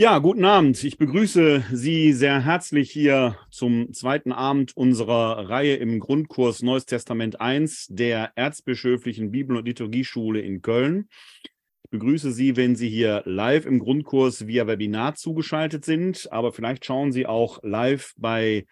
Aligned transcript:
Ja, 0.00 0.20
guten 0.20 0.44
Abend. 0.44 0.84
Ich 0.84 0.96
begrüße 0.96 1.64
Sie 1.72 2.12
sehr 2.12 2.44
herzlich 2.44 2.88
hier 2.88 3.36
zum 3.50 3.92
zweiten 3.92 4.30
Abend 4.30 4.76
unserer 4.76 5.50
Reihe 5.50 5.74
im 5.74 5.98
Grundkurs 5.98 6.62
Neues 6.62 6.86
Testament 6.86 7.40
1 7.40 7.88
der 7.90 8.30
Erzbischöflichen 8.36 9.32
Bibel- 9.32 9.56
und 9.56 9.66
Liturgieschule 9.66 10.40
in 10.40 10.62
Köln. 10.62 11.08
Ich 11.42 11.90
begrüße 11.90 12.30
Sie, 12.30 12.54
wenn 12.54 12.76
Sie 12.76 12.88
hier 12.88 13.24
live 13.24 13.66
im 13.66 13.80
Grundkurs 13.80 14.46
via 14.46 14.68
Webinar 14.68 15.16
zugeschaltet 15.16 15.84
sind, 15.84 16.30
aber 16.30 16.52
vielleicht 16.52 16.84
schauen 16.84 17.10
Sie 17.10 17.26
auch 17.26 17.58
live 17.64 18.12
bei 18.18 18.66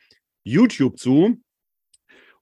YouTube 0.44 0.96
zu. 0.96 1.42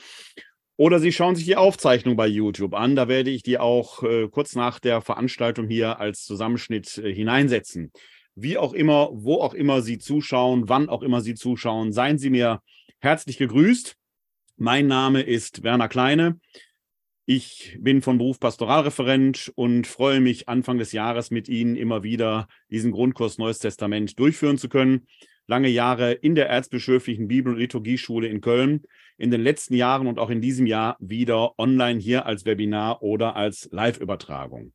Oder 0.77 1.00
Sie 1.00 1.12
schauen 1.12 1.36
sich 1.36 1.45
die 1.45 1.57
Aufzeichnung 1.57 2.16
bei 2.16 2.27
YouTube 2.27 2.75
an. 2.75 2.96
Da 2.96 3.08
werde 3.08 3.30
ich 3.30 3.43
die 3.43 3.58
auch 3.58 4.03
äh, 4.03 4.29
kurz 4.29 4.54
nach 4.54 4.79
der 4.80 5.00
Veranstaltung 5.00 5.68
hier 5.68 6.00
als 6.00 6.25
Zusammenschnitt 6.25 6.99
äh, 6.99 7.13
hineinsetzen. 7.13 7.93
Wie 8.35 8.57
auch 8.57 8.72
immer, 8.72 9.11
wo 9.13 9.40
auch 9.40 9.53
immer 9.53 9.82
Sie 9.82 9.99
zuschauen, 9.99 10.68
wann 10.68 10.89
auch 10.89 11.03
immer 11.03 11.21
Sie 11.21 11.35
zuschauen, 11.35 11.93
seien 11.93 12.18
Sie 12.18 12.30
mir 12.30 12.63
herzlich 13.00 13.36
gegrüßt. 13.36 13.96
Mein 14.57 14.86
Name 14.86 15.22
ist 15.22 15.63
Werner 15.63 15.89
Kleine. 15.89 16.40
Ich 17.27 17.77
bin 17.79 18.02
von 18.02 18.18
Beruf 18.18 18.41
Pastoralreferent 18.41 19.52
und 19.54 19.86
freue 19.86 20.21
mich, 20.21 20.49
Anfang 20.49 20.79
des 20.79 20.93
Jahres 20.93 21.30
mit 21.30 21.49
Ihnen 21.49 21.77
immer 21.77 22.02
wieder 22.02 22.49
diesen 22.71 22.93
Grundkurs 22.93 23.39
Neues 23.39 23.58
Testament 23.58 24.18
durchführen 24.18 24.58
zu 24.58 24.68
können 24.68 25.07
lange 25.52 25.68
Jahre 25.68 26.12
in 26.12 26.34
der 26.34 26.48
Erzbischöflichen 26.48 27.29
Bibel- 27.29 27.52
und 27.52 27.58
Liturgieschule 27.58 28.26
in 28.26 28.40
Köln, 28.40 28.84
in 29.18 29.30
den 29.30 29.43
letzten 29.43 29.74
Jahren 29.74 30.06
und 30.06 30.18
auch 30.18 30.30
in 30.30 30.40
diesem 30.40 30.64
Jahr 30.64 30.96
wieder 30.98 31.58
online 31.58 32.00
hier 32.00 32.24
als 32.24 32.47
Webinar 32.47 33.02
oder 33.02 33.36
als 33.36 33.69
Live-Übertragung. 33.70 34.72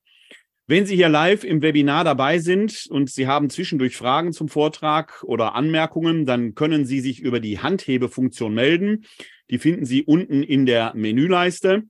Wenn 0.67 0.85
Sie 0.85 0.95
hier 0.95 1.09
live 1.09 1.43
im 1.43 1.63
Webinar 1.63 2.03
dabei 2.03 2.37
sind 2.37 2.85
und 2.91 3.09
Sie 3.09 3.25
haben 3.25 3.49
zwischendurch 3.49 3.97
Fragen 3.97 4.33
zum 4.33 4.49
Vortrag 4.49 5.23
oder 5.23 5.55
Anmerkungen, 5.55 6.27
dann 6.27 6.53
können 6.53 6.85
Sie 6.85 6.99
sich 6.99 7.21
über 7.21 7.39
die 7.39 7.57
Handhebefunktion 7.57 8.53
melden. 8.53 9.05
Die 9.49 9.57
finden 9.57 9.85
Sie 9.85 10.03
unten 10.03 10.43
in 10.43 10.67
der 10.67 10.93
Menüleiste. 10.93 11.85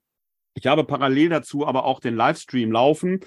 Ich 0.53 0.65
habe 0.65 0.85
parallel 0.85 1.27
dazu 1.27 1.67
aber 1.67 1.83
auch 1.83 1.99
den 1.99 2.15
Livestream 2.15 2.71
laufen. 2.71 3.19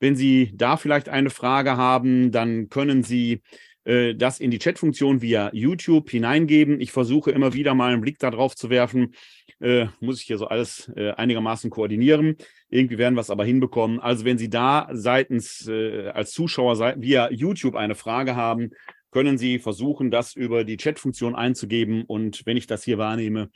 Wenn 0.00 0.16
Sie 0.16 0.50
da 0.56 0.76
vielleicht 0.76 1.08
eine 1.08 1.30
Frage 1.30 1.76
haben, 1.76 2.32
dann 2.32 2.68
können 2.68 3.04
Sie 3.04 3.42
äh, 3.84 4.14
das 4.14 4.40
in 4.40 4.50
die 4.50 4.58
Chatfunktion 4.58 5.22
via 5.22 5.50
YouTube 5.52 6.10
hineingeben. 6.10 6.80
Ich 6.80 6.92
versuche 6.92 7.30
immer 7.30 7.52
wieder 7.54 7.74
mal 7.74 7.92
einen 7.92 8.00
Blick 8.00 8.18
darauf 8.18 8.54
zu 8.56 8.70
werfen. 8.70 9.14
Äh, 9.60 9.86
muss 10.00 10.20
ich 10.20 10.26
hier 10.26 10.38
so 10.38 10.46
alles 10.46 10.90
äh, 10.96 11.10
einigermaßen 11.12 11.70
koordinieren. 11.70 12.36
Irgendwie 12.68 12.98
werden 12.98 13.14
wir 13.14 13.20
es 13.20 13.30
aber 13.30 13.44
hinbekommen. 13.44 14.00
Also 14.00 14.24
wenn 14.24 14.38
Sie 14.38 14.50
da 14.50 14.88
seitens 14.92 15.68
äh, 15.68 16.08
als 16.08 16.32
Zuschauer 16.32 16.96
via 17.00 17.30
YouTube 17.30 17.76
eine 17.76 17.94
Frage 17.94 18.36
haben, 18.36 18.70
können 19.10 19.38
Sie 19.38 19.60
versuchen, 19.60 20.10
das 20.10 20.34
über 20.34 20.64
die 20.64 20.76
Chatfunktion 20.76 21.36
einzugeben. 21.36 22.02
Und 22.02 22.42
wenn 22.46 22.56
ich 22.56 22.66
das 22.66 22.82
hier 22.82 22.98
wahrnehme, 22.98 23.50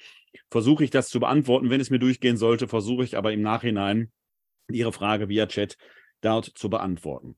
versuche 0.50 0.84
ich 0.84 0.90
das 0.90 1.08
zu 1.08 1.18
beantworten. 1.18 1.68
Wenn 1.68 1.80
es 1.80 1.90
mir 1.90 1.98
durchgehen 1.98 2.36
sollte, 2.36 2.68
versuche 2.68 3.02
ich 3.02 3.16
aber 3.16 3.32
im 3.32 3.42
Nachhinein 3.42 4.12
Ihre 4.70 4.92
Frage 4.92 5.28
via 5.28 5.46
Chat 5.46 5.76
dort 6.20 6.44
zu 6.44 6.70
beantworten. 6.70 7.36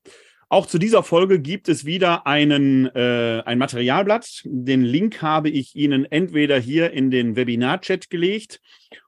Auch 0.53 0.67
zu 0.67 0.79
dieser 0.79 1.05
Folge 1.05 1.41
gibt 1.41 1.69
es 1.69 1.85
wieder 1.85 2.27
einen, 2.27 2.87
äh, 2.87 3.41
ein 3.47 3.59
Materialblatt. 3.59 4.43
Den 4.45 4.83
Link 4.83 5.23
habe 5.23 5.49
ich 5.49 5.77
Ihnen 5.77 6.05
entweder 6.05 6.59
hier 6.59 6.91
in 6.91 7.13
den 7.13 7.37
Webinar-Chat 7.37 8.11
gelegt 8.11 8.61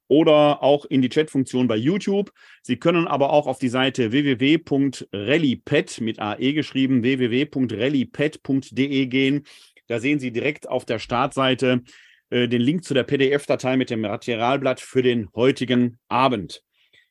oder 0.07 0.63
auch 0.63 0.85
in 0.85 1.03
die 1.03 1.09
Chat-Funktion 1.09 1.67
bei 1.67 1.75
YouTube. 1.75 2.31
Sie 2.63 2.77
können 2.77 3.09
aber 3.09 3.33
auch 3.33 3.49
auf 3.49 3.59
die 3.59 3.71
Seite 3.71 4.13
www.rallipad 4.13 6.01
mit 6.01 6.21
AE 6.21 6.53
geschrieben, 6.53 7.03
www.rallipad.de 7.03 9.07
gehen. 9.07 9.43
Da 9.89 9.99
sehen 9.99 10.21
Sie 10.21 10.31
direkt 10.31 10.69
auf 10.69 10.85
der 10.85 11.01
Startseite 11.01 11.83
äh, 12.31 12.47
den 12.47 12.63
Link 12.63 12.85
zu 12.85 12.95
der 12.95 13.03
PDF-Datei 13.03 13.77
mit 13.77 13.91
dem 13.91 14.03
Materialblatt 14.03 14.81
für 14.81 15.03
den 15.03 15.29
heutigen 15.35 15.99
Abend. 16.07 16.63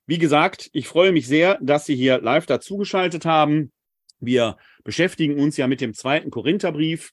Wie 0.05 0.19
gesagt, 0.19 0.69
ich 0.72 0.88
freue 0.88 1.11
mich 1.11 1.28
sehr, 1.28 1.59
dass 1.61 1.85
Sie 1.85 1.97
hier 1.97 2.22
live 2.22 2.45
dazugeschaltet 2.45 3.25
haben. 3.25 3.73
Wir 4.21 4.57
beschäftigen 4.83 5.39
uns 5.39 5.57
ja 5.57 5.67
mit 5.67 5.81
dem 5.81 5.93
zweiten 5.93 6.29
Korintherbrief. 6.29 7.11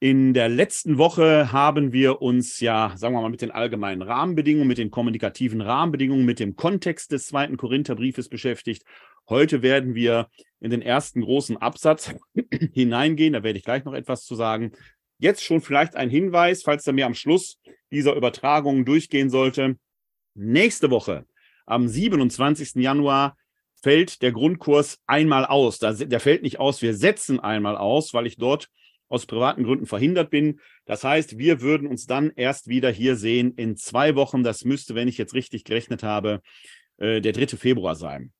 In 0.00 0.34
der 0.34 0.48
letzten 0.48 0.98
Woche 0.98 1.52
haben 1.52 1.92
wir 1.92 2.20
uns 2.20 2.60
ja, 2.60 2.92
sagen 2.96 3.14
wir 3.14 3.22
mal, 3.22 3.30
mit 3.30 3.42
den 3.42 3.50
allgemeinen 3.50 4.02
Rahmenbedingungen, 4.02 4.68
mit 4.68 4.78
den 4.78 4.90
kommunikativen 4.90 5.60
Rahmenbedingungen, 5.60 6.24
mit 6.24 6.40
dem 6.40 6.56
Kontext 6.56 7.12
des 7.12 7.28
zweiten 7.28 7.56
Korintherbriefes 7.56 8.28
beschäftigt. 8.28 8.84
Heute 9.28 9.62
werden 9.62 9.94
wir 9.94 10.28
in 10.60 10.70
den 10.70 10.82
ersten 10.82 11.20
großen 11.20 11.56
Absatz 11.56 12.14
hineingehen. 12.72 13.34
Da 13.34 13.42
werde 13.42 13.58
ich 13.58 13.64
gleich 13.64 13.84
noch 13.84 13.94
etwas 13.94 14.24
zu 14.24 14.34
sagen. 14.34 14.72
Jetzt 15.18 15.44
schon 15.44 15.60
vielleicht 15.60 15.96
ein 15.96 16.10
Hinweis, 16.10 16.62
falls 16.62 16.86
er 16.86 16.92
mir 16.92 17.06
am 17.06 17.14
Schluss 17.14 17.60
dieser 17.92 18.14
Übertragung 18.14 18.84
durchgehen 18.84 19.30
sollte. 19.30 19.76
Nächste 20.34 20.90
Woche, 20.90 21.26
am 21.66 21.88
27. 21.88 22.76
Januar, 22.76 23.36
fällt 23.82 24.22
der 24.22 24.32
Grundkurs 24.32 24.98
einmal 25.06 25.44
aus. 25.44 25.78
Der 25.78 26.20
fällt 26.20 26.42
nicht 26.42 26.60
aus, 26.60 26.82
wir 26.82 26.94
setzen 26.94 27.40
einmal 27.40 27.76
aus, 27.76 28.14
weil 28.14 28.26
ich 28.26 28.36
dort 28.36 28.68
aus 29.08 29.26
privaten 29.26 29.64
Gründen 29.64 29.86
verhindert 29.86 30.30
bin. 30.30 30.60
Das 30.84 31.04
heißt, 31.04 31.38
wir 31.38 31.60
würden 31.60 31.88
uns 31.88 32.06
dann 32.06 32.30
erst 32.36 32.68
wieder 32.68 32.90
hier 32.90 33.16
sehen 33.16 33.54
in 33.54 33.76
zwei 33.76 34.14
Wochen. 34.14 34.42
Das 34.42 34.64
müsste, 34.64 34.94
wenn 34.94 35.08
ich 35.08 35.18
jetzt 35.18 35.34
richtig 35.34 35.64
gerechnet 35.64 36.02
habe, 36.02 36.42
äh, 36.98 37.20
der 37.20 37.32
3. 37.32 37.56
Februar 37.56 37.94
sein. 37.94 38.32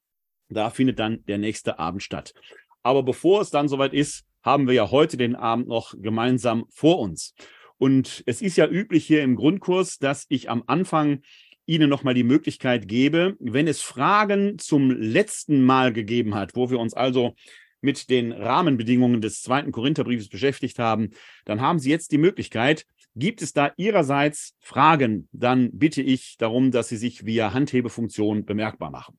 Da 0.51 0.71
findet 0.71 0.99
dann 0.99 1.25
der 1.27 1.39
nächste 1.39 1.79
Abend 1.79 2.03
statt. 2.03 2.35
Aber 2.83 3.03
bevor 3.03 3.41
es 3.41 3.51
dann 3.51 3.69
soweit 3.69 3.93
ist, 3.93 4.25
haben 4.43 4.67
wir 4.67 4.75
ja 4.75 4.91
heute 4.91 5.17
den 5.17 5.37
Abend 5.37 5.69
noch 5.69 5.95
gemeinsam 5.99 6.67
vor 6.71 7.01
uns. 7.01 7.35
Und 7.77 8.23
es 8.27 8.43
ist 8.43 8.57
ja 8.57 8.67
üblich 8.67 9.07
hier 9.07 9.23
im 9.23 9.37
Grundkurs, 9.37 9.99
dass 9.99 10.27
ich 10.29 10.51
am 10.51 10.65
Anfang 10.67 11.23
Ihnen 11.69 11.91
nochmal 11.91 12.15
die 12.15 12.25
Möglichkeit 12.25 12.89
gebe, 12.89 13.37
wenn 13.39 13.69
es 13.69 13.83
Fragen 13.83 14.59
zum 14.59 14.91
letzten 14.91 15.63
Mal 15.63 15.93
gegeben 15.93 16.35
hat, 16.35 16.57
wo 16.57 16.71
wir 16.71 16.81
uns 16.81 16.95
also 16.95 17.35
mit 17.83 18.09
den 18.09 18.33
Rahmenbedingungen 18.33 19.21
des 19.21 19.43
zweiten 19.43 19.71
Korintherbriefes 19.71 20.31
beschäftigt 20.31 20.79
haben, 20.79 21.11
dann 21.45 21.61
haben 21.61 21.79
Sie 21.79 21.91
jetzt 21.91 22.11
die 22.11 22.19
Möglichkeit, 22.19 22.87
gibt 23.15 23.43
es 23.43 23.53
da 23.53 23.73
Ihrerseits 23.77 24.57
Fragen, 24.61 25.29
dann 25.33 25.71
bitte 25.73 26.01
ich 26.01 26.37
darum, 26.39 26.71
dass 26.71 26.89
Sie 26.89 26.97
sich 26.97 27.27
via 27.27 27.53
Handhebefunktion 27.53 28.47
bemerkbar 28.47 28.91
machen. 28.91 29.19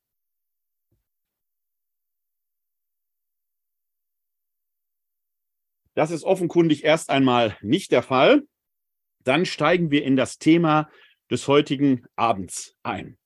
Das 5.93 6.09
ist 6.09 6.23
offenkundig 6.23 6.83
erst 6.83 7.09
einmal 7.09 7.57
nicht 7.61 7.91
der 7.91 8.01
Fall. 8.01 8.43
Dann 9.23 9.45
steigen 9.45 9.91
wir 9.91 10.03
in 10.03 10.15
das 10.15 10.37
Thema 10.37 10.89
des 11.29 11.47
heutigen 11.47 12.03
Abends 12.15 12.75
ein. 12.83 13.17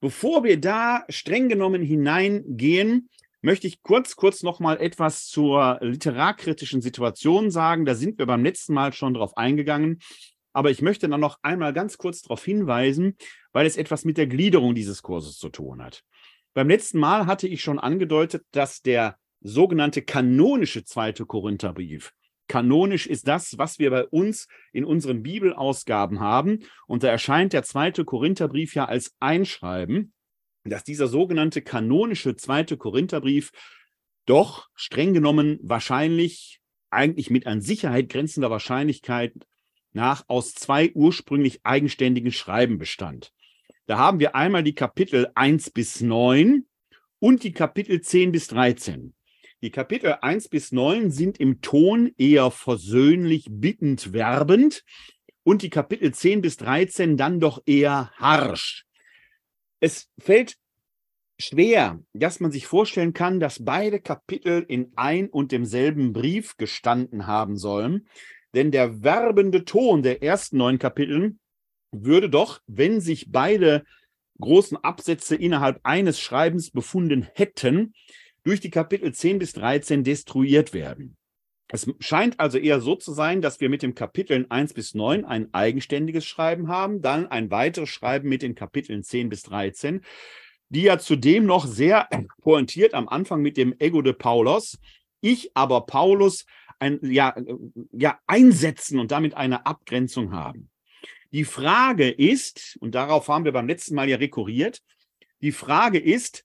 Bevor 0.00 0.44
wir 0.44 0.60
da 0.60 1.04
streng 1.08 1.48
genommen 1.48 1.82
hineingehen, 1.82 3.08
möchte 3.40 3.66
ich 3.66 3.82
kurz, 3.82 4.16
kurz 4.16 4.42
noch 4.42 4.60
mal 4.60 4.80
etwas 4.80 5.26
zur 5.26 5.78
literarkritischen 5.80 6.82
Situation 6.82 7.50
sagen. 7.50 7.84
Da 7.84 7.94
sind 7.94 8.18
wir 8.18 8.26
beim 8.26 8.44
letzten 8.44 8.74
Mal 8.74 8.92
schon 8.92 9.14
drauf 9.14 9.36
eingegangen. 9.36 10.00
Aber 10.52 10.70
ich 10.70 10.82
möchte 10.82 11.08
dann 11.08 11.20
noch 11.20 11.38
einmal 11.42 11.72
ganz 11.72 11.98
kurz 11.98 12.22
darauf 12.22 12.44
hinweisen, 12.44 13.16
weil 13.52 13.66
es 13.66 13.76
etwas 13.76 14.04
mit 14.04 14.16
der 14.16 14.26
Gliederung 14.26 14.74
dieses 14.74 15.02
Kurses 15.02 15.38
zu 15.38 15.48
tun 15.48 15.82
hat. 15.82 16.02
Beim 16.54 16.68
letzten 16.68 16.98
Mal 16.98 17.26
hatte 17.26 17.46
ich 17.46 17.62
schon 17.62 17.78
angedeutet, 17.78 18.44
dass 18.50 18.80
der 18.80 19.18
sogenannte 19.42 20.02
kanonische 20.02 20.84
zweite 20.84 21.26
Korintherbrief 21.26 22.12
Kanonisch 22.48 23.06
ist 23.06 23.28
das, 23.28 23.58
was 23.58 23.78
wir 23.78 23.90
bei 23.90 24.06
uns 24.06 24.48
in 24.72 24.84
unseren 24.84 25.22
Bibelausgaben 25.22 26.20
haben. 26.20 26.60
Und 26.86 27.02
da 27.02 27.08
erscheint 27.08 27.52
der 27.52 27.62
zweite 27.62 28.04
Korintherbrief 28.04 28.74
ja 28.74 28.84
als 28.84 29.14
Einschreiben, 29.20 30.12
dass 30.64 30.84
dieser 30.84 31.08
sogenannte 31.08 31.62
kanonische 31.62 32.36
zweite 32.36 32.76
Korintherbrief 32.76 33.52
doch 34.26 34.68
streng 34.74 35.14
genommen 35.14 35.58
wahrscheinlich, 35.62 36.60
eigentlich 36.90 37.30
mit 37.30 37.46
an 37.46 37.60
Sicherheit 37.60 38.08
grenzender 38.08 38.50
Wahrscheinlichkeit 38.50 39.34
nach 39.92 40.24
aus 40.28 40.54
zwei 40.54 40.92
ursprünglich 40.94 41.60
eigenständigen 41.64 42.32
Schreiben 42.32 42.78
bestand. 42.78 43.32
Da 43.86 43.98
haben 43.98 44.20
wir 44.20 44.34
einmal 44.34 44.62
die 44.62 44.74
Kapitel 44.74 45.30
1 45.34 45.70
bis 45.70 46.00
9 46.00 46.66
und 47.18 47.42
die 47.44 47.52
Kapitel 47.52 48.00
10 48.00 48.32
bis 48.32 48.48
13. 48.48 49.15
Die 49.66 49.72
Kapitel 49.72 50.18
1 50.20 50.48
bis 50.48 50.70
9 50.70 51.10
sind 51.10 51.40
im 51.40 51.60
Ton 51.60 52.12
eher 52.18 52.52
versöhnlich, 52.52 53.48
bittend, 53.50 54.12
werbend 54.12 54.84
und 55.42 55.62
die 55.62 55.70
Kapitel 55.70 56.14
10 56.14 56.40
bis 56.40 56.56
13 56.58 57.16
dann 57.16 57.40
doch 57.40 57.60
eher 57.66 58.12
harsch. 58.14 58.84
Es 59.80 60.08
fällt 60.20 60.54
schwer, 61.40 61.98
dass 62.12 62.38
man 62.38 62.52
sich 62.52 62.68
vorstellen 62.68 63.12
kann, 63.12 63.40
dass 63.40 63.64
beide 63.64 64.00
Kapitel 64.00 64.64
in 64.68 64.92
ein 64.94 65.28
und 65.28 65.50
demselben 65.50 66.12
Brief 66.12 66.56
gestanden 66.56 67.26
haben 67.26 67.56
sollen, 67.56 68.06
denn 68.54 68.70
der 68.70 69.02
werbende 69.02 69.64
Ton 69.64 70.04
der 70.04 70.22
ersten 70.22 70.58
neun 70.58 70.78
Kapiteln 70.78 71.40
würde 71.90 72.30
doch, 72.30 72.60
wenn 72.68 73.00
sich 73.00 73.32
beide 73.32 73.82
großen 74.38 74.76
Absätze 74.76 75.34
innerhalb 75.34 75.80
eines 75.82 76.20
Schreibens 76.20 76.70
befunden 76.70 77.26
hätten, 77.34 77.94
durch 78.46 78.60
die 78.60 78.70
Kapitel 78.70 79.12
10 79.12 79.40
bis 79.40 79.52
13 79.54 80.04
destruiert 80.04 80.72
werden. 80.72 81.16
Es 81.68 81.90
scheint 81.98 82.38
also 82.38 82.58
eher 82.58 82.80
so 82.80 82.94
zu 82.94 83.12
sein, 83.12 83.42
dass 83.42 83.60
wir 83.60 83.68
mit 83.68 83.82
den 83.82 83.96
Kapiteln 83.96 84.48
1 84.48 84.72
bis 84.72 84.94
9 84.94 85.24
ein 85.24 85.52
eigenständiges 85.52 86.24
Schreiben 86.24 86.68
haben, 86.68 87.02
dann 87.02 87.26
ein 87.26 87.50
weiteres 87.50 87.88
Schreiben 87.88 88.28
mit 88.28 88.42
den 88.42 88.54
Kapiteln 88.54 89.02
10 89.02 89.30
bis 89.30 89.42
13, 89.42 90.02
die 90.68 90.82
ja 90.82 90.98
zudem 90.98 91.44
noch 91.44 91.66
sehr 91.66 92.08
pointiert 92.40 92.94
am 92.94 93.08
Anfang 93.08 93.42
mit 93.42 93.56
dem 93.56 93.74
Ego 93.80 94.00
de 94.00 94.12
Paulos, 94.12 94.78
ich 95.20 95.50
aber 95.54 95.86
Paulus 95.86 96.46
ein, 96.78 97.00
ja, 97.02 97.34
ja, 97.90 98.20
einsetzen 98.28 99.00
und 99.00 99.10
damit 99.10 99.34
eine 99.34 99.66
Abgrenzung 99.66 100.32
haben. 100.32 100.70
Die 101.32 101.44
Frage 101.44 102.08
ist, 102.08 102.78
und 102.80 102.94
darauf 102.94 103.26
haben 103.26 103.44
wir 103.44 103.52
beim 103.52 103.66
letzten 103.66 103.96
Mal 103.96 104.08
ja 104.08 104.18
rekurriert, 104.18 104.82
die 105.40 105.52
Frage 105.52 105.98
ist, 105.98 106.44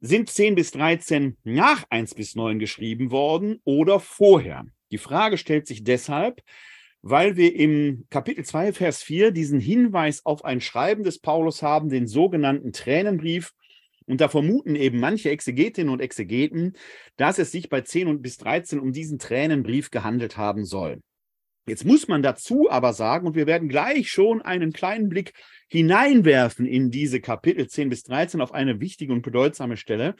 sind 0.00 0.30
10 0.30 0.54
bis 0.54 0.70
13 0.72 1.36
nach 1.44 1.84
1 1.90 2.14
bis 2.14 2.34
9 2.34 2.58
geschrieben 2.58 3.10
worden 3.10 3.60
oder 3.64 4.00
vorher? 4.00 4.64
Die 4.90 4.98
Frage 4.98 5.36
stellt 5.36 5.66
sich 5.66 5.84
deshalb, 5.84 6.42
weil 7.02 7.36
wir 7.36 7.54
im 7.54 8.06
Kapitel 8.10 8.44
2, 8.44 8.72
Vers 8.72 9.02
4 9.02 9.30
diesen 9.30 9.60
Hinweis 9.60 10.24
auf 10.24 10.44
ein 10.44 10.60
Schreiben 10.60 11.02
des 11.04 11.20
Paulus 11.20 11.62
haben, 11.62 11.88
den 11.88 12.06
sogenannten 12.06 12.72
Tränenbrief. 12.72 13.52
Und 14.06 14.20
da 14.22 14.28
vermuten 14.28 14.74
eben 14.74 15.00
manche 15.00 15.30
Exegetinnen 15.30 15.92
und 15.92 16.00
Exegeten, 16.00 16.74
dass 17.16 17.38
es 17.38 17.52
sich 17.52 17.68
bei 17.68 17.82
10 17.82 18.08
und 18.08 18.22
bis 18.22 18.38
13 18.38 18.80
um 18.80 18.92
diesen 18.92 19.18
Tränenbrief 19.18 19.90
gehandelt 19.90 20.38
haben 20.38 20.64
soll. 20.64 21.02
Jetzt 21.68 21.84
muss 21.84 22.08
man 22.08 22.22
dazu 22.22 22.70
aber 22.70 22.92
sagen, 22.92 23.26
und 23.26 23.36
wir 23.36 23.46
werden 23.46 23.68
gleich 23.68 24.10
schon 24.10 24.42
einen 24.42 24.72
kleinen 24.72 25.08
Blick 25.08 25.34
hineinwerfen 25.68 26.66
in 26.66 26.90
diese 26.90 27.20
Kapitel 27.20 27.68
10 27.68 27.90
bis 27.90 28.02
13 28.04 28.40
auf 28.40 28.52
eine 28.52 28.80
wichtige 28.80 29.12
und 29.12 29.22
bedeutsame 29.22 29.76
Stelle. 29.76 30.14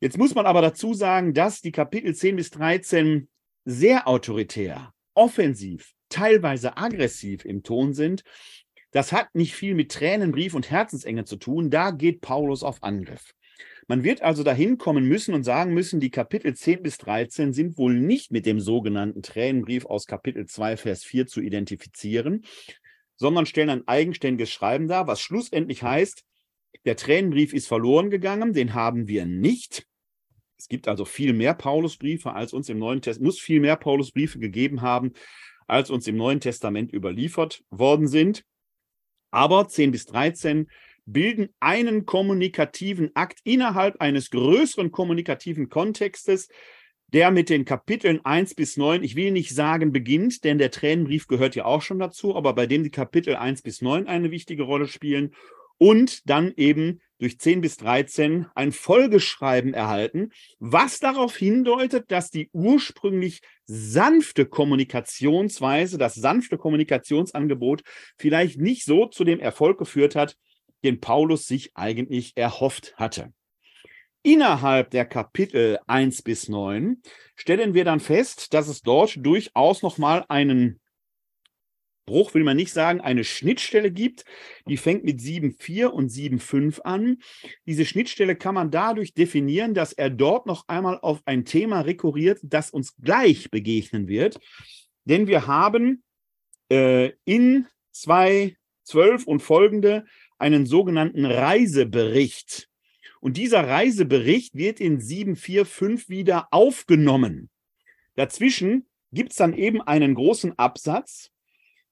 Jetzt 0.00 0.18
muss 0.18 0.34
man 0.34 0.46
aber 0.46 0.60
dazu 0.60 0.94
sagen, 0.94 1.34
dass 1.34 1.60
die 1.60 1.72
Kapitel 1.72 2.14
10 2.14 2.36
bis 2.36 2.50
13 2.50 3.28
sehr 3.64 4.06
autoritär, 4.06 4.92
offensiv, 5.14 5.92
teilweise 6.08 6.76
aggressiv 6.76 7.44
im 7.44 7.62
Ton 7.62 7.94
sind. 7.94 8.22
Das 8.92 9.12
hat 9.12 9.34
nicht 9.34 9.54
viel 9.54 9.74
mit 9.74 9.92
Tränenbrief 9.92 10.54
und 10.54 10.70
Herzensenge 10.70 11.24
zu 11.24 11.36
tun. 11.36 11.70
Da 11.70 11.90
geht 11.90 12.20
Paulus 12.20 12.62
auf 12.62 12.82
Angriff. 12.82 13.34
Man 13.90 14.04
wird 14.04 14.20
also 14.20 14.42
dahin 14.42 14.76
kommen 14.76 15.08
müssen 15.08 15.32
und 15.32 15.44
sagen 15.44 15.72
müssen, 15.72 15.98
die 15.98 16.10
Kapitel 16.10 16.54
10 16.54 16.82
bis 16.82 16.98
13 16.98 17.54
sind 17.54 17.78
wohl 17.78 17.94
nicht 17.94 18.30
mit 18.30 18.44
dem 18.44 18.60
sogenannten 18.60 19.22
Tränenbrief 19.22 19.86
aus 19.86 20.04
Kapitel 20.04 20.44
2, 20.44 20.76
Vers 20.76 21.04
4 21.04 21.26
zu 21.26 21.40
identifizieren, 21.40 22.44
sondern 23.16 23.46
stellen 23.46 23.70
ein 23.70 23.88
eigenständiges 23.88 24.50
Schreiben 24.50 24.88
dar, 24.88 25.06
was 25.06 25.22
schlussendlich 25.22 25.82
heißt, 25.82 26.22
der 26.84 26.96
Tränenbrief 26.96 27.54
ist 27.54 27.66
verloren 27.66 28.10
gegangen, 28.10 28.52
den 28.52 28.74
haben 28.74 29.08
wir 29.08 29.24
nicht. 29.24 29.86
Es 30.58 30.68
gibt 30.68 30.86
also 30.86 31.06
viel 31.06 31.32
mehr 31.32 31.54
Paulusbriefe, 31.54 32.34
als 32.34 32.52
uns 32.52 32.68
im 32.68 32.78
Neuen 32.78 33.00
Testament, 33.00 33.24
muss 33.26 33.40
viel 33.40 33.60
mehr 33.60 33.76
Paulusbriefe 33.76 34.38
gegeben 34.38 34.82
haben, 34.82 35.14
als 35.66 35.88
uns 35.90 36.06
im 36.06 36.16
Neuen 36.16 36.40
Testament 36.40 36.92
überliefert 36.92 37.62
worden 37.70 38.06
sind. 38.06 38.44
Aber 39.30 39.66
10 39.66 39.92
bis 39.92 40.04
13 40.04 40.68
bilden 41.12 41.48
einen 41.60 42.06
kommunikativen 42.06 43.10
Akt 43.14 43.40
innerhalb 43.44 44.00
eines 44.00 44.30
größeren 44.30 44.90
kommunikativen 44.90 45.68
Kontextes, 45.68 46.48
der 47.12 47.30
mit 47.30 47.48
den 47.48 47.64
Kapiteln 47.64 48.24
1 48.24 48.54
bis 48.54 48.76
9, 48.76 49.02
ich 49.02 49.16
will 49.16 49.30
nicht 49.30 49.54
sagen 49.54 49.92
beginnt, 49.92 50.44
denn 50.44 50.58
der 50.58 50.70
Tränenbrief 50.70 51.26
gehört 51.26 51.54
ja 51.54 51.64
auch 51.64 51.80
schon 51.80 51.98
dazu, 51.98 52.36
aber 52.36 52.52
bei 52.52 52.66
dem 52.66 52.82
die 52.82 52.90
Kapitel 52.90 53.34
1 53.36 53.62
bis 53.62 53.80
9 53.80 54.06
eine 54.06 54.30
wichtige 54.30 54.64
Rolle 54.64 54.86
spielen 54.86 55.34
und 55.78 56.28
dann 56.28 56.52
eben 56.56 57.00
durch 57.18 57.38
10 57.38 57.62
bis 57.62 57.78
13 57.78 58.46
ein 58.54 58.72
Folgeschreiben 58.72 59.74
erhalten, 59.74 60.30
was 60.58 61.00
darauf 61.00 61.36
hindeutet, 61.36 62.10
dass 62.10 62.30
die 62.30 62.50
ursprünglich 62.52 63.40
sanfte 63.64 64.46
Kommunikationsweise, 64.46 65.98
das 65.98 66.14
sanfte 66.14 66.58
Kommunikationsangebot 66.58 67.82
vielleicht 68.18 68.60
nicht 68.60 68.84
so 68.84 69.06
zu 69.06 69.24
dem 69.24 69.40
Erfolg 69.40 69.78
geführt 69.78 70.14
hat, 70.14 70.36
den 70.84 71.00
Paulus 71.00 71.46
sich 71.46 71.76
eigentlich 71.76 72.36
erhofft 72.36 72.94
hatte. 72.96 73.32
Innerhalb 74.22 74.90
der 74.90 75.06
Kapitel 75.06 75.78
1 75.86 76.22
bis 76.22 76.48
9 76.48 77.00
stellen 77.36 77.74
wir 77.74 77.84
dann 77.84 78.00
fest, 78.00 78.52
dass 78.52 78.68
es 78.68 78.82
dort 78.82 79.14
durchaus 79.24 79.82
nochmal 79.82 80.24
einen 80.28 80.80
Bruch, 82.08 82.34
will 82.34 82.42
man 82.42 82.56
nicht 82.56 82.72
sagen, 82.72 83.00
eine 83.00 83.22
Schnittstelle 83.22 83.92
gibt. 83.92 84.24
Die 84.66 84.78
fängt 84.78 85.04
mit 85.04 85.20
7.4 85.20 85.86
und 85.86 86.10
7.5 86.10 86.80
an. 86.80 87.18
Diese 87.66 87.84
Schnittstelle 87.84 88.34
kann 88.34 88.54
man 88.54 88.70
dadurch 88.70 89.14
definieren, 89.14 89.74
dass 89.74 89.92
er 89.92 90.10
dort 90.10 90.46
noch 90.46 90.66
einmal 90.68 90.98
auf 91.00 91.20
ein 91.26 91.44
Thema 91.44 91.82
rekurriert, 91.82 92.40
das 92.42 92.70
uns 92.70 92.96
gleich 92.96 93.50
begegnen 93.50 94.08
wird. 94.08 94.40
Denn 95.04 95.26
wir 95.26 95.46
haben 95.46 96.02
äh, 96.70 97.12
in 97.24 97.66
2.12 97.94 99.24
und 99.24 99.40
folgende 99.40 100.06
einen 100.38 100.66
sogenannten 100.66 101.24
Reisebericht. 101.24 102.68
Und 103.20 103.36
dieser 103.36 103.66
Reisebericht 103.66 104.54
wird 104.54 104.80
in 104.80 105.00
745 105.00 106.08
wieder 106.08 106.48
aufgenommen. 106.50 107.50
Dazwischen 108.14 108.86
gibt 109.12 109.32
es 109.32 109.36
dann 109.36 109.54
eben 109.54 109.82
einen 109.82 110.14
großen 110.14 110.58
Absatz, 110.58 111.30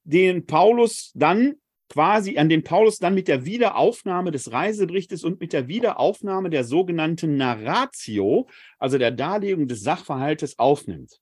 den 0.04 0.46
Paulus 0.46 1.10
dann 1.14 1.56
quasi, 1.88 2.38
an 2.38 2.48
den 2.48 2.64
Paulus 2.64 2.98
dann 2.98 3.14
mit 3.14 3.28
der 3.28 3.44
Wiederaufnahme 3.44 4.30
des 4.30 4.50
Reiseberichtes 4.50 5.24
und 5.24 5.40
mit 5.40 5.52
der 5.52 5.68
Wiederaufnahme 5.68 6.50
der 6.50 6.64
sogenannten 6.64 7.36
Narratio, 7.36 8.48
also 8.78 8.98
der 8.98 9.12
Darlegung 9.12 9.68
des 9.68 9.82
Sachverhaltes, 9.82 10.58
aufnimmt. 10.58 11.20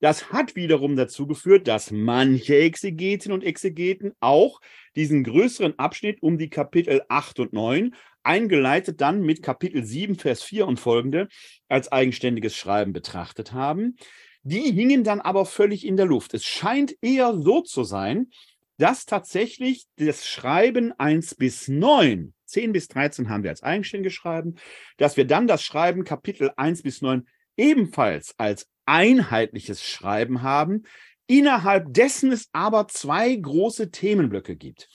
Das 0.00 0.32
hat 0.32 0.56
wiederum 0.56 0.96
dazu 0.96 1.26
geführt, 1.26 1.68
dass 1.68 1.90
manche 1.90 2.56
Exegetinnen 2.56 3.34
und 3.34 3.44
Exegeten 3.44 4.12
auch 4.20 4.60
diesen 4.96 5.24
größeren 5.24 5.78
Abschnitt 5.78 6.22
um 6.22 6.38
die 6.38 6.48
Kapitel 6.48 7.02
8 7.08 7.38
und 7.40 7.52
9, 7.52 7.94
eingeleitet 8.22 9.00
dann 9.00 9.22
mit 9.22 9.42
Kapitel 9.42 9.84
7, 9.84 10.16
Vers 10.16 10.42
4 10.42 10.66
und 10.66 10.80
folgende, 10.80 11.28
als 11.68 11.92
eigenständiges 11.92 12.56
Schreiben 12.56 12.92
betrachtet 12.92 13.52
haben. 13.52 13.96
Die 14.42 14.72
hingen 14.72 15.04
dann 15.04 15.20
aber 15.20 15.44
völlig 15.44 15.86
in 15.86 15.96
der 15.96 16.06
Luft. 16.06 16.32
Es 16.32 16.44
scheint 16.44 16.94
eher 17.02 17.34
so 17.36 17.60
zu 17.60 17.84
sein, 17.84 18.30
dass 18.78 19.04
tatsächlich 19.04 19.84
das 19.96 20.26
Schreiben 20.26 20.92
1 20.98 21.34
bis 21.34 21.68
9, 21.68 22.32
10 22.46 22.72
bis 22.72 22.88
13 22.88 23.28
haben 23.28 23.42
wir 23.42 23.50
als 23.50 23.62
eigenständiges 23.62 24.14
Schreiben, 24.14 24.54
dass 24.96 25.18
wir 25.18 25.26
dann 25.26 25.46
das 25.46 25.62
Schreiben 25.62 26.04
Kapitel 26.04 26.50
1 26.56 26.82
bis 26.82 27.02
9 27.02 27.28
ebenfalls 27.58 28.34
als 28.38 28.66
einheitliches 28.90 29.84
Schreiben 29.84 30.42
haben, 30.42 30.82
innerhalb 31.28 31.94
dessen 31.94 32.32
es 32.32 32.48
aber 32.52 32.88
zwei 32.88 33.36
große 33.36 33.92
Themenblöcke 33.92 34.56
gibt. 34.56 34.88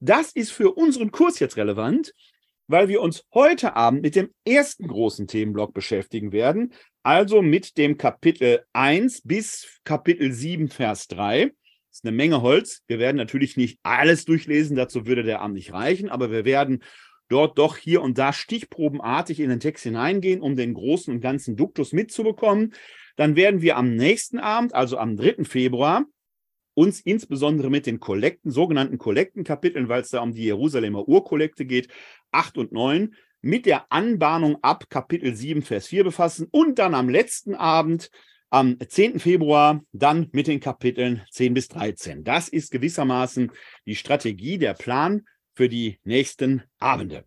Das 0.00 0.32
ist 0.32 0.50
für 0.50 0.72
unseren 0.72 1.12
Kurs 1.12 1.38
jetzt 1.38 1.56
relevant, 1.56 2.12
weil 2.66 2.88
wir 2.88 3.00
uns 3.00 3.24
heute 3.32 3.76
Abend 3.76 4.02
mit 4.02 4.16
dem 4.16 4.30
ersten 4.44 4.88
großen 4.88 5.28
Themenblock 5.28 5.72
beschäftigen 5.72 6.32
werden, 6.32 6.72
also 7.04 7.40
mit 7.40 7.78
dem 7.78 7.96
Kapitel 7.96 8.64
1 8.72 9.22
bis 9.22 9.78
Kapitel 9.84 10.32
7, 10.32 10.68
Vers 10.68 11.06
3. 11.06 11.44
Das 11.44 11.52
ist 12.00 12.04
eine 12.04 12.16
Menge 12.16 12.42
Holz. 12.42 12.82
Wir 12.88 12.98
werden 12.98 13.16
natürlich 13.16 13.56
nicht 13.56 13.78
alles 13.84 14.24
durchlesen, 14.24 14.76
dazu 14.76 15.06
würde 15.06 15.22
der 15.22 15.40
Abend 15.40 15.54
nicht 15.54 15.72
reichen, 15.72 16.08
aber 16.08 16.32
wir 16.32 16.44
werden 16.44 16.82
dort 17.28 17.58
doch 17.58 17.76
hier 17.76 18.02
und 18.02 18.18
da 18.18 18.32
stichprobenartig 18.32 19.38
in 19.38 19.50
den 19.50 19.60
Text 19.60 19.84
hineingehen, 19.84 20.40
um 20.40 20.56
den 20.56 20.74
großen 20.74 21.14
und 21.14 21.20
ganzen 21.20 21.54
Duktus 21.54 21.92
mitzubekommen. 21.92 22.74
Dann 23.16 23.36
werden 23.36 23.62
wir 23.62 23.76
am 23.76 23.94
nächsten 23.94 24.38
Abend, 24.38 24.74
also 24.74 24.98
am 24.98 25.16
3. 25.16 25.44
Februar, 25.44 26.04
uns 26.74 27.00
insbesondere 27.00 27.70
mit 27.70 27.86
den 27.86 28.00
Kollekten, 28.00 28.50
sogenannten 28.50 28.98
Kollektenkapiteln, 28.98 29.88
weil 29.88 30.02
es 30.02 30.10
da 30.10 30.20
um 30.20 30.32
die 30.32 30.44
Jerusalemer 30.44 31.08
Urkollekte 31.08 31.64
geht, 31.64 31.88
8 32.32 32.58
und 32.58 32.72
9, 32.72 33.14
mit 33.40 33.64
der 33.64 33.90
Anbahnung 33.90 34.58
ab 34.62 34.90
Kapitel 34.90 35.34
7, 35.34 35.62
Vers 35.62 35.86
4 35.86 36.04
befassen 36.04 36.48
und 36.50 36.78
dann 36.78 36.94
am 36.94 37.08
letzten 37.08 37.54
Abend, 37.54 38.10
am 38.50 38.76
10. 38.78 39.18
Februar, 39.18 39.82
dann 39.92 40.28
mit 40.32 40.46
den 40.46 40.60
Kapiteln 40.60 41.22
10 41.30 41.54
bis 41.54 41.68
13. 41.68 42.24
Das 42.24 42.48
ist 42.48 42.70
gewissermaßen 42.70 43.50
die 43.86 43.96
Strategie, 43.96 44.58
der 44.58 44.74
Plan 44.74 45.26
für 45.54 45.68
die 45.68 45.98
nächsten 46.04 46.62
Abende. 46.78 47.24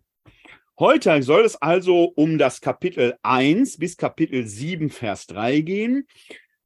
Heute 0.80 1.22
soll 1.22 1.44
es 1.44 1.56
also 1.56 2.04
um 2.04 2.38
das 2.38 2.62
Kapitel 2.62 3.14
1 3.20 3.76
bis 3.76 3.98
Kapitel 3.98 4.46
7, 4.46 4.88
Vers 4.88 5.26
3 5.26 5.60
gehen. 5.60 6.06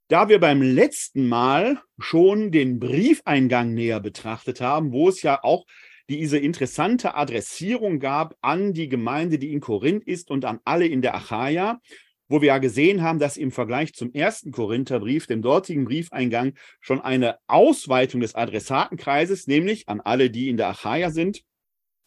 Da 0.06 0.28
wir 0.28 0.38
beim 0.38 0.62
letzten 0.62 1.26
Mal 1.26 1.80
schon 1.98 2.52
den 2.52 2.78
Briefeingang 2.78 3.74
näher 3.74 3.98
betrachtet 3.98 4.60
haben, 4.60 4.92
wo 4.92 5.08
es 5.08 5.22
ja 5.22 5.42
auch 5.42 5.66
diese 6.08 6.38
interessante 6.38 7.16
Adressierung 7.16 7.98
gab 7.98 8.36
an 8.40 8.72
die 8.72 8.88
Gemeinde, 8.88 9.40
die 9.40 9.52
in 9.52 9.58
Korinth 9.58 10.04
ist 10.04 10.30
und 10.30 10.44
an 10.44 10.60
alle 10.64 10.86
in 10.86 11.02
der 11.02 11.16
Achaia, 11.16 11.80
wo 12.28 12.40
wir 12.40 12.46
ja 12.46 12.58
gesehen 12.58 13.02
haben, 13.02 13.18
dass 13.18 13.36
im 13.36 13.50
Vergleich 13.50 13.94
zum 13.94 14.12
ersten 14.12 14.52
Korintherbrief, 14.52 15.26
dem 15.26 15.42
dortigen 15.42 15.86
Briefeingang, 15.86 16.52
schon 16.80 17.00
eine 17.00 17.38
Ausweitung 17.48 18.20
des 18.20 18.36
Adressatenkreises, 18.36 19.48
nämlich 19.48 19.88
an 19.88 20.00
alle, 20.00 20.30
die 20.30 20.50
in 20.50 20.56
der 20.56 20.68
Achaia 20.68 21.10
sind, 21.10 21.42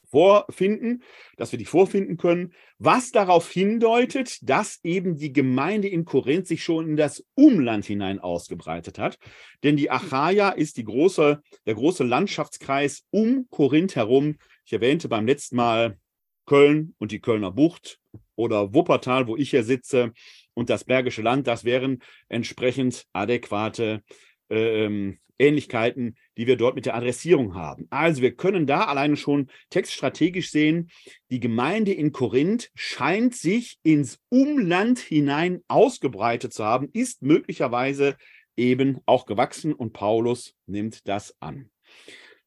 vorfinden, 0.10 1.04
dass 1.36 1.52
wir 1.52 1.60
die 1.60 1.66
vorfinden 1.66 2.18
können, 2.18 2.54
was 2.80 3.12
darauf 3.12 3.50
hindeutet, 3.50 4.40
dass 4.42 4.80
eben 4.84 5.18
die 5.18 5.34
Gemeinde 5.34 5.88
in 5.88 6.06
Korinth 6.06 6.48
sich 6.48 6.64
schon 6.64 6.88
in 6.90 6.96
das 6.96 7.26
Umland 7.36 7.86
hinein 7.86 8.20
ausgebreitet 8.20 9.00
hat. 9.00 9.18
Denn 9.64 9.78
die 9.78 9.92
Achaia 9.92 10.50
ist 10.50 10.78
die 10.78 10.86
große, 10.86 11.42
der 11.66 11.76
große 11.76 12.04
Landschaftskreis 12.04 13.06
um 13.10 13.48
Korinth 13.50 13.96
herum. 13.96 14.38
Ich 14.66 14.74
erwähnte 14.74 15.10
beim 15.10 15.26
letzten 15.26 15.56
Mal 15.56 15.98
Köln 16.46 16.96
und 16.98 17.12
die 17.12 17.20
Kölner 17.20 17.52
Bucht 17.52 18.00
oder 18.36 18.74
Wuppertal, 18.74 19.28
wo 19.28 19.36
ich 19.36 19.50
hier 19.50 19.64
sitze, 19.64 20.14
und 20.54 20.72
das 20.72 20.86
Bergische 20.86 21.22
Land. 21.22 21.46
Das 21.46 21.66
wären 21.66 22.02
entsprechend 22.30 23.06
adäquate 23.14 24.02
ähm, 24.50 25.20
Ähnlichkeiten, 25.40 26.16
die 26.38 26.48
wir 26.48 26.58
dort 26.58 26.76
mit 26.76 26.86
der 26.86 26.96
Adressierung 26.96 27.56
haben. 27.56 27.88
Also 27.90 28.22
wir 28.22 28.36
können 28.36 28.68
da 28.68 28.86
alleine 28.86 29.18
schon 29.18 29.50
textstrategisch 29.70 30.52
sehen, 30.52 30.90
die 31.30 31.40
Gemeinde 31.40 31.94
in 31.94 32.12
Korinth 32.12 32.70
scheint 32.76 33.36
sich 33.36 33.78
ins 33.84 34.20
Umland 34.30 35.00
hinein 35.00 35.62
ausgebreitet 35.68 36.54
zu 36.54 36.64
haben, 36.64 36.90
ist 36.94 37.22
möglicherweise 37.22 38.18
eben 38.56 39.00
auch 39.06 39.26
gewachsen 39.26 39.74
und 39.74 39.94
Paulus 39.94 40.56
nimmt 40.66 41.08
das 41.08 41.36
an. 41.40 41.70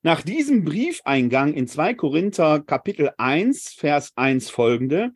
Nach 0.02 0.22
diesem 0.22 0.64
Briefeingang 0.64 1.52
in 1.52 1.66
2 1.66 1.94
Korinther 1.94 2.60
Kapitel 2.60 3.10
1, 3.18 3.74
Vers 3.74 4.12
1 4.16 4.48
folgende, 4.48 5.12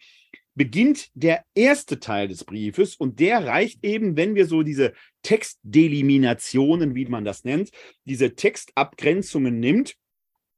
beginnt 0.55 1.09
der 1.15 1.45
erste 1.55 1.99
Teil 2.01 2.29
des 2.29 2.45
Briefes 2.45 2.95
und 2.95 3.19
der 3.19 3.47
reicht 3.47 3.85
eben, 3.85 4.17
wenn 4.17 4.35
wir 4.35 4.47
so 4.47 4.63
diese 4.63 4.93
Textdeliminationen, 5.25 6.95
wie 6.95 7.07
man 7.07 7.25
das 7.25 7.43
nennt, 7.43 7.71
diese 8.05 8.37
Textabgrenzungen 8.37 9.59
nimmt, 9.59 9.97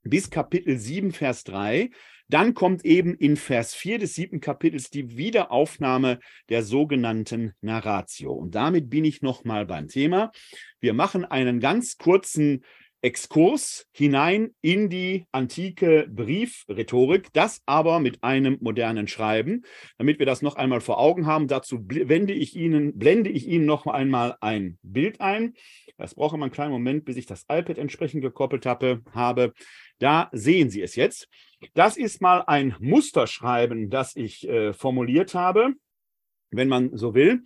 bis 0.03 0.29
Kapitel 0.29 0.79
7, 0.79 1.13
Vers 1.13 1.45
3. 1.45 1.91
Dann 2.29 2.55
kommt 2.55 2.85
eben 2.85 3.15
in 3.15 3.37
Vers 3.37 3.75
4 3.75 3.99
des 3.99 4.15
siebten 4.15 4.41
Kapitels 4.41 4.91
die 4.91 5.17
Wiederaufnahme 5.17 6.19
der 6.49 6.65
sogenannten 6.65 7.53
Narratio. 7.61 8.33
Und 8.33 8.55
damit 8.57 8.91
bin 8.91 9.05
ich 9.05 9.23
nochmal 9.23 9.65
beim 9.65 9.87
Thema. 9.87 10.33
Wir 10.81 10.93
machen 10.93 11.25
einen 11.25 11.61
ganz 11.61 11.99
kurzen 11.99 12.65
Exkurs 13.07 13.87
hinein 13.93 14.51
in 14.63 14.91
die 14.91 15.27
antike 15.31 16.09
Briefrhetorik, 16.11 17.33
das 17.33 17.63
aber 17.65 18.01
mit 18.01 18.25
einem 18.25 18.59
modernen 18.61 19.07
Schreiben. 19.07 19.63
Damit 19.97 20.19
wir 20.19 20.27
das 20.27 20.43
noch 20.43 20.57
einmal 20.57 20.81
vor 20.81 20.99
Augen 20.99 21.25
haben, 21.25 21.47
dazu 21.47 21.79
blende 21.79 22.33
ich 22.33 22.57
Ihnen, 22.57 22.99
blende 22.99 23.31
ich 23.31 23.47
Ihnen 23.47 23.65
noch 23.65 23.87
einmal 23.87 24.35
ein 24.41 24.81
Bild 24.83 25.21
ein. 25.21 25.55
Das 25.99 26.17
braucht 26.17 26.35
immer 26.35 26.47
einen 26.47 26.53
kleinen 26.53 26.73
Moment, 26.73 27.05
bis 27.05 27.17
ich 27.17 27.27
das 27.27 27.43
iPad 27.43 27.79
entsprechend 27.79 28.23
gekoppelt 28.23 28.67
habe. 28.67 29.03
habe. 29.13 29.53
Da 30.01 30.29
sehen 30.33 30.69
Sie 30.69 30.83
es 30.83 30.97
jetzt. 30.97 31.29
Das 31.75 31.97
ist 31.97 32.21
mal 32.21 32.43
ein 32.49 32.75
Musterschreiben, 32.81 33.89
das 33.89 34.17
ich 34.17 34.49
äh, 34.49 34.73
formuliert 34.73 35.33
habe, 35.33 35.75
wenn 36.51 36.67
man 36.67 36.97
so 36.97 37.15
will 37.15 37.45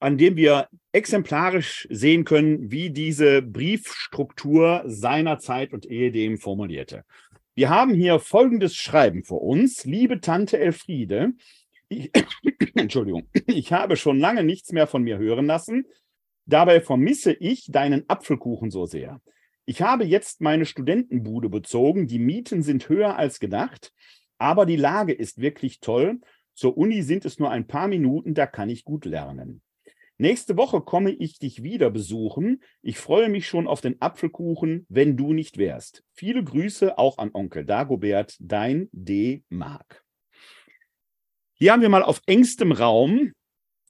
an 0.00 0.18
dem 0.18 0.36
wir 0.36 0.68
exemplarisch 0.92 1.86
sehen 1.90 2.24
können, 2.24 2.70
wie 2.70 2.90
diese 2.90 3.42
Briefstruktur 3.42 4.82
seiner 4.86 5.38
Zeit 5.38 5.72
und 5.72 5.86
ehedem 5.86 6.38
formulierte. 6.38 7.04
Wir 7.54 7.68
haben 7.68 7.94
hier 7.94 8.18
folgendes 8.18 8.74
Schreiben 8.74 9.22
vor 9.22 9.42
uns. 9.42 9.84
Liebe 9.84 10.20
Tante 10.20 10.58
Elfriede, 10.58 11.32
ich, 11.88 12.10
Entschuldigung, 12.74 13.28
ich 13.46 13.72
habe 13.72 13.96
schon 13.96 14.18
lange 14.18 14.42
nichts 14.42 14.72
mehr 14.72 14.86
von 14.86 15.02
mir 15.02 15.18
hören 15.18 15.46
lassen. 15.46 15.84
Dabei 16.46 16.80
vermisse 16.80 17.32
ich 17.32 17.66
deinen 17.70 18.08
Apfelkuchen 18.08 18.70
so 18.70 18.86
sehr. 18.86 19.20
Ich 19.66 19.82
habe 19.82 20.04
jetzt 20.04 20.40
meine 20.40 20.64
Studentenbude 20.64 21.48
bezogen. 21.48 22.06
Die 22.06 22.18
Mieten 22.18 22.62
sind 22.62 22.88
höher 22.88 23.16
als 23.16 23.38
gedacht, 23.38 23.92
aber 24.38 24.64
die 24.64 24.76
Lage 24.76 25.12
ist 25.12 25.40
wirklich 25.40 25.80
toll. 25.80 26.20
Zur 26.54 26.76
Uni 26.76 27.02
sind 27.02 27.24
es 27.24 27.38
nur 27.38 27.50
ein 27.50 27.66
paar 27.66 27.86
Minuten, 27.86 28.34
da 28.34 28.46
kann 28.46 28.70
ich 28.70 28.84
gut 28.84 29.04
lernen. 29.04 29.62
Nächste 30.20 30.58
Woche 30.58 30.82
komme 30.82 31.12
ich 31.12 31.38
dich 31.38 31.62
wieder 31.62 31.88
besuchen. 31.88 32.62
Ich 32.82 32.98
freue 32.98 33.30
mich 33.30 33.48
schon 33.48 33.66
auf 33.66 33.80
den 33.80 34.02
Apfelkuchen, 34.02 34.84
wenn 34.90 35.16
du 35.16 35.32
nicht 35.32 35.56
wärst. 35.56 36.04
Viele 36.12 36.44
Grüße 36.44 36.98
auch 36.98 37.16
an 37.16 37.30
Onkel 37.32 37.64
Dagobert, 37.64 38.36
dein 38.38 38.90
D. 38.92 39.44
Mark. 39.48 40.04
Hier 41.54 41.72
haben 41.72 41.80
wir 41.80 41.88
mal 41.88 42.02
auf 42.02 42.20
engstem 42.26 42.70
Raum 42.70 43.32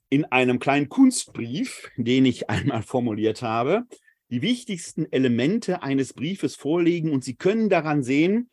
in 0.09 0.23
einem 0.23 0.59
kleinen 0.59 0.87
Kunstbrief, 0.87 1.91
den 1.97 2.25
ich 2.25 2.49
einmal 2.49 2.81
formuliert 2.81 3.41
habe, 3.41 3.83
die 4.29 4.41
wichtigsten 4.41 5.11
Elemente 5.11 5.83
eines 5.83 6.13
Briefes 6.13 6.55
vorlegen 6.55 7.11
und 7.11 7.25
Sie 7.25 7.35
können 7.35 7.67
daran 7.67 8.03
sehen, 8.03 8.49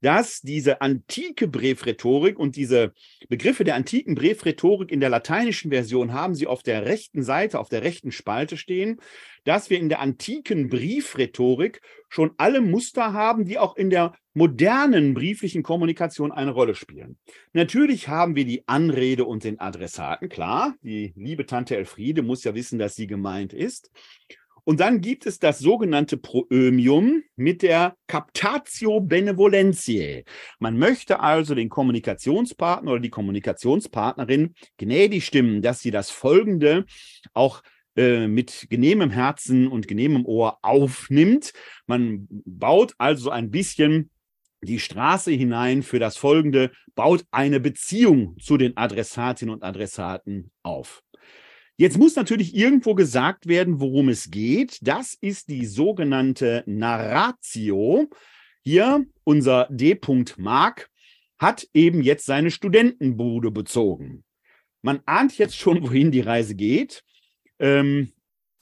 dass 0.00 0.40
diese 0.40 0.80
antike 0.80 1.48
Briefrhetorik 1.48 2.38
und 2.38 2.56
diese 2.56 2.92
Begriffe 3.28 3.64
der 3.64 3.74
antiken 3.74 4.14
Briefrhetorik 4.14 4.90
in 4.90 5.00
der 5.00 5.08
lateinischen 5.08 5.70
Version 5.70 6.12
haben 6.12 6.34
sie 6.34 6.46
auf 6.46 6.62
der 6.62 6.86
rechten 6.86 7.22
Seite, 7.22 7.58
auf 7.58 7.68
der 7.68 7.82
rechten 7.82 8.12
Spalte 8.12 8.56
stehen, 8.56 9.00
dass 9.44 9.70
wir 9.70 9.78
in 9.78 9.88
der 9.88 10.00
antiken 10.00 10.68
Briefrhetorik 10.68 11.80
schon 12.08 12.32
alle 12.36 12.60
Muster 12.60 13.12
haben, 13.12 13.44
die 13.44 13.58
auch 13.58 13.76
in 13.76 13.90
der 13.90 14.14
modernen 14.34 15.14
brieflichen 15.14 15.62
Kommunikation 15.62 16.30
eine 16.30 16.50
Rolle 16.50 16.74
spielen. 16.74 17.16
Natürlich 17.54 18.08
haben 18.08 18.36
wir 18.36 18.44
die 18.44 18.68
Anrede 18.68 19.24
und 19.24 19.44
den 19.44 19.60
Adressaten, 19.60 20.28
klar, 20.28 20.74
die 20.82 21.14
liebe 21.16 21.46
Tante 21.46 21.76
Elfriede 21.76 22.22
muss 22.22 22.44
ja 22.44 22.54
wissen, 22.54 22.78
dass 22.78 22.96
sie 22.96 23.06
gemeint 23.06 23.54
ist. 23.54 23.90
Und 24.68 24.80
dann 24.80 25.00
gibt 25.00 25.26
es 25.26 25.38
das 25.38 25.60
sogenannte 25.60 26.16
Proömium 26.16 27.22
mit 27.36 27.62
der 27.62 27.96
Captatio 28.08 29.00
Benevolentiae. 29.00 30.24
Man 30.58 30.76
möchte 30.76 31.20
also 31.20 31.54
den 31.54 31.68
Kommunikationspartner 31.68 32.90
oder 32.90 33.00
die 33.00 33.10
Kommunikationspartnerin 33.10 34.54
gnädig 34.76 35.24
stimmen, 35.24 35.62
dass 35.62 35.78
sie 35.80 35.92
das 35.92 36.10
Folgende 36.10 36.84
auch 37.32 37.62
äh, 37.94 38.26
mit 38.26 38.66
genehmem 38.68 39.10
Herzen 39.10 39.68
und 39.68 39.86
genehmem 39.86 40.26
Ohr 40.26 40.58
aufnimmt. 40.62 41.52
Man 41.86 42.26
baut 42.28 42.94
also 42.98 43.30
ein 43.30 43.52
bisschen 43.52 44.10
die 44.62 44.80
Straße 44.80 45.30
hinein 45.30 45.84
für 45.84 46.00
das 46.00 46.16
Folgende, 46.16 46.72
baut 46.96 47.24
eine 47.30 47.60
Beziehung 47.60 48.36
zu 48.40 48.56
den 48.56 48.76
Adressatinnen 48.76 49.54
und 49.54 49.62
Adressaten 49.62 50.50
auf. 50.64 51.04
Jetzt 51.78 51.98
muss 51.98 52.16
natürlich 52.16 52.54
irgendwo 52.54 52.94
gesagt 52.94 53.46
werden, 53.46 53.80
worum 53.80 54.08
es 54.08 54.30
geht. 54.30 54.78
Das 54.80 55.14
ist 55.14 55.50
die 55.50 55.66
sogenannte 55.66 56.64
Narratio. 56.66 58.08
Hier 58.62 59.04
unser 59.24 59.68
D. 59.70 59.98
Mark 60.38 60.90
hat 61.38 61.68
eben 61.74 62.02
jetzt 62.02 62.24
seine 62.24 62.50
Studentenbude 62.50 63.50
bezogen. 63.50 64.24
Man 64.80 65.00
ahnt 65.04 65.36
jetzt 65.36 65.56
schon, 65.56 65.82
wohin 65.82 66.10
die 66.10 66.20
Reise 66.20 66.54
geht. 66.54 67.04
Ähm, 67.58 68.12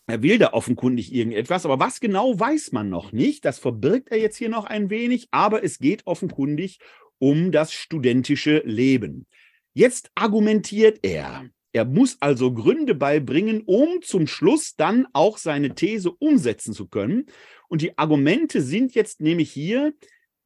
er 0.06 0.22
will 0.22 0.38
da 0.38 0.52
offenkundig 0.52 1.14
irgendetwas, 1.14 1.64
aber 1.64 1.78
was 1.78 2.00
genau 2.00 2.38
weiß 2.38 2.72
man 2.72 2.90
noch 2.90 3.12
nicht. 3.12 3.44
Das 3.44 3.58
verbirgt 3.58 4.10
er 4.10 4.18
jetzt 4.18 4.36
hier 4.36 4.48
noch 4.48 4.66
ein 4.66 4.90
wenig, 4.90 5.28
aber 5.30 5.62
es 5.62 5.78
geht 5.78 6.06
offenkundig 6.06 6.80
um 7.18 7.52
das 7.52 7.72
studentische 7.72 8.62
Leben. 8.66 9.26
Jetzt 9.72 10.10
argumentiert 10.14 10.98
er. 11.02 11.48
Er 11.74 11.84
muss 11.84 12.16
also 12.20 12.54
Gründe 12.54 12.94
beibringen, 12.94 13.62
um 13.66 14.00
zum 14.00 14.28
Schluss 14.28 14.76
dann 14.76 15.08
auch 15.12 15.38
seine 15.38 15.74
These 15.74 16.12
umsetzen 16.12 16.72
zu 16.72 16.86
können. 16.86 17.26
Und 17.68 17.82
die 17.82 17.98
Argumente 17.98 18.62
sind 18.62 18.94
jetzt 18.94 19.20
nämlich 19.20 19.50
hier, 19.50 19.92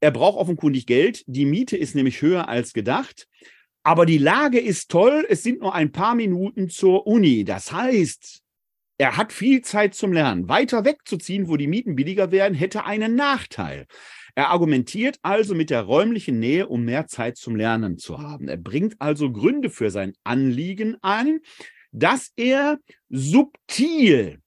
er 0.01 0.11
braucht 0.11 0.39
offenkundig 0.39 0.87
Geld, 0.87 1.25
die 1.27 1.45
Miete 1.45 1.77
ist 1.77 1.95
nämlich 1.95 2.23
höher 2.23 2.49
als 2.49 2.73
gedacht, 2.73 3.29
aber 3.83 4.07
die 4.07 4.17
Lage 4.17 4.59
ist 4.59 4.91
toll, 4.91 5.27
es 5.29 5.43
sind 5.43 5.61
nur 5.61 5.75
ein 5.75 5.93
paar 5.93 6.15
Minuten 6.15 6.71
zur 6.71 7.07
Uni. 7.07 7.45
Das 7.45 7.73
heißt, 7.73 8.41
er 8.97 9.19
hat 9.19 9.31
viel 9.31 9.61
Zeit 9.61 9.95
zum 9.95 10.15
Lernen. 10.15 10.49
Weiter 10.49 10.87
wegzuziehen, 10.87 11.49
wo 11.49 11.59
die 11.59 11.69
Mieten 11.69 11.95
billiger 11.95 12.31
werden, 12.31 12.55
hätte 12.55 12.87
einen 12.87 13.17
Nachteil. 13.17 13.87
Er 14.39 14.51
argumentiert 14.51 15.19
also 15.23 15.57
mit 15.57 15.69
der 15.69 15.83
räumlichen 15.83 16.39
Nähe, 16.39 16.69
um 16.69 16.85
mehr 16.85 17.09
Zeit 17.09 17.37
zum 17.37 17.57
Lernen 17.57 17.99
zu 17.99 18.21
haben. 18.21 18.47
Er 18.47 18.57
bringt 18.57 18.95
also 19.01 19.33
Gründe 19.33 19.69
für 19.69 19.91
sein 19.91 20.13
Anliegen 20.23 20.97
ein, 21.03 21.41
dass 21.91 22.31
er 22.37 22.79
subtil 23.09 24.39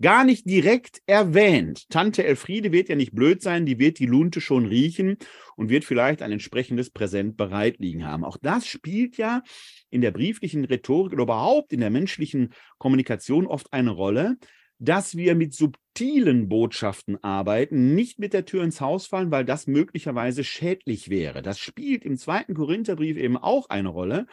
gar 0.00 0.24
nicht 0.24 0.48
direkt 0.48 1.02
erwähnt. 1.04 1.90
Tante 1.90 2.24
Elfriede 2.24 2.72
wird 2.72 2.88
ja 2.88 2.94
nicht 2.94 3.14
blöd 3.14 3.42
sein, 3.42 3.66
die 3.66 3.78
wird 3.78 3.98
die 3.98 4.06
Lunte 4.06 4.40
schon 4.40 4.64
riechen 4.64 5.18
und 5.56 5.68
wird 5.68 5.84
vielleicht 5.84 6.22
ein 6.22 6.32
entsprechendes 6.32 6.88
Präsent 6.88 7.36
bereit 7.36 7.80
liegen 7.80 8.06
haben. 8.06 8.24
Auch 8.24 8.38
das 8.40 8.66
spielt 8.66 9.18
ja 9.18 9.42
in 9.90 10.00
der 10.00 10.10
brieflichen 10.10 10.64
Rhetorik 10.64 11.12
oder 11.12 11.24
überhaupt 11.24 11.74
in 11.74 11.80
der 11.80 11.90
menschlichen 11.90 12.54
Kommunikation 12.78 13.46
oft 13.46 13.74
eine 13.74 13.90
Rolle, 13.90 14.38
dass 14.78 15.16
wir 15.16 15.34
mit 15.34 15.54
subtilen 15.54 16.48
Botschaften 16.48 17.22
arbeiten, 17.22 17.94
nicht 17.94 18.18
mit 18.18 18.32
der 18.32 18.44
Tür 18.44 18.62
ins 18.62 18.80
Haus 18.80 19.06
fallen, 19.06 19.30
weil 19.30 19.44
das 19.44 19.66
möglicherweise 19.66 20.44
schädlich 20.44 21.10
wäre. 21.10 21.42
Das 21.42 21.58
spielt 21.58 22.04
im 22.04 22.16
zweiten 22.16 22.54
Korintherbrief 22.54 23.16
eben 23.16 23.36
auch 23.36 23.68
eine 23.68 23.88
Rolle. 23.88 24.26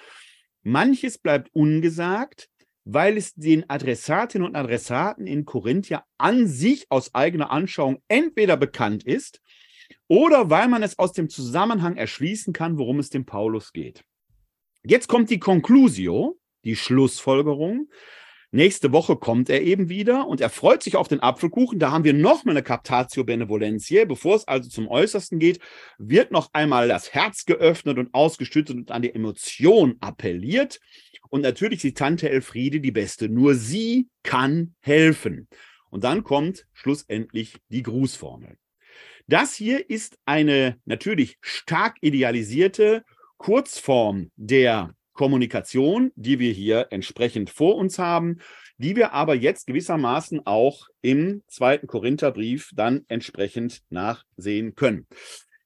Manches 0.62 1.18
bleibt 1.18 1.50
ungesagt, 1.54 2.50
weil 2.84 3.18
es 3.18 3.34
den 3.34 3.68
Adressatinnen 3.70 4.48
und 4.48 4.56
Adressaten 4.56 5.26
in 5.26 5.46
Korinth 5.46 5.90
ja 5.90 6.04
an 6.18 6.48
sich 6.48 6.86
aus 6.90 7.16
eigener 7.16 7.50
Anschauung 7.50 8.02
entweder 8.08 8.58
bekannt 8.58 9.04
ist 9.04 9.42
oder 10.08 10.52
weil 10.52 10.68
man 10.68 10.84
es 10.84 11.00
aus 11.00 11.12
dem 11.12 11.30
Zusammenhang 11.30 11.98
erschließen 11.98 12.54
kann, 12.54 12.78
worum 12.78 13.00
es 13.00 13.10
dem 13.10 13.26
Paulus 13.26 13.74
geht. 13.74 14.04
Jetzt 14.84 15.08
kommt 15.08 15.32
die 15.32 15.40
Conclusio, 15.40 16.40
die 16.64 16.76
Schlussfolgerung. 16.76 17.90
Nächste 18.56 18.94
Woche 18.94 19.18
kommt 19.18 19.50
er 19.50 19.64
eben 19.64 19.90
wieder 19.90 20.28
und 20.28 20.40
er 20.40 20.50
freut 20.50 20.82
sich 20.82 20.96
auf 20.96 21.10
den 21.10 21.20
Apfelkuchen. 21.20 21.78
Da 21.78 21.92
haben 21.92 22.06
wir 22.06 22.14
nochmal 22.14 22.54
eine 22.54 22.64
Captatio 22.64 23.26
Benevolentiae. 23.26 24.06
Bevor 24.06 24.38
es 24.38 24.48
also 24.48 24.70
zum 24.70 24.88
Äußersten 24.88 25.40
geht, 25.40 25.60
wird 25.98 26.32
noch 26.32 26.52
einmal 26.54 26.88
das 26.88 27.14
Herz 27.14 27.44
geöffnet 27.44 27.98
und 27.98 28.14
ausgestützt 28.14 28.72
und 28.72 28.92
an 28.92 29.02
die 29.02 29.14
Emotion 29.14 29.98
appelliert. 30.00 30.80
Und 31.28 31.42
natürlich 31.42 31.82
die 31.82 31.94
Tante 31.94 32.30
Elfriede 32.30 32.80
die 32.80 32.94
Beste. 32.94 33.28
Nur 33.28 33.56
sie 33.56 34.08
kann 34.24 34.74
helfen. 34.80 35.50
Und 35.90 36.06
dann 36.06 36.24
kommt 36.24 36.66
schlussendlich 36.72 37.58
die 37.68 37.84
Grußformel. 37.84 38.56
Das 39.28 39.54
hier 39.54 39.90
ist 39.90 40.18
eine 40.24 40.80
natürlich 40.86 41.40
stark 41.42 41.98
idealisierte 42.00 43.04
Kurzform 43.36 44.32
der 44.38 44.96
Kommunikation, 45.16 46.12
die 46.16 46.38
wir 46.38 46.52
hier 46.52 46.88
entsprechend 46.92 47.50
vor 47.50 47.76
uns 47.78 47.98
haben, 47.98 48.38
die 48.78 48.96
wir 48.96 49.14
aber 49.14 49.34
jetzt 49.34 49.66
gewissermaßen 49.66 50.46
auch 50.46 50.88
im 51.02 51.42
zweiten 51.48 51.88
Korintherbrief 51.88 52.70
dann 52.76 53.06
entsprechend 53.08 53.82
nachsehen 53.90 54.76
können. 54.76 55.08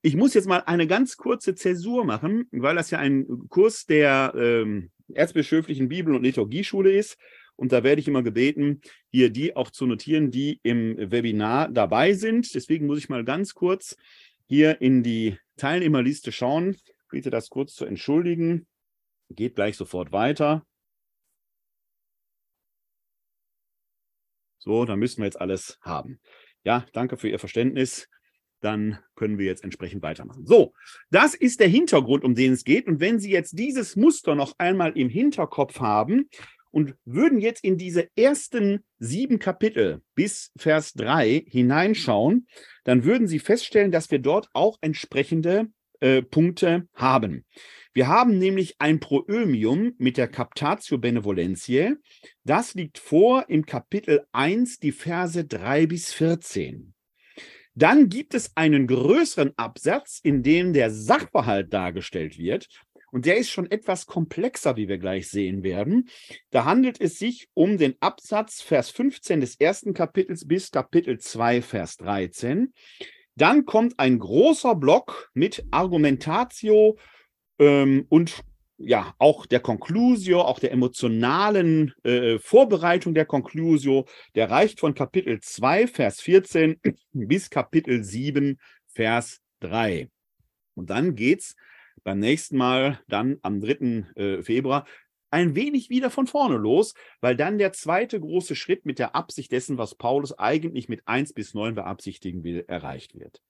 Ich 0.01 0.15
muss 0.15 0.33
jetzt 0.33 0.47
mal 0.47 0.59
eine 0.59 0.87
ganz 0.87 1.17
kurze 1.17 1.55
Zäsur 1.55 2.05
machen, 2.05 2.47
weil 2.51 2.75
das 2.75 2.91
ja 2.91 2.99
ein 2.99 3.27
Kurs 3.49 3.85
der 3.85 4.33
ähm, 4.37 4.91
Erzbischöflichen 5.13 5.89
Bibel- 5.89 6.15
und 6.15 6.23
Liturgieschule 6.23 6.91
ist. 6.91 7.17
Und 7.57 7.73
da 7.73 7.83
werde 7.83 7.99
ich 7.99 8.07
immer 8.07 8.23
gebeten, 8.23 8.79
hier 9.11 9.29
die 9.29 9.57
auch 9.57 9.71
zu 9.71 9.85
notieren, 9.85 10.31
die 10.31 10.61
im 10.63 10.95
Webinar 11.11 11.67
dabei 11.67 12.13
sind. 12.13 12.55
Deswegen 12.55 12.85
muss 12.85 12.99
ich 12.99 13.09
mal 13.09 13.25
ganz 13.25 13.53
kurz 13.53 13.97
hier 14.45 14.79
in 14.79 15.03
die 15.03 15.37
Teilnehmerliste 15.57 16.31
schauen. 16.31 16.77
Bitte 17.09 17.29
das 17.29 17.49
kurz 17.49 17.73
zu 17.73 17.85
entschuldigen. 17.85 18.65
Geht 19.29 19.55
gleich 19.55 19.77
sofort 19.77 20.11
weiter. 20.11 20.65
So, 24.57 24.85
dann 24.85 24.99
müssen 24.99 25.19
wir 25.19 25.25
jetzt 25.25 25.39
alles 25.39 25.77
haben. 25.81 26.19
Ja, 26.63 26.85
danke 26.93 27.17
für 27.17 27.29
Ihr 27.29 27.39
Verständnis. 27.39 28.09
Dann 28.61 28.99
können 29.15 29.37
wir 29.37 29.45
jetzt 29.45 29.63
entsprechend 29.63 30.01
weitermachen. 30.01 30.45
So, 30.45 30.73
das 31.11 31.33
ist 31.33 31.61
der 31.61 31.69
Hintergrund, 31.69 32.25
um 32.25 32.35
den 32.35 32.53
es 32.53 32.65
geht. 32.65 32.87
Und 32.87 32.99
wenn 32.99 33.19
Sie 33.19 33.31
jetzt 33.31 33.57
dieses 33.57 33.95
Muster 33.95 34.35
noch 34.35 34.53
einmal 34.57 34.97
im 34.97 35.07
Hinterkopf 35.07 35.79
haben, 35.79 36.29
und 36.71 36.95
würden 37.05 37.39
jetzt 37.39 37.63
in 37.63 37.77
diese 37.77 38.07
ersten 38.15 38.83
sieben 38.99 39.39
Kapitel 39.39 40.01
bis 40.15 40.51
Vers 40.57 40.93
3 40.93 41.45
hineinschauen, 41.47 42.47
dann 42.83 43.03
würden 43.03 43.27
Sie 43.27 43.39
feststellen, 43.39 43.91
dass 43.91 44.11
wir 44.11 44.19
dort 44.19 44.49
auch 44.53 44.77
entsprechende 44.81 45.67
äh, 45.99 46.21
Punkte 46.21 46.87
haben. 46.93 47.45
Wir 47.93 48.07
haben 48.07 48.37
nämlich 48.37 48.75
ein 48.79 48.99
Proömium 48.99 49.93
mit 49.97 50.17
der 50.17 50.27
Captatio 50.27 50.97
Benevolentiae. 50.97 51.95
Das 52.43 52.73
liegt 52.73 52.97
vor 52.97 53.45
im 53.49 53.65
Kapitel 53.65 54.25
1, 54.31 54.79
die 54.79 54.91
Verse 54.91 55.43
3 55.43 55.87
bis 55.87 56.13
14. 56.13 56.93
Dann 57.75 58.09
gibt 58.09 58.33
es 58.33 58.55
einen 58.55 58.87
größeren 58.87 59.53
Absatz, 59.57 60.19
in 60.21 60.43
dem 60.43 60.73
der 60.73 60.91
Sachverhalt 60.91 61.73
dargestellt 61.73 62.37
wird. 62.37 62.67
Und 63.11 63.25
der 63.25 63.37
ist 63.37 63.49
schon 63.49 63.71
etwas 63.71 64.05
komplexer, 64.05 64.75
wie 64.75 64.87
wir 64.87 64.97
gleich 64.97 65.29
sehen 65.29 65.63
werden. 65.63 66.09
Da 66.51 66.65
handelt 66.65 67.01
es 67.01 67.17
sich 67.17 67.49
um 67.53 67.77
den 67.77 67.95
Absatz 68.01 68.61
Vers 68.61 68.91
15 68.91 69.41
des 69.41 69.59
ersten 69.59 69.93
Kapitels 69.93 70.47
bis 70.47 70.71
Kapitel 70.71 71.19
2, 71.19 71.61
Vers 71.61 71.97
13. 71.97 72.73
Dann 73.39 73.65
kommt 73.65 73.97
ein 73.97 74.19
großer 74.19 74.75
Block 74.75 75.31
mit 75.33 75.65
Argumentatio 75.71 76.97
ähm, 77.57 78.05
und 78.09 78.43
ja, 78.77 79.13
auch 79.17 79.45
der 79.45 79.61
Conclusio, 79.61 80.41
auch 80.41 80.59
der 80.59 80.73
emotionalen 80.73 81.93
äh, 82.03 82.37
Vorbereitung 82.37 83.13
der 83.13 83.25
Conclusio, 83.25 84.05
der 84.35 84.51
reicht 84.51 84.81
von 84.81 84.93
Kapitel 84.93 85.39
2, 85.39 85.87
Vers 85.87 86.19
14 86.19 86.81
bis 87.13 87.49
Kapitel 87.49 88.03
7, 88.03 88.59
Vers 88.87 89.39
3. 89.61 90.09
Und 90.75 90.89
dann 90.89 91.15
geht 91.15 91.39
es 91.39 91.55
beim 92.03 92.19
nächsten 92.19 92.57
Mal, 92.57 92.99
dann 93.07 93.37
am 93.41 93.61
3. 93.61 94.05
Äh, 94.15 94.43
Februar, 94.43 94.85
ein 95.31 95.55
wenig 95.55 95.89
wieder 95.89 96.09
von 96.09 96.27
vorne 96.27 96.57
los, 96.57 96.93
weil 97.21 97.35
dann 97.35 97.57
der 97.57 97.73
zweite 97.73 98.19
große 98.19 98.55
Schritt 98.55 98.85
mit 98.85 98.99
der 98.99 99.15
Absicht 99.15 99.51
dessen, 99.51 99.77
was 99.77 99.95
Paulus 99.95 100.37
eigentlich 100.37 100.89
mit 100.89 101.07
1 101.07 101.33
bis 101.33 101.53
9 101.53 101.75
beabsichtigen 101.75 102.43
will, 102.43 102.65
erreicht 102.67 103.15
wird. 103.15 103.41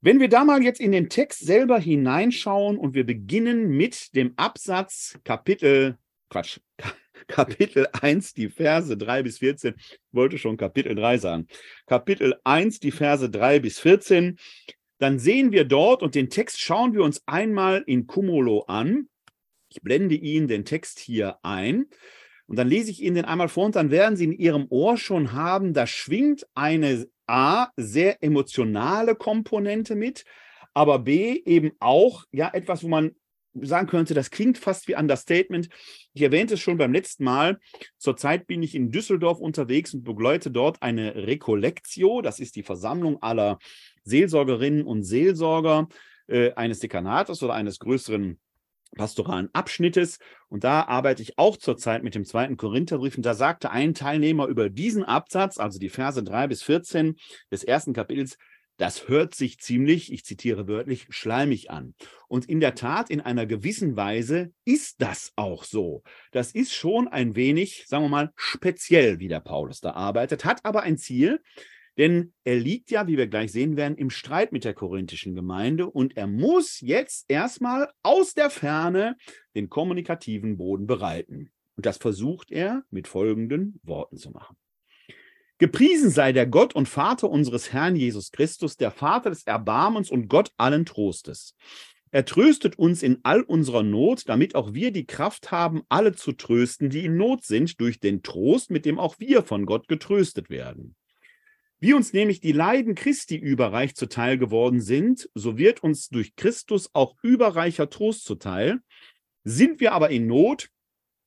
Wenn 0.00 0.20
wir 0.20 0.28
da 0.28 0.44
mal 0.44 0.62
jetzt 0.62 0.80
in 0.80 0.92
den 0.92 1.08
Text 1.08 1.40
selber 1.40 1.78
hineinschauen 1.78 2.78
und 2.78 2.94
wir 2.94 3.04
beginnen 3.04 3.68
mit 3.68 4.14
dem 4.14 4.34
Absatz 4.36 5.18
Kapitel, 5.24 5.98
Quatsch, 6.28 6.60
Kapitel 7.26 7.88
1, 7.92 8.34
die 8.34 8.48
Verse 8.48 8.96
3 8.96 9.22
bis 9.22 9.38
14, 9.38 9.74
ich 9.76 9.98
wollte 10.12 10.38
schon 10.38 10.56
Kapitel 10.56 10.94
3 10.94 11.18
sagen, 11.18 11.46
Kapitel 11.86 12.38
1, 12.44 12.78
die 12.80 12.92
Verse 12.92 13.28
3 13.28 13.60
bis 13.60 13.80
14, 13.80 14.38
dann 14.98 15.18
sehen 15.18 15.52
wir 15.52 15.64
dort 15.64 16.02
und 16.02 16.14
den 16.14 16.30
Text 16.30 16.60
schauen 16.60 16.94
wir 16.94 17.02
uns 17.02 17.22
einmal 17.26 17.82
in 17.86 18.06
Cumulo 18.06 18.60
an. 18.68 19.08
Ich 19.76 19.82
blende 19.82 20.14
Ihnen 20.14 20.48
den 20.48 20.64
Text 20.64 20.98
hier 21.00 21.36
ein 21.42 21.84
und 22.46 22.58
dann 22.58 22.66
lese 22.66 22.90
ich 22.90 23.02
Ihnen 23.02 23.16
den 23.16 23.24
einmal 23.26 23.50
vor 23.50 23.66
und 23.66 23.76
dann 23.76 23.90
werden 23.90 24.16
Sie 24.16 24.24
in 24.24 24.32
Ihrem 24.32 24.68
Ohr 24.70 24.96
schon 24.96 25.32
haben, 25.32 25.74
da 25.74 25.86
schwingt 25.86 26.46
eine 26.54 27.06
A, 27.26 27.68
sehr 27.76 28.22
emotionale 28.22 29.16
Komponente 29.16 29.94
mit, 29.94 30.24
aber 30.72 31.00
B, 31.00 31.42
eben 31.44 31.72
auch 31.78 32.24
ja 32.32 32.50
etwas, 32.54 32.84
wo 32.84 32.88
man 32.88 33.16
sagen 33.60 33.86
könnte, 33.86 34.14
das 34.14 34.30
klingt 34.30 34.56
fast 34.56 34.88
wie 34.88 34.96
Understatement. 34.96 35.68
Ich 36.14 36.22
erwähnte 36.22 36.54
es 36.54 36.60
schon 36.60 36.78
beim 36.78 36.94
letzten 36.94 37.24
Mal. 37.24 37.58
Zurzeit 37.98 38.46
bin 38.46 38.62
ich 38.62 38.74
in 38.74 38.90
Düsseldorf 38.90 39.40
unterwegs 39.40 39.92
und 39.92 40.04
begleite 40.04 40.50
dort 40.50 40.80
eine 40.80 41.14
Recollectio. 41.26 42.22
Das 42.22 42.40
ist 42.40 42.56
die 42.56 42.62
Versammlung 42.62 43.22
aller 43.22 43.58
Seelsorgerinnen 44.04 44.86
und 44.86 45.02
Seelsorger 45.02 45.88
äh, 46.28 46.52
eines 46.54 46.80
Dekanates 46.80 47.42
oder 47.42 47.54
eines 47.54 47.78
größeren 47.78 48.38
pastoralen 48.94 49.50
Abschnittes. 49.52 50.18
Und 50.48 50.64
da 50.64 50.82
arbeite 50.82 51.22
ich 51.22 51.38
auch 51.38 51.56
zurzeit 51.56 52.02
mit 52.02 52.14
dem 52.14 52.24
zweiten 52.24 52.56
Korintherbrief. 52.56 53.16
Und 53.16 53.26
da 53.26 53.34
sagte 53.34 53.70
ein 53.70 53.94
Teilnehmer 53.94 54.46
über 54.46 54.70
diesen 54.70 55.04
Absatz, 55.04 55.58
also 55.58 55.78
die 55.78 55.88
Verse 55.88 56.22
3 56.22 56.46
bis 56.46 56.62
14 56.62 57.16
des 57.50 57.64
ersten 57.64 57.92
Kapitels, 57.92 58.38
das 58.76 59.08
hört 59.08 59.34
sich 59.34 59.58
ziemlich, 59.58 60.12
ich 60.12 60.24
zitiere 60.24 60.68
wörtlich, 60.68 61.06
schleimig 61.08 61.70
an. 61.70 61.94
Und 62.28 62.46
in 62.46 62.60
der 62.60 62.74
Tat, 62.74 63.08
in 63.08 63.22
einer 63.22 63.46
gewissen 63.46 63.96
Weise 63.96 64.52
ist 64.64 65.00
das 65.00 65.32
auch 65.36 65.64
so. 65.64 66.02
Das 66.30 66.52
ist 66.52 66.74
schon 66.74 67.08
ein 67.08 67.36
wenig, 67.36 67.84
sagen 67.86 68.04
wir 68.04 68.10
mal, 68.10 68.32
speziell, 68.36 69.18
wie 69.18 69.28
der 69.28 69.40
Paulus 69.40 69.80
da 69.80 69.92
arbeitet, 69.92 70.44
hat 70.44 70.64
aber 70.64 70.82
ein 70.82 70.98
Ziel, 70.98 71.40
denn 71.96 72.32
er 72.44 72.56
liegt 72.56 72.90
ja, 72.90 73.06
wie 73.06 73.16
wir 73.16 73.26
gleich 73.26 73.52
sehen 73.52 73.76
werden, 73.76 73.96
im 73.96 74.10
Streit 74.10 74.52
mit 74.52 74.64
der 74.64 74.74
korinthischen 74.74 75.34
Gemeinde 75.34 75.88
und 75.88 76.16
er 76.16 76.26
muss 76.26 76.80
jetzt 76.80 77.24
erstmal 77.28 77.90
aus 78.02 78.34
der 78.34 78.50
Ferne 78.50 79.16
den 79.54 79.68
kommunikativen 79.68 80.56
Boden 80.56 80.86
bereiten. 80.86 81.50
Und 81.76 81.86
das 81.86 81.98
versucht 81.98 82.50
er 82.50 82.84
mit 82.90 83.08
folgenden 83.08 83.80
Worten 83.82 84.16
zu 84.16 84.30
machen. 84.30 84.56
Gepriesen 85.58 86.10
sei 86.10 86.32
der 86.32 86.46
Gott 86.46 86.74
und 86.74 86.86
Vater 86.86 87.30
unseres 87.30 87.72
Herrn 87.72 87.96
Jesus 87.96 88.30
Christus, 88.30 88.76
der 88.76 88.90
Vater 88.90 89.30
des 89.30 89.44
Erbarmens 89.44 90.10
und 90.10 90.28
Gott 90.28 90.52
allen 90.58 90.84
Trostes. 90.84 91.54
Er 92.10 92.24
tröstet 92.26 92.78
uns 92.78 93.02
in 93.02 93.20
all 93.22 93.40
unserer 93.40 93.82
Not, 93.82 94.28
damit 94.28 94.54
auch 94.54 94.74
wir 94.74 94.90
die 94.90 95.06
Kraft 95.06 95.50
haben, 95.50 95.82
alle 95.88 96.14
zu 96.14 96.32
trösten, 96.32 96.90
die 96.90 97.06
in 97.06 97.16
Not 97.16 97.44
sind, 97.44 97.80
durch 97.80 98.00
den 98.00 98.22
Trost, 98.22 98.70
mit 98.70 98.84
dem 98.84 98.98
auch 98.98 99.18
wir 99.18 99.42
von 99.42 99.66
Gott 99.66 99.88
getröstet 99.88 100.50
werden. 100.50 100.94
Wie 101.78 101.92
uns 101.92 102.12
nämlich 102.12 102.40
die 102.40 102.52
Leiden 102.52 102.94
Christi 102.94 103.36
überreich 103.36 103.94
zuteil 103.94 104.38
geworden 104.38 104.80
sind, 104.80 105.28
so 105.34 105.58
wird 105.58 105.82
uns 105.82 106.08
durch 106.08 106.34
Christus 106.34 106.90
auch 106.94 107.16
überreicher 107.22 107.90
Trost 107.90 108.24
zuteil. 108.24 108.80
Sind 109.44 109.80
wir 109.80 109.92
aber 109.92 110.10
in 110.10 110.26
Not, 110.26 110.70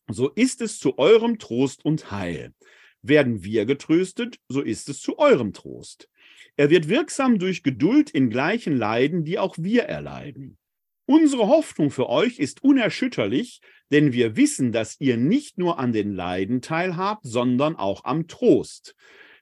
so 0.08 0.30
ist 0.30 0.62
es 0.62 0.80
zu 0.80 0.98
eurem 0.98 1.38
Trost 1.38 1.86
und 1.86 2.10
Heil. 2.12 2.54
Werden 3.02 3.44
wir 3.44 3.66
getröstet, 3.66 4.40
so 4.48 4.62
ist 4.62 4.90
es 4.90 5.02
zu 5.02 5.20
eurem 5.20 5.54
Trost. 5.54 6.10
Er 6.58 6.70
wird 6.70 6.90
wirksam 6.90 7.38
durch 7.38 7.64
Geduld 7.64 8.10
in 8.10 8.30
gleichen 8.30 8.76
Leiden, 8.76 9.24
die 9.24 9.38
auch 9.40 9.56
wir 9.58 9.84
erleiden. 9.84 10.58
Unsere 11.06 11.48
Hoffnung 11.48 11.92
für 11.92 12.10
euch 12.10 12.40
ist 12.40 12.64
unerschütterlich, 12.64 13.62
denn 13.92 14.14
wir 14.14 14.36
wissen, 14.36 14.72
dass 14.72 15.00
ihr 15.00 15.18
nicht 15.18 15.58
nur 15.58 15.80
an 15.80 15.94
den 15.94 16.14
Leiden 16.14 16.62
teilhabt, 16.62 17.24
sondern 17.24 17.76
auch 17.76 18.04
am 18.04 18.28
Trost. 18.28 18.96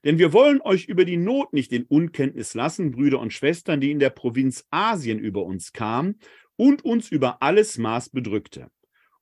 Denn 0.08 0.20
wir 0.20 0.32
wollen 0.32 0.62
euch 0.62 0.86
über 0.86 1.04
die 1.04 1.17
Not 1.17 1.52
nicht 1.52 1.74
in 1.74 1.84
Unkenntnis 1.84 2.54
lassen, 2.54 2.91
Brüder 2.91 3.20
und 3.20 3.34
Schwestern, 3.34 3.82
die 3.82 3.91
in 3.91 4.00
der 4.00 4.10
Provinz 4.10 4.65
Asien 4.72 5.20
über 5.20 5.43
uns 5.43 5.74
kamen 5.74 6.17
und 6.56 6.86
uns 6.86 7.12
über 7.12 7.41
alles 7.41 7.78
Maß 7.78 8.12
bedrückte. 8.12 8.72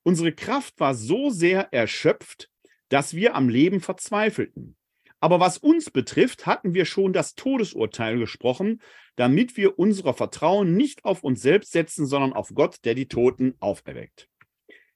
Unsere 0.04 0.32
Kraft 0.32 0.80
war 0.80 0.93
so 0.93 1.32
sehr 1.32 1.74
erschöpft, 1.74 2.52
dass 2.89 3.15
wir 3.15 3.34
am 3.34 3.50
Leben 3.50 3.82
verzweifelten. 3.82 4.78
Aber 5.19 5.39
was 5.39 5.58
uns 5.58 5.89
betrifft, 5.89 6.45
hatten 6.45 6.76
wir 6.76 6.86
schon 6.86 7.13
das 7.13 7.34
Todesurteil 7.34 8.19
gesprochen, 8.19 8.80
damit 9.15 9.58
wir 9.58 9.80
unser 9.80 10.13
Vertrauen 10.13 10.76
nicht 10.76 11.04
auf 11.04 11.24
uns 11.24 11.41
selbst 11.41 11.71
setzen, 11.71 12.06
sondern 12.06 12.34
auf 12.34 12.52
Gott, 12.54 12.78
der 12.84 12.93
die 12.93 13.08
Toten 13.08 13.56
auferweckt. 13.60 14.30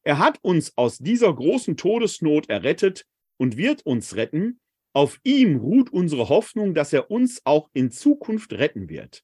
Er 0.04 0.20
hat 0.20 0.38
uns 0.44 0.78
aus 0.78 1.00
dieser 1.00 1.34
großen 1.34 1.78
Todesnot 1.78 2.48
errettet 2.48 3.08
und 3.38 3.58
wird 3.58 3.88
uns 3.88 4.16
retten. 4.16 4.60
Auf 4.94 5.20
ihm 5.24 5.58
ruht 5.58 5.92
unsere 5.92 6.30
Hoffnung, 6.30 6.74
dass 6.74 6.94
er 6.94 7.12
uns 7.12 7.42
auch 7.46 7.70
in 7.74 7.92
Zukunft 7.92 8.54
retten 8.54 8.90
wird. 8.90 9.24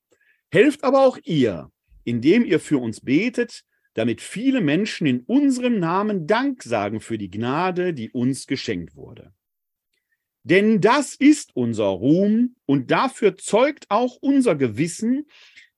Helft 0.52 0.84
aber 0.84 1.06
auch 1.06 1.18
ihr, 1.24 1.72
indem 2.04 2.46
ihr 2.46 2.60
für 2.60 2.78
uns 2.78 3.02
betet, 3.02 3.64
damit 3.96 4.22
viele 4.22 4.62
Menschen 4.62 5.08
in 5.08 5.22
unserem 5.22 5.80
Namen 5.80 6.28
Dank 6.28 6.64
sagen 6.64 7.00
für 7.00 7.18
die 7.18 7.32
Gnade, 7.32 7.94
die 7.94 8.12
uns 8.12 8.46
geschenkt 8.46 8.96
wurde. 8.96 9.34
Denn 10.44 10.80
das 10.80 11.16
ist 11.16 11.56
unser 11.56 11.86
Ruhm 11.86 12.56
und 12.68 12.92
dafür 12.92 13.36
zeugt 13.36 13.86
auch 13.90 14.18
unser 14.22 14.56
Gewissen, 14.56 15.26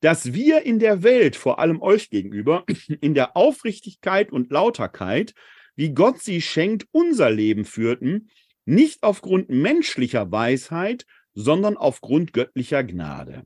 dass 0.02 0.34
wir 0.34 0.64
in 0.64 0.80
der 0.80 1.04
Welt, 1.04 1.36
vor 1.36 1.60
allem 1.60 1.82
euch 1.82 2.10
gegenüber, 2.10 2.66
in 3.02 3.14
der 3.14 3.38
Aufrichtigkeit 3.38 4.32
und 4.32 4.52
Lauterkeit, 4.52 5.34
wie 5.76 5.94
Gott 5.94 6.20
sie 6.20 6.42
schenkt, 6.42 6.88
unser 6.92 7.30
Leben 7.30 7.64
führten, 7.64 8.30
nicht 8.68 9.04
aufgrund 9.04 9.50
menschlicher 9.50 10.32
Weisheit, 10.32 11.06
sondern 11.34 11.78
aufgrund 11.78 12.34
göttlicher 12.34 12.84
Gnade. 12.84 13.46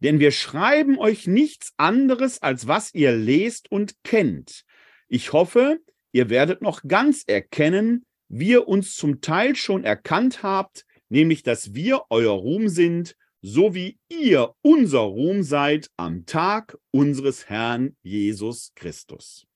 Denn 0.00 0.20
wir 0.20 0.30
schreiben 0.30 0.98
euch 0.98 1.26
nichts 1.26 1.72
anderes, 1.76 2.40
als 2.40 2.68
was 2.68 2.94
ihr 2.94 3.12
lest 3.16 3.70
und 3.72 3.94
kennt. 4.04 4.64
Ich 5.08 5.32
hoffe, 5.32 5.80
ihr 6.12 6.30
werdet 6.30 6.62
noch 6.62 6.82
ganz 6.86 7.24
erkennen, 7.26 8.06
wie 8.28 8.50
ihr 8.50 8.68
uns 8.68 8.94
zum 8.94 9.20
Teil 9.20 9.56
schon 9.56 9.82
erkannt 9.84 10.42
habt, 10.42 10.84
nämlich 11.08 11.42
dass 11.42 11.74
wir 11.74 12.02
euer 12.10 12.34
Ruhm 12.34 12.68
sind, 12.68 13.16
so 13.40 13.74
wie 13.74 13.98
ihr 14.08 14.54
unser 14.62 15.00
Ruhm 15.00 15.42
seid 15.42 15.90
am 15.96 16.26
Tag 16.26 16.76
unseres 16.90 17.48
Herrn 17.48 17.96
Jesus 18.02 18.72
Christus. 18.76 19.46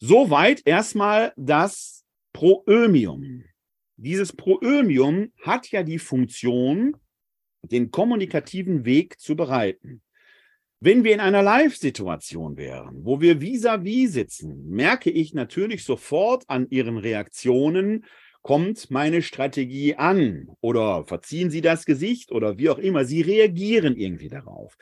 Soweit 0.00 0.62
erstmal 0.64 1.32
das 1.36 2.04
Proömium. 2.32 3.44
Dieses 3.96 4.32
Proömium 4.32 5.32
hat 5.42 5.70
ja 5.70 5.82
die 5.82 5.98
Funktion, 5.98 6.96
den 7.62 7.90
kommunikativen 7.90 8.84
Weg 8.84 9.18
zu 9.18 9.34
bereiten. 9.34 10.02
Wenn 10.80 11.02
wir 11.02 11.12
in 11.12 11.20
einer 11.20 11.42
Live-Situation 11.42 12.56
wären, 12.56 13.04
wo 13.04 13.20
wir 13.20 13.40
vis-à-vis 13.40 14.10
-vis 14.10 14.12
sitzen, 14.12 14.68
merke 14.68 15.10
ich 15.10 15.34
natürlich 15.34 15.82
sofort 15.82 16.44
an 16.48 16.68
Ihren 16.70 16.98
Reaktionen, 16.98 18.04
kommt 18.42 18.90
meine 18.90 19.22
Strategie 19.22 19.96
an 19.96 20.48
oder 20.60 21.04
verziehen 21.04 21.50
Sie 21.50 21.60
das 21.60 21.84
Gesicht 21.84 22.30
oder 22.30 22.58
wie 22.58 22.70
auch 22.70 22.78
immer. 22.78 23.04
Sie 23.04 23.20
reagieren 23.20 23.96
irgendwie 23.96 24.28
darauf. 24.28 24.76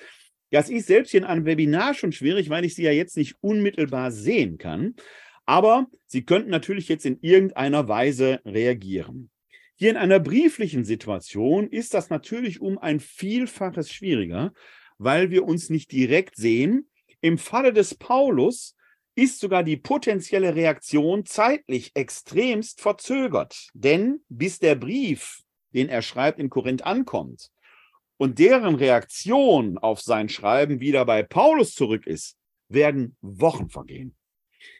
Das 0.50 0.68
ist 0.68 0.86
selbst 0.86 1.10
hier 1.10 1.20
in 1.20 1.26
einem 1.26 1.46
Webinar 1.46 1.94
schon 1.94 2.12
schwierig, 2.12 2.50
weil 2.50 2.64
ich 2.64 2.74
Sie 2.74 2.84
ja 2.84 2.92
jetzt 2.92 3.16
nicht 3.16 3.34
unmittelbar 3.40 4.12
sehen 4.12 4.58
kann. 4.58 4.94
Aber 5.46 5.86
Sie 6.06 6.24
könnten 6.24 6.50
natürlich 6.50 6.88
jetzt 6.88 7.06
in 7.06 7.18
irgendeiner 7.20 7.88
Weise 7.88 8.40
reagieren. 8.44 9.30
Hier 9.76 9.90
in 9.90 9.96
einer 9.96 10.20
brieflichen 10.20 10.84
Situation 10.84 11.68
ist 11.68 11.94
das 11.94 12.10
natürlich 12.10 12.60
um 12.60 12.78
ein 12.78 12.98
Vielfaches 12.98 13.92
schwieriger, 13.92 14.52
weil 14.98 15.30
wir 15.30 15.44
uns 15.44 15.70
nicht 15.70 15.92
direkt 15.92 16.36
sehen. 16.36 16.88
Im 17.20 17.38
Falle 17.38 17.72
des 17.72 17.94
Paulus 17.94 18.74
ist 19.14 19.38
sogar 19.38 19.62
die 19.62 19.76
potenzielle 19.76 20.54
Reaktion 20.54 21.24
zeitlich 21.26 21.92
extremst 21.94 22.80
verzögert. 22.80 23.68
Denn 23.74 24.20
bis 24.28 24.58
der 24.58 24.74
Brief, 24.74 25.42
den 25.74 25.88
er 25.88 26.02
schreibt, 26.02 26.38
in 26.38 26.50
Korinth 26.50 26.84
ankommt 26.84 27.50
und 28.16 28.38
deren 28.38 28.74
Reaktion 28.74 29.78
auf 29.78 30.00
sein 30.00 30.28
Schreiben 30.28 30.80
wieder 30.80 31.04
bei 31.04 31.22
Paulus 31.22 31.74
zurück 31.74 32.06
ist, 32.06 32.36
werden 32.68 33.16
Wochen 33.20 33.68
vergehen. 33.68 34.15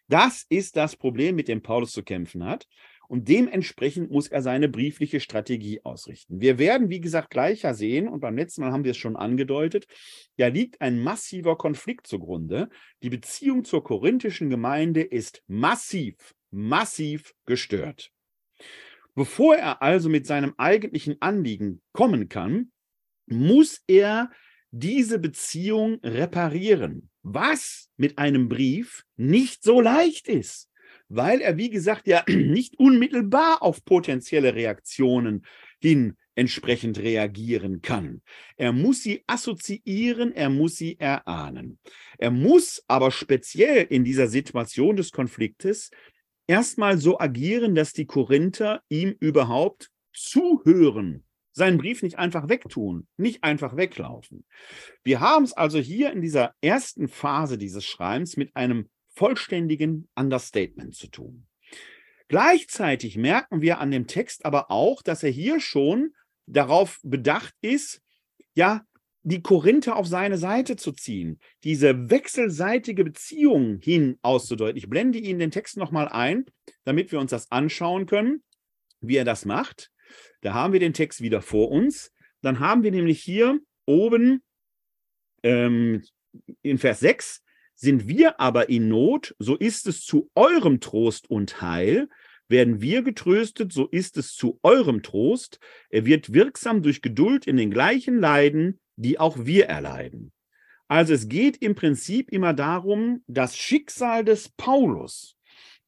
Das 0.08 0.46
ist 0.48 0.76
das 0.76 0.96
Problem, 0.96 1.36
mit 1.36 1.48
dem 1.48 1.62
Paulus 1.62 1.92
zu 1.92 2.02
kämpfen 2.02 2.44
hat. 2.44 2.66
Und 3.08 3.28
dementsprechend 3.28 4.10
muss 4.10 4.28
er 4.28 4.42
seine 4.42 4.68
briefliche 4.68 5.20
Strategie 5.20 5.80
ausrichten. 5.84 6.40
Wir 6.40 6.58
werden, 6.58 6.90
wie 6.90 7.00
gesagt, 7.00 7.30
gleicher 7.30 7.72
sehen, 7.74 8.08
und 8.08 8.20
beim 8.20 8.36
letzten 8.36 8.62
Mal 8.62 8.72
haben 8.72 8.84
wir 8.84 8.90
es 8.90 8.96
schon 8.96 9.16
angedeutet, 9.16 9.86
da 10.38 10.48
liegt 10.48 10.80
ein 10.80 10.98
massiver 10.98 11.56
Konflikt 11.56 12.06
zugrunde. 12.06 12.68
Die 13.02 13.10
Beziehung 13.10 13.64
zur 13.64 13.84
korinthischen 13.84 14.50
Gemeinde 14.50 15.02
ist 15.02 15.42
massiv, 15.46 16.34
massiv 16.50 17.34
gestört. 17.44 18.10
Bevor 19.14 19.56
er 19.56 19.82
also 19.82 20.08
mit 20.08 20.26
seinem 20.26 20.54
eigentlichen 20.58 21.22
Anliegen 21.22 21.80
kommen 21.92 22.28
kann, 22.28 22.72
muss 23.26 23.82
er 23.86 24.30
diese 24.72 25.18
Beziehung 25.18 26.00
reparieren, 26.02 27.08
was 27.28 27.90
mit 27.96 28.18
einem 28.18 28.48
Brief 28.48 29.04
nicht 29.16 29.62
so 29.62 29.80
leicht 29.80 30.28
ist 30.28 30.70
weil 31.08 31.40
er, 31.40 31.56
wie 31.56 31.70
gesagt, 31.70 32.06
ja 32.06 32.24
nicht 32.28 32.78
unmittelbar 32.78 33.62
auf 33.62 33.84
potenzielle 33.84 34.54
Reaktionen 34.54 35.44
hin 35.80 36.16
entsprechend 36.34 36.98
reagieren 36.98 37.80
kann. 37.80 38.22
Er 38.56 38.72
muss 38.72 39.02
sie 39.02 39.24
assoziieren, 39.26 40.32
er 40.32 40.50
muss 40.50 40.76
sie 40.76 40.98
erahnen. 40.98 41.78
Er 42.18 42.30
muss 42.30 42.82
aber 42.88 43.10
speziell 43.10 43.86
in 43.88 44.04
dieser 44.04 44.26
Situation 44.26 44.96
des 44.96 45.12
Konfliktes 45.12 45.90
erstmal 46.46 46.98
so 46.98 47.18
agieren, 47.18 47.74
dass 47.74 47.92
die 47.92 48.06
Korinther 48.06 48.82
ihm 48.88 49.14
überhaupt 49.18 49.90
zuhören, 50.12 51.24
seinen 51.56 51.78
Brief 51.78 52.02
nicht 52.02 52.18
einfach 52.18 52.50
wegtun, 52.50 53.06
nicht 53.16 53.42
einfach 53.42 53.76
weglaufen. 53.76 54.44
Wir 55.02 55.20
haben 55.20 55.44
es 55.44 55.54
also 55.54 55.78
hier 55.78 56.12
in 56.12 56.20
dieser 56.20 56.54
ersten 56.60 57.08
Phase 57.08 57.56
dieses 57.56 57.86
Schreibens 57.86 58.36
mit 58.36 58.54
einem 58.54 58.90
vollständigen 59.14 60.06
Understatement 60.14 60.94
zu 60.94 61.08
tun. 61.08 61.46
Gleichzeitig 62.28 63.16
merken 63.16 63.62
wir 63.62 63.78
an 63.78 63.90
dem 63.90 64.06
Text 64.06 64.44
aber 64.44 64.70
auch, 64.70 65.00
dass 65.00 65.22
er 65.22 65.30
hier 65.30 65.58
schon 65.60 66.12
darauf 66.44 67.00
bedacht 67.02 67.54
ist, 67.62 68.02
ja, 68.54 68.84
die 69.22 69.42
Korinther 69.42 69.96
auf 69.96 70.06
seine 70.06 70.36
Seite 70.36 70.76
zu 70.76 70.92
ziehen, 70.92 71.40
diese 71.64 72.10
wechselseitige 72.10 73.02
Beziehung 73.02 73.80
hin 73.80 74.18
auszudeuten. 74.20 74.76
Ich 74.76 74.90
blende 74.90 75.18
Ihnen 75.18 75.38
den 75.38 75.50
Text 75.50 75.78
nochmal 75.78 76.08
ein, 76.08 76.44
damit 76.84 77.10
wir 77.12 77.18
uns 77.18 77.30
das 77.30 77.50
anschauen 77.50 78.04
können, 78.04 78.42
wie 79.00 79.16
er 79.16 79.24
das 79.24 79.46
macht. 79.46 79.90
Da 80.40 80.54
haben 80.54 80.72
wir 80.72 80.80
den 80.80 80.94
Text 80.94 81.20
wieder 81.20 81.42
vor 81.42 81.70
uns. 81.70 82.12
Dann 82.42 82.60
haben 82.60 82.82
wir 82.82 82.90
nämlich 82.90 83.22
hier 83.22 83.58
oben 83.86 84.42
ähm, 85.42 86.02
in 86.62 86.78
Vers 86.78 87.00
6 87.00 87.42
sind 87.74 88.08
wir 88.08 88.40
aber 88.40 88.68
in 88.70 88.88
Not, 88.88 89.34
so 89.38 89.54
ist 89.54 89.86
es 89.86 90.02
zu 90.04 90.30
eurem 90.34 90.80
Trost 90.80 91.30
und 91.30 91.60
Heil. 91.60 92.08
Werden 92.48 92.80
wir 92.80 93.02
getröstet, 93.02 93.72
so 93.72 93.86
ist 93.88 94.16
es 94.16 94.34
zu 94.34 94.58
eurem 94.62 95.02
Trost. 95.02 95.58
Er 95.90 96.06
wird 96.06 96.32
wirksam 96.32 96.82
durch 96.82 97.02
Geduld 97.02 97.46
in 97.46 97.56
den 97.56 97.70
gleichen 97.70 98.18
Leiden, 98.18 98.80
die 98.96 99.18
auch 99.18 99.44
wir 99.44 99.66
erleiden. 99.66 100.32
Also 100.88 101.12
es 101.12 101.28
geht 101.28 101.58
im 101.58 101.74
Prinzip 101.74 102.30
immer 102.30 102.54
darum, 102.54 103.22
das 103.26 103.56
Schicksal 103.56 104.24
des 104.24 104.48
Paulus 104.50 105.35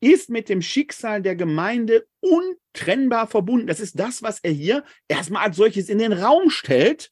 ist 0.01 0.31
mit 0.31 0.49
dem 0.49 0.63
Schicksal 0.63 1.23
der 1.23 1.37
Gemeinde 1.37 2.07
untrennbar 2.21 3.27
verbunden. 3.27 3.67
Das 3.67 3.81
ist 3.81 3.99
das, 3.99 4.23
was 4.23 4.41
er 4.41 4.53
hier 4.53 4.85
erstmal 5.09 5.47
als 5.47 5.57
solches 5.57 5.89
in 5.89 5.99
den 5.99 6.13
Raum 6.13 6.51
stellt. 6.51 7.11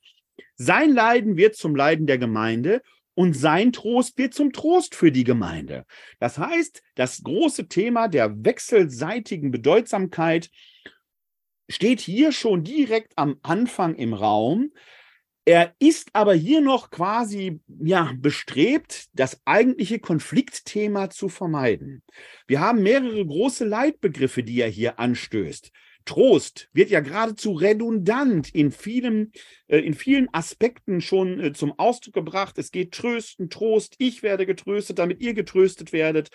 Sein 0.57 0.93
Leiden 0.93 1.37
wird 1.37 1.57
zum 1.57 1.75
Leiden 1.75 2.07
der 2.07 2.19
Gemeinde 2.19 2.83
und 3.15 3.35
sein 3.35 3.73
Trost 3.73 4.19
wird 4.19 4.35
zum 4.35 4.53
Trost 4.53 4.95
für 4.95 5.11
die 5.11 5.25
Gemeinde. 5.25 5.87
Das 6.21 6.39
heißt, 6.39 6.83
das 6.95 7.23
große 7.23 7.69
Thema 7.69 8.09
der 8.09 8.45
wechselseitigen 8.45 9.51
Bedeutsamkeit 9.51 10.51
steht 11.69 12.01
hier 12.01 12.33
schon 12.33 12.63
direkt 12.63 13.13
am 13.17 13.39
Anfang 13.43 13.95
im 13.95 14.13
Raum. 14.13 14.71
Er 15.49 15.75
ist 15.79 16.11
aber 16.13 16.35
hier 16.35 16.61
noch 16.61 16.91
quasi 16.91 17.61
ja, 17.69 18.13
bestrebt, 18.19 19.07
das 19.13 19.41
eigentliche 19.45 20.01
Konfliktthema 20.01 21.09
zu 21.09 21.29
vermeiden. 21.29 22.03
Wir 22.49 22.61
haben 22.61 22.83
mehrere 22.83 23.25
große 23.25 23.65
Leitbegriffe, 23.65 24.43
die 24.43 24.61
er 24.61 24.69
hier 24.69 24.99
anstößt. 24.99 25.71
Trost 26.05 26.69
wird 26.73 26.91
ja 26.91 26.99
geradezu 26.99 27.53
redundant 27.53 28.53
in 28.55 28.73
vielen, 28.73 29.31
äh, 29.69 29.79
in 29.79 29.95
vielen 29.95 30.29
Aspekten 30.35 31.01
schon 31.01 31.39
äh, 31.39 31.53
zum 31.53 31.79
Ausdruck 31.79 32.15
gebracht. 32.15 32.59
Es 32.59 32.73
geht 32.73 32.93
Trösten, 32.93 33.49
Trost, 33.49 33.95
ich 33.99 34.25
werde 34.25 34.47
getröstet, 34.47 34.99
damit 34.99 35.21
ihr 35.21 35.35
getröstet 35.35 35.93
werdet. 35.93 36.31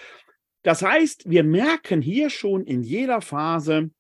Das 0.64 0.84
heißt, 0.84 1.30
wir 1.30 1.44
merken 1.44 2.02
hier 2.02 2.30
schon 2.30 2.66
in 2.66 2.82
jeder 2.82 3.20
Phase, 3.20 3.92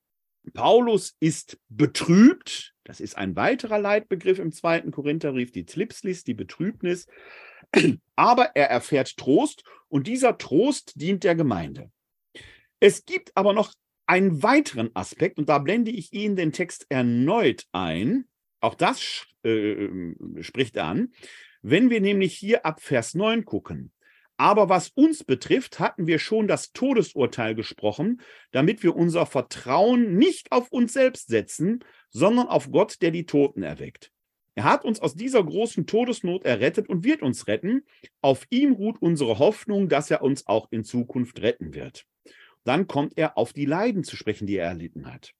Paulus 0.54 1.15
ist 1.19 1.60
betrübt. 1.67 2.70
Das 2.84 3.00
ist 3.00 3.17
ein 3.17 3.36
weiterer 3.36 3.80
Leitbegriff 3.80 4.39
im 4.39 4.52
zweiten 4.52 4.91
Korintherbrief, 4.91 5.52
die 5.52 5.65
Tlipslis, 5.65 6.24
die 6.24 6.34
Betrübnis. 6.34 7.08
Aber 8.15 8.56
er 8.56 8.70
erfährt 8.70 9.17
Trost 9.17 9.63
und 9.88 10.08
dieser 10.08 10.38
Trost 10.38 11.00
dient 11.00 11.24
der 11.24 11.36
Gemeinde. 11.36 11.91
Es 12.80 13.06
gibt 13.06 13.32
aber 13.36 13.54
noch 13.54 13.74
einen 14.08 14.44
weiteren 14.44 14.89
Aspekt, 14.94 15.38
und 15.38 15.48
da 15.48 15.60
blende 15.60 15.91
ich 15.91 16.12
Ihnen 16.12 16.36
den 16.36 16.52
Text 16.52 16.86
erneut 16.89 17.65
ein. 17.72 18.26
Auch 18.60 18.76
das 18.76 19.26
äh, 19.44 19.89
spricht 20.41 20.78
an. 20.78 21.13
Wenn 21.62 21.89
wir 21.89 22.02
nämlich 22.02 22.36
hier 22.36 22.65
ab 22.65 22.82
Vers 22.82 23.13
9 23.13 23.46
gucken, 23.46 23.94
aber 24.41 24.69
was 24.69 24.89
uns 24.95 25.23
betrifft, 25.23 25.80
hatten 25.80 26.08
wir 26.08 26.17
schon 26.17 26.47
das 26.47 26.71
Todesurteil 26.71 27.54
gesprochen, 27.54 28.21
damit 28.51 28.82
wir 28.82 28.95
unser 28.95 29.27
Vertrauen 29.27 30.15
nicht 30.15 30.51
auf 30.51 30.71
uns 30.71 30.93
selbst 30.93 31.27
setzen, 31.27 31.86
sondern 32.10 32.47
auf 32.47 32.71
Gott, 32.71 33.04
der 33.04 33.12
die 33.12 33.27
Toten 33.27 33.62
erweckt. 33.62 34.12
Er 34.56 34.63
hat 34.63 34.84
uns 34.84 34.99
aus 34.99 35.13
dieser 35.13 35.43
großen 35.43 35.86
Todesnot 35.86 36.43
errettet 36.43 36.89
und 36.89 37.04
wird 37.04 37.21
uns 37.21 37.45
retten. 37.45 37.84
Auf 38.19 38.47
ihm 38.49 38.73
ruht 38.73 38.99
unsere 38.99 39.38
Hoffnung, 39.38 39.89
dass 39.89 40.10
er 40.10 40.23
uns 40.23 40.47
auch 40.47 40.69
in 40.71 40.84
Zukunft 40.84 41.39
retten 41.43 41.75
wird. 41.75 42.08
Dann 42.63 42.88
kommt 42.88 43.19
er 43.19 43.38
auf 43.38 43.54
die 43.54 43.65
Leiden 43.65 44.04
zu 44.04 44.15
sprechen, 44.15 44.47
die 44.47 44.58
er 44.58 44.69
erlitten 44.69 45.06
hat. 45.06 45.36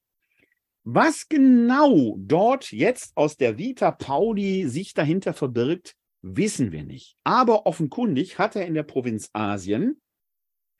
Was 0.84 1.28
genau 1.28 2.18
dort 2.20 2.72
jetzt 2.72 3.18
aus 3.18 3.36
der 3.36 3.58
Vita 3.58 3.90
Pauli 3.90 4.68
sich 4.68 4.94
dahinter 4.94 5.34
verbirgt, 5.34 5.96
wissen 6.22 6.72
wir 6.72 6.84
nicht. 6.84 7.18
Aber 7.24 7.66
offenkundig 7.66 8.38
hat 8.38 8.56
er 8.56 8.66
in 8.66 8.74
der 8.74 8.84
Provinz 8.84 9.30
Asien, 9.34 10.02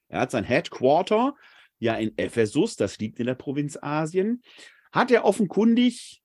er 0.10 0.22
hat 0.22 0.32
sein 0.32 0.44
Headquarter 0.44 1.36
ja 1.80 1.96
in 1.96 2.18
Ephesus, 2.18 2.76
das 2.76 3.00
liegt 3.00 3.20
in 3.20 3.26
der 3.26 3.36
Provinz 3.36 3.78
Asien, 3.82 4.44
hat 4.92 5.10
er 5.12 5.26
offenkundig 5.26 6.22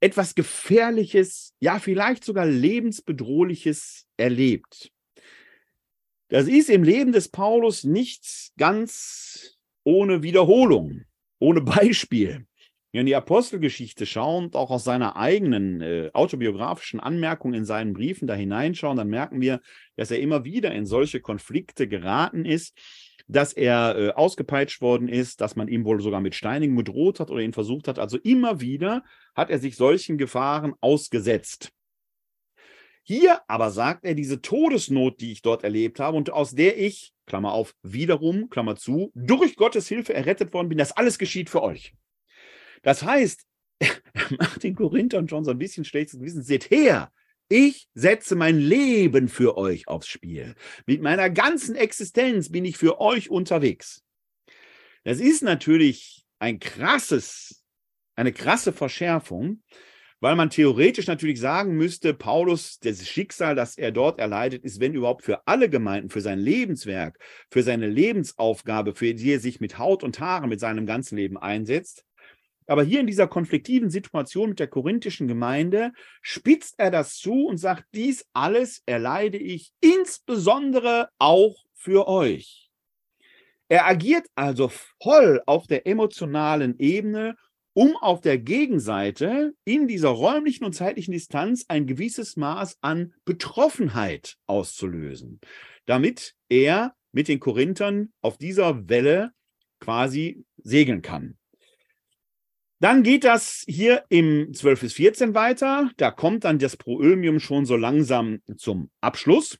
etwas 0.00 0.34
Gefährliches, 0.34 1.54
ja 1.60 1.78
vielleicht 1.78 2.24
sogar 2.24 2.46
lebensbedrohliches 2.46 4.06
erlebt. 4.16 4.90
Das 6.28 6.46
ist 6.46 6.70
im 6.70 6.82
Leben 6.82 7.12
des 7.12 7.28
Paulus 7.28 7.84
nicht 7.84 8.52
ganz 8.56 9.58
ohne 9.84 10.22
Wiederholung, 10.22 11.04
ohne 11.38 11.60
Beispiel 11.60 12.46
wir 12.94 13.00
in 13.00 13.06
die 13.06 13.16
Apostelgeschichte 13.16 14.06
schauen 14.06 14.44
und 14.44 14.56
auch 14.56 14.70
aus 14.70 14.84
seiner 14.84 15.16
eigenen 15.16 15.80
äh, 15.80 16.10
autobiografischen 16.12 17.00
Anmerkung 17.00 17.52
in 17.52 17.64
seinen 17.64 17.92
Briefen 17.92 18.28
da 18.28 18.34
hineinschauen, 18.34 18.96
dann 18.96 19.08
merken 19.08 19.40
wir, 19.40 19.60
dass 19.96 20.12
er 20.12 20.20
immer 20.20 20.44
wieder 20.44 20.72
in 20.72 20.86
solche 20.86 21.20
Konflikte 21.20 21.88
geraten 21.88 22.44
ist, 22.44 22.78
dass 23.26 23.52
er 23.52 23.96
äh, 23.98 24.10
ausgepeitscht 24.12 24.80
worden 24.80 25.08
ist, 25.08 25.40
dass 25.40 25.56
man 25.56 25.66
ihm 25.66 25.84
wohl 25.84 26.00
sogar 26.00 26.20
mit 26.20 26.36
Steinigen 26.36 26.76
bedroht 26.76 27.18
hat 27.18 27.32
oder 27.32 27.40
ihn 27.40 27.52
versucht 27.52 27.88
hat. 27.88 27.98
Also 27.98 28.16
immer 28.18 28.60
wieder 28.60 29.02
hat 29.34 29.50
er 29.50 29.58
sich 29.58 29.74
solchen 29.74 30.16
Gefahren 30.16 30.74
ausgesetzt. 30.80 31.72
Hier 33.02 33.40
aber 33.48 33.72
sagt 33.72 34.04
er, 34.04 34.14
diese 34.14 34.40
Todesnot, 34.40 35.20
die 35.20 35.32
ich 35.32 35.42
dort 35.42 35.64
erlebt 35.64 35.98
habe 35.98 36.16
und 36.16 36.30
aus 36.30 36.54
der 36.54 36.78
ich, 36.78 37.12
Klammer 37.26 37.54
auf, 37.54 37.74
wiederum, 37.82 38.50
Klammer 38.50 38.76
zu, 38.76 39.10
durch 39.16 39.56
Gottes 39.56 39.88
Hilfe 39.88 40.14
errettet 40.14 40.54
worden 40.54 40.68
bin, 40.68 40.78
das 40.78 40.92
alles 40.92 41.18
geschieht 41.18 41.50
für 41.50 41.64
euch. 41.64 41.92
Das 42.84 43.02
heißt, 43.02 43.44
er 43.80 43.90
macht 44.38 44.62
den 44.62 44.76
Korinthern 44.76 45.28
schon 45.28 45.44
so 45.44 45.50
ein 45.50 45.58
bisschen 45.58 45.84
schlechtes 45.84 46.20
Gewissen. 46.20 46.44
Seht 46.44 46.70
her, 46.70 47.10
ich 47.48 47.88
setze 47.94 48.36
mein 48.36 48.58
Leben 48.58 49.28
für 49.28 49.56
euch 49.56 49.88
aufs 49.88 50.06
Spiel. 50.06 50.54
Mit 50.86 51.02
meiner 51.02 51.28
ganzen 51.30 51.74
Existenz 51.74 52.50
bin 52.52 52.64
ich 52.64 52.76
für 52.76 53.00
euch 53.00 53.30
unterwegs. 53.30 54.02
Das 55.02 55.18
ist 55.18 55.42
natürlich 55.42 56.24
ein 56.38 56.60
krasses, 56.60 57.64
eine 58.14 58.32
krasse 58.32 58.72
Verschärfung, 58.72 59.62
weil 60.20 60.36
man 60.36 60.48
theoretisch 60.48 61.06
natürlich 61.06 61.38
sagen 61.38 61.76
müsste, 61.76 62.14
Paulus, 62.14 62.78
das 62.78 63.06
Schicksal, 63.06 63.54
das 63.54 63.76
er 63.76 63.92
dort 63.92 64.18
erleidet, 64.18 64.64
ist, 64.64 64.80
wenn 64.80 64.94
überhaupt 64.94 65.22
für 65.22 65.46
alle 65.46 65.68
Gemeinden, 65.68 66.08
für 66.08 66.22
sein 66.22 66.38
Lebenswerk, 66.38 67.18
für 67.50 67.62
seine 67.62 67.88
Lebensaufgabe, 67.88 68.94
für 68.94 69.12
die 69.12 69.32
er 69.32 69.40
sich 69.40 69.60
mit 69.60 69.78
Haut 69.78 70.02
und 70.02 70.20
Haaren 70.20 70.48
mit 70.48 70.60
seinem 70.60 70.86
ganzen 70.86 71.16
Leben 71.16 71.36
einsetzt, 71.36 72.06
aber 72.66 72.82
hier 72.82 73.00
in 73.00 73.06
dieser 73.06 73.26
konfliktiven 73.26 73.90
Situation 73.90 74.50
mit 74.50 74.60
der 74.60 74.68
korinthischen 74.68 75.28
Gemeinde 75.28 75.92
spitzt 76.22 76.74
er 76.78 76.90
das 76.90 77.16
zu 77.16 77.46
und 77.46 77.58
sagt, 77.58 77.84
dies 77.94 78.26
alles 78.32 78.82
erleide 78.86 79.38
ich 79.38 79.72
insbesondere 79.80 81.08
auch 81.18 81.64
für 81.74 82.08
euch. 82.08 82.70
Er 83.68 83.86
agiert 83.86 84.26
also 84.34 84.70
voll 85.02 85.42
auf 85.46 85.66
der 85.66 85.86
emotionalen 85.86 86.78
Ebene, 86.78 87.36
um 87.72 87.96
auf 87.96 88.20
der 88.20 88.38
Gegenseite 88.38 89.54
in 89.64 89.88
dieser 89.88 90.10
räumlichen 90.10 90.64
und 90.64 90.74
zeitlichen 90.74 91.12
Distanz 91.12 91.64
ein 91.68 91.86
gewisses 91.86 92.36
Maß 92.36 92.78
an 92.82 93.14
Betroffenheit 93.24 94.36
auszulösen, 94.46 95.40
damit 95.86 96.34
er 96.48 96.94
mit 97.12 97.28
den 97.28 97.40
Korinthern 97.40 98.12
auf 98.20 98.38
dieser 98.38 98.88
Welle 98.88 99.32
quasi 99.80 100.44
segeln 100.62 101.02
kann. 101.02 101.36
Dann 102.84 103.02
geht 103.02 103.24
das 103.24 103.64
hier 103.66 104.04
im 104.10 104.52
12 104.52 104.80
bis 104.82 104.92
14 104.92 105.34
weiter. 105.34 105.90
Da 105.96 106.10
kommt 106.10 106.44
dann 106.44 106.58
das 106.58 106.76
Proömium 106.76 107.40
schon 107.40 107.64
so 107.64 107.76
langsam 107.76 108.42
zum 108.58 108.90
Abschluss. 109.00 109.58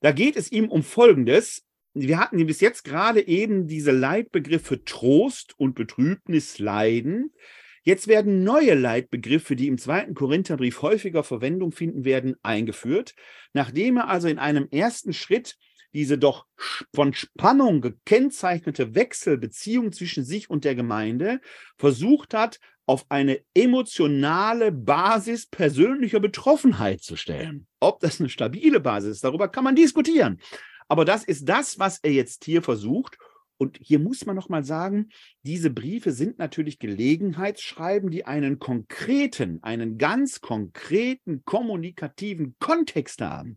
Da 0.00 0.10
geht 0.10 0.34
es 0.34 0.50
ihm 0.50 0.68
um 0.68 0.82
Folgendes. 0.82 1.64
Wir 1.94 2.18
hatten 2.18 2.44
bis 2.44 2.60
jetzt 2.60 2.82
gerade 2.82 3.24
eben 3.28 3.68
diese 3.68 3.92
Leitbegriffe 3.92 4.84
Trost 4.84 5.54
und 5.60 5.76
Betrübnis, 5.76 6.58
Leiden. 6.58 7.32
Jetzt 7.84 8.08
werden 8.08 8.42
neue 8.42 8.74
Leitbegriffe, 8.74 9.54
die 9.54 9.68
im 9.68 9.78
zweiten 9.78 10.14
Korintherbrief 10.14 10.82
häufiger 10.82 11.22
Verwendung 11.22 11.70
finden 11.70 12.04
werden, 12.04 12.34
eingeführt. 12.42 13.14
Nachdem 13.52 13.98
er 13.98 14.08
also 14.08 14.26
in 14.26 14.40
einem 14.40 14.66
ersten 14.72 15.12
Schritt 15.12 15.56
diese 15.96 16.18
doch 16.18 16.46
von 16.94 17.14
Spannung 17.14 17.80
gekennzeichnete 17.80 18.94
Wechselbeziehung 18.94 19.92
zwischen 19.92 20.24
sich 20.24 20.50
und 20.50 20.64
der 20.64 20.74
Gemeinde 20.74 21.40
versucht 21.78 22.34
hat, 22.34 22.60
auf 22.84 23.06
eine 23.08 23.40
emotionale 23.54 24.70
Basis 24.72 25.46
persönlicher 25.46 26.20
Betroffenheit 26.20 27.00
zu 27.00 27.16
stellen. 27.16 27.66
Ob 27.80 27.98
das 28.00 28.20
eine 28.20 28.28
stabile 28.28 28.78
Basis 28.78 29.16
ist, 29.16 29.24
darüber 29.24 29.48
kann 29.48 29.64
man 29.64 29.74
diskutieren. 29.74 30.38
Aber 30.86 31.04
das 31.04 31.24
ist 31.24 31.48
das, 31.48 31.78
was 31.78 31.98
er 31.98 32.12
jetzt 32.12 32.44
hier 32.44 32.62
versucht. 32.62 33.18
Und 33.58 33.78
hier 33.80 33.98
muss 33.98 34.26
man 34.26 34.36
noch 34.36 34.50
mal 34.50 34.64
sagen, 34.64 35.08
diese 35.42 35.70
Briefe 35.70 36.12
sind 36.12 36.38
natürlich 36.38 36.78
Gelegenheitsschreiben, 36.78 38.10
die 38.10 38.26
einen 38.26 38.58
konkreten, 38.58 39.62
einen 39.62 39.96
ganz 39.96 40.42
konkreten 40.42 41.42
kommunikativen 41.46 42.54
Kontext 42.60 43.22
haben. 43.22 43.56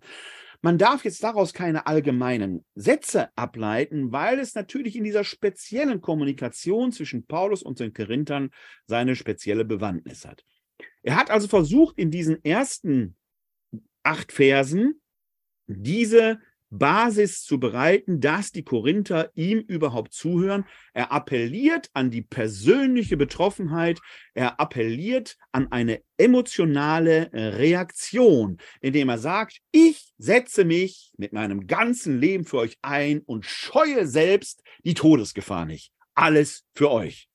Man 0.61 0.77
darf 0.77 1.05
jetzt 1.05 1.23
daraus 1.23 1.53
keine 1.53 1.87
allgemeinen 1.87 2.65
Sätze 2.75 3.29
ableiten, 3.37 4.11
weil 4.11 4.39
es 4.39 4.55
natürlich 4.55 4.95
in 4.95 5.05
dieser 5.05 5.23
speziellen 5.23 6.01
Kommunikation 6.01 6.91
zwischen 6.91 7.25
Paulus 7.25 7.63
und 7.63 7.79
den 7.79 7.93
Korinthern 7.93 8.49
seine 8.85 9.15
spezielle 9.15 9.63
Bewandtnis 9.63 10.25
hat. 10.25 10.43
Er 11.01 11.15
hat 11.15 11.31
also 11.31 11.47
versucht, 11.47 11.97
in 11.97 12.11
diesen 12.11 12.43
ersten 12.43 13.15
acht 14.03 14.31
Versen 14.33 15.01
diese 15.67 16.39
Basis 16.69 17.43
zu 17.43 17.59
bereiten, 17.59 18.19
dass 18.19 18.51
die 18.51 18.63
Korinther 18.63 19.31
ihm 19.35 19.59
überhaupt 19.59 20.13
zuhören. 20.13 20.65
Er 20.93 21.11
appelliert 21.11 21.89
an 21.93 22.11
die 22.11 22.21
persönliche 22.21 23.17
Betroffenheit, 23.17 23.99
er 24.33 24.59
appelliert 24.59 25.37
an 25.51 25.71
eine 25.71 26.01
emotionale 26.17 27.29
Reaktion, 27.33 28.57
indem 28.81 29.09
er 29.09 29.17
sagt, 29.17 29.59
ich 29.71 30.13
setze 30.17 30.65
mich 30.65 31.11
mit 31.17 31.33
meinem 31.33 31.67
ganzen 31.67 32.19
Leben 32.19 32.45
für 32.45 32.57
euch 32.57 32.77
ein 32.81 33.21
und 33.21 33.45
scheue 33.45 34.05
selbst 34.05 34.61
die 34.83 34.93
Todesgefahr 34.93 35.65
nicht. 35.65 35.91
Alles 36.13 36.65
für 36.73 36.91
euch. 36.91 37.29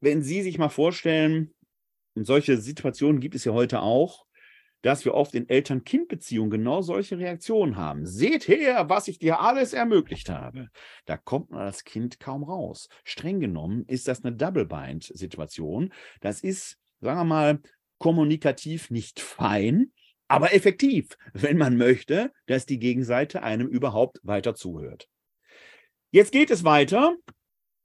Wenn 0.00 0.22
Sie 0.22 0.42
sich 0.42 0.58
mal 0.58 0.68
vorstellen, 0.68 1.54
und 2.14 2.24
solche 2.24 2.56
Situationen 2.56 3.20
gibt 3.20 3.34
es 3.34 3.44
ja 3.44 3.52
heute 3.52 3.80
auch, 3.80 4.26
dass 4.82 5.04
wir 5.04 5.14
oft 5.14 5.34
in 5.34 5.48
Eltern-Kind-Beziehungen 5.48 6.50
genau 6.50 6.82
solche 6.82 7.18
Reaktionen 7.18 7.76
haben. 7.76 8.06
Seht 8.06 8.48
her, 8.48 8.88
was 8.88 9.08
ich 9.08 9.18
dir 9.18 9.40
alles 9.40 9.72
ermöglicht 9.72 10.28
habe. 10.28 10.68
Da 11.06 11.16
kommt 11.16 11.50
man 11.50 11.62
als 11.62 11.84
Kind 11.84 12.20
kaum 12.20 12.44
raus. 12.44 12.88
Streng 13.04 13.40
genommen 13.40 13.84
ist 13.86 14.08
das 14.08 14.24
eine 14.24 14.36
Double-Bind-Situation. 14.36 15.92
Das 16.20 16.40
ist, 16.40 16.78
sagen 17.00 17.18
wir 17.20 17.24
mal, 17.24 17.60
kommunikativ 17.98 18.90
nicht 18.90 19.20
fein, 19.20 19.92
aber 20.28 20.54
effektiv, 20.54 21.16
wenn 21.32 21.56
man 21.56 21.76
möchte, 21.76 22.32
dass 22.46 22.66
die 22.66 22.78
Gegenseite 22.78 23.42
einem 23.42 23.66
überhaupt 23.66 24.20
weiter 24.22 24.54
zuhört. 24.54 25.08
Jetzt 26.10 26.32
geht 26.32 26.50
es 26.50 26.64
weiter, 26.64 27.16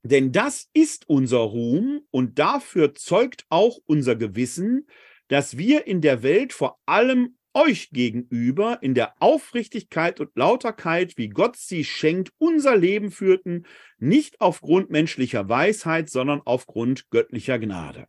denn 0.02 0.32
das 0.32 0.68
ist 0.74 1.08
unser 1.08 1.38
Ruhm 1.38 2.02
und 2.10 2.38
dafür 2.38 2.94
zeugt 2.94 3.46
auch 3.48 3.78
unser 3.86 4.16
Gewissen, 4.16 4.86
dass 5.28 5.56
wir 5.56 5.86
in 5.86 6.00
der 6.00 6.22
Welt 6.22 6.52
vor 6.52 6.78
allem 6.86 7.36
euch 7.54 7.90
gegenüber 7.90 8.82
in 8.82 8.94
der 8.94 9.14
Aufrichtigkeit 9.20 10.18
und 10.20 10.34
Lauterkeit, 10.34 11.16
wie 11.16 11.28
Gott 11.28 11.56
sie 11.56 11.84
schenkt, 11.84 12.32
unser 12.38 12.76
Leben 12.76 13.10
führten, 13.10 13.64
nicht 13.98 14.40
aufgrund 14.40 14.90
menschlicher 14.90 15.48
Weisheit, 15.48 16.10
sondern 16.10 16.42
aufgrund 16.44 17.10
göttlicher 17.10 17.58
Gnade. 17.58 18.08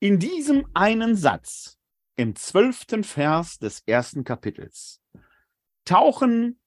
In 0.00 0.18
diesem 0.18 0.66
einen 0.74 1.16
Satz, 1.16 1.78
im 2.16 2.34
zwölften 2.34 3.04
Vers 3.04 3.58
des 3.58 3.82
ersten 3.86 4.24
Kapitels, 4.24 5.00
tauchen 5.84 6.58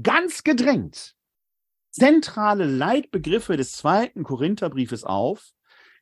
ganz 0.00 0.44
gedrängt 0.44 1.18
zentrale 1.90 2.64
Leitbegriffe 2.64 3.56
des 3.56 3.72
zweiten 3.72 4.22
Korintherbriefes 4.22 5.04
auf, 5.04 5.50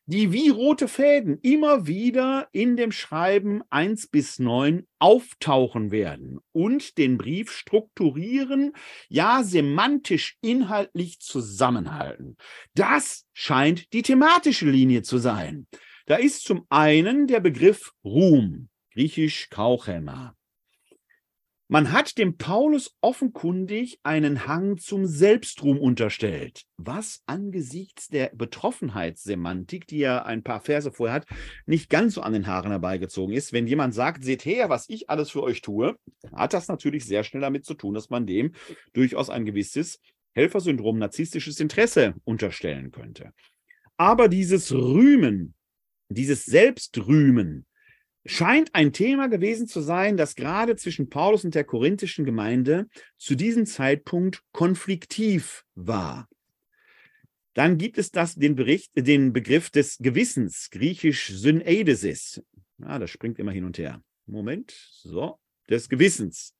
die 0.07 0.31
wie 0.31 0.47
rote 0.47 0.87
Fäden 0.87 1.37
immer 1.41 1.85
wieder 1.85 2.47
in 2.53 2.77
dem 2.77 2.93
Schreiben 2.93 3.61
1 3.69 4.07
bis 4.07 4.39
9 4.39 4.87
auftauchen 4.99 5.91
werden 5.91 6.39
und 6.53 6.97
den 6.97 7.17
Brief 7.17 7.51
strukturieren, 7.51 8.71
ja 9.09 9.43
semantisch 9.43 10.37
inhaltlich 10.41 11.19
zusammenhalten. 11.19 12.37
Das 12.73 13.25
scheint 13.33 13.91
die 13.91 14.01
thematische 14.01 14.69
Linie 14.69 15.01
zu 15.01 15.17
sein. 15.17 15.67
Da 16.05 16.15
ist 16.15 16.43
zum 16.43 16.65
einen 16.69 17.27
der 17.27 17.41
Begriff 17.41 17.91
Ruhm, 18.05 18.69
griechisch 18.93 19.49
Kauchema. 19.49 20.36
Man 21.69 21.91
hat 21.91 22.17
dem 22.17 22.37
Paulus 22.37 22.95
offenkundig 23.01 23.99
einen 24.03 24.47
Hang 24.47 24.77
zum 24.77 25.05
Selbstruhm 25.05 25.77
unterstellt, 25.77 26.63
was 26.77 27.23
angesichts 27.25 28.07
der 28.07 28.31
Betroffenheitssemantik, 28.33 29.85
die 29.85 29.99
er 29.99 30.25
ein 30.25 30.43
paar 30.43 30.61
Verse 30.61 30.89
vorher 30.93 31.15
hat, 31.15 31.27
nicht 31.65 31.89
ganz 31.89 32.13
so 32.13 32.21
an 32.21 32.31
den 32.31 32.47
Haaren 32.47 32.71
herbeigezogen 32.71 33.35
ist. 33.35 33.51
Wenn 33.51 33.67
jemand 33.67 33.93
sagt, 33.93 34.23
seht 34.23 34.45
her, 34.45 34.69
was 34.69 34.87
ich 34.87 35.09
alles 35.09 35.29
für 35.29 35.43
euch 35.43 35.61
tue, 35.61 35.97
hat 36.33 36.53
das 36.53 36.69
natürlich 36.69 37.03
sehr 37.03 37.25
schnell 37.25 37.41
damit 37.41 37.65
zu 37.65 37.73
tun, 37.73 37.93
dass 37.93 38.09
man 38.09 38.25
dem 38.25 38.53
durchaus 38.93 39.29
ein 39.29 39.43
gewisses 39.43 39.99
Helfersyndrom, 40.35 40.97
narzisstisches 40.99 41.59
Interesse 41.59 42.13
unterstellen 42.23 42.91
könnte. 42.91 43.33
Aber 43.97 44.29
dieses 44.29 44.71
Rühmen, 44.71 45.53
dieses 46.07 46.45
Selbstrühmen, 46.45 47.66
scheint 48.27 48.75
ein 48.75 48.93
Thema 48.93 49.27
gewesen 49.27 49.67
zu 49.67 49.81
sein, 49.81 50.17
das 50.17 50.35
gerade 50.35 50.75
zwischen 50.75 51.09
Paulus 51.09 51.45
und 51.45 51.55
der 51.55 51.63
korinthischen 51.63 52.25
Gemeinde 52.25 52.87
zu 53.17 53.35
diesem 53.35 53.65
Zeitpunkt 53.65 54.43
konfliktiv 54.51 55.63
war. 55.75 56.27
Dann 57.53 57.77
gibt 57.77 57.97
es 57.97 58.11
das, 58.11 58.35
den, 58.35 58.55
Bericht, 58.55 58.91
den 58.95 59.33
Begriff 59.33 59.71
des 59.71 59.97
Gewissens, 59.97 60.69
griechisch 60.69 61.29
Syneidesis. 61.29 62.43
Ja, 62.77 62.99
das 62.99 63.09
springt 63.09 63.39
immer 63.39 63.51
hin 63.51 63.63
und 63.63 63.79
her. 63.79 64.03
Moment, 64.27 64.71
so, 64.71 65.39
des 65.69 65.89
Gewissens. 65.89 66.53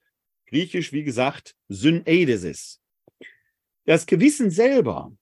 Griechisch, 0.48 0.94
wie 0.94 1.04
gesagt, 1.04 1.56
Syneidesis. 1.68 2.82
Das 3.86 4.06
Gewissen 4.06 4.50
selber 4.50 5.16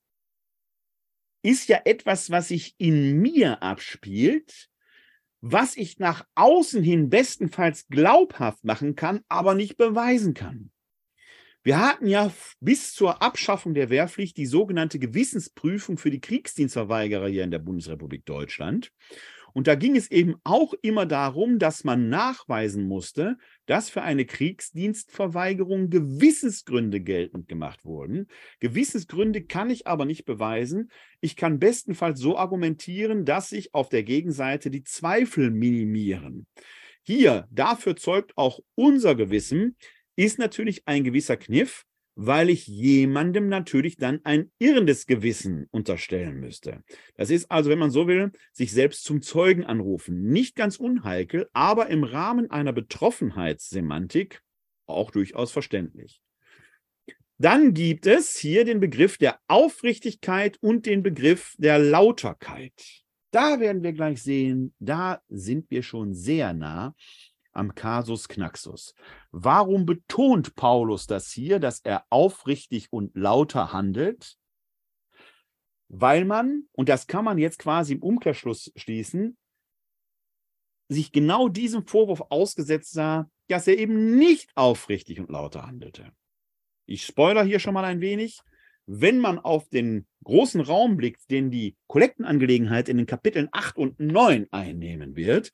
ist 1.42 1.68
ja 1.68 1.82
etwas, 1.86 2.30
was 2.30 2.48
sich 2.48 2.76
in 2.78 3.20
mir 3.20 3.62
abspielt, 3.62 4.70
was 5.42 5.78
ich 5.78 6.00
nach 6.00 6.26
außen 6.36 6.84
hin 6.84 7.10
bestenfalls 7.10 7.88
glaubhaft 7.88 8.64
machen 8.64 8.96
kann, 8.96 9.22
aber 9.28 9.56
nicht 9.56 9.78
beweisen 9.78 10.34
kann. 10.34 10.72
Wir 11.64 11.80
hatten 11.80 12.08
ja 12.08 12.32
bis 12.60 12.94
zur 12.94 13.24
Abschaffung 13.24 13.74
der 13.74 13.90
Wehrpflicht 13.90 14.38
die 14.38 14.46
sogenannte 14.46 15.00
Gewissensprüfung 15.00 15.98
für 15.98 16.12
die 16.12 16.22
Kriegsdienstverweigerer 16.22 17.28
hier 17.28 17.44
in 17.44 17.50
der 17.50 17.60
Bundesrepublik 17.60 18.24
Deutschland. 18.26 18.92
Und 19.56 19.68
da 19.68 19.76
ging 19.76 19.96
es 19.96 20.12
eben 20.12 20.36
auch 20.44 20.74
immer 20.82 21.06
darum, 21.06 21.60
dass 21.60 21.86
man 21.86 22.10
nachweisen 22.10 22.86
musste, 22.90 23.38
dass 23.68 23.90
für 23.90 24.02
eine 24.02 24.26
Kriegsdienstverweigerung 24.26 25.90
Gewissensgründe 25.90 27.00
geltend 27.00 27.48
gemacht 27.48 27.86
wurden. 27.86 28.28
Gewissensgründe 28.60 29.46
kann 29.46 29.70
ich 29.70 29.88
aber 29.88 30.04
nicht 30.04 30.26
beweisen. 30.26 30.92
Ich 31.22 31.38
kann 31.38 31.58
bestenfalls 31.58 32.20
so 32.20 32.38
argumentieren, 32.38 33.24
dass 33.24 33.48
sich 33.48 33.74
auf 33.74 33.88
der 33.88 34.04
Gegenseite 34.04 34.70
die 34.70 34.84
Zweifel 34.84 35.52
minimieren. 35.52 36.48
Hier, 37.04 37.48
dafür 37.50 37.96
zeugt 37.96 38.34
auch 38.36 38.60
unser 38.76 39.16
Gewissen, 39.16 39.78
ist 40.18 40.38
natürlich 40.38 40.86
ein 40.86 41.06
gewisser 41.06 41.38
Kniff 41.38 41.86
weil 42.16 42.50
ich 42.50 42.66
jemandem 42.66 43.50
natürlich 43.50 43.98
dann 43.98 44.22
ein 44.24 44.52
irrendes 44.58 45.06
Gewissen 45.06 45.68
unterstellen 45.72 46.40
müsste. 46.40 46.84
Das 47.16 47.30
ist 47.30 47.52
also, 47.52 47.70
wenn 47.70 47.80
man 47.80 47.92
so 47.92 48.08
will, 48.08 48.32
sich 48.54 48.72
selbst 48.72 49.04
zum 49.04 49.22
Zeugen 49.22 49.66
anrufen. 49.66 50.24
Nicht 50.24 50.56
ganz 50.56 50.78
unheikel, 50.78 51.50
aber 51.54 51.88
im 51.88 52.04
Rahmen 52.04 52.50
einer 52.50 52.74
Betroffenheitssemantik 52.74 54.42
auch 54.86 55.12
durchaus 55.12 55.52
verständlich. 55.52 56.22
Dann 57.38 57.74
gibt 57.74 58.08
es 58.08 58.38
hier 58.38 58.64
den 58.64 58.80
Begriff 58.80 59.18
der 59.18 59.40
Aufrichtigkeit 59.48 60.58
und 60.62 60.86
den 60.86 61.04
Begriff 61.04 61.54
der 61.58 61.80
Lauterkeit. 61.80 63.04
Da 63.32 63.60
werden 63.60 63.84
wir 63.84 63.92
gleich 63.92 64.24
sehen, 64.24 64.74
da 64.80 65.22
sind 65.28 65.70
wir 65.70 65.84
schon 65.84 66.14
sehr 66.14 66.54
nah 66.54 66.96
am 67.56 67.76
Kasus 67.76 68.28
Knaxus. 68.28 68.94
Warum 69.32 69.86
betont 69.86 70.56
Paulus 70.56 71.08
das 71.08 71.32
hier, 71.32 71.60
dass 71.60 71.80
er 71.80 72.06
aufrichtig 72.10 72.92
und 72.92 73.16
lauter 73.16 73.74
handelt? 73.74 74.38
Weil 75.88 76.26
man, 76.26 76.64
und 76.72 76.90
das 76.90 77.08
kann 77.08 77.26
man 77.26 77.38
jetzt 77.38 77.60
quasi 77.60 77.94
im 77.94 78.02
Umkehrschluss 78.02 78.72
schließen, 78.76 79.38
sich 80.88 81.12
genau 81.12 81.50
diesem 81.50 81.86
Vorwurf 81.88 82.22
ausgesetzt 82.30 82.92
sah, 82.94 83.30
dass 83.48 83.68
er 83.68 83.78
eben 83.78 84.18
nicht 84.18 84.52
aufrichtig 84.56 85.20
und 85.20 85.30
lauter 85.30 85.66
handelte. 85.66 86.12
Ich 86.86 87.06
spoiler 87.06 87.44
hier 87.44 87.60
schon 87.60 87.74
mal 87.74 87.86
ein 87.86 88.02
wenig. 88.02 88.42
Wenn 88.88 89.20
man 89.20 89.40
auf 89.40 89.68
den 89.70 90.06
großen 90.24 90.62
Raum 90.62 90.98
blickt, 90.98 91.32
den 91.32 91.50
die 91.50 91.76
Kollektenangelegenheit 91.88 92.88
in 92.88 92.98
den 92.98 93.08
Kapiteln 93.08 93.50
8 93.52 93.78
und 93.78 94.00
9 94.00 94.48
einnehmen 94.52 95.16
wird, 95.16 95.52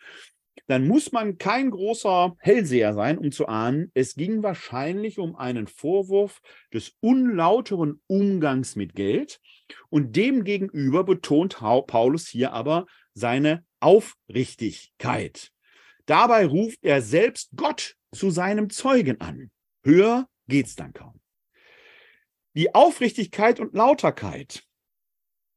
dann 0.67 0.87
muss 0.87 1.11
man 1.11 1.37
kein 1.37 1.71
großer 1.71 2.35
Hellseher 2.39 2.93
sein, 2.93 3.17
um 3.17 3.31
zu 3.31 3.47
ahnen, 3.47 3.91
es 3.93 4.15
ging 4.15 4.43
wahrscheinlich 4.43 5.19
um 5.19 5.35
einen 5.35 5.67
Vorwurf 5.67 6.41
des 6.73 6.95
unlauteren 6.99 8.01
Umgangs 8.07 8.75
mit 8.75 8.95
Geld. 8.95 9.39
Und 9.89 10.15
demgegenüber 10.15 11.03
betont 11.03 11.57
Paulus 11.59 12.27
hier 12.27 12.53
aber 12.53 12.85
seine 13.13 13.65
Aufrichtigkeit. 13.79 15.51
Dabei 16.05 16.45
ruft 16.45 16.79
er 16.83 17.01
selbst 17.01 17.51
Gott 17.55 17.95
zu 18.13 18.31
seinem 18.31 18.69
Zeugen 18.69 19.21
an. 19.21 19.51
Höher 19.83 20.27
geht's 20.47 20.75
dann 20.75 20.93
kaum. 20.93 21.19
Die 22.53 22.75
Aufrichtigkeit 22.75 23.59
und 23.59 23.73
Lauterkeit 23.73 24.63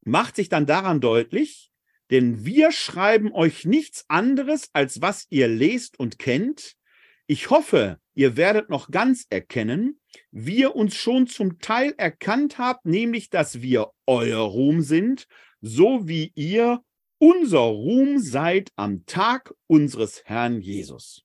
macht 0.05 0.35
sich 0.35 0.47
dann 0.47 0.65
daran 0.65 1.01
deutlich, 1.01 1.71
denn 2.11 2.45
wir 2.45 2.71
schreiben 2.71 3.31
euch 3.33 3.65
nichts 3.65 4.05
anderes, 4.07 4.69
als 4.73 5.01
was 5.01 5.25
ihr 5.29 5.47
lest 5.47 5.99
und 5.99 6.19
kennt. 6.19 6.75
Ich 7.27 7.49
hoffe, 7.49 7.99
ihr 8.13 8.37
werdet 8.37 8.69
noch 8.69 8.91
ganz 8.91 9.25
erkennen, 9.29 9.99
wie 10.31 10.59
ihr 10.59 10.75
uns 10.75 10.95
schon 10.95 11.27
zum 11.27 11.59
Teil 11.59 11.93
erkannt 11.97 12.57
habt, 12.57 12.85
nämlich, 12.85 13.29
dass 13.29 13.61
wir 13.61 13.91
euer 14.05 14.41
Ruhm 14.41 14.81
sind, 14.81 15.27
so 15.61 16.07
wie 16.07 16.31
ihr 16.35 16.83
unser 17.17 17.59
Ruhm 17.59 18.19
seid 18.19 18.71
am 18.75 19.05
Tag 19.05 19.53
unseres 19.67 20.23
Herrn 20.25 20.61
Jesus. 20.61 21.23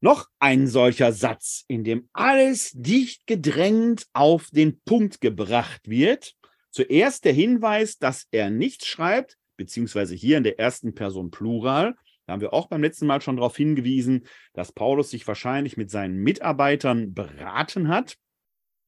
Noch 0.00 0.28
ein 0.38 0.66
solcher 0.66 1.12
Satz, 1.12 1.64
in 1.68 1.84
dem 1.84 2.08
alles 2.12 2.72
dicht 2.74 3.26
gedrängt 3.26 4.06
auf 4.12 4.50
den 4.50 4.80
Punkt 4.80 5.20
gebracht 5.20 5.88
wird, 5.88 6.34
Zuerst 6.74 7.24
der 7.24 7.32
Hinweis, 7.32 7.98
dass 7.98 8.26
er 8.32 8.50
nichts 8.50 8.88
schreibt, 8.88 9.38
beziehungsweise 9.56 10.16
hier 10.16 10.38
in 10.38 10.42
der 10.42 10.58
ersten 10.58 10.92
Person 10.92 11.30
Plural. 11.30 11.94
Da 12.26 12.32
haben 12.32 12.40
wir 12.40 12.52
auch 12.52 12.66
beim 12.66 12.82
letzten 12.82 13.06
Mal 13.06 13.20
schon 13.20 13.36
darauf 13.36 13.56
hingewiesen, 13.56 14.26
dass 14.54 14.72
Paulus 14.72 15.10
sich 15.10 15.24
wahrscheinlich 15.28 15.76
mit 15.76 15.92
seinen 15.92 16.16
Mitarbeitern 16.16 17.14
beraten 17.14 17.86
hat. 17.86 18.16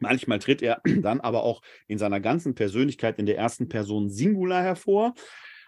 Manchmal 0.00 0.40
tritt 0.40 0.62
er 0.62 0.82
dann 1.00 1.20
aber 1.20 1.44
auch 1.44 1.62
in 1.86 1.98
seiner 1.98 2.18
ganzen 2.18 2.56
Persönlichkeit 2.56 3.20
in 3.20 3.26
der 3.26 3.38
ersten 3.38 3.68
Person 3.68 4.10
Singular 4.10 4.64
hervor. 4.64 5.14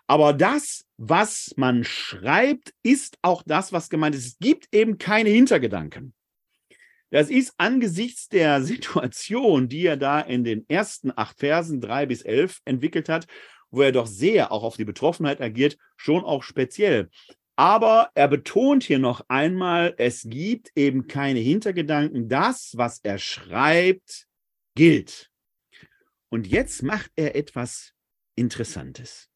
Aber 0.09 0.33
das, 0.33 0.87
was 0.97 1.55
man 1.57 1.85
schreibt, 1.85 2.75
ist 2.83 3.17
auch 3.23 3.45
das, 3.47 3.73
was 3.73 3.91
gemeint 3.91 4.17
ist. 4.17 4.27
Es 4.27 4.39
gibt 4.41 4.75
eben 4.75 4.99
keine 4.99 5.31
Hintergedanken. 5.31 6.15
Das 7.11 7.31
ist 7.31 7.55
angesichts 7.57 8.29
der 8.29 8.63
Situation, 8.65 9.69
die 9.69 9.87
er 9.87 9.97
da 9.97 10.21
in 10.21 10.45
den 10.45 10.69
ersten 10.69 11.13
acht 11.15 11.39
Versen 11.39 11.81
drei 11.81 12.07
bis 12.07 12.23
elf 12.23 12.61
entwickelt 12.65 13.09
hat, 13.09 13.27
wo 13.71 13.83
er 13.83 13.93
doch 13.93 14.07
sehr 14.07 14.53
auch 14.53 14.63
auf 14.63 14.77
die 14.77 14.85
Betroffenheit 14.85 15.41
agiert, 15.41 15.77
schon 15.97 16.25
auch 16.25 16.43
speziell. 16.43 17.11
Aber 17.57 18.11
er 18.15 18.29
betont 18.29 18.85
hier 18.85 18.99
noch 19.01 19.25
einmal, 19.29 19.95
es 19.99 20.23
gibt 20.25 20.71
eben 20.77 21.09
keine 21.09 21.41
Hintergedanken. 21.41 22.29
Das, 22.29 22.75
was 22.77 23.01
er 23.03 23.19
schreibt, 23.19 24.27
gilt. 24.77 25.31
Und 26.29 26.47
jetzt 26.47 26.83
macht 26.83 27.11
er 27.17 27.35
etwas 27.35 27.95
Interessantes. 28.37 29.29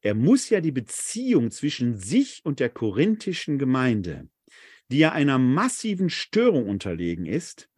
Er 0.00 0.14
muss 0.14 0.48
ja 0.48 0.60
die 0.60 0.72
Beziehung 0.72 1.50
zwischen 1.50 1.98
sich 1.98 2.40
und 2.44 2.58
der 2.58 2.70
korinthischen 2.70 3.58
Gemeinde 3.58 4.28
die 4.90 4.98
ja 4.98 5.12
einer 5.12 5.38
massiven 5.38 6.10
Störung 6.10 6.68
unterlegen 6.68 7.26
ist, 7.26 7.68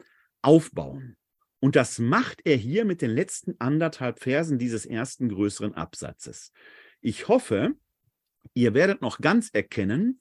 aufbauen. 0.42 1.16
Und 1.60 1.74
das 1.74 1.98
macht 1.98 2.42
er 2.44 2.56
hier 2.56 2.84
mit 2.84 3.02
den 3.02 3.10
letzten 3.10 3.56
anderthalb 3.58 4.20
Versen 4.20 4.58
dieses 4.58 4.86
ersten 4.86 5.28
größeren 5.28 5.74
Absatzes. 5.74 6.52
Ich 7.00 7.28
hoffe, 7.28 7.74
ihr 8.54 8.74
werdet 8.74 9.02
noch 9.02 9.20
ganz 9.20 9.50
erkennen, 9.52 10.20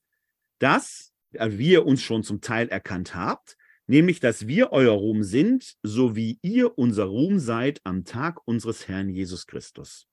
dass, 0.59 1.13
wie 1.31 1.71
ihr 1.71 1.85
uns 1.85 2.01
schon 2.01 2.23
zum 2.23 2.41
Teil 2.41 2.69
erkannt 2.69 3.13
habt, 3.13 3.57
nämlich 3.85 4.19
dass 4.19 4.47
wir 4.47 4.71
euer 4.71 4.93
Ruhm 4.93 5.23
sind, 5.23 5.75
so 5.83 6.15
wie 6.15 6.39
ihr 6.41 6.77
unser 6.77 7.05
Ruhm 7.05 7.39
seid 7.39 7.81
am 7.83 8.03
Tag 8.03 8.39
unseres 8.45 8.87
Herrn 8.87 9.09
Jesus 9.09 9.45
Christus. 9.45 10.07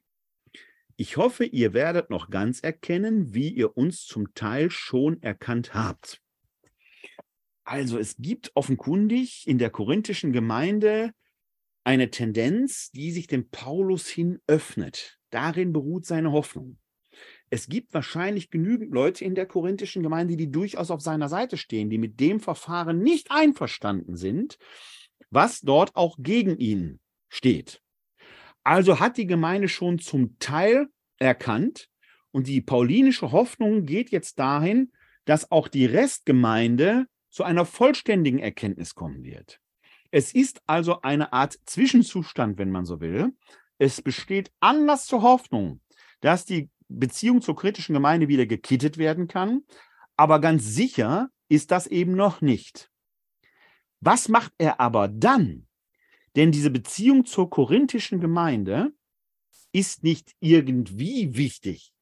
Ich 0.97 1.17
hoffe, 1.17 1.45
ihr 1.45 1.73
werdet 1.73 2.11
noch 2.11 2.31
ganz 2.31 2.61
erkennen, 2.61 3.35
wie 3.35 3.49
ihr 3.49 3.77
uns 3.77 4.05
zum 4.05 4.33
Teil 4.35 4.71
schon 4.71 5.21
erkannt 5.23 5.75
habt. 5.75 6.21
Also 7.65 7.99
es 7.99 8.17
gibt 8.19 8.53
offenkundig 8.55 9.47
in 9.47 9.59
der 9.59 9.71
korinthischen 9.71 10.33
Gemeinde 10.33 11.13
eine 11.83 12.11
Tendenz, 12.11 12.91
die 12.91 13.11
sich 13.11 13.27
dem 13.27 13.51
Paulus 13.51 14.07
hin 14.07 14.41
öffnet. 14.47 15.19
Darin 15.31 15.73
beruht 15.73 16.07
seine 16.07 16.33
Hoffnung. 16.33 16.79
Es 17.51 17.69
gibt 17.69 17.95
wahrscheinlich 17.95 18.51
genügend 18.51 18.93
Leute 18.93 19.25
in 19.25 19.35
der 19.35 19.47
korinthischen 19.47 20.03
Gemeinde, 20.03 20.37
die 20.37 20.51
durchaus 20.51 20.91
auf 20.91 21.01
seiner 21.01 21.29
Seite 21.29 21.57
stehen, 21.57 21.91
die 21.91 21.99
mit 21.99 22.21
dem 22.21 22.41
Verfahren 22.41 22.99
nicht 22.99 23.31
einverstanden 23.31 24.17
sind, 24.17 24.59
was 25.31 25.61
dort 25.61 25.95
auch 25.95 26.17
gegen 26.19 26.59
ihn 26.59 27.01
steht. 27.29 27.81
Also 28.63 28.99
hat 28.99 29.17
die 29.17 29.27
Gemeinde 29.27 29.69
schon 29.69 29.99
zum 29.99 30.39
Teil 30.39 30.89
erkannt 31.19 31.89
und 32.31 32.49
die 32.49 32.61
paulinische 32.61 33.31
Hoffnung 33.31 33.85
geht 33.85 34.11
jetzt 34.11 34.39
dahin, 34.39 34.91
dass 35.25 35.51
auch 35.51 35.69
die 35.69 35.87
Restgemeinde 35.87 37.07
zu 37.35 37.43
einer 37.43 37.67
vollständigen 37.67 38.39
Erkenntnis 38.39 38.95
kommen 38.95 39.25
wird. 39.25 39.61
Es 40.13 40.33
ist 40.33 40.63
also 40.69 41.03
eine 41.03 41.33
Art 41.33 41.59
Zwischenzustand, 41.67 42.59
wenn 42.59 42.71
man 42.71 42.85
so 42.85 43.01
will. 43.01 43.33
Es 43.77 44.01
besteht 44.01 44.53
Anlass 44.61 45.07
zur 45.07 45.23
Hoffnung, 45.23 45.81
dass 46.21 46.45
die 46.45 46.71
Beziehung 46.87 47.43
zur 47.43 47.57
kritischen 47.57 47.93
Gemeinde 47.93 48.29
wieder 48.29 48.47
gekittet 48.47 48.99
werden 48.99 49.27
kann, 49.27 49.65
aber 50.17 50.41
ganz 50.41 50.65
sicher 50.65 51.29
ist 51.49 51.73
das 51.73 51.89
eben 51.89 52.13
noch 52.13 52.41
nicht. 52.41 52.93
Was 53.99 54.29
macht 54.29 54.53
er 54.59 54.79
aber 54.79 55.09
dann? 55.09 55.67
Denn 56.37 56.53
diese 56.53 56.71
Beziehung 56.71 57.27
zur 57.27 57.51
korinthischen 57.51 58.21
Gemeinde 58.21 58.93
ist 59.73 60.05
nicht 60.05 60.37
irgendwie 60.39 61.37
wichtig. 61.37 61.94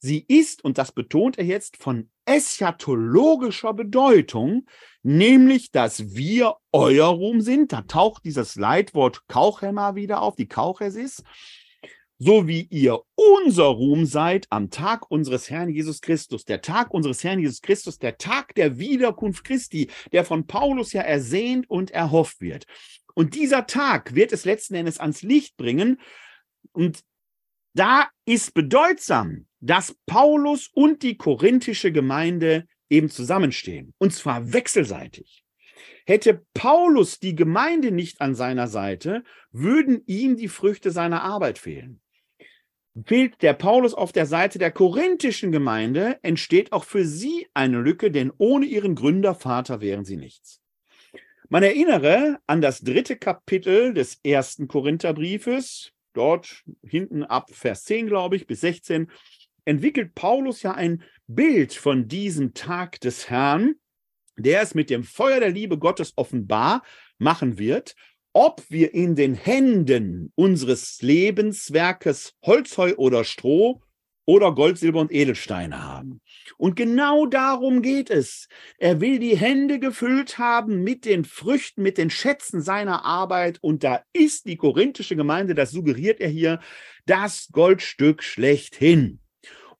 Sie 0.00 0.24
ist, 0.26 0.64
und 0.64 0.78
das 0.78 0.92
betont 0.92 1.38
er 1.38 1.44
jetzt, 1.44 1.76
von 1.76 2.10
eschatologischer 2.24 3.74
Bedeutung, 3.74 4.66
nämlich, 5.02 5.72
dass 5.72 6.14
wir 6.14 6.56
euer 6.72 7.08
Ruhm 7.08 7.42
sind. 7.42 7.72
Da 7.72 7.82
taucht 7.82 8.24
dieses 8.24 8.56
Leitwort 8.56 9.28
Kauchema 9.28 9.94
wieder 9.94 10.22
auf, 10.22 10.36
die 10.36 10.48
Kauchesis. 10.48 11.22
So 12.18 12.46
wie 12.46 12.66
ihr 12.70 13.00
unser 13.14 13.64
Ruhm 13.64 14.06
seid 14.06 14.46
am 14.50 14.70
Tag 14.70 15.10
unseres 15.10 15.50
Herrn 15.50 15.68
Jesus 15.68 16.00
Christus. 16.00 16.44
Der 16.44 16.62
Tag 16.62 16.92
unseres 16.92 17.22
Herrn 17.22 17.38
Jesus 17.38 17.60
Christus, 17.60 17.98
der 17.98 18.16
Tag 18.16 18.54
der 18.54 18.78
Wiederkunft 18.78 19.44
Christi, 19.44 19.90
der 20.12 20.24
von 20.24 20.46
Paulus 20.46 20.92
ja 20.92 21.02
ersehnt 21.02 21.68
und 21.68 21.90
erhofft 21.90 22.40
wird. 22.40 22.66
Und 23.14 23.34
dieser 23.34 23.66
Tag 23.66 24.14
wird 24.14 24.32
es 24.32 24.44
letzten 24.46 24.74
Endes 24.74 24.98
ans 24.98 25.22
Licht 25.22 25.56
bringen. 25.56 26.00
Und 26.72 27.00
da 27.74 28.08
ist 28.24 28.54
bedeutsam, 28.54 29.46
dass 29.60 29.96
Paulus 30.06 30.68
und 30.72 31.02
die 31.02 31.16
korinthische 31.16 31.92
Gemeinde 31.92 32.66
eben 32.88 33.10
zusammenstehen, 33.10 33.94
und 33.98 34.12
zwar 34.12 34.52
wechselseitig. 34.52 35.44
Hätte 36.06 36.44
Paulus 36.54 37.20
die 37.20 37.34
Gemeinde 37.34 37.92
nicht 37.92 38.20
an 38.20 38.34
seiner 38.34 38.66
Seite, 38.66 39.22
würden 39.52 40.02
ihm 40.06 40.36
die 40.36 40.48
Früchte 40.48 40.90
seiner 40.90 41.22
Arbeit 41.22 41.58
fehlen. 41.58 42.00
Fehlt 43.06 43.40
der 43.42 43.52
Paulus 43.52 43.94
auf 43.94 44.10
der 44.10 44.26
Seite 44.26 44.58
der 44.58 44.72
korinthischen 44.72 45.52
Gemeinde, 45.52 46.18
entsteht 46.22 46.72
auch 46.72 46.84
für 46.84 47.04
sie 47.04 47.46
eine 47.54 47.78
Lücke, 47.78 48.10
denn 48.10 48.32
ohne 48.36 48.66
ihren 48.66 48.96
Gründervater 48.96 49.80
wären 49.80 50.04
sie 50.04 50.16
nichts. 50.16 50.60
Man 51.48 51.62
erinnere 51.62 52.38
an 52.46 52.60
das 52.60 52.80
dritte 52.80 53.16
Kapitel 53.16 53.94
des 53.94 54.18
ersten 54.24 54.68
Korintherbriefes, 54.68 55.92
dort 56.12 56.64
hinten 56.82 57.24
ab 57.24 57.50
Vers 57.52 57.84
10, 57.84 58.06
glaube 58.06 58.36
ich, 58.36 58.46
bis 58.46 58.60
16, 58.60 59.10
entwickelt 59.64 60.14
Paulus 60.14 60.62
ja 60.62 60.72
ein 60.72 61.02
Bild 61.26 61.72
von 61.72 62.08
diesem 62.08 62.54
Tag 62.54 63.00
des 63.00 63.30
Herrn, 63.30 63.74
der 64.36 64.62
es 64.62 64.74
mit 64.74 64.90
dem 64.90 65.04
Feuer 65.04 65.40
der 65.40 65.50
Liebe 65.50 65.78
Gottes 65.78 66.12
offenbar 66.16 66.82
machen 67.18 67.58
wird, 67.58 67.94
ob 68.32 68.62
wir 68.68 68.94
in 68.94 69.16
den 69.16 69.34
Händen 69.34 70.32
unseres 70.34 71.02
Lebenswerkes 71.02 72.34
Holzheu 72.44 72.94
oder 72.96 73.24
Stroh 73.24 73.82
oder 74.30 74.54
Gold, 74.54 74.78
Silber 74.78 75.00
und 75.00 75.10
Edelsteine 75.10 75.82
haben. 75.82 76.20
Und 76.56 76.76
genau 76.76 77.26
darum 77.26 77.82
geht 77.82 78.10
es. 78.10 78.46
Er 78.78 79.00
will 79.00 79.18
die 79.18 79.36
Hände 79.36 79.80
gefüllt 79.80 80.38
haben 80.38 80.84
mit 80.84 81.04
den 81.04 81.24
Früchten, 81.24 81.82
mit 81.82 81.98
den 81.98 82.10
Schätzen 82.10 82.62
seiner 82.62 83.04
Arbeit. 83.04 83.58
Und 83.60 83.82
da 83.82 84.02
ist 84.12 84.46
die 84.46 84.56
korinthische 84.56 85.16
Gemeinde, 85.16 85.56
das 85.56 85.72
suggeriert 85.72 86.20
er 86.20 86.28
hier, 86.28 86.60
das 87.06 87.48
Goldstück 87.50 88.22
schlechthin. 88.22 89.18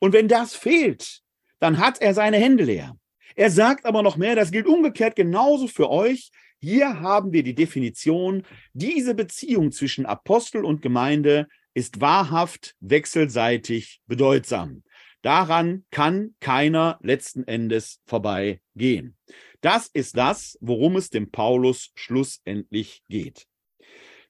Und 0.01 0.15
wenn 0.15 0.27
das 0.27 0.57
fehlt, 0.57 1.21
dann 1.61 1.79
hat 1.79 2.01
er 2.01 2.13
seine 2.13 2.39
Hände 2.39 2.65
leer. 2.65 2.97
Er 3.37 3.53
sagt 3.53 3.85
aber 3.85 4.03
noch 4.03 4.17
mehr, 4.17 4.35
das 4.35 4.51
gilt 4.51 4.67
umgekehrt 4.67 5.15
genauso 5.15 5.69
für 5.69 5.89
euch. 5.91 6.33
Hier 6.59 6.99
haben 7.01 7.33
wir 7.33 7.45
die 7.45 7.55
Definition, 7.55 8.43
diese 8.73 9.15
Beziehung 9.15 9.71
zwischen 9.71 10.07
Apostel 10.07 10.65
und 10.65 10.83
Gemeinde 10.83 11.47
ist 11.75 12.01
wahrhaft 12.01 12.75
wechselseitig 12.81 14.01
bedeutsam. 14.07 14.83
Daran 15.23 15.85
kann 15.91 16.35
keiner 16.41 16.99
letzten 17.03 17.45
Endes 17.47 18.01
vorbeigehen. 18.07 19.17
Das 19.61 19.89
ist 19.93 20.17
das, 20.17 20.57
worum 20.61 20.97
es 20.97 21.11
dem 21.11 21.31
Paulus 21.31 21.91
schlussendlich 21.95 23.03
geht. 23.09 23.47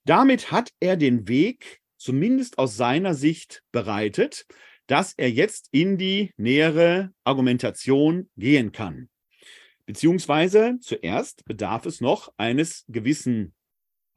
Damit 0.05 0.51
hat 0.51 0.71
er 0.81 0.97
den 0.97 1.29
Weg, 1.29 1.81
zumindest 1.97 2.59
aus 2.59 2.77
seiner 2.77 3.15
Sicht, 3.15 3.63
bereitet, 3.71 4.47
dass 4.87 5.13
er 5.13 5.31
jetzt 5.31 5.69
in 5.71 5.99
die 5.99 6.33
nähere 6.37 7.13
Argumentation 7.23 8.29
gehen 8.37 8.73
kann. 8.73 9.09
Beziehungsweise 9.87 10.79
zuerst 10.81 11.45
bedarf 11.45 11.87
es 11.87 12.01
noch 12.01 12.33
eines 12.37 12.85
gewissen 12.89 13.55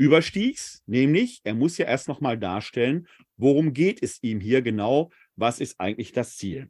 Überstiegs, 0.03 0.83
nämlich 0.85 1.39
er 1.43 1.53
muss 1.53 1.77
ja 1.77 1.85
erst 1.85 2.07
noch 2.07 2.19
mal 2.19 2.37
darstellen, 2.37 3.07
worum 3.37 3.73
geht 3.73 4.03
es 4.03 4.21
ihm 4.21 4.39
hier 4.39 4.61
genau, 4.61 5.11
was 5.35 5.59
ist 5.59 5.79
eigentlich 5.79 6.11
das 6.11 6.35
Ziel. 6.35 6.69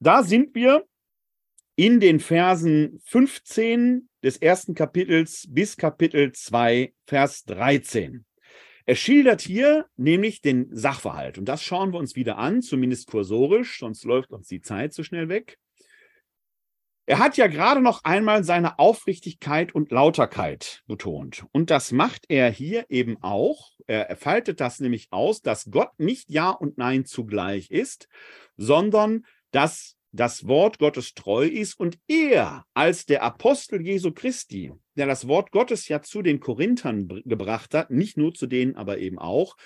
Da 0.00 0.22
sind 0.22 0.54
wir 0.54 0.84
in 1.76 1.98
den 1.98 2.20
Versen 2.20 3.00
15 3.04 4.08
des 4.22 4.36
ersten 4.36 4.74
Kapitels 4.74 5.46
bis 5.48 5.78
Kapitel 5.78 6.32
2, 6.32 6.92
Vers 7.06 7.44
13. 7.44 8.26
Er 8.84 8.96
schildert 8.96 9.40
hier 9.40 9.86
nämlich 9.96 10.42
den 10.42 10.68
Sachverhalt 10.74 11.38
und 11.38 11.46
das 11.46 11.62
schauen 11.62 11.92
wir 11.92 11.98
uns 11.98 12.16
wieder 12.16 12.36
an, 12.36 12.60
zumindest 12.60 13.06
kursorisch, 13.06 13.78
sonst 13.78 14.04
läuft 14.04 14.30
uns 14.32 14.48
die 14.48 14.60
Zeit 14.60 14.92
zu 14.92 15.04
schnell 15.04 15.28
weg. 15.30 15.58
Er 17.06 17.18
hat 17.18 17.36
ja 17.36 17.48
gerade 17.48 17.80
noch 17.80 18.04
einmal 18.04 18.44
seine 18.44 18.78
Aufrichtigkeit 18.78 19.74
und 19.74 19.90
Lauterkeit 19.90 20.82
betont. 20.86 21.46
Und 21.52 21.70
das 21.70 21.92
macht 21.92 22.24
er 22.28 22.50
hier 22.50 22.86
eben 22.88 23.16
auch. 23.22 23.72
Er 23.86 24.16
faltet 24.16 24.60
das 24.60 24.78
nämlich 24.78 25.08
aus, 25.10 25.42
dass 25.42 25.70
Gott 25.70 25.90
nicht 25.98 26.30
Ja 26.30 26.50
und 26.50 26.78
Nein 26.78 27.04
zugleich 27.04 27.70
ist, 27.70 28.08
sondern 28.56 29.24
dass 29.50 29.96
das 30.12 30.46
Wort 30.46 30.78
Gottes 30.78 31.14
treu 31.14 31.46
ist 31.46 31.78
und 31.78 31.98
er 32.08 32.64
als 32.74 33.06
der 33.06 33.22
Apostel 33.22 33.80
Jesu 33.80 34.12
Christi, 34.12 34.72
der 34.96 35.06
das 35.06 35.28
Wort 35.28 35.52
Gottes 35.52 35.88
ja 35.88 36.02
zu 36.02 36.22
den 36.22 36.40
Korinthern 36.40 37.08
gebracht 37.24 37.74
hat, 37.74 37.90
nicht 37.90 38.16
nur 38.16 38.34
zu 38.34 38.46
denen, 38.46 38.74
aber 38.74 38.98
eben 38.98 39.18
auch, 39.18 39.56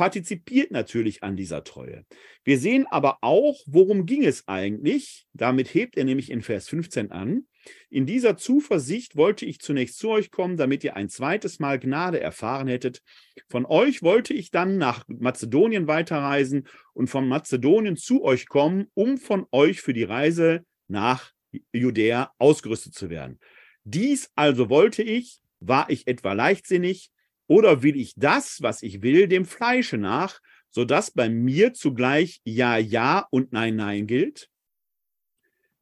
partizipiert 0.00 0.70
natürlich 0.70 1.22
an 1.22 1.36
dieser 1.36 1.62
Treue. 1.62 2.06
Wir 2.42 2.58
sehen 2.58 2.86
aber 2.90 3.18
auch, 3.20 3.60
worum 3.66 4.06
ging 4.06 4.24
es 4.24 4.48
eigentlich. 4.48 5.26
Damit 5.34 5.74
hebt 5.74 5.98
er 5.98 6.04
nämlich 6.04 6.30
in 6.30 6.40
Vers 6.40 6.70
15 6.70 7.12
an. 7.12 7.42
In 7.90 8.06
dieser 8.06 8.38
Zuversicht 8.38 9.16
wollte 9.16 9.44
ich 9.44 9.60
zunächst 9.60 9.98
zu 9.98 10.08
euch 10.08 10.30
kommen, 10.30 10.56
damit 10.56 10.84
ihr 10.84 10.96
ein 10.96 11.10
zweites 11.10 11.58
Mal 11.58 11.78
Gnade 11.78 12.18
erfahren 12.18 12.66
hättet. 12.66 13.02
Von 13.50 13.66
euch 13.66 14.02
wollte 14.02 14.32
ich 14.32 14.50
dann 14.50 14.78
nach 14.78 15.04
Mazedonien 15.06 15.86
weiterreisen 15.86 16.66
und 16.94 17.08
von 17.08 17.28
Mazedonien 17.28 17.98
zu 17.98 18.24
euch 18.24 18.48
kommen, 18.48 18.86
um 18.94 19.18
von 19.18 19.44
euch 19.52 19.82
für 19.82 19.92
die 19.92 20.04
Reise 20.04 20.64
nach 20.88 21.30
Judäa 21.74 22.32
ausgerüstet 22.38 22.94
zu 22.94 23.10
werden. 23.10 23.38
Dies 23.84 24.30
also 24.34 24.70
wollte 24.70 25.02
ich, 25.02 25.40
war 25.58 25.90
ich 25.90 26.06
etwa 26.06 26.32
leichtsinnig, 26.32 27.10
oder 27.50 27.82
will 27.82 27.96
ich 27.96 28.14
das, 28.14 28.62
was 28.62 28.80
ich 28.80 29.02
will, 29.02 29.26
dem 29.26 29.44
Fleische 29.44 29.98
nach, 29.98 30.38
sodass 30.70 31.10
bei 31.10 31.28
mir 31.28 31.74
zugleich 31.74 32.40
Ja, 32.44 32.78
Ja 32.78 33.26
und 33.32 33.52
Nein, 33.52 33.74
Nein 33.74 34.06
gilt? 34.06 34.48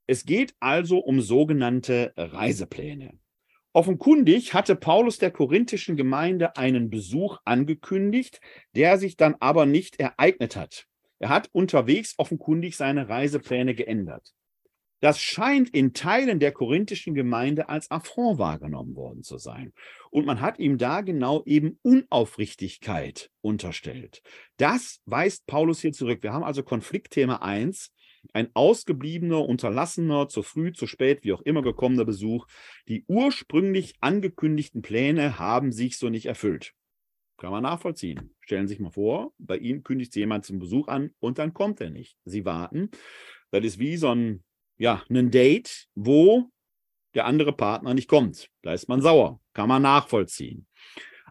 Es 0.07 0.25
geht 0.25 0.55
also 0.61 0.97
um 0.99 1.21
sogenannte 1.21 2.15
Reisepläne. 2.17 3.19
Offenkundig 3.75 4.55
hatte 4.55 4.77
Paulus 4.77 5.19
der 5.19 5.31
korinthischen 5.31 5.99
Gemeinde 5.99 6.57
einen 6.57 6.89
Besuch 6.89 7.37
angekündigt, 7.45 8.41
der 8.75 8.97
sich 8.97 9.19
dann 9.19 9.37
aber 9.39 9.67
nicht 9.67 10.01
ereignet 10.01 10.57
hat. 10.57 10.87
Er 11.19 11.29
hat 11.29 11.51
unterwegs 11.53 12.15
offenkundig 12.17 12.79
seine 12.79 13.11
Reisepläne 13.11 13.75
geändert. 13.75 14.33
Das 15.01 15.21
scheint 15.21 15.71
in 15.71 15.93
Teilen 15.95 16.41
der 16.41 16.53
korinthischen 16.53 17.15
Gemeinde 17.15 17.69
als 17.69 17.91
Affront 17.91 18.39
wahrgenommen 18.39 18.97
worden 18.97 19.23
zu 19.23 19.39
sein. 19.39 19.73
Und 20.11 20.27
man 20.27 20.41
hat 20.41 20.59
ihm 20.59 20.77
da 20.77 21.03
genau 21.03 21.43
eben 21.45 21.79
Unaufrichtigkeit 21.83 23.31
unterstellt. 23.41 24.23
Das 24.57 25.01
weist 25.05 25.47
Paulus 25.47 25.81
hier 25.81 25.93
zurück. 25.93 26.23
Wir 26.23 26.33
haben 26.33 26.45
also 26.45 26.63
Konfliktthema 26.63 27.37
1, 27.37 27.93
ein 28.33 28.49
ausgebliebener, 28.55 29.45
unterlassener, 29.45 30.29
zu 30.29 30.43
früh, 30.43 30.73
zu 30.73 30.87
spät, 30.87 31.23
wie 31.23 31.33
auch 31.33 31.43
immer 31.43 31.63
gekommener 31.63 32.05
Besuch. 32.05 32.47
Die 32.89 33.05
ursprünglich 33.07 33.95
angekündigten 34.01 34.83
Pläne 34.83 35.39
haben 35.39 35.73
sich 35.73 35.99
so 35.99 36.09
nicht 36.09 36.27
erfüllt. 36.27 36.75
Kann 37.37 37.53
man 37.53 37.63
nachvollziehen. 37.63 38.35
Stellen 38.41 38.67
Sie 38.67 38.75
sich 38.75 38.81
mal 38.81 38.91
vor, 38.91 39.33
bei 39.39 39.57
Ihnen 39.57 39.85
kündigt 39.85 40.17
jemand 40.17 40.45
zum 40.45 40.59
Besuch 40.59 40.89
an 40.89 41.13
und 41.21 41.39
dann 41.39 41.55
kommt 41.55 41.81
er 41.81 41.91
nicht. 41.91 42.17
Sie 42.25 42.45
warten. 42.45 42.91
Das 43.53 43.65
ist 43.65 43.79
wie 43.79 43.97
so 43.97 44.09
ein, 44.09 44.43
ja, 44.79 45.03
ein 45.11 45.31
Date, 45.31 45.89
wo 45.95 46.51
der 47.15 47.27
andere 47.27 47.53
Partner 47.53 47.95
nicht 47.95 48.09
kommt. 48.09 48.49
Da 48.63 48.73
ist 48.73 48.89
man 48.89 49.03
sauer. 49.03 49.41
Kann 49.53 49.69
man 49.69 49.83
nachvollziehen. 49.83 50.67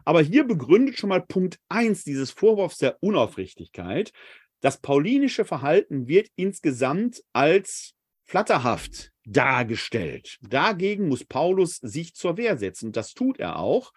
Aber 0.04 0.22
hier 0.22 0.44
begründet 0.44 0.98
schon 0.98 1.08
mal 1.08 1.22
Punkt 1.22 1.58
1 1.68 2.04
dieses 2.04 2.30
Vorwurfs 2.30 2.78
der 2.78 2.96
Unaufrichtigkeit. 3.02 4.12
Das 4.60 4.80
paulinische 4.80 5.44
Verhalten 5.44 6.08
wird 6.08 6.28
insgesamt 6.36 7.22
als 7.32 7.94
flatterhaft 8.24 9.12
dargestellt. 9.24 10.38
Dagegen 10.42 11.08
muss 11.08 11.24
Paulus 11.24 11.76
sich 11.76 12.14
zur 12.14 12.36
Wehr 12.36 12.56
setzen. 12.58 12.92
Das 12.92 13.14
tut 13.14 13.38
er 13.38 13.58
auch. 13.58 13.92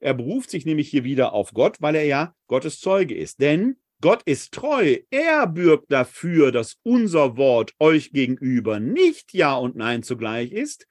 Er 0.00 0.14
beruft 0.14 0.50
sich 0.50 0.66
nämlich 0.66 0.88
hier 0.90 1.04
wieder 1.04 1.32
auf 1.32 1.52
Gott, 1.52 1.80
weil 1.80 1.94
er 1.94 2.04
ja 2.04 2.34
Gottes 2.46 2.80
Zeuge 2.80 3.14
ist. 3.14 3.40
Denn 3.40 3.76
Gott 4.00 4.22
ist 4.24 4.52
treu. 4.52 4.98
Er 5.10 5.46
bürgt 5.46 5.90
dafür, 5.90 6.52
dass 6.52 6.76
unser 6.82 7.36
Wort 7.36 7.72
euch 7.78 8.12
gegenüber 8.12 8.80
nicht 8.80 9.32
Ja 9.32 9.54
und 9.54 9.76
Nein 9.76 10.02
zugleich 10.02 10.52
ist. 10.52 10.86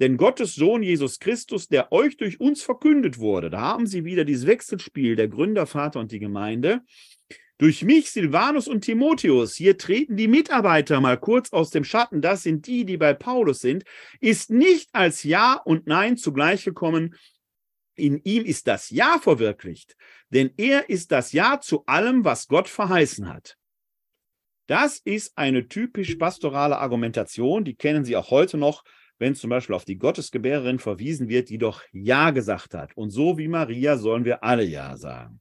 Denn 0.00 0.16
Gottes 0.16 0.54
Sohn 0.54 0.82
Jesus 0.82 1.18
Christus, 1.20 1.68
der 1.68 1.92
euch 1.92 2.16
durch 2.16 2.40
uns 2.40 2.62
verkündet 2.62 3.18
wurde, 3.18 3.50
da 3.50 3.60
haben 3.60 3.86
Sie 3.86 4.04
wieder 4.04 4.24
dieses 4.24 4.46
Wechselspiel, 4.46 5.16
der 5.16 5.28
Gründer, 5.28 5.66
Vater 5.66 6.00
und 6.00 6.10
die 6.10 6.18
Gemeinde. 6.18 6.80
Durch 7.58 7.84
mich, 7.84 8.10
Silvanus 8.10 8.66
und 8.66 8.80
Timotheus, 8.80 9.54
hier 9.54 9.78
treten 9.78 10.16
die 10.16 10.26
Mitarbeiter 10.26 11.00
mal 11.00 11.16
kurz 11.16 11.52
aus 11.52 11.70
dem 11.70 11.84
Schatten, 11.84 12.20
das 12.20 12.42
sind 12.42 12.66
die, 12.66 12.84
die 12.84 12.96
bei 12.96 13.14
Paulus 13.14 13.60
sind, 13.60 13.84
ist 14.18 14.50
nicht 14.50 14.88
als 14.92 15.22
Ja 15.22 15.60
und 15.64 15.86
Nein 15.86 16.16
zugleich 16.16 16.64
gekommen, 16.64 17.14
in 18.02 18.20
ihm 18.24 18.44
ist 18.44 18.66
das 18.66 18.90
Ja 18.90 19.18
verwirklicht, 19.20 19.96
denn 20.30 20.50
er 20.56 20.90
ist 20.90 21.12
das 21.12 21.30
Ja 21.30 21.60
zu 21.60 21.86
allem, 21.86 22.24
was 22.24 22.48
Gott 22.48 22.68
verheißen 22.68 23.32
hat. 23.32 23.56
Das 24.66 24.98
ist 24.98 25.38
eine 25.38 25.68
typisch 25.68 26.16
pastorale 26.16 26.78
Argumentation, 26.78 27.64
die 27.64 27.76
kennen 27.76 28.04
Sie 28.04 28.16
auch 28.16 28.30
heute 28.30 28.58
noch, 28.58 28.82
wenn 29.18 29.36
zum 29.36 29.50
Beispiel 29.50 29.76
auf 29.76 29.84
die 29.84 29.98
Gottesgebärerin 29.98 30.80
verwiesen 30.80 31.28
wird, 31.28 31.48
die 31.48 31.58
doch 31.58 31.82
Ja 31.92 32.30
gesagt 32.30 32.74
hat. 32.74 32.96
Und 32.96 33.10
so 33.10 33.38
wie 33.38 33.46
Maria 33.46 33.96
sollen 33.96 34.24
wir 34.24 34.42
alle 34.42 34.64
Ja 34.64 34.96
sagen. 34.96 35.40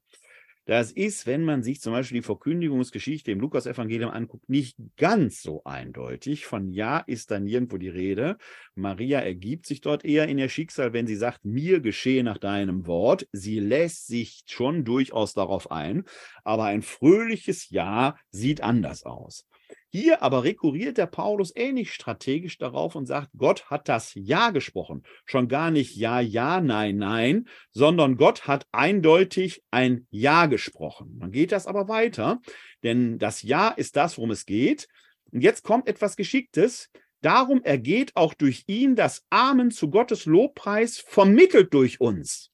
Das 0.66 0.92
ist, 0.92 1.26
wenn 1.26 1.44
man 1.44 1.64
sich 1.64 1.82
zum 1.82 1.94
Beispiel 1.94 2.20
die 2.20 2.26
Verkündigungsgeschichte 2.26 3.32
im 3.32 3.40
Lukas-Evangelium 3.40 4.12
anguckt, 4.12 4.48
nicht 4.48 4.78
ganz 4.96 5.42
so 5.42 5.64
eindeutig. 5.64 6.46
Von 6.46 6.72
Ja 6.72 7.00
ist 7.00 7.32
dann 7.32 7.46
nirgendwo 7.46 7.78
die 7.78 7.90
Rede. 7.90 8.38
Maria 8.76 9.20
ergibt 9.20 9.66
sich 9.66 9.82
dort 9.82 10.06
eher 10.06 10.28
in 10.28 10.38
ihr 10.38 10.50
Schicksal, 10.50 10.94
wenn 10.94 11.08
sie 11.08 11.16
sagt, 11.16 11.44
mir 11.46 11.80
geschehe 11.80 12.24
nach 12.24 12.38
deinem 12.38 12.86
Wort. 12.86 13.28
Sie 13.32 13.60
lässt 13.60 14.06
sich 14.06 14.44
schon 14.46 14.86
durchaus 14.86 15.34
darauf 15.34 15.72
ein, 15.72 16.04
aber 16.44 16.66
ein 16.66 16.84
fröhliches 16.84 17.70
Ja 17.72 18.16
sieht 18.30 18.62
anders 18.62 19.04
aus. 19.04 19.48
Hier 19.94 20.24
aber 20.24 20.46
rekurriert 20.46 20.98
der 20.98 21.06
Paulus 21.06 21.52
ähnlich 21.54 21.94
strategisch 21.94 22.58
darauf 22.58 22.96
und 22.96 23.08
sagt, 23.08 23.32
Gott 23.38 23.70
hat 23.70 23.90
das 23.90 24.14
Ja 24.16 24.52
gesprochen. 24.52 25.04
Schon 25.26 25.50
gar 25.50 25.70
nicht 25.70 25.98
Ja, 25.98 26.22
Ja, 26.22 26.62
Nein, 26.62 26.96
Nein, 26.96 27.50
sondern 27.72 28.16
Gott 28.16 28.48
hat 28.48 28.66
eindeutig 28.72 29.64
ein 29.70 30.08
Ja 30.10 30.46
gesprochen. 30.46 31.20
Dann 31.20 31.34
geht 31.34 31.52
das 31.52 31.68
aber 31.68 31.90
weiter, 31.90 32.40
denn 32.84 33.20
das 33.20 33.42
Ja 33.42 33.68
ist 33.68 33.98
das, 33.98 34.18
worum 34.18 34.32
es 34.32 34.46
geht. 34.46 34.88
Und 35.34 35.42
jetzt 35.42 35.66
kommt 35.66 35.90
etwas 35.90 36.16
Geschicktes. 36.16 36.90
Darum 37.20 37.62
ergeht 37.62 38.16
auch 38.16 38.34
durch 38.34 38.64
ihn 38.68 38.96
das 38.96 39.26
Amen 39.30 39.72
zu 39.72 39.90
Gottes 39.90 40.26
Lobpreis, 40.26 41.00
vermittelt 41.00 41.74
durch 41.74 42.00
uns. 42.00 42.50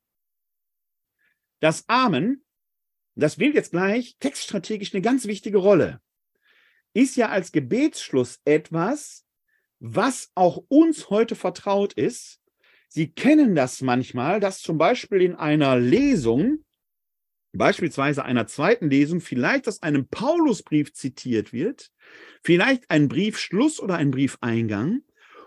Das 1.59 1.87
Amen, 1.87 2.43
das 3.13 3.37
will 3.37 3.53
jetzt 3.53 3.71
gleich 3.71 4.15
textstrategisch 4.19 4.95
eine 4.95 5.03
ganz 5.03 5.27
wichtige 5.27 5.59
Rolle 5.59 6.01
ist 6.97 7.15
ja 7.15 7.29
als 7.29 7.51
Gebetsschluss 7.51 8.39
etwas, 8.43 9.23
was 9.79 10.31
auch 10.33 10.63
uns 10.67 11.11
heute 11.11 11.35
vertraut 11.35 11.93
ist. 11.93 12.39
Sie 12.87 13.11
kennen 13.11 13.53
das 13.53 13.81
manchmal, 13.81 14.39
dass 14.39 14.61
zum 14.61 14.79
Beispiel 14.79 15.21
in 15.21 15.35
einer 15.35 15.77
Lesung, 15.77 16.65
beispielsweise 17.53 18.25
einer 18.25 18.47
zweiten 18.47 18.89
Lesung, 18.89 19.21
vielleicht 19.21 19.67
aus 19.67 19.83
einem 19.83 20.07
Paulusbrief 20.07 20.91
zitiert 20.91 21.53
wird, 21.53 21.91
vielleicht 22.43 22.89
ein 22.89 23.09
Briefschluss 23.09 23.79
oder 23.79 23.97
ein 23.97 24.09
Briefeingang. 24.09 25.01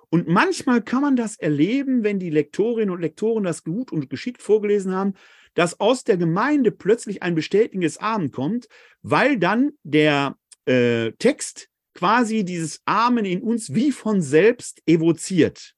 Und 0.08 0.28
manchmal 0.28 0.82
kann 0.82 1.02
man 1.02 1.16
das 1.16 1.36
erleben, 1.36 2.04
wenn 2.04 2.20
die 2.20 2.30
Lektorinnen 2.30 2.90
und 2.90 3.00
Lektoren 3.00 3.42
das 3.42 3.64
gut 3.64 3.90
und 3.90 4.08
geschickt 4.08 4.40
vorgelesen 4.40 4.94
haben, 4.94 5.14
dass 5.54 5.80
aus 5.80 6.04
der 6.04 6.16
Gemeinde 6.16 6.70
plötzlich 6.70 7.24
ein 7.24 7.34
bestätigendes 7.34 7.98
Amen 7.98 8.30
kommt, 8.30 8.68
weil 9.02 9.36
dann 9.36 9.72
der 9.82 10.36
äh, 10.66 11.12
Text 11.12 11.68
quasi 11.94 12.44
dieses 12.44 12.80
Amen 12.84 13.24
in 13.24 13.42
uns 13.42 13.74
wie 13.74 13.92
von 13.92 14.22
selbst 14.22 14.82
evoziert. 14.86 15.74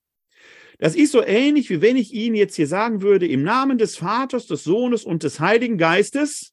Das 0.78 0.97
ist 0.97 1.12
so 1.12 1.22
ähnlich, 1.22 1.70
wie 1.70 1.80
wenn 1.80 1.97
ich 1.97 2.12
Ihnen 2.12 2.35
jetzt 2.35 2.57
hier 2.57 2.66
sagen 2.66 3.03
würde, 3.03 3.26
im 3.26 3.43
Namen 3.43 3.78
des 3.78 3.97
Vaters, 3.97 4.47
des 4.47 4.64
Sohnes 4.64 5.05
und 5.05 5.22
des 5.22 5.39
Heiligen 5.39 5.78
Geistes, 5.78 6.53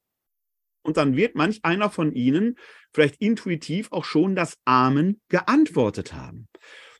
und 0.82 0.98
dann 0.98 1.16
wird 1.16 1.36
manch 1.36 1.60
einer 1.64 1.90
von 1.90 2.14
Ihnen 2.14 2.58
vielleicht 2.94 3.22
intuitiv 3.22 3.92
auch 3.92 4.06
schon 4.06 4.36
das 4.36 4.58
Amen 4.66 5.22
geantwortet 5.30 6.14
haben. 6.14 6.48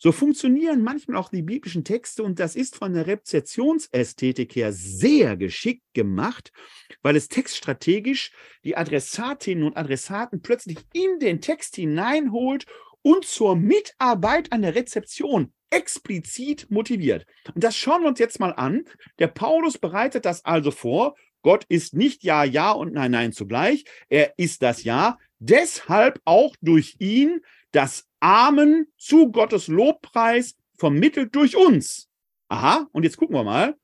So 0.02 0.14
funktionieren 0.14 0.82
manchmal 0.82 1.18
auch 1.18 1.28
die 1.28 1.42
biblischen 1.42 1.84
Texte 1.84 2.24
und 2.24 2.40
das 2.40 2.56
ist 2.56 2.78
von 2.78 2.94
der 2.94 3.06
Rezeptionsästhetik 3.06 4.56
her 4.56 4.72
sehr 4.72 5.36
geschickt 5.36 5.84
gemacht, 5.94 6.54
weil 7.02 7.18
es 7.18 7.28
textstrategisch 7.28 8.32
die 8.64 8.78
Adressatinnen 8.78 9.66
und 9.66 9.76
Adressaten 9.76 10.42
plötzlich 10.42 10.78
in 10.94 11.20
den 11.20 11.42
Text 11.42 11.76
hineinholt 11.76 12.66
und 13.02 13.26
zur 13.26 13.58
Mitarbeit 13.58 14.54
an 14.54 14.62
der 14.62 14.76
Rezeption 14.76 15.54
explizit 15.70 16.72
motiviert. 16.72 17.26
Und 17.54 17.64
das 17.64 17.76
schauen 17.76 18.02
wir 18.04 18.08
uns 18.08 18.20
jetzt 18.20 18.40
mal 18.40 18.54
an. 18.54 18.86
Der 19.20 19.28
Paulus 19.28 19.78
bereitet 19.78 20.26
das 20.26 20.46
also 20.46 20.72
vor. 20.72 21.16
Gott 21.42 21.66
ist 21.68 21.94
nicht 21.94 22.24
Ja, 22.24 22.46
Ja 22.46 22.72
und 22.72 22.94
Nein, 22.94 23.12
Nein 23.12 23.34
zugleich. 23.34 23.84
Er 24.08 24.34
ist 24.38 24.62
das 24.62 24.84
Ja. 24.84 25.18
Deshalb 25.40 26.20
auch 26.26 26.56
durch 26.62 26.96
ihn 27.00 27.42
das 27.72 28.08
Amen 28.20 28.88
zu 28.98 29.32
Gottes 29.32 29.68
Lobpreis 29.68 30.56
vermittelt 30.78 31.36
durch 31.36 31.56
uns. 31.56 32.10
Aha, 32.48 32.88
und 32.92 33.04
jetzt 33.04 33.18
gucken 33.18 33.36
wir 33.36 33.44
mal. 33.44 33.76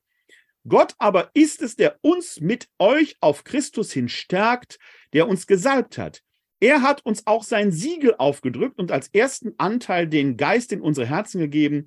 Gott 0.67 0.95
aber 0.97 1.29
ist 1.33 1.61
es, 1.61 1.75
der 1.75 1.99
uns 2.01 2.41
mit 2.41 2.67
euch 2.79 3.17
auf 3.19 3.43
Christus 3.43 3.91
hin 3.91 4.09
stärkt, 4.09 4.79
der 5.13 5.27
uns 5.27 5.45
gesalbt 5.45 5.97
hat. 5.97 6.23
Er 6.59 6.81
hat 6.81 7.05
uns 7.05 7.27
auch 7.27 7.43
sein 7.43 7.71
Siegel 7.71 8.15
aufgedrückt 8.17 8.79
und 8.79 8.91
als 8.91 9.09
ersten 9.09 9.53
Anteil 9.57 10.07
den 10.07 10.37
Geist 10.37 10.71
in 10.71 10.81
unsere 10.81 11.05
Herzen 11.05 11.39
gegeben, 11.39 11.85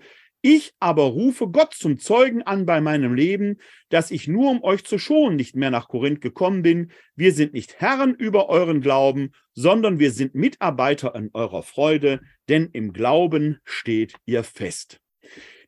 ich 0.49 0.72
aber 0.80 1.03
rufe 1.03 1.49
Gott 1.49 1.74
zum 1.74 1.99
Zeugen 1.99 2.42
an 2.42 2.64
bei 2.64 2.80
meinem 2.80 3.12
Leben, 3.12 3.59
dass 3.90 4.11
ich 4.11 4.28
nur 4.28 4.51
um 4.51 4.64
euch 4.64 4.82
zu 4.82 4.99
schonen 4.99 5.36
nicht 5.36 5.55
mehr 5.55 5.70
nach 5.70 5.88
Korinth 5.88 6.22
gekommen 6.22 6.62
bin. 6.62 6.90
Wir 7.14 7.34
sind 7.34 7.53
nicht 7.53 7.80
Herren 7.80 8.14
über 8.14 8.49
euren 8.49 8.80
Glauben, 8.80 9.32
sondern 9.53 9.99
wir 9.99 10.11
sind 10.11 10.34
Mitarbeiter 10.34 11.14
an 11.14 11.28
eurer 11.34 11.62
Freude, 11.62 12.20
denn 12.49 12.70
im 12.72 12.94
Glauben 12.94 13.59
steht 13.64 14.14
ihr 14.24 14.42
fest. 14.42 15.01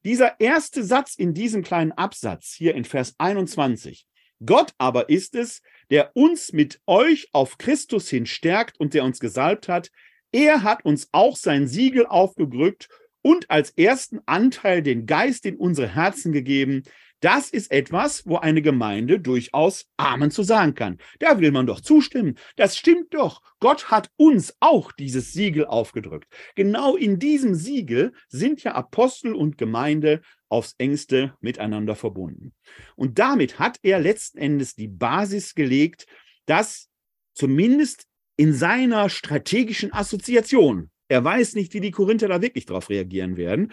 Dieser 0.07 0.41
erste 0.41 0.83
Satz 0.83 1.15
in 1.15 1.35
diesem 1.35 1.63
kleinen 1.63 1.93
Absatz 1.93 2.55
hier 2.55 2.75
in 2.75 2.87
Vers 2.87 3.15
21. 3.19 4.07
Gott 4.47 4.73
aber 4.79 5.11
ist 5.11 5.35
es, 5.35 5.61
der 5.91 6.13
uns 6.17 6.55
mit 6.55 6.81
euch 6.87 7.29
auf 7.33 7.59
Christus 7.59 8.09
hin 8.09 8.25
stärkt 8.25 8.81
und 8.81 8.95
der 8.95 9.05
uns 9.05 9.21
gesalbt 9.21 9.69
hat. 9.69 9.91
Er 10.33 10.63
hat 10.63 10.87
uns 10.87 11.09
auch 11.13 11.37
sein 11.37 11.67
Siegel 11.67 12.07
aufgedrückt 12.07 12.89
und 13.23 13.51
als 13.51 13.71
ersten 13.71 14.21
Anteil 14.27 14.83
den 14.83 15.07
Geist 15.07 15.47
in 15.47 15.57
unsere 15.57 15.89
Herzen 15.89 16.33
gegeben. 16.33 16.83
Das 17.21 17.51
ist 17.51 17.71
etwas, 17.71 18.27
wo 18.27 18.37
eine 18.37 18.63
Gemeinde 18.63 19.21
durchaus 19.21 19.87
Amen 19.99 20.31
zu 20.31 20.43
sagen 20.43 20.75
kann. 20.75 20.97
Da 21.19 21.39
will 21.39 21.53
man 21.53 21.67
doch 21.67 21.81
zustimmen. 21.83 22.37
Das 22.57 22.79
stimmt 22.79 23.13
doch. 23.13 23.43
Gott 23.61 23.91
hat 23.91 24.11
uns 24.17 24.57
auch 24.61 24.91
dieses 24.93 25.35
Siegel 25.35 25.67
aufgedrückt. 25.67 26.33
Genau 26.55 26.97
in 26.97 27.19
diesem 27.19 27.55
Siegel 27.55 28.15
sind 28.29 28.63
ja 28.63 28.75
Apostel 28.75 29.35
und 29.35 29.59
Gemeinde 29.59 30.23
aufs 30.49 30.75
engste 30.79 31.35
miteinander 31.41 31.95
verbunden. 31.95 32.55
Und 32.97 33.19
damit 33.19 33.59
hat 33.59 33.79
er 33.83 34.01
letzten 34.01 34.39
Endes 34.39 34.75
die 34.75 34.89
Basis 34.89 35.55
gelegt, 35.55 36.07
dass 36.47 36.89
zumindest 37.35 38.07
in 38.37 38.55
seiner 38.55 39.11
strategischen 39.11 39.93
Assoziation 39.93 40.91
Er 41.11 41.25
weiß 41.25 41.57
nicht, 41.57 41.75
wie 41.75 41.81
die 41.81 41.91
Korinther 41.91 42.29
da 42.29 42.41
wirklich 42.41 42.67
darauf 42.67 42.89
reagieren 42.89 43.37
werden. 43.37 43.73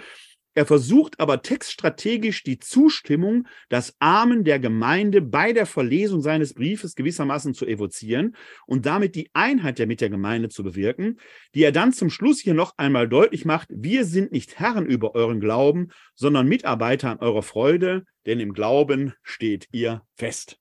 Er 0.55 0.65
versucht 0.65 1.19
aber 1.19 1.43
textstrategisch 1.43 2.41
die 2.41 2.57
Zustimmung, 2.57 3.47
das 3.69 3.95
Amen 3.99 4.43
der 4.43 4.57
Gemeinde 4.57 5.21
bei 5.21 5.53
der 5.53 5.67
Verlesung 5.67 6.21
seines 6.21 6.55
Briefes 6.55 6.95
gewissermaßen 6.95 7.53
zu 7.53 7.67
evozieren 7.67 8.35
und 8.65 8.88
damit 8.88 9.13
die 9.13 9.29
Einheit 9.33 9.77
der 9.77 9.85
mit 9.85 10.01
der 10.01 10.09
Gemeinde 10.09 10.49
zu 10.49 10.63
bewirken, 10.63 11.19
die 11.53 11.61
er 11.61 11.71
dann 11.71 11.93
zum 11.93 12.09
Schluss 12.09 12.39
hier 12.39 12.55
noch 12.55 12.73
einmal 12.77 13.07
deutlich 13.07 13.45
macht, 13.45 13.69
wir 13.71 14.03
sind 14.03 14.31
nicht 14.31 14.57
Herren 14.57 14.88
über 14.88 15.13
euren 15.13 15.39
Glauben, 15.39 15.89
sondern 16.15 16.47
Mitarbeiter 16.47 17.11
an 17.11 17.19
eurer 17.19 17.43
Freude, 17.43 18.03
denn 18.25 18.39
im 18.39 18.53
Glauben 18.53 19.13
steht 19.21 19.67
ihr 19.71 20.01
fest. 20.15 20.57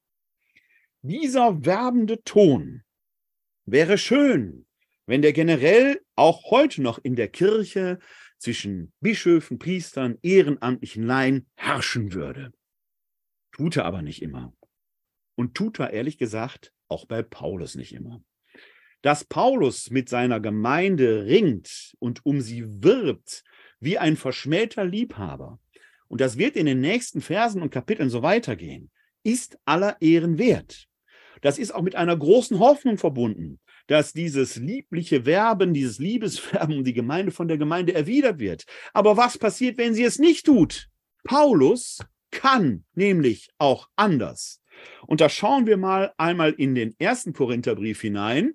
Dieser 1.00 1.64
werbende 1.64 2.22
Ton 2.22 2.82
wäre 3.64 3.96
schön, 3.96 4.65
wenn 5.06 5.22
der 5.22 5.32
generell 5.32 6.00
auch 6.16 6.50
heute 6.50 6.82
noch 6.82 6.98
in 6.98 7.16
der 7.16 7.28
Kirche 7.28 7.98
zwischen 8.38 8.92
Bischöfen, 9.00 9.58
Priestern, 9.58 10.18
ehrenamtlichen 10.22 11.04
Laien 11.04 11.48
herrschen 11.54 12.12
würde. 12.12 12.52
Tut 13.52 13.76
er 13.76 13.84
aber 13.84 14.02
nicht 14.02 14.20
immer. 14.20 14.52
Und 15.36 15.54
tut 15.54 15.78
er 15.78 15.92
ehrlich 15.92 16.18
gesagt 16.18 16.72
auch 16.88 17.06
bei 17.06 17.22
Paulus 17.22 17.74
nicht 17.74 17.94
immer. 17.94 18.22
Dass 19.02 19.24
Paulus 19.24 19.90
mit 19.90 20.08
seiner 20.08 20.40
Gemeinde 20.40 21.26
ringt 21.26 21.94
und 21.98 22.24
um 22.26 22.40
sie 22.40 22.82
wirbt 22.82 23.44
wie 23.78 23.98
ein 23.98 24.16
verschmähter 24.16 24.84
Liebhaber, 24.84 25.60
und 26.08 26.20
das 26.20 26.38
wird 26.38 26.56
in 26.56 26.66
den 26.66 26.80
nächsten 26.80 27.20
Versen 27.20 27.62
und 27.62 27.70
Kapiteln 27.70 28.10
so 28.10 28.22
weitergehen, 28.22 28.90
ist 29.24 29.58
aller 29.64 30.00
Ehren 30.00 30.38
wert. 30.38 30.86
Das 31.40 31.58
ist 31.58 31.74
auch 31.74 31.82
mit 31.82 31.96
einer 31.96 32.16
großen 32.16 32.58
Hoffnung 32.58 32.96
verbunden, 32.96 33.58
dass 33.86 34.12
dieses 34.12 34.56
liebliche 34.56 35.26
Werben, 35.26 35.74
dieses 35.74 35.98
Liebeswerben 35.98 36.78
um 36.78 36.84
die 36.84 36.92
Gemeinde 36.92 37.32
von 37.32 37.48
der 37.48 37.58
Gemeinde 37.58 37.94
erwidert 37.94 38.38
wird. 38.38 38.64
Aber 38.92 39.16
was 39.16 39.38
passiert, 39.38 39.78
wenn 39.78 39.94
sie 39.94 40.04
es 40.04 40.18
nicht 40.18 40.46
tut? 40.46 40.88
Paulus 41.24 41.98
kann 42.30 42.84
nämlich 42.94 43.50
auch 43.58 43.88
anders. 43.96 44.62
Und 45.06 45.20
da 45.20 45.28
schauen 45.28 45.66
wir 45.66 45.76
mal 45.76 46.12
einmal 46.16 46.52
in 46.52 46.74
den 46.74 46.94
ersten 46.98 47.32
Korintherbrief 47.32 48.00
hinein. 48.00 48.54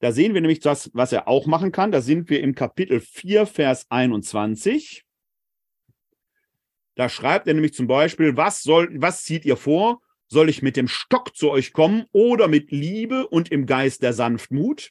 Da 0.00 0.10
sehen 0.10 0.34
wir 0.34 0.40
nämlich 0.40 0.60
das, 0.60 0.90
was 0.94 1.12
er 1.12 1.28
auch 1.28 1.46
machen 1.46 1.70
kann. 1.70 1.92
Da 1.92 2.00
sind 2.00 2.28
wir 2.28 2.40
im 2.40 2.54
Kapitel 2.54 3.00
4, 3.00 3.46
Vers 3.46 3.86
21. 3.88 5.04
Da 6.96 7.08
schreibt 7.08 7.46
er 7.46 7.54
nämlich 7.54 7.72
zum 7.72 7.86
Beispiel, 7.86 8.36
was, 8.36 8.62
soll, 8.62 8.90
was 9.00 9.24
zieht 9.24 9.44
ihr 9.44 9.56
vor? 9.56 10.02
Soll 10.32 10.48
ich 10.48 10.62
mit 10.62 10.78
dem 10.78 10.88
Stock 10.88 11.36
zu 11.36 11.50
euch 11.50 11.74
kommen 11.74 12.06
oder 12.10 12.48
mit 12.48 12.70
Liebe 12.70 13.26
und 13.26 13.52
im 13.52 13.66
Geist 13.66 14.02
der 14.02 14.14
Sanftmut? 14.14 14.88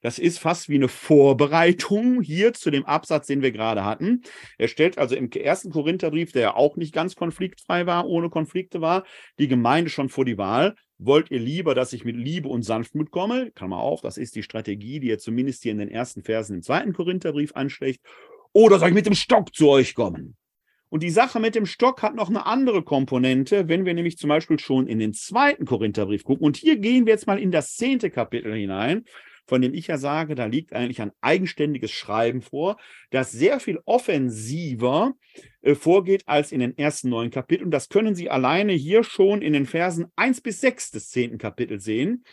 Das 0.00 0.20
ist 0.20 0.38
fast 0.38 0.68
wie 0.68 0.76
eine 0.76 0.86
Vorbereitung 0.86 2.22
hier 2.22 2.52
zu 2.52 2.70
dem 2.70 2.86
Absatz, 2.86 3.26
den 3.26 3.42
wir 3.42 3.50
gerade 3.50 3.84
hatten. 3.84 4.22
Er 4.58 4.68
stellt 4.68 4.96
also 4.96 5.16
im 5.16 5.28
ersten 5.32 5.72
Korintherbrief, 5.72 6.30
der 6.30 6.42
ja 6.42 6.54
auch 6.54 6.76
nicht 6.76 6.94
ganz 6.94 7.16
konfliktfrei 7.16 7.86
war, 7.86 8.06
ohne 8.06 8.30
Konflikte 8.30 8.80
war, 8.80 9.02
die 9.40 9.48
Gemeinde 9.48 9.90
schon 9.90 10.08
vor 10.08 10.24
die 10.24 10.38
Wahl. 10.38 10.76
Wollt 10.98 11.32
ihr 11.32 11.40
lieber, 11.40 11.74
dass 11.74 11.92
ich 11.92 12.04
mit 12.04 12.14
Liebe 12.14 12.48
und 12.48 12.62
Sanftmut 12.62 13.10
komme? 13.10 13.50
Kann 13.56 13.70
man 13.70 13.80
auch, 13.80 14.02
das 14.02 14.16
ist 14.16 14.36
die 14.36 14.44
Strategie, 14.44 15.00
die 15.00 15.10
er 15.10 15.18
zumindest 15.18 15.64
hier 15.64 15.72
in 15.72 15.78
den 15.78 15.90
ersten 15.90 16.22
Versen 16.22 16.54
im 16.54 16.62
zweiten 16.62 16.92
Korintherbrief 16.92 17.56
anschlägt. 17.56 18.06
Oder 18.52 18.78
soll 18.78 18.90
ich 18.90 18.94
mit 18.94 19.06
dem 19.06 19.14
Stock 19.14 19.52
zu 19.52 19.68
euch 19.68 19.96
kommen? 19.96 20.36
Und 20.88 21.02
die 21.02 21.10
Sache 21.10 21.40
mit 21.40 21.54
dem 21.54 21.66
Stock 21.66 22.02
hat 22.02 22.14
noch 22.14 22.28
eine 22.28 22.46
andere 22.46 22.82
Komponente, 22.82 23.68
wenn 23.68 23.84
wir 23.84 23.94
nämlich 23.94 24.18
zum 24.18 24.28
Beispiel 24.28 24.58
schon 24.58 24.86
in 24.86 24.98
den 24.98 25.12
zweiten 25.12 25.64
Korintherbrief 25.64 26.24
gucken. 26.24 26.44
Und 26.44 26.56
hier 26.56 26.78
gehen 26.78 27.06
wir 27.06 27.12
jetzt 27.12 27.26
mal 27.26 27.40
in 27.40 27.50
das 27.50 27.74
zehnte 27.74 28.10
Kapitel 28.10 28.54
hinein, 28.54 29.04
von 29.46 29.62
dem 29.62 29.74
ich 29.74 29.86
ja 29.86 29.98
sage, 29.98 30.34
da 30.34 30.46
liegt 30.46 30.72
eigentlich 30.72 31.00
ein 31.00 31.12
eigenständiges 31.20 31.90
Schreiben 31.90 32.42
vor, 32.42 32.76
das 33.10 33.30
sehr 33.32 33.60
viel 33.60 33.80
offensiver 33.84 35.14
äh, 35.62 35.74
vorgeht 35.74 36.22
als 36.26 36.52
in 36.52 36.60
den 36.60 36.76
ersten 36.76 37.08
neun 37.08 37.30
Kapiteln. 37.30 37.66
Und 37.66 37.70
das 37.70 37.88
können 37.88 38.14
Sie 38.14 38.30
alleine 38.30 38.72
hier 38.72 39.04
schon 39.04 39.42
in 39.42 39.52
den 39.52 39.66
Versen 39.66 40.06
1 40.16 40.40
bis 40.40 40.60
6 40.60 40.90
des 40.90 41.10
zehnten 41.10 41.38
Kapitels 41.38 41.84
sehen. 41.84 42.24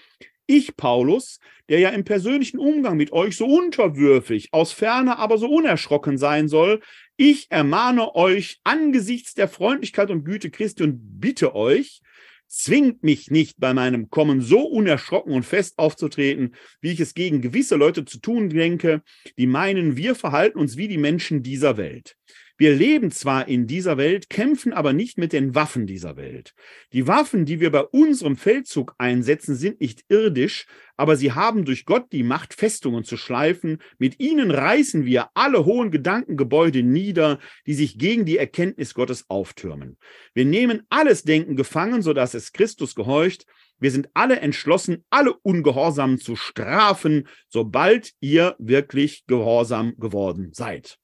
Ich, 0.46 0.76
Paulus, 0.76 1.40
der 1.70 1.80
ja 1.80 1.90
im 1.90 2.04
persönlichen 2.04 2.60
Umgang 2.60 2.98
mit 2.98 3.12
euch 3.14 3.38
so 3.38 3.46
unterwürfig, 3.46 4.50
aus 4.52 4.74
Ferne 4.74 5.18
aber 5.18 5.38
so 5.38 5.48
unerschrocken 5.48 6.18
sein 6.18 6.48
soll, 6.48 6.82
ich 7.16 7.50
ermahne 7.50 8.16
euch 8.16 8.60
angesichts 8.64 9.34
der 9.36 9.48
Freundlichkeit 9.48 10.10
und 10.10 10.26
Güte 10.26 10.50
Christi 10.50 10.84
und 10.84 11.20
bitte 11.20 11.56
euch, 11.56 12.02
zwingt 12.48 13.02
mich 13.04 13.32
nicht 13.32 13.60
bei 13.60 13.74
meinem 13.74 14.10
Kommen 14.10 14.42
so 14.42 14.60
unerschrocken 14.60 15.34
und 15.34 15.44
fest 15.44 15.80
aufzutreten, 15.80 16.54
wie 16.82 16.92
ich 16.92 17.00
es 17.00 17.16
gegen 17.16 17.42
gewisse 17.42 17.76
Leute 17.76 18.06
zu 18.06 18.20
tun 18.20 18.50
denke, 18.50 19.02
die 19.38 19.48
meinen, 19.48 19.98
wir 19.98 20.14
verhalten 20.14 20.60
uns 20.60 20.78
wie 20.78 20.88
die 20.88 21.00
Menschen 21.00 21.42
dieser 21.42 21.78
Welt. 21.78 22.16
Wir 22.56 22.76
leben 22.76 23.10
zwar 23.10 23.48
in 23.48 23.66
dieser 23.66 23.98
Welt, 23.98 24.30
kämpfen 24.30 24.74
aber 24.74 24.94
nicht 24.94 25.18
mit 25.18 25.34
den 25.34 25.56
Waffen 25.56 25.88
dieser 25.88 26.18
Welt. 26.18 26.54
Die 26.92 27.08
Waffen, 27.08 27.46
die 27.46 27.60
wir 27.60 27.72
bei 27.72 27.82
unserem 27.82 28.38
Feldzug 28.38 28.94
einsetzen, 29.00 29.56
sind 29.56 29.82
nicht 29.82 30.06
irdisch, 30.08 30.68
aber 30.96 31.16
sie 31.16 31.32
haben 31.32 31.66
durch 31.66 31.86
Gott 31.86 32.12
die 32.12 32.22
Macht, 32.22 32.54
Festungen 32.54 33.04
zu 33.04 33.18
schleifen. 33.18 33.80
Mit 33.98 34.20
ihnen 34.20 34.52
reißen 34.52 35.04
wir 35.04 35.30
alle 35.34 35.66
hohen 35.66 35.90
Gedankengebäude 35.90 36.84
nieder, 36.84 37.40
die 37.66 37.74
sich 37.74 37.98
gegen 37.98 38.26
die 38.26 38.38
Erkenntnis 38.38 38.94
Gottes 38.94 39.30
auftürmen. 39.30 39.98
Wir 40.36 40.46
nehmen 40.46 40.84
alles 40.90 41.24
Denken 41.24 41.56
gefangen, 41.56 42.04
sodass 42.04 42.36
es 42.36 42.52
Christus 42.52 42.94
gehorcht. 42.94 43.48
Wir 43.80 43.90
sind 43.90 44.10
alle 44.14 44.40
entschlossen, 44.40 45.04
alle 45.10 45.34
Ungehorsamen 45.34 46.20
zu 46.20 46.36
strafen, 46.36 47.28
sobald 47.50 48.14
ihr 48.20 48.56
wirklich 48.60 49.26
gehorsam 49.26 49.96
geworden 49.98 50.52
seid. 50.54 51.00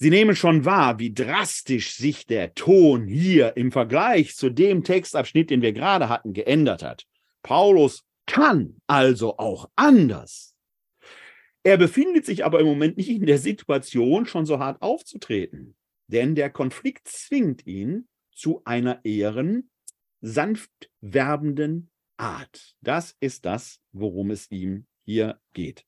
Sie 0.00 0.10
nehmen 0.10 0.36
schon 0.36 0.64
wahr, 0.64 1.00
wie 1.00 1.12
drastisch 1.12 1.94
sich 1.96 2.24
der 2.24 2.54
Ton 2.54 3.08
hier 3.08 3.56
im 3.56 3.72
Vergleich 3.72 4.36
zu 4.36 4.48
dem 4.48 4.84
Textabschnitt, 4.84 5.50
den 5.50 5.60
wir 5.60 5.72
gerade 5.72 6.08
hatten, 6.08 6.34
geändert 6.34 6.84
hat. 6.84 7.04
Paulus 7.42 8.04
kann 8.24 8.76
also 8.86 9.38
auch 9.38 9.68
anders. 9.74 10.54
Er 11.64 11.78
befindet 11.78 12.24
sich 12.26 12.44
aber 12.44 12.60
im 12.60 12.66
Moment 12.66 12.96
nicht 12.96 13.08
in 13.08 13.26
der 13.26 13.38
Situation, 13.38 14.26
schon 14.26 14.46
so 14.46 14.60
hart 14.60 14.80
aufzutreten, 14.82 15.74
denn 16.06 16.36
der 16.36 16.50
Konflikt 16.50 17.08
zwingt 17.08 17.66
ihn 17.66 18.06
zu 18.32 18.62
einer 18.64 19.04
ehren, 19.04 19.68
sanft 20.20 20.90
werbenden 21.00 21.90
Art. 22.16 22.76
Das 22.80 23.16
ist 23.18 23.44
das, 23.44 23.80
worum 23.90 24.30
es 24.30 24.48
ihm 24.52 24.86
hier 25.04 25.40
geht. 25.54 25.84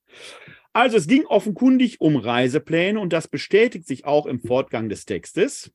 Also 0.72 0.96
es 0.96 1.08
ging 1.08 1.26
offenkundig 1.26 2.00
um 2.00 2.16
Reisepläne 2.16 3.00
und 3.00 3.12
das 3.12 3.26
bestätigt 3.26 3.86
sich 3.86 4.04
auch 4.04 4.26
im 4.26 4.40
Fortgang 4.40 4.88
des 4.88 5.04
Textes. 5.04 5.72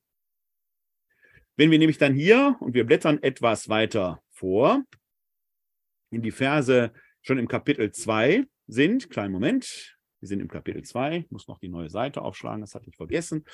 Wenn 1.56 1.70
wir 1.70 1.78
nämlich 1.78 1.98
dann 1.98 2.14
hier, 2.14 2.56
und 2.60 2.74
wir 2.74 2.84
blättern 2.84 3.22
etwas 3.22 3.68
weiter 3.68 4.22
vor, 4.30 4.82
in 6.10 6.22
die 6.22 6.30
Verse 6.30 6.92
schon 7.22 7.38
im 7.38 7.48
Kapitel 7.48 7.92
2 7.92 8.46
sind, 8.66 9.10
kleinen 9.10 9.32
Moment, 9.32 9.96
wir 10.20 10.28
sind 10.28 10.40
im 10.40 10.48
Kapitel 10.48 10.82
2, 10.82 11.18
ich 11.18 11.30
muss 11.30 11.48
noch 11.48 11.58
die 11.58 11.68
neue 11.68 11.90
Seite 11.90 12.22
aufschlagen, 12.22 12.60
das 12.60 12.74
hatte 12.74 12.88
ich 12.88 12.96
vergessen. 12.96 13.44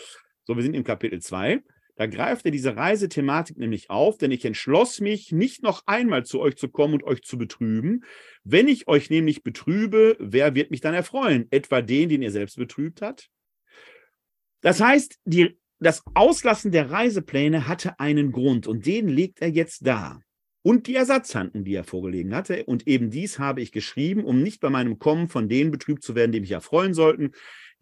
So, 0.45 0.57
wir 0.57 0.63
sind 0.63 0.75
im 0.75 0.85
Kapitel 0.85 1.21
2. 1.21 1.63
Da 2.03 2.07
greift 2.07 2.45
er 2.47 2.51
diese 2.51 2.75
Reisethematik 2.75 3.59
nämlich 3.59 3.89
auf, 3.89 4.19
denn 4.19 4.33
ich 4.33 4.45
entschloss 4.45 4.99
mich, 4.99 5.31
nicht 5.31 5.63
noch 5.63 5.85
einmal 5.87 6.27
zu 6.27 6.41
euch 6.41 6.57
zu 6.57 6.69
kommen 6.69 6.95
und 6.95 7.05
euch 7.05 7.23
zu 7.23 7.39
betrüben. 7.39 8.03
Wenn 8.43 8.67
ich 8.67 8.89
euch 8.89 9.09
nämlich 9.09 9.45
betrübe, 9.45 10.17
wer 10.19 10.57
wird 10.57 10.73
mich 10.73 10.81
dann 10.81 10.95
erfreuen? 10.95 11.47
Etwa 11.53 11.81
den, 11.81 12.09
den 12.09 12.23
ihr 12.23 12.33
selbst 12.33 12.57
betrübt 12.57 13.03
hat? 13.03 13.29
Das 14.63 14.81
heißt, 14.81 15.21
die, 15.27 15.57
das 15.79 16.03
Auslassen 16.15 16.73
der 16.73 16.91
Reisepläne 16.91 17.69
hatte 17.69 18.01
einen 18.01 18.33
Grund 18.33 18.67
und 18.67 18.85
den 18.85 19.07
legt 19.07 19.41
er 19.41 19.51
jetzt 19.51 19.87
dar. 19.87 20.21
Und 20.63 20.89
die 20.89 20.97
Ersatzhandlung, 20.97 21.63
die 21.63 21.77
er 21.77 21.85
vorgelegen 21.85 22.35
hatte. 22.35 22.65
Und 22.65 22.89
eben 22.89 23.11
dies 23.11 23.39
habe 23.39 23.61
ich 23.61 23.71
geschrieben, 23.71 24.25
um 24.25 24.43
nicht 24.43 24.61
bei 24.61 24.71
meinem 24.71 24.99
Kommen 24.99 25.29
von 25.29 25.49
denen 25.49 25.71
betrübt 25.71 26.03
zu 26.03 26.17
werden, 26.17 26.33
die 26.33 26.41
mich 26.41 26.51
erfreuen 26.51 26.95
sollten. 26.95 27.31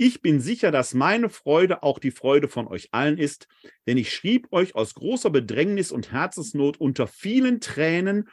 Ich 0.02 0.22
bin 0.22 0.40
sicher, 0.40 0.70
dass 0.70 0.94
meine 0.94 1.28
Freude 1.28 1.82
auch 1.82 1.98
die 1.98 2.10
Freude 2.10 2.48
von 2.48 2.66
euch 2.66 2.88
allen 2.92 3.18
ist, 3.18 3.48
denn 3.86 3.98
ich 3.98 4.14
schrieb 4.14 4.50
euch 4.50 4.74
aus 4.74 4.94
großer 4.94 5.28
Bedrängnis 5.28 5.92
und 5.92 6.10
Herzensnot 6.10 6.80
unter 6.80 7.06
vielen 7.06 7.60
Tränen, 7.60 8.30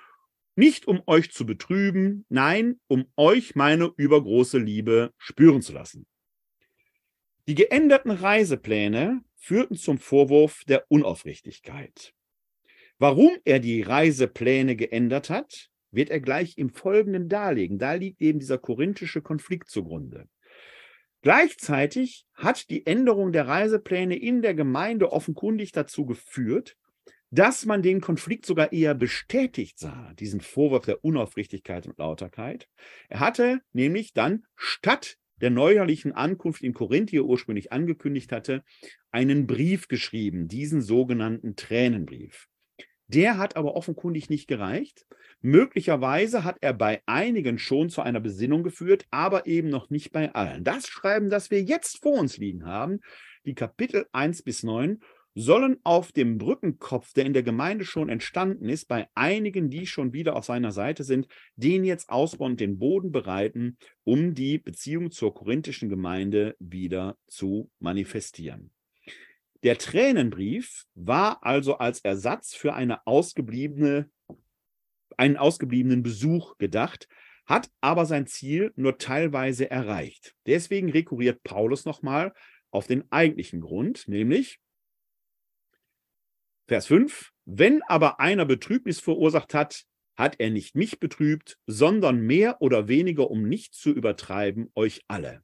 nicht 0.55 0.87
um 0.87 1.01
euch 1.07 1.33
zu 1.33 1.45
betrüben, 1.45 2.25
nein, 2.29 2.79
um 2.87 3.11
euch 3.17 3.55
meine 3.55 3.91
übergroße 3.97 4.59
Liebe 4.59 5.11
spüren 5.17 5.61
zu 5.61 5.73
lassen. 5.73 6.07
Die 7.49 7.55
geänderten 7.55 8.11
Reisepläne 8.11 9.19
führten 9.35 9.75
zum 9.75 9.97
Vorwurf 9.97 10.63
der 10.69 10.85
Unaufrichtigkeit. 10.87 12.13
Warum 12.97 13.31
er 13.43 13.59
die 13.59 13.81
Reisepläne 13.81 14.77
geändert 14.77 15.29
hat, 15.29 15.69
wird 15.91 16.11
er 16.11 16.21
gleich 16.21 16.57
im 16.57 16.69
Folgenden 16.69 17.27
darlegen. 17.27 17.77
Da 17.77 17.95
liegt 17.95 18.21
eben 18.21 18.39
dieser 18.39 18.57
korinthische 18.57 19.21
Konflikt 19.21 19.69
zugrunde. 19.69 20.29
Gleichzeitig 21.21 22.25
hat 22.33 22.69
die 22.69 22.85
Änderung 22.85 23.31
der 23.31 23.47
Reisepläne 23.47 24.15
in 24.15 24.41
der 24.41 24.53
Gemeinde 24.53 25.11
offenkundig 25.11 25.71
dazu 25.71 26.05
geführt, 26.05 26.77
dass 27.29 27.65
man 27.65 27.81
den 27.81 27.99
Konflikt 27.99 28.45
sogar 28.45 28.71
eher 28.71 28.93
bestätigt 28.93 29.79
sah, 29.79 30.13
diesen 30.13 30.39
Vorwurf 30.39 30.85
der 30.85 31.03
Unaufrichtigkeit 31.03 31.85
und 31.87 31.97
Lauterkeit. 31.97 32.69
Er 33.09 33.19
hatte 33.19 33.59
nämlich 33.73 34.13
dann 34.13 34.45
statt 34.55 35.17
der 35.41 35.49
neuerlichen 35.49 36.13
Ankunft 36.13 36.63
in 36.63 36.73
Korinth, 36.73 37.11
die 37.11 37.17
er 37.17 37.25
ursprünglich 37.25 37.71
angekündigt 37.71 38.31
hatte, 38.31 38.63
einen 39.11 39.45
Brief 39.45 39.87
geschrieben, 39.87 40.47
diesen 40.47 40.81
sogenannten 40.81 41.55
Tränenbrief. 41.55 42.47
Der 43.07 43.37
hat 43.37 43.55
aber 43.55 43.75
offenkundig 43.75 44.29
nicht 44.29 44.47
gereicht. 44.47 45.05
Möglicherweise 45.41 46.43
hat 46.43 46.57
er 46.61 46.73
bei 46.73 47.01
einigen 47.05 47.57
schon 47.57 47.89
zu 47.89 48.01
einer 48.01 48.19
Besinnung 48.19 48.63
geführt, 48.63 49.05
aber 49.11 49.45
eben 49.45 49.69
noch 49.69 49.89
nicht 49.89 50.11
bei 50.11 50.33
allen. 50.33 50.63
Das 50.63 50.87
Schreiben, 50.87 51.29
das 51.29 51.51
wir 51.51 51.61
jetzt 51.63 52.01
vor 52.01 52.19
uns 52.19 52.37
liegen 52.37 52.65
haben, 52.65 52.99
die 53.45 53.55
Kapitel 53.55 54.07
1 54.11 54.43
bis 54.43 54.63
9, 54.63 54.99
sollen 55.39 55.77
auf 55.83 56.11
dem 56.11 56.39
Brückenkopf, 56.39 57.13
der 57.13 57.25
in 57.25 57.33
der 57.33 57.43
Gemeinde 57.43 57.85
schon 57.85 58.09
entstanden 58.09 58.69
ist, 58.69 58.87
bei 58.87 59.07
einigen, 59.13 59.69
die 59.69 59.85
schon 59.85 60.11
wieder 60.11 60.35
auf 60.35 60.45
seiner 60.45 60.71
Seite 60.71 61.03
sind, 61.03 61.27
den 61.55 61.83
jetzt 61.83 62.09
ausbauen 62.09 62.53
und 62.53 62.59
den 62.59 62.79
Boden 62.79 63.11
bereiten, 63.11 63.77
um 64.03 64.33
die 64.33 64.57
Beziehung 64.57 65.11
zur 65.11 65.35
korinthischen 65.35 65.89
Gemeinde 65.89 66.55
wieder 66.59 67.17
zu 67.27 67.69
manifestieren. 67.79 68.71
Der 69.63 69.77
Tränenbrief 69.77 70.85
war 70.93 71.43
also 71.43 71.77
als 71.77 72.01
Ersatz 72.01 72.53
für 72.53 72.73
eine 72.73 73.05
ausgebliebene, 73.07 74.09
einen 75.17 75.37
ausgebliebenen 75.37 76.03
Besuch 76.03 76.57
gedacht, 76.57 77.07
hat 77.45 77.71
aber 77.81 78.05
sein 78.05 78.27
Ziel 78.27 78.73
nur 78.75 78.97
teilweise 78.97 79.71
erreicht. 79.71 80.35
Deswegen 80.45 80.89
rekurriert 80.91 81.43
Paulus 81.43 81.85
nochmal 81.85 82.33
auf 82.71 82.87
den 82.87 83.09
eigentlichen 83.11 83.61
Grund, 83.61 84.07
nämlich 84.07 84.59
Vers 86.67 86.87
5, 86.87 87.31
wenn 87.45 87.81
aber 87.83 88.19
einer 88.19 88.45
Betrübnis 88.45 88.99
verursacht 88.99 89.53
hat, 89.53 89.85
hat 90.17 90.39
er 90.39 90.49
nicht 90.49 90.75
mich 90.75 90.99
betrübt, 90.99 91.57
sondern 91.65 92.19
mehr 92.19 92.61
oder 92.61 92.89
weniger, 92.89 93.31
um 93.31 93.47
nicht 93.47 93.73
zu 93.73 93.91
übertreiben, 93.91 94.69
euch 94.75 95.05
alle. 95.07 95.43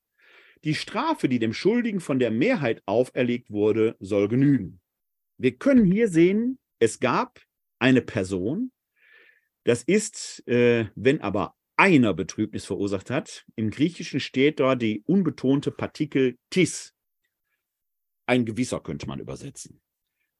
Die 0.64 0.76
Strafe, 0.76 1.28
die 1.28 1.40
dem 1.40 1.54
Schuldigen 1.54 2.00
von 2.00 2.20
der 2.20 2.32
Mehrheit 2.32 2.82
auferlegt 2.86 3.52
wurde, 3.52 3.96
soll 4.00 4.28
genügen. 4.28 4.80
Wir 5.38 5.58
können 5.58 5.86
hier 5.86 6.08
sehen, 6.08 6.58
es 6.80 7.00
gab 7.00 7.42
eine 7.80 8.02
Person, 8.02 8.72
das 9.66 9.84
ist, 9.84 10.48
äh, 10.48 10.88
wenn 10.96 11.22
aber 11.22 11.56
einer 11.76 12.14
Betrübnis 12.14 12.66
verursacht 12.66 13.10
hat, 13.10 13.46
im 13.56 13.72
Griechischen 13.72 14.20
steht 14.20 14.60
da 14.60 14.76
die 14.76 15.04
unbetonte 15.06 15.72
Partikel 15.72 16.38
tis. 16.50 16.94
Ein 18.26 18.46
gewisser 18.46 18.80
könnte 18.80 19.08
man 19.08 19.20
übersetzen. 19.20 19.82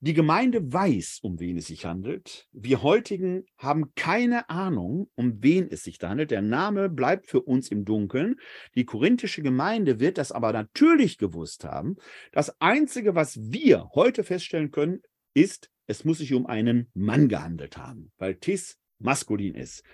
Die 0.06 0.14
Gemeinde 0.14 0.74
weiß, 0.74 1.20
um 1.22 1.40
wen 1.40 1.56
es 1.56 1.68
sich 1.68 1.86
handelt. 1.86 2.50
Wir 2.52 2.84
heutigen 2.84 3.46
haben 3.58 3.96
keine 3.96 4.50
Ahnung, 4.50 5.10
um 5.16 5.42
wen 5.42 5.70
es 5.72 5.84
sich 5.84 5.98
handelt. 6.02 6.30
Der 6.30 6.42
Name 6.42 6.90
bleibt 6.90 7.28
für 7.28 7.42
uns 7.42 7.70
im 7.70 7.86
Dunkeln. 7.86 8.36
Die 8.76 8.84
korinthische 8.84 9.42
Gemeinde 9.42 10.02
wird 10.02 10.18
das 10.18 10.34
aber 10.34 10.52
natürlich 10.52 11.18
gewusst 11.18 11.64
haben. 11.64 11.96
Das 12.34 12.60
Einzige, 12.60 13.16
was 13.16 13.40
wir 13.50 13.92
heute 13.96 14.26
feststellen 14.26 14.72
können, 14.72 15.00
ist, 15.34 15.72
es 15.88 16.04
muss 16.04 16.18
sich 16.18 16.34
um 16.34 16.48
einen 16.48 16.92
Mann 16.94 17.30
gehandelt 17.30 17.78
haben, 17.78 18.12
weil 18.18 18.36
Tis 18.36 18.78
maskulin 19.00 19.56
ist. 19.56 19.86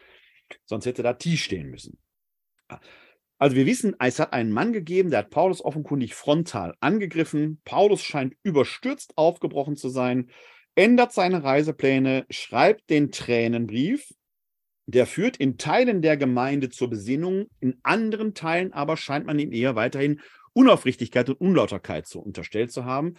Sonst 0.66 0.88
hätte 0.88 1.03
da 1.03 1.14
T 1.14 1.38
stehen 1.38 1.70
müssen. 1.70 1.99
Also 3.40 3.56
wir 3.56 3.66
wissen, 3.66 3.96
es 4.00 4.20
hat 4.20 4.34
einen 4.34 4.52
Mann 4.52 4.74
gegeben, 4.74 5.10
der 5.10 5.20
hat 5.20 5.30
Paulus 5.30 5.64
offenkundig 5.64 6.14
frontal 6.14 6.76
angegriffen. 6.82 7.62
Paulus 7.64 8.04
scheint 8.04 8.36
überstürzt 8.44 9.18
aufgebrochen 9.18 9.78
zu 9.78 9.88
sein, 9.88 10.30
ändert 10.76 11.14
seine 11.14 11.42
Reisepläne, 11.42 12.26
schreibt 12.30 12.90
den 12.90 13.12
Tränenbrief. 13.12 14.14
Der 14.88 15.06
führt 15.06 15.38
in 15.38 15.58
Teilen 15.58 16.02
der 16.02 16.18
Gemeinde 16.18 16.70
zur 16.70 16.90
Besinnung, 16.90 17.48
in 17.62 17.80
anderen 17.82 18.34
Teilen 18.34 18.74
aber 18.74 18.98
scheint 18.98 19.26
man 19.26 19.40
ihm 19.40 19.54
eher 19.54 19.76
weiterhin 19.76 20.20
Unaufrichtigkeit 20.52 21.30
und 21.30 21.40
Unlauterkeit 21.40 22.08
zu 22.08 22.20
unterstellt 22.20 22.74
zu 22.74 22.84
haben. 22.84 23.14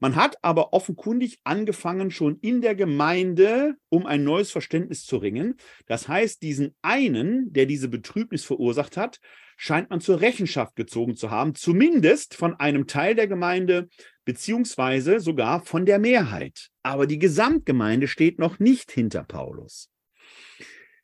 Man 0.00 0.16
hat 0.16 0.36
aber 0.42 0.72
offenkundig 0.72 1.38
angefangen, 1.44 2.10
schon 2.10 2.38
in 2.40 2.62
der 2.62 2.74
Gemeinde 2.74 3.76
um 3.90 4.06
ein 4.06 4.24
neues 4.24 4.50
Verständnis 4.50 5.04
zu 5.04 5.18
ringen. 5.18 5.56
Das 5.86 6.08
heißt, 6.08 6.42
diesen 6.42 6.74
einen, 6.80 7.52
der 7.52 7.66
diese 7.66 7.88
Betrübnis 7.88 8.44
verursacht 8.44 8.96
hat, 8.96 9.20
scheint 9.62 9.90
man 9.90 10.00
zur 10.00 10.22
Rechenschaft 10.22 10.74
gezogen 10.74 11.16
zu 11.16 11.30
haben, 11.30 11.54
zumindest 11.54 12.34
von 12.34 12.54
einem 12.54 12.86
Teil 12.86 13.14
der 13.14 13.26
Gemeinde, 13.26 13.90
beziehungsweise 14.24 15.20
sogar 15.20 15.62
von 15.62 15.84
der 15.84 15.98
Mehrheit. 15.98 16.70
Aber 16.82 17.06
die 17.06 17.18
Gesamtgemeinde 17.18 18.08
steht 18.08 18.38
noch 18.38 18.58
nicht 18.58 18.90
hinter 18.90 19.22
Paulus. 19.22 19.90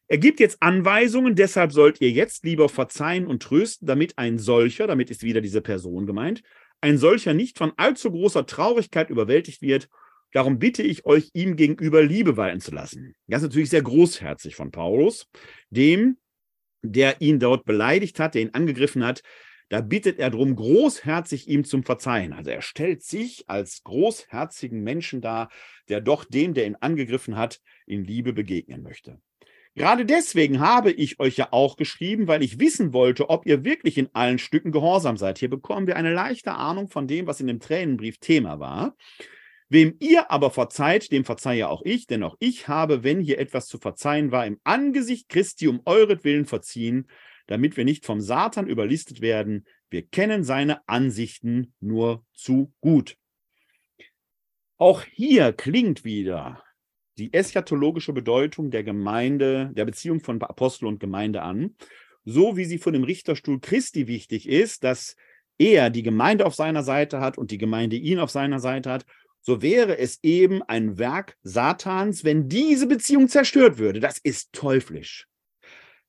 Er 0.09 0.17
gibt 0.17 0.41
jetzt 0.41 0.57
Anweisungen, 0.63 1.35
deshalb 1.35 1.71
sollt 1.71 2.01
ihr 2.01 2.11
jetzt 2.11 2.45
lieber 2.45 2.71
verzeihen 2.71 3.27
und 3.27 3.43
trösten, 3.43 3.87
damit 3.87 4.17
ein 4.17 4.39
solcher, 4.39 4.87
damit 4.87 5.11
ist 5.11 5.23
wieder 5.23 5.43
diese 5.43 5.61
Person 5.61 6.07
gemeint, 6.07 6.43
ein 6.81 6.97
solcher 6.97 7.35
nicht 7.35 7.59
von 7.59 7.75
allzu 7.77 8.11
großer 8.11 8.47
Traurigkeit 8.47 9.11
überwältigt 9.11 9.61
wird. 9.61 9.91
Darum 10.33 10.59
bitte 10.59 10.83
ich 10.83 11.05
euch, 11.05 11.29
ihm 11.35 11.57
gegenüber 11.57 12.03
Liebe 12.03 12.39
walten 12.39 12.61
zu 12.61 12.71
lassen. 12.71 13.15
Das 13.27 13.43
ist 13.43 13.49
natürlich 13.49 13.71
sehr 13.71 13.83
großherzig 13.83 14.57
von 14.57 14.71
Paulus, 14.71 15.29
dem 15.69 16.17
der 16.83 17.21
ihn 17.21 17.39
dort 17.39 17.65
beleidigt 17.65 18.21
hat, 18.21 18.35
der 18.35 18.43
ihn 18.43 18.55
angegriffen 18.55 19.05
hat, 19.05 19.23
da 19.69 19.81
bittet 19.81 20.19
er 20.19 20.31
darum, 20.31 20.55
großherzig 20.55 21.49
ihm 21.49 21.65
zum 21.65 21.83
Verzeihen. 21.83 22.33
Also 22.33 22.51
er 22.51 22.63
stellt 22.63 23.03
sich 23.03 23.45
als 23.49 23.83
großherzigen 23.83 24.83
Menschen 24.83 25.21
dar, 25.21 25.51
der 25.89 26.01
doch 26.01 26.25
dem, 26.25 26.55
der 26.55 26.67
ihn 26.67 26.77
angegriffen 26.77 27.37
hat, 27.37 27.61
in 27.87 28.05
Liebe 28.05 28.33
begegnen 28.33 28.83
möchte. 28.83 29.21
Gerade 29.75 30.07
deswegen 30.07 30.61
habe 30.61 30.91
ich 30.91 31.21
euch 31.21 31.37
ja 31.37 31.49
auch 31.51 31.77
geschrieben, 31.77 32.29
weil 32.29 32.43
ich 32.43 32.59
wissen 32.59 32.95
wollte, 32.95 33.29
ob 33.29 33.45
ihr 33.45 33.63
wirklich 33.63 33.99
in 33.99 34.09
allen 34.15 34.39
Stücken 34.39 34.73
gehorsam 34.73 35.19
seid. 35.19 35.39
Hier 35.39 35.51
bekommen 35.51 35.87
wir 35.87 35.97
eine 35.97 36.15
leichte 36.15 36.53
Ahnung 36.53 36.89
von 36.89 37.07
dem, 37.07 37.27
was 37.27 37.41
in 37.41 37.47
dem 37.47 37.61
Tränenbrief 37.61 38.19
Thema 38.19 38.59
war. 38.59 38.97
Wem 39.69 39.97
ihr 39.99 40.31
aber 40.31 40.51
verzeiht, 40.51 41.11
dem 41.11 41.25
verzeihe 41.25 41.69
auch 41.69 41.83
ich, 41.85 42.07
denn 42.07 42.23
auch 42.23 42.37
ich 42.39 42.69
habe, 42.69 43.03
wenn 43.03 43.21
hier 43.21 43.39
etwas 43.39 43.67
zu 43.67 43.79
verzeihen 43.79 44.31
war, 44.31 44.47
im 44.47 44.61
Angesicht 44.63 45.29
Christi 45.29 45.67
um 45.67 45.81
euretwillen 45.85 46.47
verziehen, 46.47 47.09
damit 47.49 47.77
wir 47.77 47.85
nicht 47.85 48.07
vom 48.07 48.21
Satan 48.21 48.69
überlistet 48.69 49.21
werden. 49.21 49.67
Wir 49.91 50.07
kennen 50.07 50.45
seine 50.45 50.87
Ansichten 50.89 51.75
nur 51.81 52.25
zu 52.33 52.73
gut. 52.81 53.17
Auch 54.77 55.03
hier 55.03 55.53
klingt 55.53 56.05
wieder 56.05 56.63
die 57.19 57.33
eschatologische 57.33 58.13
Bedeutung 58.13 58.71
der 58.71 58.85
Gemeinde, 58.85 59.71
der 59.73 59.87
Beziehung 59.87 60.21
von 60.21 60.41
Apostel 60.43 60.87
und 60.87 61.01
Gemeinde 61.01 61.43
an, 61.43 61.75
so 62.25 62.57
wie 62.57 62.67
sie 62.67 62.79
von 62.79 62.93
dem 62.93 63.05
Richterstuhl 63.05 63.59
Christi 63.59 64.07
wichtig 64.07 64.49
ist, 64.49 64.85
dass 64.85 65.17
er 65.59 65.89
die 65.91 66.03
Gemeinde 66.03 66.45
auf 66.45 66.55
seiner 66.55 66.83
Seite 66.83 67.21
hat 67.21 67.39
und 67.39 67.51
die 67.51 67.59
Gemeinde 67.59 67.97
ihn 67.97 68.19
auf 68.19 68.31
seiner 68.31 68.61
Seite 68.61 68.91
hat 68.91 69.07
so 69.47 69.63
wäre 69.63 69.97
es 69.97 70.19
eben 70.25 70.65
ein 70.65 70.99
Werk 70.99 71.39
Satans, 71.45 72.25
wenn 72.25 72.49
diese 72.49 72.89
Beziehung 72.89 73.29
zerstört 73.29 73.79
würde. 73.79 74.01
Das 74.01 74.19
ist 74.19 74.53
teuflisch. 74.53 75.29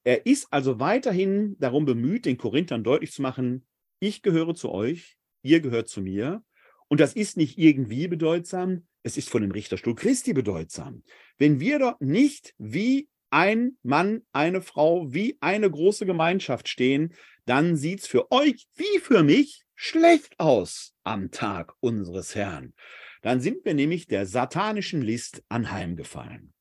Er 0.04 0.26
ist 0.26 0.48
also 0.50 0.80
weiterhin 0.80 1.56
darum 1.60 1.86
bemüht, 1.86 2.26
den 2.26 2.40
Korinthern 2.40 2.84
deutlich 2.84 3.12
zu 3.12 3.22
machen, 3.22 3.68
ich 4.00 4.24
gehöre 4.24 4.56
zu 4.56 4.72
euch, 4.72 5.18
ihr 5.44 5.60
gehört 5.60 5.88
zu 5.88 6.02
mir. 6.02 6.44
Und 6.88 7.00
das 7.00 7.14
ist 7.14 7.38
nicht 7.38 7.60
irgendwie 7.60 8.08
bedeutsam, 8.08 8.88
es 9.04 9.18
ist 9.18 9.30
von 9.30 9.44
dem 9.44 9.52
Richterstuhl 9.52 9.94
Christi 9.94 10.34
bedeutsam. 10.34 11.04
Wenn 11.38 11.60
wir 11.60 11.78
dort 11.78 12.02
nicht 12.02 12.56
wie 12.58 13.08
ein 13.30 13.78
Mann, 13.84 14.24
eine 14.32 14.64
Frau, 14.64 15.14
wie 15.14 15.38
eine 15.42 15.70
große 15.70 16.08
Gemeinschaft 16.08 16.70
stehen, 16.70 17.14
dann 17.46 17.76
sieht 17.76 18.00
es 18.00 18.08
für 18.08 18.32
euch 18.32 18.68
wie 18.74 19.00
für 19.00 19.22
mich 19.22 19.64
schlecht 19.76 20.40
aus 20.40 20.96
am 21.04 21.30
Tag 21.30 21.76
unseres 21.82 22.34
Herrn. 22.34 22.74
Dann 23.22 23.42
sind 23.42 23.66
wir 23.66 23.74
nämlich 23.74 24.08
der 24.08 24.26
satanischen 24.26 25.02
List 25.02 25.44
anheimgefallen. 25.50 26.54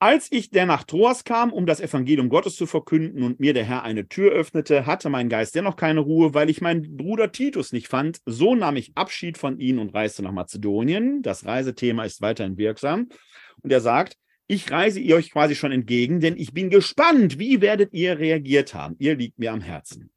Als 0.00 0.30
ich 0.30 0.50
der 0.50 0.64
nach 0.64 0.84
Troas 0.84 1.24
kam, 1.24 1.52
um 1.52 1.66
das 1.66 1.80
Evangelium 1.80 2.28
Gottes 2.28 2.54
zu 2.54 2.66
verkünden 2.66 3.24
und 3.24 3.40
mir 3.40 3.52
der 3.52 3.64
Herr 3.64 3.82
eine 3.82 4.06
Tür 4.06 4.30
öffnete, 4.30 4.86
hatte 4.86 5.08
mein 5.08 5.28
Geist 5.28 5.56
dennoch 5.56 5.74
keine 5.74 5.98
Ruhe, 5.98 6.34
weil 6.34 6.50
ich 6.50 6.60
meinen 6.60 6.96
Bruder 6.96 7.32
Titus 7.32 7.72
nicht 7.72 7.88
fand. 7.88 8.20
So 8.24 8.54
nahm 8.54 8.76
ich 8.76 8.96
Abschied 8.96 9.38
von 9.38 9.58
ihm 9.58 9.80
und 9.80 9.92
reiste 9.92 10.22
nach 10.22 10.30
Mazedonien. 10.30 11.22
Das 11.22 11.46
Reisethema 11.46 12.04
ist 12.04 12.22
weiterhin 12.22 12.58
wirksam. 12.58 13.08
Und 13.62 13.72
er 13.72 13.80
sagt, 13.80 14.16
ich 14.46 14.70
reise 14.70 15.00
ihr 15.00 15.16
euch 15.16 15.32
quasi 15.32 15.56
schon 15.56 15.72
entgegen, 15.72 16.20
denn 16.20 16.36
ich 16.36 16.52
bin 16.52 16.70
gespannt, 16.70 17.40
wie 17.40 17.60
werdet 17.60 17.92
ihr 17.92 18.20
reagiert 18.20 18.74
haben. 18.74 18.94
Ihr 19.00 19.16
liegt 19.16 19.40
mir 19.40 19.52
am 19.52 19.60
Herzen. 19.60 20.12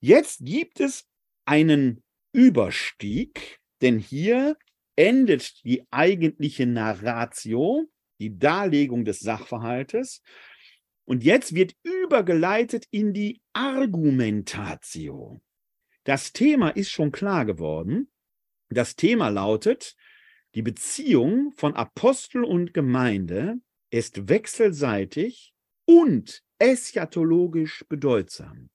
Jetzt 0.00 0.44
gibt 0.44 0.80
es 0.80 1.06
einen 1.46 2.02
Überstieg 2.32 3.60
denn 3.84 3.98
hier 3.98 4.56
endet 4.96 5.62
die 5.64 5.86
eigentliche 5.90 6.66
Narratio, 6.66 7.84
die 8.18 8.38
Darlegung 8.38 9.04
des 9.04 9.20
Sachverhaltes. 9.20 10.22
Und 11.04 11.22
jetzt 11.22 11.54
wird 11.54 11.76
übergeleitet 11.82 12.86
in 12.90 13.12
die 13.12 13.42
Argumentatio. 13.52 15.42
Das 16.04 16.32
Thema 16.32 16.70
ist 16.70 16.90
schon 16.90 17.12
klar 17.12 17.44
geworden. 17.44 18.10
Das 18.70 18.96
Thema 18.96 19.28
lautet, 19.28 19.96
Die 20.54 20.62
Beziehung 20.62 21.52
von 21.52 21.74
Apostel 21.74 22.44
und 22.44 22.72
Gemeinde 22.72 23.56
ist 23.90 24.28
wechselseitig 24.28 25.52
und 25.84 26.42
eschatologisch 26.58 27.84
bedeutsam. 27.88 28.70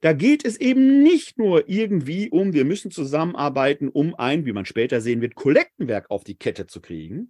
Da 0.00 0.12
geht 0.12 0.44
es 0.44 0.58
eben 0.58 1.02
nicht 1.02 1.38
nur 1.38 1.68
irgendwie 1.68 2.30
um, 2.30 2.52
wir 2.52 2.64
müssen 2.64 2.90
zusammenarbeiten, 2.90 3.88
um 3.88 4.14
ein, 4.14 4.46
wie 4.46 4.52
man 4.52 4.64
später 4.64 5.00
sehen 5.00 5.20
wird, 5.20 5.34
Kollektenwerk 5.34 6.10
auf 6.10 6.24
die 6.24 6.36
Kette 6.36 6.66
zu 6.66 6.80
kriegen. 6.80 7.28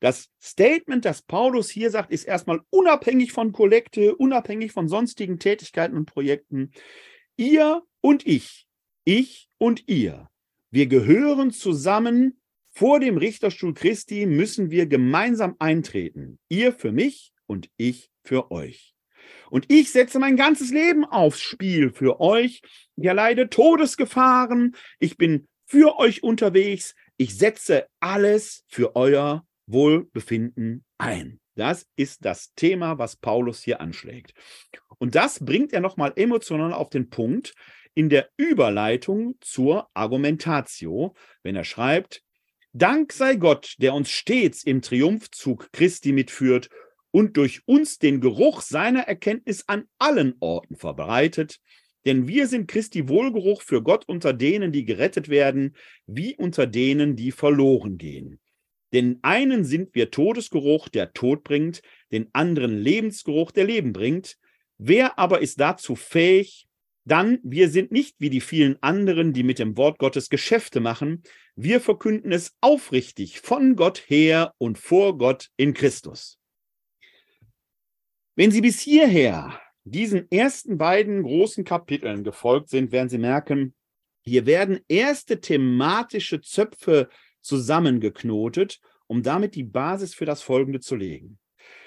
Das 0.00 0.28
Statement, 0.42 1.04
das 1.04 1.22
Paulus 1.22 1.70
hier 1.70 1.90
sagt, 1.90 2.10
ist 2.10 2.24
erstmal 2.24 2.60
unabhängig 2.70 3.32
von 3.32 3.52
Kollekte, 3.52 4.14
unabhängig 4.14 4.72
von 4.72 4.88
sonstigen 4.88 5.38
Tätigkeiten 5.38 5.96
und 5.96 6.06
Projekten. 6.06 6.72
Ihr 7.36 7.82
und 8.00 8.26
ich, 8.26 8.66
ich 9.04 9.48
und 9.58 9.88
ihr, 9.88 10.28
wir 10.70 10.86
gehören 10.86 11.50
zusammen. 11.50 12.40
Vor 12.76 12.98
dem 12.98 13.16
Richterstuhl 13.16 13.72
Christi 13.72 14.26
müssen 14.26 14.72
wir 14.72 14.86
gemeinsam 14.86 15.54
eintreten. 15.60 16.40
Ihr 16.48 16.72
für 16.72 16.90
mich 16.90 17.32
und 17.46 17.70
ich 17.76 18.10
für 18.24 18.50
euch. 18.50 18.93
Und 19.50 19.66
ich 19.68 19.92
setze 19.92 20.18
mein 20.18 20.36
ganzes 20.36 20.70
Leben 20.70 21.04
aufs 21.04 21.40
Spiel 21.40 21.90
für 21.90 22.20
euch. 22.20 22.62
Ich 22.96 23.04
erleide 23.04 23.48
Todesgefahren. 23.48 24.76
Ich 24.98 25.16
bin 25.16 25.48
für 25.66 25.98
euch 25.98 26.22
unterwegs. 26.22 26.94
Ich 27.16 27.36
setze 27.36 27.86
alles 28.00 28.64
für 28.68 28.96
euer 28.96 29.46
Wohlbefinden 29.66 30.84
ein. 30.98 31.40
Das 31.54 31.86
ist 31.96 32.24
das 32.24 32.52
Thema, 32.54 32.98
was 32.98 33.16
Paulus 33.16 33.62
hier 33.62 33.80
anschlägt. 33.80 34.34
Und 34.98 35.14
das 35.14 35.44
bringt 35.44 35.72
er 35.72 35.80
nochmal 35.80 36.12
emotional 36.16 36.72
auf 36.72 36.90
den 36.90 37.10
Punkt 37.10 37.54
in 37.94 38.08
der 38.08 38.28
Überleitung 38.36 39.36
zur 39.40 39.88
Argumentatio, 39.94 41.14
wenn 41.42 41.54
er 41.54 41.64
schreibt, 41.64 42.22
Dank 42.76 43.12
sei 43.12 43.36
Gott, 43.36 43.76
der 43.78 43.94
uns 43.94 44.10
stets 44.10 44.64
im 44.64 44.82
Triumphzug 44.82 45.70
Christi 45.72 46.10
mitführt 46.10 46.70
und 47.14 47.36
durch 47.36 47.62
uns 47.66 48.00
den 48.00 48.20
Geruch 48.20 48.60
seiner 48.60 49.02
Erkenntnis 49.02 49.62
an 49.68 49.84
allen 50.00 50.34
Orten 50.40 50.74
verbreitet. 50.74 51.60
Denn 52.04 52.26
wir 52.26 52.48
sind 52.48 52.66
Christi 52.66 53.08
Wohlgeruch 53.08 53.62
für 53.62 53.84
Gott 53.84 54.08
unter 54.08 54.32
denen, 54.32 54.72
die 54.72 54.84
gerettet 54.84 55.28
werden, 55.28 55.76
wie 56.06 56.34
unter 56.34 56.66
denen, 56.66 57.14
die 57.14 57.30
verloren 57.30 57.98
gehen. 57.98 58.40
Den 58.92 59.20
einen 59.22 59.64
sind 59.64 59.94
wir 59.94 60.10
Todesgeruch, 60.10 60.88
der 60.88 61.12
Tod 61.12 61.44
bringt, 61.44 61.82
den 62.10 62.30
anderen 62.32 62.76
Lebensgeruch, 62.76 63.52
der 63.52 63.64
Leben 63.64 63.92
bringt. 63.92 64.36
Wer 64.78 65.16
aber 65.16 65.40
ist 65.40 65.60
dazu 65.60 65.94
fähig? 65.94 66.66
Dann, 67.04 67.38
wir 67.44 67.68
sind 67.68 67.92
nicht 67.92 68.16
wie 68.18 68.30
die 68.30 68.40
vielen 68.40 68.76
anderen, 68.82 69.32
die 69.32 69.44
mit 69.44 69.60
dem 69.60 69.76
Wort 69.76 70.00
Gottes 70.00 70.30
Geschäfte 70.30 70.80
machen. 70.80 71.22
Wir 71.54 71.80
verkünden 71.80 72.32
es 72.32 72.56
aufrichtig 72.60 73.38
von 73.40 73.76
Gott 73.76 74.02
her 74.08 74.52
und 74.58 74.78
vor 74.78 75.16
Gott 75.16 75.50
in 75.56 75.74
Christus. 75.74 76.40
Wenn 78.36 78.50
Sie 78.50 78.60
bis 78.60 78.80
hierher 78.80 79.60
diesen 79.84 80.30
ersten 80.30 80.76
beiden 80.76 81.22
großen 81.22 81.64
Kapiteln 81.64 82.24
gefolgt 82.24 82.68
sind, 82.68 82.90
werden 82.90 83.08
Sie 83.08 83.18
merken, 83.18 83.74
hier 84.22 84.46
werden 84.46 84.80
erste 84.88 85.40
thematische 85.40 86.40
Zöpfe 86.40 87.08
zusammengeknotet, 87.42 88.80
um 89.06 89.22
damit 89.22 89.54
die 89.54 89.64
Basis 89.64 90.14
für 90.14 90.24
das 90.24 90.42
Folgende 90.42 90.80
zu 90.80 90.96
legen. 90.96 91.38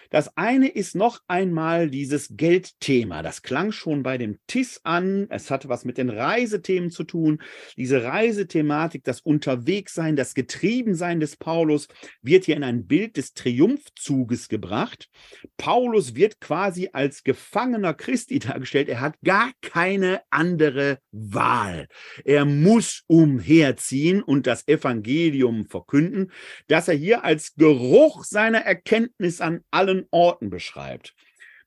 Das 0.09 0.35
eine 0.37 0.69
ist 0.69 0.95
noch 0.95 1.21
einmal 1.27 1.89
dieses 1.89 2.29
Geldthema. 2.31 3.21
Das 3.21 3.41
klang 3.41 3.71
schon 3.71 4.03
bei 4.03 4.17
dem 4.17 4.37
TIS 4.47 4.81
an. 4.83 5.27
Es 5.29 5.51
hatte 5.51 5.69
was 5.69 5.85
mit 5.85 5.97
den 5.97 6.09
Reisethemen 6.09 6.91
zu 6.91 7.03
tun. 7.03 7.41
Diese 7.75 8.03
Reisethematik, 8.03 9.03
das 9.03 9.21
Unterwegssein, 9.21 10.15
das 10.15 10.33
Getriebensein 10.33 11.19
des 11.19 11.35
Paulus 11.35 11.87
wird 12.21 12.45
hier 12.45 12.55
in 12.55 12.63
ein 12.63 12.87
Bild 12.87 13.17
des 13.17 13.33
Triumphzuges 13.33 14.47
gebracht. 14.49 15.09
Paulus 15.57 16.15
wird 16.15 16.39
quasi 16.39 16.89
als 16.93 17.23
Gefangener 17.23 17.93
Christi 17.93 18.39
dargestellt. 18.39 18.89
Er 18.89 19.01
hat 19.01 19.15
gar 19.23 19.51
keine 19.61 20.21
andere 20.29 20.99
Wahl. 21.11 21.87
Er 22.23 22.45
muss 22.45 23.03
umherziehen 23.07 24.21
und 24.21 24.47
das 24.47 24.67
Evangelium 24.67 25.65
verkünden, 25.65 26.31
das 26.67 26.87
er 26.87 26.95
hier 26.95 27.23
als 27.23 27.55
Geruch 27.55 28.23
seiner 28.23 28.59
Erkenntnis 28.59 29.41
an 29.41 29.61
allen 29.71 29.96
Orten 30.11 30.49
beschreibt. 30.49 31.15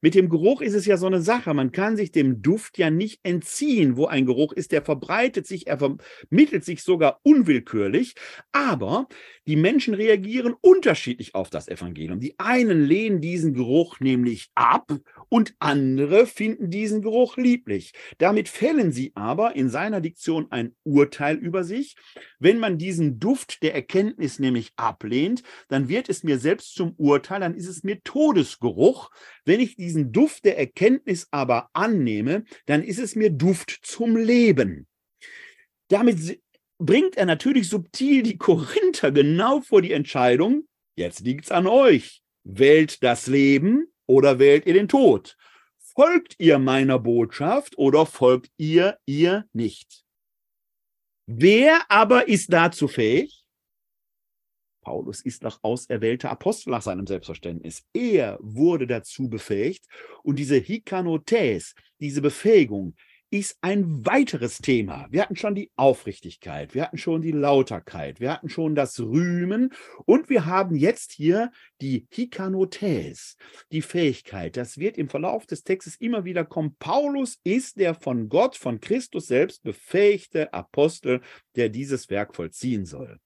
Mit 0.01 0.15
dem 0.15 0.29
Geruch 0.29 0.61
ist 0.61 0.75
es 0.75 0.87
ja 0.87 0.97
so 0.97 1.07
eine 1.07 1.21
Sache. 1.21 1.53
Man 1.55 1.73
kann 1.73 1.97
sich 1.97 2.13
dem 2.13 2.43
Duft 2.43 2.79
ja 2.79 2.91
nicht 2.91 3.21
entziehen. 3.23 3.97
Wo 3.97 4.07
ein 4.07 4.27
Geruch 4.27 4.53
ist, 4.53 4.73
der 4.73 4.83
verbreitet 4.83 5.47
sich, 5.47 5.67
er 5.67 5.79
vermittelt 5.79 6.65
sich 6.65 6.83
sogar 6.83 7.21
unwillkürlich. 7.23 8.15
Aber 8.53 9.09
die 9.47 9.57
Menschen 9.57 9.95
reagieren 9.95 10.55
unterschiedlich 10.61 11.35
auf 11.35 11.51
das 11.51 11.69
Evangelium. 11.69 12.21
Die 12.21 12.39
einen 12.39 12.83
lehnen 12.83 13.21
diesen 13.21 13.53
Geruch 13.55 14.01
nämlich 14.01 14.51
ab 14.55 14.93
und 15.29 15.55
andere 15.59 16.27
finden 16.27 16.71
diesen 16.71 17.03
Geruch 17.03 17.37
lieblich. 17.37 17.93
Damit 18.19 18.49
fällen 18.49 18.93
sie 18.93 19.13
aber 19.15 19.57
in 19.57 19.69
seiner 19.69 20.01
Diktion 20.01 20.47
ein 20.51 20.75
Urteil 20.85 21.37
über 21.37 21.65
sich. 21.65 21.97
Wenn 22.39 22.59
man 22.59 22.79
diesen 22.79 23.19
Duft 23.19 23.63
der 23.63 23.75
Erkenntnis 23.75 24.39
nämlich 24.39 24.73
ablehnt, 24.77 25.43
dann 25.69 25.89
wird 25.89 26.09
es 26.09 26.23
mir 26.23 26.39
selbst 26.39 26.75
zum 26.75 26.95
Urteil, 26.97 27.41
dann 27.41 27.55
ist 27.55 27.69
es 27.69 27.83
mir 27.83 28.03
Todesgeruch. 28.03 29.11
Wenn 29.51 29.59
ich 29.59 29.75
diesen 29.75 30.13
Duft 30.13 30.45
der 30.45 30.59
Erkenntnis 30.59 31.27
aber 31.33 31.71
annehme, 31.73 32.45
dann 32.67 32.85
ist 32.85 33.01
es 33.01 33.17
mir 33.17 33.31
Duft 33.31 33.81
zum 33.83 34.15
Leben. 34.15 34.87
Damit 35.89 36.41
bringt 36.79 37.17
er 37.17 37.27
natürlich 37.27 37.69
subtil 37.69 38.23
die 38.23 38.39
Korinther 38.39 39.11
genau 39.11 39.61
vor 39.61 39.83
die 39.83 39.91
Entscheidung, 39.91 40.69
jetzt 40.95 41.25
liegt 41.25 41.47
es 41.47 41.51
an 41.51 41.67
euch. 41.67 42.23
Wählt 42.45 43.03
das 43.03 43.27
Leben 43.27 43.93
oder 44.07 44.39
wählt 44.39 44.67
ihr 44.67 44.75
den 44.75 44.87
Tod? 44.87 45.37
Folgt 45.81 46.37
ihr 46.39 46.61
meiner 46.61 47.01
Botschaft 47.01 47.77
oder 47.77 48.07
folgt 48.07 48.53
ihr 48.57 48.99
ihr 49.05 49.47
nicht? 49.53 50.05
Wer 51.27 51.91
aber 51.91 52.29
ist 52.29 52.53
dazu 52.53 52.87
fähig? 52.87 53.40
Paulus 54.91 55.21
ist 55.21 55.45
noch 55.45 55.61
auserwählter 55.63 56.33
Apostel 56.33 56.71
nach 56.71 56.83
seinem 56.83 57.07
Selbstverständnis. 57.07 57.85
Er 57.95 58.39
wurde 58.41 58.89
dazu 58.89 59.29
befähigt 59.29 59.87
und 60.25 60.37
diese 60.37 60.57
Hikanotes, 60.57 61.77
diese 62.01 62.21
Befähigung, 62.21 62.97
ist 63.31 63.57
ein 63.61 64.05
weiteres 64.05 64.59
Thema. 64.59 65.07
Wir 65.11 65.23
hatten 65.23 65.37
schon 65.37 65.55
die 65.55 65.71
Aufrichtigkeit, 65.77 66.75
wir 66.75 66.83
hatten 66.83 66.99
schon 66.99 67.23
die 67.23 67.31
Lauterkeit, 67.31 68.19
wir 68.19 68.33
hatten 68.33 68.49
schon 68.49 68.75
das 68.75 68.99
Rühmen 68.99 69.73
und 70.07 70.29
wir 70.29 70.47
haben 70.47 70.75
jetzt 70.75 71.13
hier 71.13 71.53
die 71.81 72.09
Hikanotes, 72.11 73.37
die 73.71 73.83
Fähigkeit. 73.83 74.57
Das 74.57 74.79
wird 74.79 74.99
im 74.99 75.09
Verlauf 75.09 75.47
des 75.47 75.63
Textes 75.63 75.95
immer 76.01 76.25
wieder 76.25 76.45
kommen. 76.45 76.75
Paulus 76.81 77.39
ist 77.45 77.79
der 77.79 77.95
von 77.95 78.29
Gott, 78.29 78.57
von 78.57 78.81
Christus 78.81 79.29
selbst 79.29 79.63
befähigte 79.63 80.53
Apostel, 80.53 81.21
der 81.55 81.69
dieses 81.69 82.11
Werk 82.11 82.35
vollziehen 82.35 82.85
soll. 82.85 83.21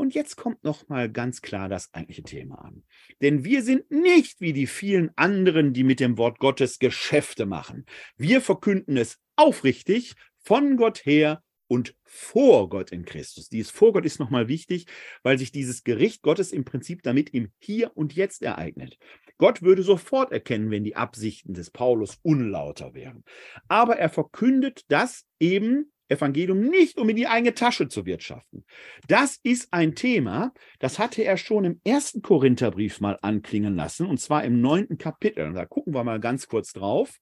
Und 0.00 0.14
jetzt 0.14 0.36
kommt 0.36 0.64
noch 0.64 0.88
mal 0.88 1.12
ganz 1.12 1.42
klar 1.42 1.68
das 1.68 1.92
eigentliche 1.92 2.22
Thema 2.22 2.54
an. 2.64 2.84
Denn 3.20 3.44
wir 3.44 3.62
sind 3.62 3.90
nicht 3.90 4.40
wie 4.40 4.54
die 4.54 4.66
vielen 4.66 5.10
anderen, 5.14 5.74
die 5.74 5.84
mit 5.84 6.00
dem 6.00 6.16
Wort 6.16 6.38
Gottes 6.38 6.78
Geschäfte 6.78 7.44
machen. 7.44 7.84
Wir 8.16 8.40
verkünden 8.40 8.96
es 8.96 9.18
aufrichtig 9.36 10.14
von 10.38 10.78
Gott 10.78 11.04
her 11.04 11.42
und 11.66 11.94
vor 12.02 12.70
Gott 12.70 12.92
in 12.92 13.04
Christus. 13.04 13.50
Dieses 13.50 13.70
vor 13.70 13.92
Gott 13.92 14.06
ist 14.06 14.18
nochmal 14.18 14.48
wichtig, 14.48 14.86
weil 15.22 15.36
sich 15.36 15.52
dieses 15.52 15.84
Gericht 15.84 16.22
Gottes 16.22 16.50
im 16.50 16.64
Prinzip 16.64 17.02
damit 17.02 17.28
im 17.34 17.52
Hier 17.58 17.94
und 17.94 18.14
Jetzt 18.14 18.40
ereignet. 18.40 18.96
Gott 19.36 19.60
würde 19.60 19.82
sofort 19.82 20.32
erkennen, 20.32 20.70
wenn 20.70 20.82
die 20.82 20.96
Absichten 20.96 21.52
des 21.52 21.70
Paulus 21.70 22.18
unlauter 22.22 22.94
wären. 22.94 23.22
Aber 23.68 23.98
er 23.98 24.08
verkündet 24.08 24.86
das 24.88 25.26
eben 25.38 25.92
Evangelium 26.10 26.60
nicht, 26.60 26.98
um 26.98 27.08
in 27.08 27.16
die 27.16 27.26
eigene 27.26 27.54
Tasche 27.54 27.88
zu 27.88 28.06
wirtschaften. 28.06 28.64
Das 29.08 29.38
ist 29.42 29.72
ein 29.72 29.94
Thema, 29.94 30.52
das 30.78 30.98
hatte 30.98 31.22
er 31.22 31.36
schon 31.36 31.64
im 31.64 31.80
ersten 31.84 32.22
Korintherbrief 32.22 33.00
mal 33.00 33.18
anklingen 33.22 33.76
lassen, 33.76 34.06
und 34.06 34.18
zwar 34.18 34.44
im 34.44 34.60
neunten 34.60 34.98
Kapitel. 34.98 35.52
Da 35.52 35.64
gucken 35.64 35.94
wir 35.94 36.04
mal 36.04 36.20
ganz 36.20 36.48
kurz 36.48 36.72
drauf. 36.72 37.18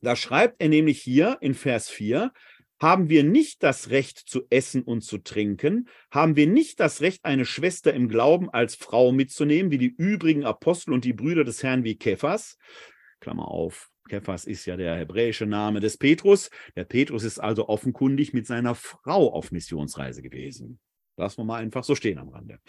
Da 0.00 0.14
schreibt 0.14 0.60
er 0.60 0.68
nämlich 0.68 1.00
hier 1.02 1.38
in 1.40 1.54
Vers 1.54 1.88
4, 1.88 2.32
haben 2.78 3.08
wir 3.08 3.24
nicht 3.24 3.62
das 3.62 3.88
Recht 3.88 4.18
zu 4.18 4.42
essen 4.50 4.82
und 4.82 5.02
zu 5.02 5.18
trinken? 5.18 5.88
Haben 6.10 6.36
wir 6.36 6.46
nicht 6.46 6.78
das 6.78 7.00
Recht, 7.00 7.24
eine 7.24 7.46
Schwester 7.46 7.94
im 7.94 8.08
Glauben 8.08 8.50
als 8.50 8.74
Frau 8.74 9.12
mitzunehmen, 9.12 9.72
wie 9.72 9.78
die 9.78 9.94
übrigen 9.96 10.44
Apostel 10.44 10.92
und 10.92 11.04
die 11.04 11.14
Brüder 11.14 11.44
des 11.44 11.62
Herrn 11.62 11.84
wie 11.84 11.96
Kephas? 11.96 12.58
Klammer 13.26 13.48
auf, 13.48 13.90
Kephas 14.08 14.44
ist 14.44 14.66
ja 14.66 14.76
der 14.76 14.94
hebräische 14.94 15.46
Name 15.46 15.80
des 15.80 15.98
Petrus. 15.98 16.48
Der 16.76 16.84
Petrus 16.84 17.24
ist 17.24 17.40
also 17.40 17.68
offenkundig 17.68 18.32
mit 18.32 18.46
seiner 18.46 18.76
Frau 18.76 19.32
auf 19.32 19.50
Missionsreise 19.50 20.22
gewesen. 20.22 20.78
Lassen 21.16 21.38
wir 21.38 21.44
mal 21.44 21.60
einfach 21.60 21.82
so 21.82 21.96
stehen 21.96 22.18
am 22.18 22.28
Rande. 22.28 22.60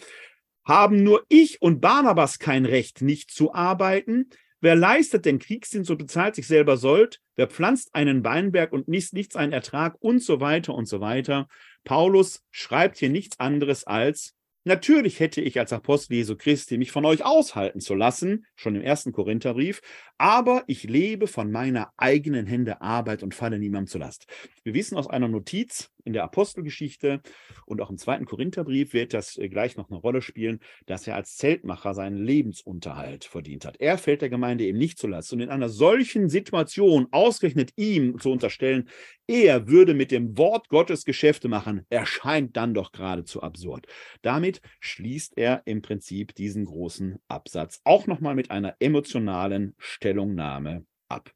Haben 0.65 1.03
nur 1.03 1.23
ich 1.29 1.61
und 1.61 1.79
Barnabas 1.79 2.39
kein 2.39 2.65
Recht, 2.65 3.03
nicht 3.03 3.29
zu 3.29 3.53
arbeiten? 3.53 4.31
Wer 4.59 4.75
leistet 4.75 5.25
den 5.25 5.37
Kriegsdienst 5.37 5.91
und 5.91 5.99
bezahlt 5.99 6.33
sich 6.33 6.47
selber 6.47 6.75
Sold? 6.75 7.21
Wer 7.35 7.45
pflanzt 7.45 7.93
einen 7.93 8.23
Weinberg 8.23 8.73
und 8.73 8.87
nichts, 8.87 9.13
nichts 9.13 9.35
einen 9.35 9.53
Ertrag 9.53 9.95
und 9.99 10.23
so 10.23 10.39
weiter 10.41 10.73
und 10.73 10.87
so 10.87 11.01
weiter? 11.01 11.47
Paulus 11.83 12.43
schreibt 12.49 12.97
hier 12.97 13.11
nichts 13.11 13.39
anderes 13.39 13.83
als 13.83 14.33
Natürlich 14.67 15.21
hätte 15.21 15.39
ich 15.39 15.59
als 15.59 15.71
Apostel 15.71 16.15
Jesu 16.15 16.35
Christi 16.35 16.77
mich 16.77 16.91
von 16.91 17.05
euch 17.05 17.23
aushalten 17.23 17.79
zu 17.79 17.95
lassen, 17.95 18.45
schon 18.57 18.75
im 18.75 18.81
ersten 18.81 19.13
Korintherbrief, 19.13 19.81
aber 20.17 20.65
ich 20.67 20.83
lebe 20.83 21.27
von 21.27 21.49
meiner 21.49 21.93
eigenen 21.95 22.45
Hände 22.47 22.81
Arbeit 22.81 23.23
und 23.23 23.33
falle 23.33 23.59
niemandem 23.59 23.87
zu 23.87 23.97
Last. 23.97 24.27
Wir 24.63 24.73
wissen 24.73 24.97
aus 24.97 25.09
einer 25.09 25.29
Notiz 25.29 25.89
in 26.07 26.13
der 26.13 26.23
Apostelgeschichte 26.23 27.21
und 27.65 27.81
auch 27.81 27.89
im 27.89 27.97
zweiten 27.97 28.25
Korintherbrief 28.25 28.93
wird 28.93 29.13
das 29.13 29.37
äh, 29.37 29.49
gleich 29.49 29.75
noch 29.75 29.89
eine 29.89 29.99
Rolle 29.99 30.21
spielen, 30.21 30.59
dass 30.87 31.05
er 31.05 31.15
als 31.15 31.35
Zeltmacher 31.35 31.93
seinen 31.93 32.17
Lebensunterhalt 32.17 33.25
verdient 33.25 33.65
hat. 33.65 33.79
Er 33.79 33.97
fällt 33.97 34.21
der 34.21 34.29
Gemeinde 34.29 34.63
eben 34.63 34.77
nicht 34.77 34.97
zu 34.97 35.07
Last. 35.07 35.33
Und 35.33 35.41
in 35.41 35.49
einer 35.49 35.69
solchen 35.69 36.29
Situation 36.29 37.07
ausgerechnet 37.11 37.73
ihm 37.75 38.19
zu 38.19 38.31
unterstellen, 38.31 38.89
er 39.27 39.67
würde 39.67 39.93
mit 39.93 40.11
dem 40.11 40.37
Wort 40.37 40.69
Gottes 40.69 41.03
Geschäfte 41.03 41.49
machen, 41.49 41.85
erscheint 41.89 42.55
dann 42.55 42.73
doch 42.73 42.93
geradezu 42.93 43.43
absurd. 43.43 43.85
Damit 44.21 44.61
schließt 44.79 45.37
er 45.37 45.61
im 45.65 45.81
Prinzip 45.81 46.33
diesen 46.33 46.65
großen 46.65 47.19
Absatz 47.27 47.81
auch 47.83 48.07
nochmal 48.07 48.35
mit 48.35 48.49
einer 48.49 48.75
emotionalen 48.79 49.75
Stellungnahme 49.77 50.85
ab. 51.09 51.33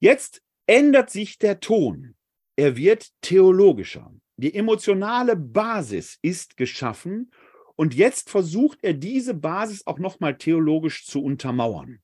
Jetzt 0.00 0.42
ändert 0.66 1.10
sich 1.10 1.38
der 1.38 1.60
Ton. 1.60 2.14
Er 2.56 2.76
wird 2.76 3.08
theologischer. 3.20 4.12
Die 4.36 4.54
emotionale 4.54 5.36
Basis 5.36 6.18
ist 6.22 6.56
geschaffen 6.56 7.32
und 7.76 7.94
jetzt 7.94 8.30
versucht 8.30 8.78
er 8.82 8.94
diese 8.94 9.34
Basis 9.34 9.86
auch 9.86 9.98
nochmal 9.98 10.36
theologisch 10.36 11.04
zu 11.06 11.22
untermauern. 11.22 12.00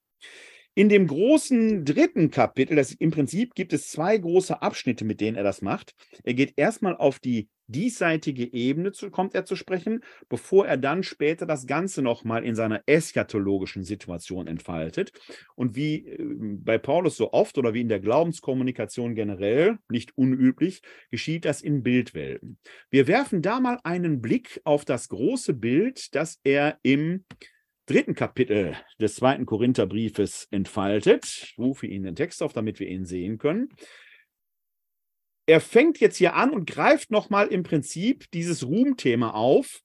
In 0.81 0.89
dem 0.89 1.09
großen 1.09 1.85
dritten 1.85 2.31
Kapitel, 2.31 2.74
das 2.74 2.93
im 2.93 3.11
Prinzip 3.11 3.55
gibt 3.55 3.74
es 3.74 3.91
zwei 3.91 4.16
große 4.16 4.62
Abschnitte, 4.62 5.05
mit 5.05 5.20
denen 5.20 5.37
er 5.37 5.43
das 5.43 5.61
macht. 5.61 5.95
Er 6.24 6.33
geht 6.33 6.55
erstmal 6.57 6.97
auf 6.97 7.18
die 7.18 7.51
diesseitige 7.66 8.51
Ebene 8.51 8.91
zu, 8.91 9.11
kommt 9.11 9.35
er 9.35 9.45
zu 9.45 9.57
sprechen, 9.57 10.03
bevor 10.31 10.66
er 10.66 10.78
dann 10.78 11.03
später 11.03 11.45
das 11.45 11.66
Ganze 11.66 12.01
nochmal 12.01 12.47
in 12.47 12.55
seiner 12.55 12.83
eschatologischen 12.87 13.85
Situation 13.85 14.47
entfaltet. 14.47 15.12
Und 15.55 15.76
wie 15.76 15.97
äh, 15.97 16.18
bei 16.64 16.78
Paulus 16.78 17.18
so 17.18 17.31
oft 17.35 17.59
oder 17.59 17.74
wie 17.74 17.83
in 17.83 17.91
der 17.91 18.01
Glaubenskommunikation 18.01 19.14
generell, 19.14 19.76
nicht 19.91 20.16
unüblich, 20.16 20.81
geschieht 21.11 21.45
das 21.45 21.61
in 21.61 21.83
Bildwelten. 21.83 22.57
Wir 22.89 23.07
werfen 23.07 23.43
da 23.43 23.61
mal 23.61 23.81
einen 23.85 24.22
Blick 24.22 24.62
auf 24.64 24.87
das 24.87 25.11
große 25.11 25.53
Bild, 25.53 26.14
das 26.14 26.41
er 26.43 26.78
im 26.83 27.26
dritten 27.91 28.14
Kapitel 28.14 28.76
des 29.01 29.16
zweiten 29.16 29.47
Korintherbriefes 29.47 30.47
entfaltet. 30.53 31.24
Ich 31.24 31.59
rufe 31.59 31.86
Ihnen 31.86 32.05
den 32.05 32.14
Text 32.14 32.43
auf, 32.43 32.53
damit 32.53 32.78
wir 32.78 32.88
ihn 32.88 33.05
sehen 33.05 33.38
können. 33.38 33.68
Er 35.47 35.61
fängt 35.61 35.99
jetzt 35.99 36.16
hier 36.16 36.34
an 36.34 36.51
und 36.51 36.70
greift 36.70 37.11
nochmal 37.11 37.49
im 37.49 37.64
Prinzip 37.64 38.30
dieses 38.30 38.64
Ruhmthema 38.64 39.30
auf, 39.30 39.80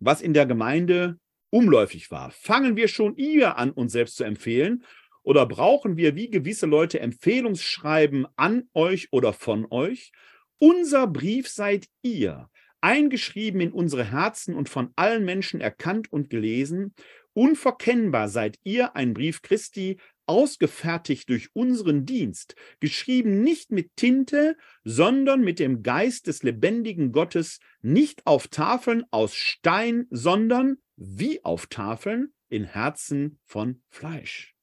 was 0.00 0.20
in 0.20 0.34
der 0.34 0.46
Gemeinde 0.46 1.20
umläufig 1.50 2.10
war. 2.10 2.32
Fangen 2.32 2.74
wir 2.74 2.88
schon 2.88 3.14
ihr 3.16 3.56
an, 3.56 3.70
uns 3.70 3.92
selbst 3.92 4.16
zu 4.16 4.24
empfehlen? 4.24 4.84
Oder 5.22 5.46
brauchen 5.46 5.96
wir 5.96 6.16
wie 6.16 6.30
gewisse 6.30 6.66
Leute 6.66 6.98
Empfehlungsschreiben 6.98 8.26
an 8.34 8.68
euch 8.74 9.12
oder 9.12 9.32
von 9.32 9.66
euch? 9.70 10.10
Unser 10.58 11.06
Brief 11.06 11.48
seid 11.48 11.86
ihr, 12.02 12.48
eingeschrieben 12.80 13.60
in 13.60 13.72
unsere 13.72 14.04
Herzen 14.04 14.54
und 14.54 14.68
von 14.68 14.90
allen 14.96 15.24
Menschen 15.24 15.60
erkannt 15.60 16.10
und 16.12 16.30
gelesen, 16.30 16.94
Unverkennbar 17.32 18.28
seid 18.28 18.58
ihr 18.64 18.96
ein 18.96 19.14
Brief 19.14 19.42
Christi, 19.42 19.98
ausgefertigt 20.26 21.28
durch 21.28 21.48
unseren 21.54 22.06
Dienst, 22.06 22.54
geschrieben 22.78 23.42
nicht 23.42 23.72
mit 23.72 23.96
Tinte, 23.96 24.56
sondern 24.84 25.40
mit 25.40 25.58
dem 25.58 25.82
Geist 25.82 26.28
des 26.28 26.44
lebendigen 26.44 27.10
Gottes, 27.10 27.58
nicht 27.82 28.26
auf 28.26 28.46
Tafeln 28.46 29.04
aus 29.10 29.34
Stein, 29.34 30.06
sondern 30.10 30.76
wie 30.96 31.44
auf 31.44 31.66
Tafeln 31.66 32.32
in 32.48 32.64
Herzen 32.64 33.40
von 33.44 33.82
Fleisch. 33.88 34.54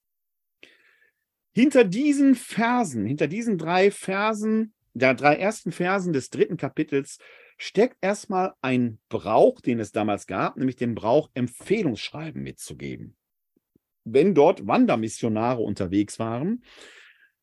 Hinter 1.53 1.83
diesen 1.83 2.35
Versen, 2.35 3.05
hinter 3.05 3.27
diesen 3.27 3.57
drei 3.57 3.91
Versen, 3.91 4.73
der 4.93 5.15
drei 5.15 5.35
ersten 5.35 5.71
Versen 5.71 6.13
des 6.13 6.29
dritten 6.29 6.55
Kapitels 6.55 7.17
steckt 7.57 7.97
erstmal 8.01 8.53
ein 8.61 8.99
Brauch, 9.09 9.61
den 9.61 9.79
es 9.79 9.91
damals 9.91 10.27
gab, 10.27 10.57
nämlich 10.57 10.75
den 10.75 10.95
Brauch, 10.95 11.29
Empfehlungsschreiben 11.33 12.41
mitzugeben. 12.41 13.17
Wenn 14.03 14.33
dort 14.33 14.65
Wandermissionare 14.65 15.61
unterwegs 15.61 16.19
waren, 16.19 16.63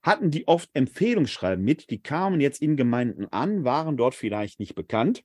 hatten 0.02 0.30
die 0.30 0.46
oft 0.46 0.70
Empfehlungsschreiben 0.74 1.64
mit, 1.64 1.90
die 1.90 2.00
kamen 2.00 2.40
jetzt 2.40 2.62
in 2.62 2.76
Gemeinden 2.76 3.26
an, 3.26 3.64
waren 3.64 3.96
dort 3.96 4.14
vielleicht 4.14 4.60
nicht 4.60 4.74
bekannt, 4.74 5.24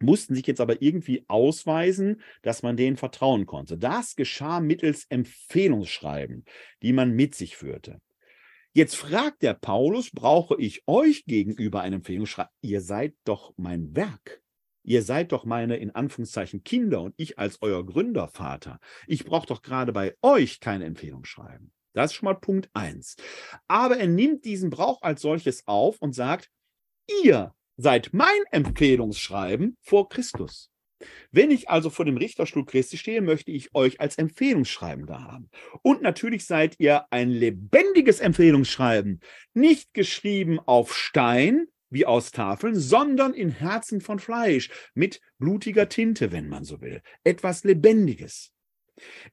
mussten 0.00 0.34
sich 0.34 0.46
jetzt 0.46 0.60
aber 0.60 0.82
irgendwie 0.82 1.24
ausweisen, 1.28 2.20
dass 2.42 2.62
man 2.62 2.76
denen 2.76 2.96
vertrauen 2.96 3.46
konnte. 3.46 3.78
Das 3.78 4.16
geschah 4.16 4.60
mittels 4.60 5.06
Empfehlungsschreiben, 5.08 6.44
die 6.82 6.92
man 6.92 7.12
mit 7.12 7.34
sich 7.34 7.56
führte. 7.56 8.00
Jetzt 8.76 8.96
fragt 8.96 9.42
der 9.42 9.54
Paulus, 9.54 10.10
brauche 10.10 10.60
ich 10.60 10.82
euch 10.88 11.26
gegenüber 11.26 11.82
eine 11.82 11.96
Empfehlung? 11.96 12.26
Schreibt, 12.26 12.50
ihr 12.60 12.80
seid 12.80 13.14
doch 13.24 13.54
mein 13.56 13.94
Werk. 13.94 14.42
Ihr 14.82 15.02
seid 15.02 15.30
doch 15.30 15.44
meine, 15.44 15.76
in 15.76 15.92
Anführungszeichen, 15.92 16.64
Kinder 16.64 17.00
und 17.02 17.14
ich 17.16 17.38
als 17.38 17.62
euer 17.62 17.86
Gründervater. 17.86 18.80
Ich 19.06 19.24
brauche 19.24 19.46
doch 19.46 19.62
gerade 19.62 19.92
bei 19.92 20.16
euch 20.22 20.58
keine 20.58 20.86
Empfehlung 20.86 21.24
schreiben. 21.24 21.72
Das 21.92 22.10
ist 22.10 22.14
schon 22.16 22.24
mal 22.26 22.34
Punkt 22.34 22.68
eins. 22.74 23.14
Aber 23.68 23.96
er 23.96 24.08
nimmt 24.08 24.44
diesen 24.44 24.70
Brauch 24.70 25.00
als 25.02 25.22
solches 25.22 25.68
auf 25.68 26.02
und 26.02 26.12
sagt, 26.12 26.50
ihr 27.22 27.54
seid 27.76 28.10
mein 28.12 28.42
Empfehlungsschreiben 28.50 29.76
vor 29.82 30.08
Christus. 30.08 30.73
Wenn 31.32 31.50
ich 31.50 31.68
also 31.68 31.90
vor 31.90 32.04
dem 32.04 32.16
Richterstuhl 32.16 32.64
Christi 32.64 32.96
stehe, 32.96 33.20
möchte 33.20 33.50
ich 33.50 33.74
euch 33.74 34.00
als 34.00 34.16
Empfehlungsschreiben 34.16 35.06
da 35.06 35.22
haben. 35.22 35.50
Und 35.82 36.02
natürlich 36.02 36.46
seid 36.46 36.76
ihr 36.78 37.06
ein 37.10 37.30
lebendiges 37.30 38.20
Empfehlungsschreiben, 38.20 39.20
nicht 39.52 39.92
geschrieben 39.94 40.60
auf 40.60 40.96
Stein 40.96 41.66
wie 41.90 42.06
aus 42.06 42.32
Tafeln, 42.32 42.74
sondern 42.74 43.34
in 43.34 43.50
Herzen 43.50 44.00
von 44.00 44.18
Fleisch, 44.18 44.70
mit 44.94 45.20
blutiger 45.38 45.88
Tinte, 45.88 46.32
wenn 46.32 46.48
man 46.48 46.64
so 46.64 46.80
will. 46.80 47.02
Etwas 47.22 47.64
Lebendiges. 47.64 48.52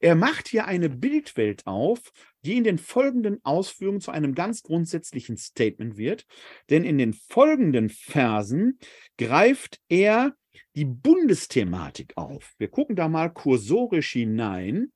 Er 0.00 0.14
macht 0.14 0.48
hier 0.48 0.66
eine 0.66 0.88
Bildwelt 0.88 1.66
auf, 1.66 2.00
die 2.44 2.56
in 2.56 2.64
den 2.64 2.78
folgenden 2.78 3.38
Ausführungen 3.44 4.00
zu 4.00 4.10
einem 4.10 4.34
ganz 4.34 4.62
grundsätzlichen 4.62 5.36
Statement 5.36 5.96
wird, 5.96 6.26
denn 6.70 6.84
in 6.84 6.98
den 6.98 7.12
folgenden 7.12 7.88
Versen 7.88 8.78
greift 9.16 9.80
er 9.88 10.34
die 10.76 10.84
Bundesthematik 10.84 12.12
auf. 12.16 12.54
Wir 12.58 12.68
gucken 12.68 12.96
da 12.96 13.08
mal 13.08 13.28
kursorisch 13.28 14.12
hinein. 14.12 14.92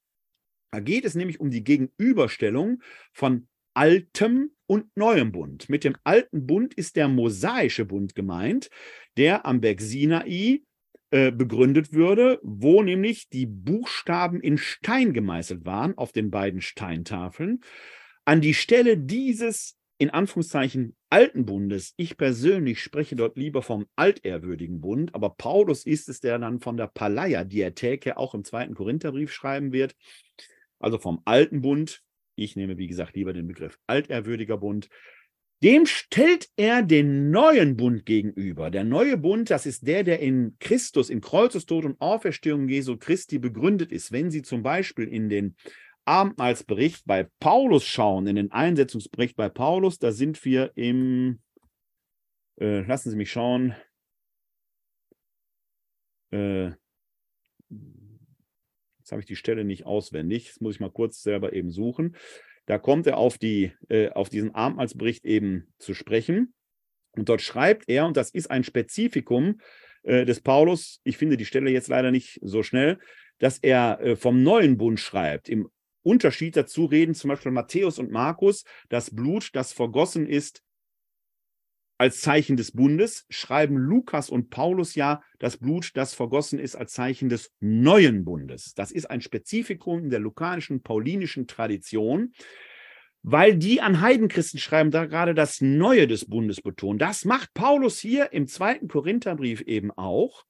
Da 0.73 0.81
geht 0.81 1.05
es 1.05 1.15
nämlich 1.15 1.41
um 1.41 1.51
die 1.51 1.65
Gegenüberstellung 1.65 2.83
von 3.13 3.49
altem 3.75 4.51
und 4.67 4.87
neuem 4.97 5.33
Bund. 5.33 5.69
Mit 5.69 5.85
dem 5.85 5.97
alten 6.05 6.47
Bund 6.47 6.75
ist 6.75 6.97
der 6.97 7.09
mosaische 7.09 7.85
Bund 7.85 8.15
gemeint, 8.15 8.71
der 9.17 9.47
am 9.47 9.61
Berg 9.61 9.81
Sinai 9.81 10.63
äh, 11.11 11.31
begründet 11.31 11.93
würde, 11.93 12.41
wo 12.43 12.83
nämlich 12.83 13.29
die 13.29 13.47
Buchstaben 13.47 14.41
in 14.41 14.59
Stein 14.59 15.13
gemeißelt 15.13 15.65
waren 15.65 15.97
auf 15.97 16.13
den 16.13 16.31
beiden 16.31 16.61
Steintafeln. 16.61 17.61
An 18.25 18.41
die 18.41 18.55
Stelle 18.55 18.99
dieses 18.99 19.77
in 19.99 20.11
Anführungszeichen 20.11 20.97
alten 21.11 21.47
Bundes. 21.47 21.95
Ich 21.97 22.17
persönlich 22.17 22.81
spreche 22.81 23.17
dort 23.17 23.37
lieber 23.37 23.63
vom 23.63 23.87
altehrwürdigen 23.97 24.81
Bund, 24.81 25.15
aber 25.15 25.31
Paulus 25.31 25.87
ist 25.87 26.09
es, 26.09 26.21
der 26.21 26.39
dann 26.39 26.61
von 26.61 26.77
der 26.77 26.89
Palaia 26.89 27.45
Diatheke 27.45 28.17
auch 28.17 28.35
im 28.35 28.45
zweiten 28.45 28.75
Korintherbrief 28.75 29.33
schreiben 29.33 29.73
wird. 29.73 29.95
Also 30.79 30.99
vom 30.99 31.23
alten 31.25 31.63
Bund. 31.63 32.03
Ich 32.35 32.55
nehme, 32.55 32.77
wie 32.77 32.87
gesagt, 32.87 33.17
lieber 33.17 33.33
den 33.33 33.47
Begriff 33.47 33.79
altehrwürdiger 33.87 34.59
Bund. 34.59 34.89
Dem 35.63 35.87
stellt 35.87 36.51
er 36.57 36.83
den 36.83 37.31
neuen 37.31 37.79
Bund 37.79 38.05
gegenüber. 38.05 38.71
Der 38.71 38.85
neue 38.85 39.17
Bund, 39.17 39.49
das 39.49 39.65
ist 39.65 39.87
der, 39.87 40.05
der 40.05 40.21
in 40.21 40.57
Christus, 40.61 41.09
in 41.09 41.23
Kreuzestod 41.23 41.87
und 41.87 41.99
Auferstehung 41.99 42.69
Jesu 42.69 42.99
Christi 42.99 43.39
begründet 43.39 43.91
ist. 43.91 44.13
Wenn 44.13 44.31
Sie 44.31 44.43
zum 44.43 44.63
Beispiel 44.63 45.09
in 45.09 45.31
den 45.31 45.57
Abendmahlsbericht 46.07 47.05
bei 47.05 47.29
Paulus 47.41 47.85
schauen, 47.85 48.27
in 48.27 48.37
den 48.37 48.53
Einsetzungsbericht 48.53 49.37
bei 49.37 49.49
Paulus, 49.49 49.99
da 49.99 50.13
sind 50.13 50.43
wir 50.45 50.73
im, 50.77 51.41
äh, 52.61 52.81
lassen 52.81 53.11
Sie 53.11 53.17
mich 53.17 53.31
schauen, 53.31 53.75
äh, 56.33 56.71
jetzt 58.99 59.11
habe 59.13 59.21
ich 59.21 59.27
die 59.27 59.37
Stelle 59.37 59.65
nicht 59.65 59.85
auswendig, 59.85 60.49
das 60.49 60.61
muss 60.61 60.77
ich 60.77 60.81
mal 60.81 60.91
kurz 60.91 61.23
selber 61.23 61.53
eben 61.53 61.71
suchen. 61.71 62.17
Da 62.67 62.79
kommt 62.79 63.07
er 63.07 63.17
auf, 63.17 63.39
die, 63.39 63.73
äh, 63.89 64.11
auf 64.11 64.29
diesen 64.29 64.55
Abendmahlsbericht 64.55 65.25
eben 65.25 65.73
zu 65.79 65.95
sprechen. 65.95 66.55
Und 67.13 67.29
dort 67.29 67.41
schreibt 67.41 67.89
er, 67.89 68.07
und 68.07 68.17
das 68.17 68.31
ist 68.31 68.51
ein 68.51 68.65
Spezifikum 68.65 69.61
äh, 70.03 70.25
des 70.25 70.41
Paulus, 70.41 71.01
ich 71.05 71.17
finde 71.17 71.37
die 71.37 71.45
Stelle 71.45 71.71
jetzt 71.71 71.89
leider 71.89 72.11
nicht 72.11 72.41
so 72.43 72.63
schnell, 72.63 72.99
dass 73.39 73.59
er 73.59 74.01
äh, 74.01 74.17
vom 74.17 74.43
neuen 74.43 74.77
Bund 74.77 74.99
schreibt. 74.99 75.49
Im 75.49 75.69
Unterschied 76.07 76.57
dazu 76.57 76.85
reden 76.85 77.15
zum 77.15 77.29
Beispiel 77.29 77.53
Matthäus 77.53 77.99
und 77.99 78.11
Markus, 78.11 78.65
das 78.89 79.15
Blut, 79.15 79.51
das 79.55 79.73
vergossen 79.73 80.27
ist 80.27 80.63
als 81.99 82.21
Zeichen 82.21 82.57
des 82.57 82.73
Bundes, 82.73 83.27
schreiben 83.31 83.77
Lukas 83.77 84.29
und 84.29 84.51
Paulus 84.51 84.95
ja 84.95 85.23
das 85.39 85.57
Blut, 85.57 85.93
das 85.95 86.15
vergossen 86.15 86.59
ist, 86.59 86.77
als 86.77 86.93
Zeichen 86.93 87.29
des 87.29 87.53
neuen 87.61 88.25
Bundes. 88.25 88.75
Das 88.75 88.91
ist 88.91 89.11
ein 89.11 89.21
Spezifikum 89.21 90.05
in 90.05 90.11
der 90.11 90.21
lukanischen, 90.21 90.83
paulinischen 90.83 91.47
Tradition, 91.47 92.33
weil 93.23 93.57
die 93.57 93.81
an 93.81 94.03
Heidenchristen 94.03 94.61
schreiben, 94.61 94.91
da 94.91 95.07
gerade 95.07 95.35
das 95.35 95.61
Neue 95.61 96.07
des 96.07 96.27
Bundes 96.27 96.61
betonen. 96.61 96.99
Das 96.99 97.25
macht 97.25 97.55
Paulus 97.55 97.99
hier 97.99 98.33
im 98.33 98.47
zweiten 98.47 98.89
Korintherbrief 98.89 99.63
eben 99.63 99.91
auch. 99.91 100.45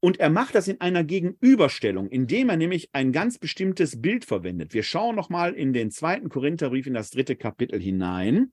Und 0.00 0.18
er 0.18 0.30
macht 0.30 0.54
das 0.54 0.66
in 0.66 0.80
einer 0.80 1.04
Gegenüberstellung, 1.04 2.08
indem 2.08 2.48
er 2.48 2.56
nämlich 2.56 2.88
ein 2.92 3.12
ganz 3.12 3.38
bestimmtes 3.38 4.00
Bild 4.00 4.24
verwendet. 4.24 4.72
Wir 4.72 4.82
schauen 4.82 5.14
nochmal 5.14 5.52
in 5.52 5.74
den 5.74 5.90
zweiten 5.90 6.30
Korintherbrief 6.30 6.86
in 6.86 6.94
das 6.94 7.10
dritte 7.10 7.36
Kapitel 7.36 7.78
hinein, 7.78 8.52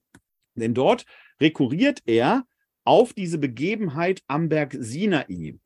denn 0.54 0.74
dort 0.74 1.06
rekurriert 1.40 2.02
er 2.04 2.44
auf 2.84 3.14
diese 3.14 3.38
Begebenheit 3.38 4.22
am 4.26 4.48
Berg 4.48 4.76
Sinai. 4.78 5.58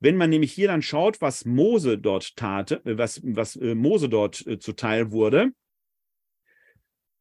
Wenn 0.00 0.16
man 0.16 0.30
nämlich 0.30 0.52
hier 0.52 0.68
dann 0.68 0.82
schaut, 0.82 1.20
was 1.20 1.44
Mose 1.44 1.98
dort 1.98 2.36
tat, 2.36 2.72
äh, 2.72 2.98
was, 2.98 3.20
was 3.24 3.56
äh, 3.56 3.74
Mose 3.74 4.08
dort 4.08 4.46
äh, 4.46 4.58
zuteil 4.58 5.10
wurde, 5.10 5.52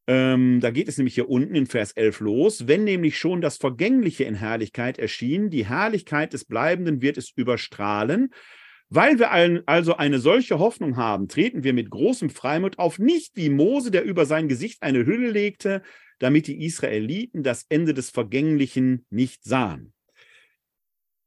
ähm, 0.08 0.62
da 0.62 0.72
geht 0.72 0.88
es 0.88 0.98
nämlich 0.98 1.16
hier 1.16 1.30
unten 1.30 1.54
in 1.54 1.68
Vers 1.68 1.92
11 1.92 2.22
los. 2.22 2.68
Wenn 2.68 2.86
nämlich 2.86 3.18
schon 3.18 3.42
das 3.42 3.58
Vergängliche 3.58 4.24
in 4.24 4.36
Herrlichkeit 4.36 4.98
erschien, 4.98 5.50
die 5.50 5.66
Herrlichkeit 5.66 6.32
des 6.32 6.46
Bleibenden 6.46 7.02
wird 7.02 7.18
es 7.18 7.32
überstrahlen. 7.36 8.30
Weil 8.90 9.20
wir 9.20 9.32
also 9.68 9.98
eine 9.98 10.20
solche 10.20 10.60
Hoffnung 10.60 10.96
haben, 10.96 11.28
treten 11.28 11.66
wir 11.66 11.74
mit 11.74 11.90
großem 11.90 12.30
Freimut 12.30 12.80
auf, 12.80 13.00
nicht 13.00 13.36
wie 13.36 13.50
Mose, 13.50 13.92
der 13.92 14.06
über 14.06 14.26
sein 14.26 14.48
Gesicht 14.48 14.82
eine 14.82 15.06
Hülle 15.06 15.30
legte, 15.30 15.82
damit 16.20 16.48
die 16.48 16.64
Israeliten 16.64 17.44
das 17.44 17.66
Ende 17.68 17.94
des 17.94 18.10
Vergänglichen 18.10 19.06
nicht 19.10 19.44
sahen. 19.44 19.92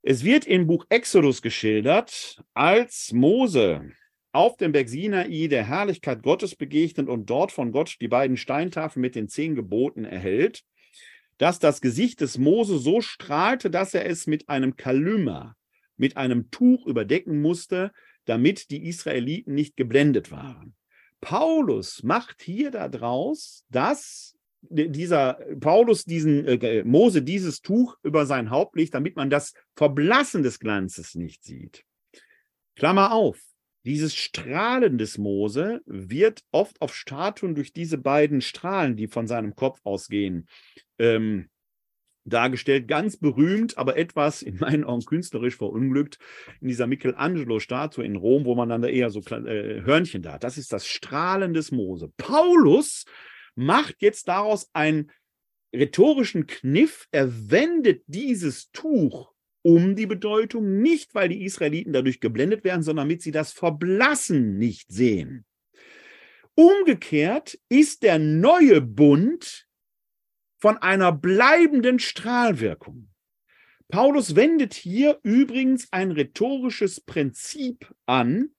Es 0.01 0.25
wird 0.25 0.47
im 0.47 0.67
Buch 0.67 0.87
Exodus 0.89 1.43
geschildert, 1.43 2.43
als 2.55 3.13
Mose 3.13 3.93
auf 4.33 4.57
dem 4.57 4.73
Berg 4.73 4.89
Sinai 4.89 5.49
der 5.49 5.65
Herrlichkeit 5.65 6.23
Gottes 6.23 6.55
begegnet 6.55 7.09
und 7.09 7.29
dort 7.29 7.53
von 7.53 7.73
Gott 7.73 7.97
die 8.01 8.09
beiden 8.09 8.37
Steintafeln 8.37 9.01
mit 9.01 9.15
den 9.15 9.29
zehn 9.29 9.55
Geboten 9.55 10.05
erhält, 10.05 10.63
dass 11.39 11.59
das 11.59 11.81
Gesicht 11.81 12.21
des 12.21 12.39
Mose 12.39 12.79
so 12.79 13.01
strahlte, 13.01 13.71
dass 13.71 13.95
er 13.95 14.07
es 14.07 14.27
mit 14.27 14.49
einem 14.49 14.77
Kalümer, 14.77 15.57
mit 15.97 16.17
einem 16.17 16.51
Tuch 16.51 16.87
überdecken 16.87 17.41
musste, 17.41 17.93
damit 18.27 18.71
die 18.71 18.87
Israeliten 18.87 19.55
nicht 19.55 19.77
geblendet 19.77 20.31
waren. 20.31 20.75
Paulus 21.21 22.03
macht 22.03 22.43
hier 22.43 22.71
daraus, 22.71 23.65
dass 23.71 24.37
dieser 24.63 25.39
Paulus 25.59 26.05
diesen 26.05 26.47
äh, 26.47 26.85
Mose 26.85 27.23
dieses 27.23 27.63
Tuch 27.63 27.97
über 28.03 28.27
sein 28.27 28.51
Haupt 28.51 28.77
legt, 28.77 28.95
damit 28.95 29.17
man 29.17 29.31
das 29.31 29.55
Verblassen 29.75 30.43
des 30.43 30.61
Glanzes 30.61 31.15
nicht 31.15 31.43
sieht. 31.45 31.85
Klammer 32.77 33.13
auf. 33.13 33.39
Dieses 33.85 34.15
Strahlen 34.15 34.99
des 34.99 35.17
Mose 35.17 35.81
wird 35.87 36.43
oft 36.51 36.81
auf 36.83 36.95
Statuen 36.95 37.55
durch 37.55 37.73
diese 37.73 37.97
beiden 37.97 38.43
Strahlen, 38.43 38.97
die 38.97 39.09
von 39.09 39.27
seinem 39.27 39.55
Kopf 39.55 39.81
ausgehen, 39.85 40.49
ähm, 40.99 41.49
dargestellt. 42.25 42.89
Ganz 42.89 43.17
berühmt, 43.17 43.79
aber 43.79 43.97
etwas 43.97 44.43
in 44.43 44.59
meinen 44.59 44.85
Augen 44.85 45.05
künstlerisch 45.05 45.57
verunglückt 45.57 46.19
in 46.61 46.69
dieser 46.69 46.87
Michelangelo-Statue 46.87 48.05
in 48.05 48.17
Rom, 48.17 48.45
wo 48.45 48.55
man 48.55 48.69
dann 48.69 48.83
da 48.83 48.89
eher 48.89 49.11
so 49.11 49.21
äh, 49.21 49.83
Hörnchen 49.83 50.23
da 50.23 50.35
hat. 50.35 50.45
Das 50.45 50.59
ist 50.59 50.73
das 50.73 50.87
Strahlen 50.87 51.55
des 51.55 51.73
Mose. 51.73 52.13
Paulus 52.19 53.05
macht 53.55 53.97
jetzt 54.01 54.29
daraus 54.29 54.69
einen 54.75 55.11
rhetorischen 55.75 56.47
Kniff. 56.47 57.09
Er 57.13 57.51
wendet 57.51 58.03
dieses 58.07 58.71
Tuch 58.73 59.33
um 59.63 59.97
die 59.97 60.07
Bedeutung, 60.07 60.81
nicht 60.81 61.15
weil 61.15 61.29
die 61.29 61.45
Israeliten 61.45 61.93
dadurch 61.93 62.21
geblendet 62.21 62.65
werden, 62.65 62.83
sondern 62.83 63.09
damit 63.09 63.23
sie 63.23 63.33
das 63.33 63.53
Verblassen 63.53 64.59
nicht 64.59 64.91
sehen. 64.91 65.45
Umgekehrt 66.55 67.59
ist 67.69 68.03
der 68.03 68.19
neue 68.19 68.81
Bund 68.81 69.67
von 70.59 70.77
einer 70.79 71.13
bleibenden 71.13 71.99
Strahlwirkung. 71.99 73.09
Paulus 73.89 74.37
wendet 74.37 74.75
hier 74.75 75.19
übrigens 75.23 75.89
ein 75.91 76.13
rhetorisches 76.13 77.01
Prinzip 77.01 77.93
an, 78.07 78.51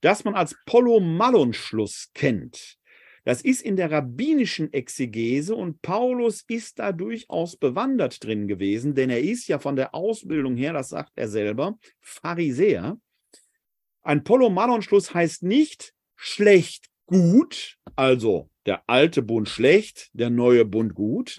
das 0.00 0.24
man 0.24 0.34
als 0.34 0.56
Polomallon-Schluss 0.66 2.10
kennt. 2.14 2.79
Das 3.24 3.42
ist 3.42 3.62
in 3.62 3.76
der 3.76 3.90
rabbinischen 3.90 4.72
Exegese 4.72 5.54
und 5.54 5.82
Paulus 5.82 6.42
ist 6.48 6.78
da 6.78 6.92
durchaus 6.92 7.56
bewandert 7.56 8.24
drin 8.24 8.48
gewesen, 8.48 8.94
denn 8.94 9.10
er 9.10 9.20
ist 9.20 9.46
ja 9.48 9.58
von 9.58 9.76
der 9.76 9.94
Ausbildung 9.94 10.56
her, 10.56 10.72
das 10.72 10.88
sagt 10.88 11.12
er 11.16 11.28
selber, 11.28 11.78
Pharisäer. 12.00 12.98
Ein 14.02 14.24
Polomalon-Schluss 14.24 15.12
heißt 15.12 15.42
nicht 15.42 15.92
schlecht 16.16 16.86
gut, 17.06 17.76
also 17.96 18.48
der 18.66 18.82
alte 18.86 19.22
Bund 19.22 19.48
schlecht, 19.48 20.10
der 20.12 20.30
neue 20.30 20.64
Bund 20.64 20.94
gut. 20.94 21.38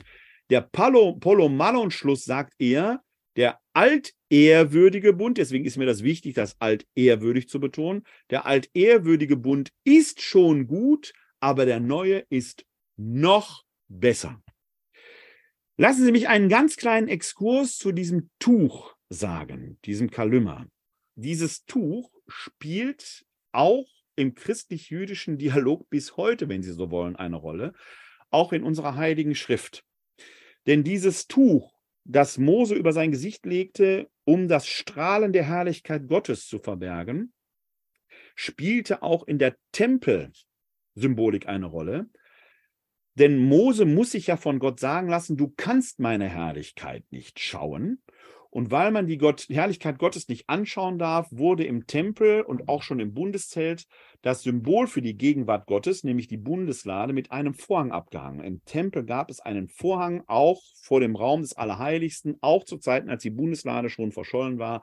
Der 0.50 0.62
Polomalon-Schluss 0.62 2.26
sagt 2.26 2.54
eher, 2.60 3.02
der 3.38 3.60
altehrwürdige 3.74 5.14
Bund, 5.14 5.38
deswegen 5.38 5.66
ist 5.66 5.78
mir 5.78 5.86
das 5.86 6.04
wichtig, 6.04 6.36
das 6.36 6.60
altehrwürdig 6.60 7.48
zu 7.48 7.60
betonen, 7.60 8.04
der 8.30 8.46
altehrwürdige 8.46 9.38
Bund 9.38 9.72
ist 9.84 10.22
schon 10.22 10.68
gut, 10.68 11.14
aber 11.42 11.66
der 11.66 11.80
neue 11.80 12.20
ist 12.30 12.66
noch 12.96 13.66
besser. 13.90 14.42
Lassen 15.78 16.06
Sie 16.06 16.12
mich 16.12 16.28
einen 16.28 16.48
ganz 16.48 16.78
kleinen 16.78 17.08
Exkurs 17.08 17.78
zu 17.78 17.92
diesem 17.92 18.30
Tuch 18.40 18.96
sagen, 19.10 19.80
diesem 19.84 20.12
Kalümmer. 20.12 20.68
Dieses 21.16 21.66
Tuch 21.66 22.12
spielt 22.28 23.26
auch 23.52 23.88
im 24.16 24.36
christlich-jüdischen 24.36 25.38
Dialog 25.38 25.90
bis 25.90 26.16
heute, 26.18 26.48
wenn 26.48 26.62
Sie 26.62 26.74
so 26.74 26.92
wollen, 26.92 27.16
eine 27.16 27.38
Rolle, 27.38 27.74
auch 28.30 28.54
in 28.54 28.64
unserer 28.64 28.96
heiligen 28.96 29.36
Schrift. 29.36 29.84
Denn 30.68 30.84
dieses 30.84 31.28
Tuch, 31.28 31.74
das 32.04 32.38
Mose 32.38 32.76
über 32.76 32.94
sein 32.94 33.12
Gesicht 33.12 33.46
legte, 33.46 34.10
um 34.24 34.48
das 34.48 34.68
Strahlen 34.68 35.34
der 35.34 35.44
Herrlichkeit 35.44 36.08
Gottes 36.08 36.48
zu 36.48 36.60
verbergen, 36.60 37.34
spielte 38.36 39.02
auch 39.02 39.28
in 39.28 39.40
der 39.40 39.56
Tempel 39.72 40.32
Symbolik 41.02 41.48
eine 41.48 41.66
Rolle. 41.66 42.10
Denn 43.16 43.38
Mose 43.38 43.86
muss 43.86 44.12
sich 44.12 44.28
ja 44.28 44.38
von 44.38 44.60
Gott 44.60 44.80
sagen 44.80 45.10
lassen, 45.10 45.36
du 45.36 45.54
kannst 45.56 46.00
meine 46.00 46.30
Herrlichkeit 46.30 47.04
nicht 47.12 47.40
schauen. 47.40 48.02
Und 48.50 48.70
weil 48.70 48.92
man 48.92 49.08
die 49.08 49.18
Gott, 49.18 49.48
Herrlichkeit 49.50 49.98
Gottes 49.98 50.28
nicht 50.28 50.50
anschauen 50.50 51.00
darf, 51.00 51.28
wurde 51.32 51.64
im 51.64 51.88
Tempel 51.88 52.42
und 52.42 52.68
auch 52.68 52.84
schon 52.84 53.00
im 53.00 53.14
Bundeszelt 53.14 53.86
das 54.22 54.44
Symbol 54.44 54.88
für 54.88 55.02
die 55.02 55.16
Gegenwart 55.16 55.68
Gottes, 55.68 56.04
nämlich 56.04 56.28
die 56.28 56.38
Bundeslade, 56.38 57.14
mit 57.14 57.32
einem 57.32 57.54
Vorhang 57.54 57.94
abgehangen. 57.94 58.44
Im 58.44 58.64
Tempel 58.66 59.06
gab 59.06 59.30
es 59.30 59.40
einen 59.40 59.70
Vorhang 59.70 60.24
auch 60.28 60.62
vor 60.82 61.00
dem 61.00 61.16
Raum 61.16 61.42
des 61.42 61.54
Allerheiligsten, 61.54 62.38
auch 62.42 62.66
zu 62.66 62.78
Zeiten, 62.78 63.10
als 63.10 63.24
die 63.24 63.30
Bundeslade 63.30 63.90
schon 63.90 64.12
verschollen 64.12 64.60
war 64.60 64.82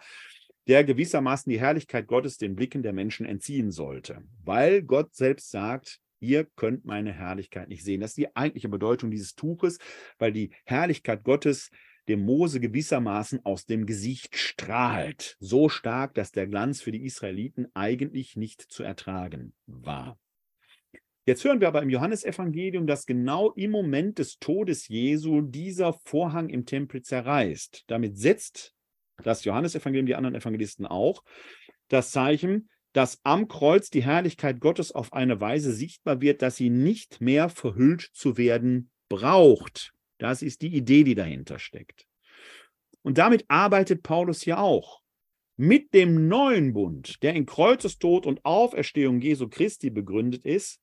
der 0.69 0.85
gewissermaßen 0.85 1.51
die 1.51 1.59
Herrlichkeit 1.59 2.07
Gottes 2.07 2.37
den 2.37 2.55
Blicken 2.55 2.83
der 2.83 2.93
Menschen 2.93 3.25
entziehen 3.25 3.73
sollte, 3.73 4.23
weil 4.45 4.83
Gott 4.83 5.15
selbst 5.15 5.51
sagt, 5.51 5.99
ihr 6.21 6.45
könnt 6.57 6.85
meine 6.85 7.13
Herrlichkeit 7.13 7.69
nicht 7.69 7.85
sehen. 7.85 8.01
Das 8.01 8.11
ist 8.11 8.19
die 8.19 8.35
eigentliche 8.37 8.69
Bedeutung 8.69 9.11
dieses 9.11 9.35
Tuches, 9.35 9.79
weil 10.19 10.33
die 10.33 10.51
Herrlichkeit 10.65 11.25
Gottes 11.25 11.71
dem 12.09 12.25
Mose 12.25 12.59
gewissermaßen 12.59 13.45
aus 13.45 13.67
dem 13.67 13.87
Gesicht 13.87 14.37
strahlt, 14.37 15.37
so 15.41 15.69
stark, 15.69 16.15
dass 16.15 16.33
der 16.33 16.47
Glanz 16.47 16.81
für 16.81 16.91
die 16.91 17.05
Israeliten 17.05 17.69
eigentlich 17.75 18.35
nicht 18.35 18.63
zu 18.63 18.83
ertragen 18.83 19.53
war. 19.67 20.19
Jetzt 21.27 21.45
hören 21.45 21.61
wir 21.61 21.69
aber 21.69 21.83
im 21.83 21.91
Johannesevangelium, 21.91 22.87
dass 22.87 23.05
genau 23.05 23.53
im 23.53 23.71
Moment 23.71 24.19
des 24.19 24.39
Todes 24.39 24.89
Jesu 24.89 25.43
dieser 25.43 25.93
Vorhang 25.93 26.49
im 26.49 26.65
Tempel 26.65 27.03
zerreißt. 27.03 27.85
Damit 27.87 28.17
setzt 28.17 28.75
das 29.23 29.45
Johannesevangelium, 29.45 30.07
die 30.07 30.15
anderen 30.15 30.37
Evangelisten 30.37 30.87
auch, 30.87 31.23
das 31.89 32.13
Zeichen, 32.13 32.71
dass 32.93 33.21
am 33.25 33.49
Kreuz 33.49 33.91
die 33.91 34.03
Herrlichkeit 34.03 34.61
Gottes 34.61 34.93
auf 34.93 35.13
eine 35.13 35.41
Weise 35.41 35.73
sichtbar 35.73 36.21
wird, 36.21 36.43
dass 36.43 36.57
sie 36.57 36.71
nicht 36.71 37.21
mehr 37.21 37.49
verhüllt 37.49 38.11
zu 38.13 38.37
werden 38.37 38.91
braucht. 39.09 39.93
Das 40.19 40.43
ist 40.43 40.63
die 40.63 40.75
Idee, 40.75 41.05
die 41.05 41.15
dahinter 41.15 41.59
steckt. 41.59 42.07
Und 43.03 43.19
damit 43.19 43.45
arbeitet 43.49 44.03
Paulus 44.03 44.45
ja 44.45 44.59
auch. 44.59 45.01
Mit 45.57 45.93
dem 45.93 46.29
neuen 46.29 46.73
Bund, 46.73 47.23
der 47.23 47.35
in 47.35 47.47
Kreuzestod 47.47 48.27
und 48.27 48.45
Auferstehung 48.45 49.21
Jesu 49.21 49.49
Christi 49.49 49.91
begründet 49.91 50.45
ist, 50.45 50.81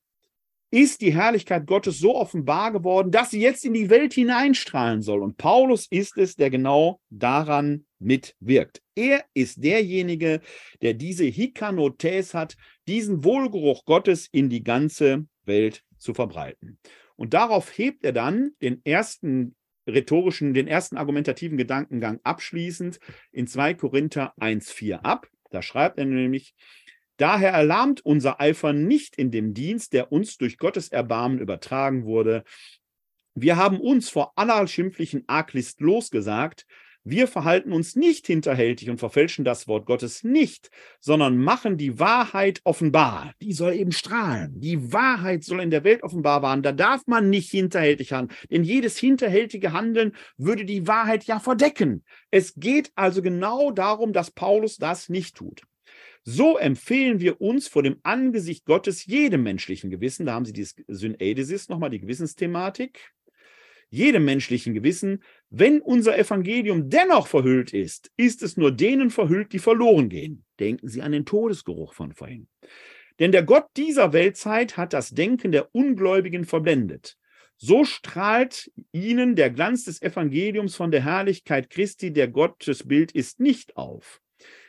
ist 0.72 1.02
die 1.02 1.14
Herrlichkeit 1.14 1.68
Gottes 1.68 2.00
so 2.00 2.16
offenbar 2.16 2.72
geworden, 2.72 3.12
dass 3.12 3.32
sie 3.32 3.40
jetzt 3.40 3.64
in 3.66 3.74
die 3.74 3.90
Welt 3.90 4.14
hineinstrahlen 4.14 5.02
soll. 5.02 5.22
Und 5.22 5.38
Paulus 5.38 5.88
ist 5.90 6.18
es, 6.18 6.36
der 6.36 6.50
genau 6.50 7.00
daran 7.10 7.86
mitwirkt. 8.00 8.82
Er 8.96 9.24
ist 9.34 9.64
derjenige, 9.64 10.42
der 10.82 10.94
diese 10.94 11.26
Hikanotes 11.26 12.34
hat, 12.34 12.58
diesen 12.88 13.24
Wohlgeruch 13.24 13.86
Gottes 13.86 14.28
in 14.32 14.50
die 14.50 14.64
ganze 14.64 15.26
Welt 15.46 15.84
zu 15.98 16.14
verbreiten. 16.14 16.80
Und 17.16 17.34
darauf 17.34 17.78
hebt 17.78 18.04
er 18.04 18.12
dann 18.12 18.52
den 18.62 18.82
ersten 18.86 19.56
rhetorischen, 19.88 20.54
den 20.54 20.68
ersten 20.68 20.98
argumentativen 20.98 21.58
Gedankengang 21.58 22.20
abschließend 22.24 23.00
in 23.32 23.48
2 23.48 23.76
Korinther 23.76 24.34
1,4 24.40 24.96
ab. 24.96 25.28
Da 25.52 25.62
schreibt 25.62 26.00
er 26.00 26.06
nämlich, 26.06 26.54
Daher 27.18 27.52
erlahmt 27.52 28.06
unser 28.06 28.42
Eifer 28.42 28.74
nicht 28.74 29.16
in 29.16 29.32
dem 29.32 29.54
Dienst, 29.54 29.94
der 29.94 30.12
uns 30.12 30.38
durch 30.38 30.58
Gottes 30.58 30.90
Erbarmen 30.90 31.40
übertragen 31.40 32.06
wurde. 32.06 32.44
Wir 33.34 33.58
haben 33.58 33.80
uns 33.80 34.10
vor 34.10 34.34
aller 34.36 34.66
schimpflichen 34.68 35.24
Arglist 35.28 35.82
losgesagt, 35.82 36.66
wir 37.08 37.28
verhalten 37.28 37.72
uns 37.72 37.96
nicht 37.96 38.26
hinterhältig 38.26 38.90
und 38.90 38.98
verfälschen 38.98 39.46
das 39.46 39.68
Wort 39.68 39.86
Gottes 39.86 40.24
nicht, 40.24 40.72
sondern 41.00 41.38
machen 41.38 41.78
die 41.78 42.00
Wahrheit 42.00 42.62
offenbar. 42.64 43.32
Die 43.44 43.54
soll 43.54 43.76
eben 43.76 43.92
strahlen. 43.92 44.60
Die 44.60 44.92
Wahrheit 44.92 45.44
soll 45.44 45.62
in 45.62 45.70
der 45.70 45.84
Welt 45.84 46.02
offenbar 46.02 46.42
werden. 46.42 46.64
Da 46.64 46.72
darf 46.72 47.06
man 47.06 47.30
nicht 47.30 47.52
hinterhältig 47.52 48.12
handeln, 48.12 48.36
denn 48.50 48.64
jedes 48.64 48.98
hinterhältige 48.98 49.72
Handeln 49.72 50.16
würde 50.38 50.66
die 50.66 50.88
Wahrheit 50.88 51.26
ja 51.26 51.40
verdecken. 51.40 52.04
Es 52.32 52.56
geht 52.56 52.92
also 52.96 53.22
genau 53.22 53.70
darum, 53.70 54.12
dass 54.12 54.32
Paulus 54.32 54.78
das 54.78 55.08
nicht 55.08 55.36
tut. 55.36 55.62
So 56.28 56.58
empfehlen 56.58 57.20
wir 57.20 57.40
uns 57.40 57.68
vor 57.68 57.84
dem 57.84 57.98
Angesicht 58.02 58.66
Gottes 58.66 59.06
jedem 59.06 59.44
menschlichen 59.44 59.92
Gewissen, 59.92 60.26
da 60.26 60.34
haben 60.34 60.46
Sie 60.46 60.54
dieses 60.54 60.76
Syneidesis 60.88 61.70
nochmal, 61.70 61.92
die 61.92 62.00
Gewissensthematik, 62.00 63.14
jedem 63.90 64.26
menschlichen 64.26 64.74
Gewissen, 64.74 65.22
wenn 65.52 65.82
unser 65.82 66.18
Evangelium 66.18 66.90
dennoch 66.90 67.28
verhüllt 67.28 67.74
ist, 67.74 68.12
ist 68.18 68.42
es 68.42 68.58
nur 68.58 68.72
denen 68.72 69.12
verhüllt, 69.12 69.54
die 69.54 69.60
verloren 69.60 70.10
gehen. 70.10 70.44
Denken 70.60 70.88
Sie 70.88 71.04
an 71.04 71.12
den 71.12 71.26
Todesgeruch 71.26 71.94
von 71.94 72.12
vorhin. 72.12 72.48
Denn 73.20 73.32
der 73.32 73.44
Gott 73.44 73.68
dieser 73.78 74.12
Weltzeit 74.12 74.78
hat 74.78 74.94
das 74.94 75.12
Denken 75.12 75.52
der 75.52 75.74
Ungläubigen 75.76 76.46
verblendet. 76.46 77.18
So 77.56 77.86
strahlt 77.86 78.72
ihnen 78.92 79.36
der 79.36 79.52
Glanz 79.52 79.86
des 79.86 80.02
Evangeliums 80.02 80.76
von 80.76 80.90
der 80.90 81.04
Herrlichkeit 81.04 81.70
Christi, 81.70 82.12
der 82.12 82.28
Gottesbild 82.28 83.12
ist, 83.12 83.40
nicht 83.40 83.78
auf. 83.78 84.22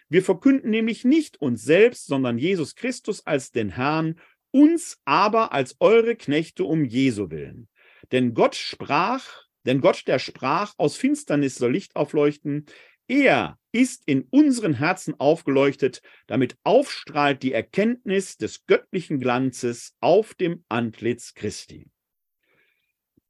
Wir 0.08 0.22
verkünden 0.22 0.70
nämlich 0.70 1.04
nicht 1.04 1.40
uns 1.40 1.62
selbst, 1.62 2.06
sondern 2.06 2.38
Jesus 2.38 2.74
Christus 2.74 3.26
als 3.26 3.50
den 3.50 3.70
Herrn, 3.70 4.20
uns 4.52 4.98
aber 5.04 5.52
als 5.52 5.76
eure 5.80 6.16
Knechte 6.16 6.64
um 6.64 6.84
Jesu 6.84 7.30
willen. 7.30 7.68
Denn 8.12 8.34
Gott 8.34 8.54
sprach, 8.54 9.26
denn 9.64 9.80
Gott, 9.80 10.06
der 10.06 10.18
sprach, 10.18 10.74
aus 10.76 10.96
Finsternis 10.96 11.56
soll 11.56 11.72
Licht 11.72 11.96
aufleuchten, 11.96 12.66
er 13.08 13.58
ist 13.72 14.02
in 14.06 14.22
unseren 14.30 14.74
Herzen 14.74 15.14
aufgeleuchtet, 15.18 16.02
damit 16.26 16.56
aufstrahlt 16.64 17.42
die 17.42 17.52
Erkenntnis 17.52 18.36
des 18.36 18.66
göttlichen 18.66 19.20
Glanzes 19.20 19.94
auf 20.00 20.34
dem 20.34 20.64
Antlitz 20.68 21.34
Christi. 21.34 21.88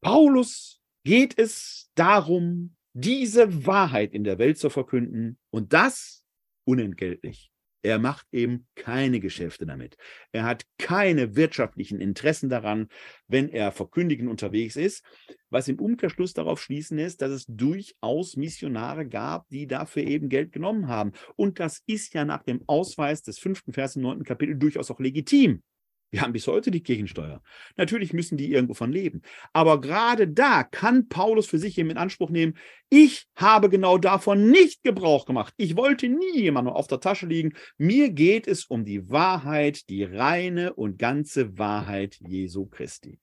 Paulus 0.01 0.81
geht 1.05 1.39
es 1.39 1.91
darum, 1.95 2.77
diese 2.93 3.67
Wahrheit 3.67 4.13
in 4.13 4.25
der 4.25 4.39
Welt 4.39 4.59
zu 4.59 4.71
verkünden 4.71 5.39
und 5.51 5.73
das 5.73 6.26
unentgeltlich. 6.67 7.51
Er 7.87 8.01
macht 8.01 8.27
eben 8.33 8.67
keine 8.75 9.21
Geschäfte 9.21 9.65
damit. 9.65 9.97
Er 10.33 10.43
hat 10.43 10.65
keine 10.77 11.37
wirtschaftlichen 11.37 12.01
Interessen 12.01 12.49
daran, 12.49 12.89
wenn 13.29 13.49
er 13.49 13.71
verkündigen 13.71 14.27
unterwegs 14.27 14.75
ist, 14.75 15.05
was 15.51 15.69
im 15.69 15.79
Umkehrschluss 15.79 16.33
darauf 16.33 16.61
schließen 16.61 16.99
ist, 16.99 17.23
dass 17.23 17.31
es 17.31 17.47
durchaus 17.47 18.37
Missionare 18.37 19.07
gab, 19.07 19.49
die 19.51 19.69
dafür 19.69 20.03
eben 20.03 20.29
Geld 20.29 20.51
genommen 20.51 20.89
haben. 20.89 21.13
Und 21.37 21.61
das 21.61 21.81
ist 21.87 22.13
ja 22.15 22.25
nach 22.25 22.43
dem 22.43 22.65
Ausweis 22.67 23.23
des 23.23 23.39
fünften 23.39 23.73
Vers 23.73 23.95
im 23.95 24.03
neunten 24.03 24.25
Kapitel 24.25 24.57
durchaus 24.57 24.91
auch 24.91 24.99
legitim. 24.99 25.63
Wir 26.11 26.23
haben 26.23 26.33
bis 26.33 26.47
heute 26.47 26.71
die 26.71 26.83
Kirchensteuer. 26.83 27.43
Natürlich 27.77 28.13
müssen 28.13 28.37
die 28.37 28.51
irgendwo 28.51 28.75
von 28.75 28.93
leben. 28.93 29.23
Aber 29.53 29.81
gerade 29.81 30.29
da 30.29 30.63
kann 30.63 31.09
Paulus 31.09 31.47
für 31.47 31.59
sich 31.59 31.77
eben 31.79 31.91
in 31.91 31.97
Anspruch 31.97 32.31
nehmen, 32.31 32.57
ich 32.89 33.27
habe 33.35 33.69
genau 33.69 33.99
davon 33.99 34.51
nicht 34.51 34.85
Gebrauch 34.85 35.27
gemacht. 35.27 35.53
Ich 35.57 35.77
wollte 35.77 36.09
nie 36.09 36.41
jemandem 36.41 36.75
auf 36.75 36.87
der 36.87 37.01
Tasche 37.01 37.27
liegen. 37.27 37.55
Mir 37.77 38.11
geht 38.11 38.47
es 38.47 38.65
um 38.67 38.85
die 38.85 39.11
Wahrheit, 39.11 39.89
die 39.89 40.05
reine 40.05 40.75
und 40.75 40.99
ganze 40.99 41.59
Wahrheit 41.59 42.19
Jesu 42.21 42.67
Christi. 42.67 43.19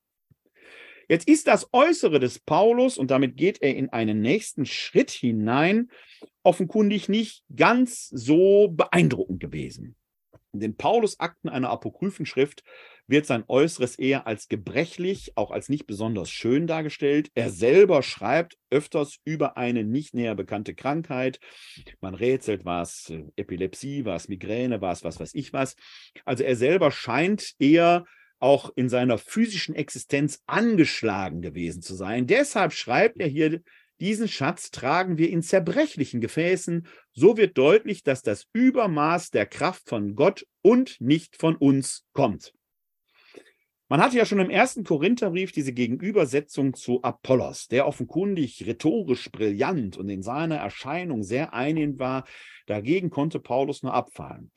Jetzt 1.07 1.27
ist 1.27 1.47
das 1.47 1.67
Äußere 1.73 2.19
des 2.19 2.39
Paulus, 2.39 2.97
und 2.97 3.11
damit 3.11 3.37
geht 3.37 3.61
er 3.61 3.75
in 3.75 3.89
einen 3.89 4.21
nächsten 4.21 4.65
Schritt 4.65 5.11
hinein, 5.11 5.89
offenkundig 6.43 7.09
nicht 7.09 7.43
ganz 7.55 8.07
so 8.09 8.69
beeindruckend 8.69 9.39
gewesen. 9.39 9.95
In 10.53 10.59
den 10.59 10.77
Paulus-Akten 10.77 11.49
einer 11.49 11.71
Apokryphenschrift 11.71 12.63
wird 13.07 13.25
sein 13.25 13.43
Äußeres 13.47 13.97
eher 13.97 14.27
als 14.27 14.47
gebrechlich, 14.47 15.33
auch 15.35 15.49
als 15.49 15.67
nicht 15.67 15.87
besonders 15.87 16.29
schön 16.29 16.67
dargestellt. 16.67 17.29
Er 17.33 17.49
selber 17.49 18.03
schreibt 18.03 18.57
öfters 18.69 19.17
über 19.25 19.57
eine 19.57 19.83
nicht 19.83 20.13
näher 20.13 20.35
bekannte 20.35 20.75
Krankheit. 20.75 21.39
Man 22.01 22.13
rätselt, 22.13 22.65
war 22.65 22.83
es 22.83 23.09
äh, 23.09 23.23
Epilepsie, 23.35 24.05
war 24.05 24.15
es 24.15 24.29
Migräne, 24.29 24.79
war 24.79 24.93
es 24.93 25.03
was 25.03 25.19
weiß 25.19 25.33
ich 25.33 25.53
was. 25.53 25.75
Also 26.23 26.43
er 26.43 26.55
selber 26.55 26.91
scheint 26.91 27.53
eher 27.57 28.05
auch 28.39 28.71
in 28.75 28.89
seiner 28.89 29.17
physischen 29.17 29.73
Existenz 29.73 30.43
angeschlagen 30.45 31.41
gewesen 31.41 31.81
zu 31.81 31.95
sein. 31.95 32.27
Deshalb 32.27 32.73
schreibt 32.73 33.19
er 33.19 33.27
hier 33.27 33.61
diesen 34.03 34.27
Schatz 34.27 34.69
tragen 34.69 35.17
wir 35.17 35.29
in 35.29 35.41
zerbrechlichen 35.41 36.19
Gefäßen. 36.19 36.85
So 37.13 37.37
wird 37.37 37.57
deutlich, 37.57 38.03
dass 38.03 38.21
das 38.21 38.47
Übermaß 38.51 39.31
der 39.31 39.45
Kraft 39.45 39.87
von 39.87 40.15
Gott 40.15 40.45
und 40.61 40.99
nicht 40.99 41.37
von 41.37 41.55
uns 41.55 42.05
kommt. 42.11 42.53
Man 43.87 44.01
hatte 44.01 44.17
ja 44.17 44.25
schon 44.25 44.39
im 44.39 44.49
ersten 44.49 44.83
Korintherbrief 44.83 45.53
diese 45.53 45.71
Gegenübersetzung 45.71 46.73
zu 46.73 47.01
Apollos, 47.01 47.67
der 47.67 47.87
offenkundig 47.87 48.65
rhetorisch 48.65 49.31
brillant 49.31 49.95
und 49.95 50.09
in 50.09 50.21
seiner 50.21 50.57
Erscheinung 50.57 51.23
sehr 51.23 51.53
einnehmend 51.53 51.99
war. 51.99 52.25
Dagegen 52.65 53.09
konnte 53.09 53.39
Paulus 53.39 53.83
nur 53.83 53.93
abfallen. 53.93 54.51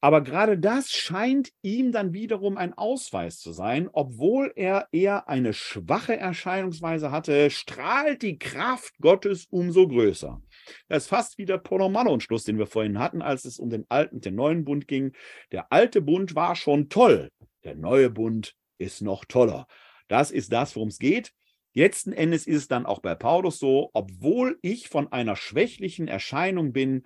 Aber 0.00 0.22
gerade 0.22 0.58
das 0.58 0.90
scheint 0.90 1.50
ihm 1.62 1.90
dann 1.90 2.12
wiederum 2.12 2.56
ein 2.56 2.72
Ausweis 2.72 3.40
zu 3.40 3.52
sein. 3.52 3.88
Obwohl 3.92 4.52
er 4.54 4.88
eher 4.92 5.28
eine 5.28 5.52
schwache 5.52 6.16
Erscheinungsweise 6.16 7.10
hatte, 7.10 7.50
strahlt 7.50 8.22
die 8.22 8.38
Kraft 8.38 8.94
Gottes 9.00 9.46
umso 9.50 9.88
größer. 9.88 10.40
Das 10.88 11.04
ist 11.04 11.08
fast 11.08 11.38
wie 11.38 11.46
der 11.46 11.58
Ponomanon-Schluss, 11.58 12.44
den 12.44 12.58
wir 12.58 12.66
vorhin 12.66 13.00
hatten, 13.00 13.22
als 13.22 13.44
es 13.44 13.58
um 13.58 13.70
den 13.70 13.86
alten 13.88 14.16
und 14.16 14.24
den 14.24 14.36
neuen 14.36 14.64
Bund 14.64 14.86
ging. 14.86 15.12
Der 15.50 15.72
alte 15.72 16.00
Bund 16.00 16.36
war 16.36 16.54
schon 16.54 16.88
toll, 16.88 17.30
der 17.64 17.74
neue 17.74 18.10
Bund 18.10 18.54
ist 18.78 19.02
noch 19.02 19.24
toller. 19.24 19.66
Das 20.06 20.30
ist 20.30 20.52
das, 20.52 20.76
worum 20.76 20.88
es 20.88 20.98
geht. 20.98 21.32
Letzten 21.74 22.12
Endes 22.12 22.46
ist 22.46 22.56
es 22.56 22.68
dann 22.68 22.86
auch 22.86 23.00
bei 23.00 23.14
Paulus 23.14 23.58
so, 23.58 23.90
obwohl 23.92 24.58
ich 24.62 24.88
von 24.88 25.12
einer 25.12 25.36
schwächlichen 25.36 26.08
Erscheinung 26.08 26.72
bin, 26.72 27.04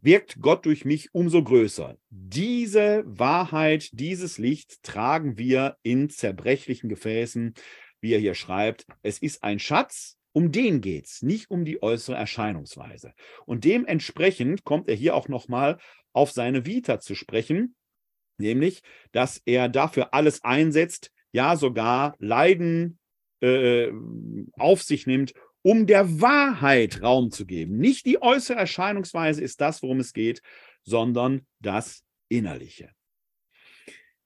wirkt 0.00 0.40
Gott 0.40 0.64
durch 0.66 0.84
mich 0.84 1.12
umso 1.12 1.42
größer. 1.42 1.96
Diese 2.10 3.02
Wahrheit, 3.06 3.90
dieses 3.92 4.38
Licht 4.38 4.82
tragen 4.82 5.38
wir 5.38 5.76
in 5.82 6.08
zerbrechlichen 6.08 6.88
Gefäßen, 6.88 7.54
wie 8.00 8.12
er 8.12 8.20
hier 8.20 8.34
schreibt. 8.34 8.86
Es 9.02 9.18
ist 9.18 9.42
ein 9.42 9.58
Schatz, 9.58 10.16
um 10.32 10.52
den 10.52 10.80
geht 10.80 11.06
es, 11.06 11.22
nicht 11.22 11.50
um 11.50 11.64
die 11.64 11.82
äußere 11.82 12.16
Erscheinungsweise. 12.16 13.12
Und 13.44 13.64
dementsprechend 13.64 14.64
kommt 14.64 14.88
er 14.88 14.94
hier 14.94 15.14
auch 15.14 15.28
nochmal 15.28 15.78
auf 16.12 16.30
seine 16.30 16.64
Vita 16.64 17.00
zu 17.00 17.14
sprechen, 17.14 17.74
nämlich, 18.38 18.82
dass 19.12 19.42
er 19.44 19.68
dafür 19.68 20.14
alles 20.14 20.44
einsetzt, 20.44 21.10
ja 21.32 21.56
sogar 21.56 22.14
Leiden 22.18 22.98
äh, 23.40 23.90
auf 24.52 24.82
sich 24.82 25.06
nimmt, 25.06 25.32
um 25.68 25.86
der 25.86 26.22
Wahrheit 26.22 27.02
Raum 27.02 27.30
zu 27.30 27.44
geben. 27.44 27.76
Nicht 27.76 28.06
die 28.06 28.22
äußere 28.22 28.56
Erscheinungsweise 28.56 29.42
ist 29.44 29.60
das, 29.60 29.82
worum 29.82 30.00
es 30.00 30.14
geht, 30.14 30.40
sondern 30.82 31.46
das 31.60 32.04
Innerliche. 32.30 32.90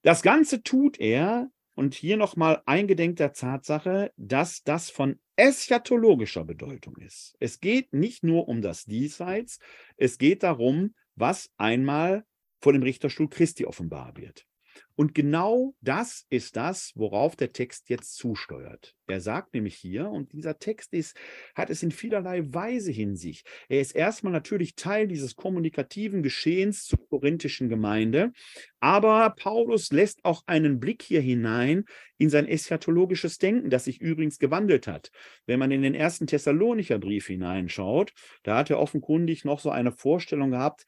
Das 0.03 0.23
Ganze 0.23 0.63
tut 0.63 1.01
er, 1.01 1.51
und 1.75 1.95
hier 1.95 2.17
nochmal 2.17 2.63
eingedenk 2.65 3.17
der 3.17 3.33
Tatsache, 3.33 4.13
dass 4.17 4.63
das 4.63 4.89
von 4.89 5.19
eschatologischer 5.35 6.45
Bedeutung 6.45 6.97
ist. 6.99 7.35
Es 7.41 7.59
geht 7.59 7.93
nicht 7.93 8.23
nur 8.23 8.47
um 8.47 8.63
das 8.63 8.85
Diesseits, 8.85 9.59
es 9.97 10.19
geht 10.19 10.45
darum, 10.45 10.95
was 11.17 11.51
einmal 11.57 12.25
vor 12.61 12.73
dem 12.73 12.85
Richterstuhl 12.85 13.29
Christi 13.29 13.67
offenbar 13.67 14.17
wird. 14.17 14.47
Und 14.95 15.15
genau 15.15 15.75
das 15.81 16.27
ist 16.31 16.57
das, 16.57 16.93
worauf 16.95 17.37
der 17.37 17.53
Text 17.53 17.89
jetzt 17.89 18.17
zusteuert. 18.17 18.95
Er 19.07 19.21
sagt 19.21 19.53
nämlich 19.53 19.75
hier, 19.75 20.09
und 20.09 20.33
dieser 20.33 20.59
Text 20.59 20.93
ist, 20.95 21.17
hat 21.55 21.71
es 21.71 21.83
in 21.83 21.91
vielerlei 21.91 22.43
Weise 22.53 22.93
in 22.93 23.17
sich. 23.17 23.45
Er 23.69 23.81
ist 23.81 23.95
erstmal 23.95 24.33
natürlich 24.33 24.75
Teil 24.75 25.07
dieses 25.07 25.37
kommunikativen 25.37 26.23
Geschehens 26.23 26.85
zur 26.87 27.07
korinthischen 27.09 27.69
Gemeinde, 27.69 28.33
aber 28.81 29.31
Paulus 29.31 29.93
lässt 29.93 30.25
auch 30.25 30.43
einen 30.47 30.81
Blick 30.81 31.03
hier 31.03 31.21
hinein 31.21 31.85
in 32.17 32.31
sein 32.31 32.47
eschatologisches 32.47 33.39
Denken, 33.39 33.69
das 33.69 33.85
sich 33.85 34.01
übrigens 34.01 34.39
gewandelt 34.39 34.87
hat. 34.87 35.11
Wenn 35.47 35.59
man 35.59 35.71
in 35.73 35.83
den 35.83 35.95
ersten 35.95 36.27
Thessalonicher 36.27 36.99
Brief 36.99 37.27
hineinschaut, 37.27 38.13
da 38.45 38.59
hat 38.59 38.71
er 38.71 38.79
offenkundig 38.79 39.45
noch 39.45 39.61
so 39.61 39.71
eine 39.71 39.93
Vorstellung 39.93 40.53
gehabt, 40.53 40.85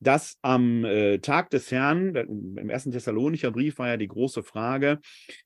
dass 0.00 0.38
am 0.42 0.84
äh, 0.84 1.18
Tag 1.18 1.50
des 1.50 1.70
Herrn, 1.70 2.14
im 2.14 2.70
ersten 2.70 2.92
Thessalonicher 2.92 3.50
Brief 3.50 3.78
war 3.78 3.88
ja 3.88 3.96
die 3.96 4.08
große 4.08 4.42
Frage, 4.42 5.00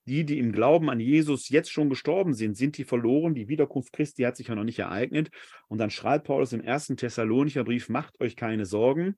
die, 0.06 0.24
die 0.24 0.38
im 0.38 0.52
Glauben 0.52 0.90
an 0.90 1.00
Jesus 1.00 1.48
jetzt 1.48 1.70
schon 1.70 1.88
gestorben 1.88 2.34
sind, 2.34 2.56
sind 2.56 2.76
die 2.76 2.84
verloren? 2.84 3.34
Die 3.34 3.48
Wiederkunft 3.48 3.92
Christi 3.92 4.22
hat 4.22 4.36
sich 4.36 4.48
ja 4.48 4.54
noch 4.54 4.64
nicht 4.64 4.78
ereignet. 4.78 5.30
Und 5.68 5.78
dann 5.78 5.90
schreibt 5.90 6.26
Paulus 6.26 6.52
im 6.52 6.62
ersten 6.62 6.96
Thessalonicher 6.96 7.64
Brief, 7.64 7.88
macht 7.88 8.20
euch 8.20 8.36
keine 8.36 8.66
Sorgen. 8.66 9.16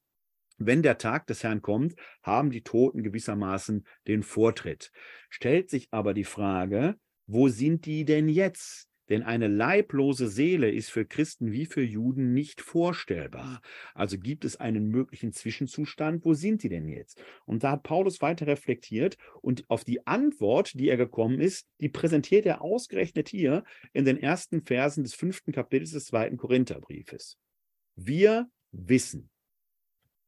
Wenn 0.56 0.82
der 0.82 0.98
Tag 0.98 1.26
des 1.26 1.42
Herrn 1.42 1.62
kommt, 1.62 1.94
haben 2.22 2.50
die 2.50 2.62
Toten 2.62 3.02
gewissermaßen 3.02 3.84
den 4.06 4.22
Vortritt. 4.22 4.92
Stellt 5.28 5.68
sich 5.68 5.88
aber 5.90 6.14
die 6.14 6.24
Frage, 6.24 6.94
wo 7.26 7.48
sind 7.48 7.86
die 7.86 8.04
denn 8.04 8.28
jetzt? 8.28 8.88
Denn 9.08 9.22
eine 9.22 9.48
leiblose 9.48 10.28
Seele 10.28 10.70
ist 10.70 10.90
für 10.90 11.04
Christen 11.04 11.52
wie 11.52 11.66
für 11.66 11.82
Juden 11.82 12.32
nicht 12.32 12.60
vorstellbar. 12.60 13.60
Also 13.94 14.18
gibt 14.18 14.44
es 14.44 14.56
einen 14.56 14.88
möglichen 14.88 15.32
Zwischenzustand. 15.32 16.24
Wo 16.24 16.34
sind 16.34 16.62
die 16.62 16.68
denn 16.68 16.88
jetzt? 16.88 17.22
Und 17.44 17.64
da 17.64 17.72
hat 17.72 17.82
Paulus 17.82 18.22
weiter 18.22 18.46
reflektiert 18.46 19.18
und 19.42 19.68
auf 19.68 19.84
die 19.84 20.06
Antwort, 20.06 20.72
die 20.74 20.88
er 20.88 20.96
gekommen 20.96 21.40
ist, 21.40 21.68
die 21.80 21.90
präsentiert 21.90 22.46
er 22.46 22.62
ausgerechnet 22.62 23.28
hier 23.28 23.64
in 23.92 24.04
den 24.04 24.16
ersten 24.16 24.62
Versen 24.62 25.04
des 25.04 25.14
fünften 25.14 25.52
Kapitels 25.52 25.92
des 25.92 26.06
zweiten 26.06 26.36
Korintherbriefes. 26.36 27.38
Wir 27.96 28.48
wissen. 28.72 29.30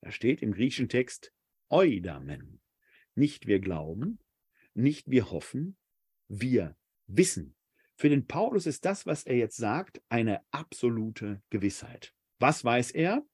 Da 0.03 0.13
steht 0.13 0.43
im 0.43 0.53
griechischen 0.53 0.89
Text 0.89 1.33
Eudamen. 1.69 2.61
Nicht 3.15 3.47
wir 3.47 3.59
glauben, 3.59 4.19
nicht 4.75 5.11
wir 5.11 5.31
hoffen, 5.31 5.77
wir 6.29 6.77
wissen. 7.07 7.57
Für 7.99 8.11
den 8.11 8.27
Paulus 8.27 8.67
ist 8.67 8.85
das, 8.85 9.07
was 9.07 9.25
er 9.25 9.37
jetzt 9.37 9.57
sagt, 9.57 10.03
eine 10.11 10.43
absolute 10.51 11.43
Gewissheit. 11.49 12.13
Was 12.39 12.63
weiß 12.63 12.91
er? 12.91 13.25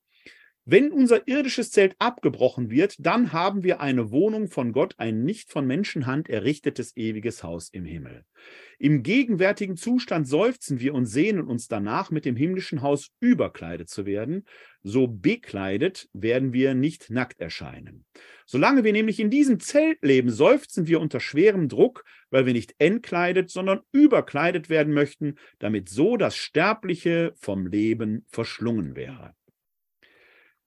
Wenn 0.65 0.93
unser 0.93 1.27
irdisches 1.27 1.73
Zelt 1.73 1.97
abgebrochen 1.99 2.71
wird, 2.71 2.95
dann 3.01 3.33
haben 3.33 3.65
wir 3.65 3.81
eine 3.81 4.13
Wohnung 4.13 4.47
von 4.47 4.71
Gott, 4.71 4.95
ein 4.97 5.25
nicht 5.25 5.51
von 5.51 5.67
Menschenhand 5.67 6.29
errichtetes 6.29 6.97
ewiges 6.97 7.43
Haus 7.43 7.69
im 7.69 7.85
Himmel. 7.85 8.25
Im 8.79 9.03
gegenwärtigen 9.03 9.77
Zustand 9.77 10.29
seufzen 10.29 10.79
wir 10.79 10.95
und 10.95 11.07
sehnen 11.07 11.49
uns 11.49 11.67
danach, 11.67 12.13
mit 12.13 12.25
dem 12.25 12.37
himmlischen 12.37 12.81
Haus 12.81 13.11
überkleidet 13.19 13.89
zu 13.89 14.07
werden. 14.07 14.45
So 14.85 15.09
bekleidet 15.09 16.09
werden 16.13 16.53
wir 16.53 16.75
nicht 16.75 17.11
nackt 17.11 17.41
erscheinen. 17.41 18.05
Solange 18.47 18.85
wir 18.85 18.93
nämlich 18.93 19.19
in 19.19 19.31
diesem 19.31 19.59
Zelt 19.59 19.99
leben, 20.03 20.31
seufzen 20.31 20.87
wir 20.87 21.01
unter 21.01 21.19
schwerem 21.19 21.69
Druck, 21.69 22.05
weil 22.31 22.47
wir 22.47 22.53
nicht 22.53 22.77
entkleidet, 22.79 23.51
sondern 23.51 23.81
überkleidet 23.91 24.71
werden 24.71 24.93
möchten, 24.93 25.35
damit 25.59 25.89
so 25.89 26.17
das 26.17 26.37
Sterbliche 26.37 27.33
vom 27.35 27.67
Leben 27.67 28.27
verschlungen 28.29 28.95
wäre. 28.95 29.35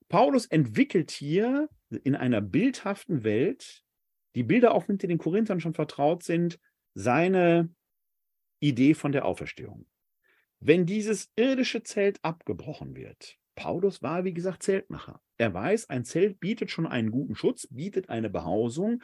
Paulus 0.10 0.46
entwickelt 0.46 1.12
hier 1.12 1.70
in 2.04 2.16
einer 2.16 2.42
bildhaften 2.42 3.24
Welt, 3.24 3.84
die 4.36 4.44
Bilder 4.44 4.74
auch 4.74 4.88
mit 4.88 5.02
den 5.04 5.18
Korinthern 5.18 5.60
schon 5.60 5.74
vertraut 5.74 6.24
sind, 6.24 6.60
seine 6.94 7.70
Idee 8.60 8.94
von 8.94 9.12
der 9.12 9.26
Auferstehung. 9.26 9.86
Wenn 10.60 10.86
dieses 10.86 11.32
irdische 11.36 11.84
Zelt 11.84 12.20
abgebrochen 12.24 12.96
wird, 12.96 13.38
Paulus 13.56 14.02
war, 14.02 14.26
wie 14.26 14.34
gesagt, 14.34 14.64
Zeltmacher. 14.64 15.22
Er 15.38 15.54
weiß, 15.54 15.90
ein 15.90 16.06
Zelt 16.06 16.40
bietet 16.40 16.72
schon 16.72 16.86
einen 16.86 17.12
guten 17.12 17.36
Schutz, 17.36 17.68
bietet 17.70 18.10
eine 18.10 18.30
Behausung, 18.30 19.02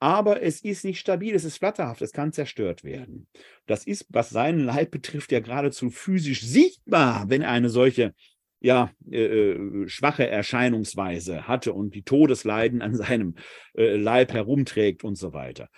aber 0.00 0.42
es 0.42 0.62
ist 0.62 0.84
nicht 0.84 0.98
stabil, 0.98 1.34
es 1.34 1.44
ist 1.44 1.58
flatterhaft, 1.58 2.02
es 2.02 2.12
kann 2.12 2.32
zerstört 2.32 2.82
werden. 2.82 3.28
Das 3.66 3.84
ist, 3.84 4.06
was 4.08 4.30
seinen 4.30 4.64
Leib 4.64 4.90
betrifft, 4.90 5.30
ja 5.30 5.40
geradezu 5.40 5.90
physisch 5.90 6.42
sichtbar, 6.42 7.28
wenn 7.30 7.42
er 7.42 7.50
eine 7.50 7.68
solche 7.68 8.14
ja, 8.62 8.92
äh, 9.10 9.24
äh, 9.24 9.88
schwache 9.88 10.28
Erscheinungsweise 10.28 11.48
hatte 11.48 11.72
und 11.72 11.94
die 11.94 12.04
Todesleiden 12.04 12.80
an 12.80 12.94
seinem 12.94 13.34
äh, 13.74 13.96
Leib 13.96 14.32
herumträgt 14.32 15.02
und 15.04 15.16
so 15.16 15.32
weiter. 15.32 15.68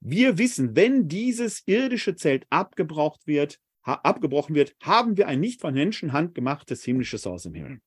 Wir 0.00 0.38
wissen, 0.38 0.76
wenn 0.76 1.08
dieses 1.08 1.62
irdische 1.66 2.14
Zelt 2.14 2.46
abgebraucht 2.48 3.26
wird, 3.26 3.58
abgebrochen 3.82 4.54
wird, 4.54 4.76
haben 4.80 5.16
wir 5.16 5.26
ein 5.26 5.40
nicht 5.40 5.60
von 5.60 5.74
Menschenhand 5.74 6.34
gemachtes 6.34 6.84
himmlisches 6.84 7.26
Haus 7.26 7.44
im 7.46 7.54
Himmel. 7.54 7.80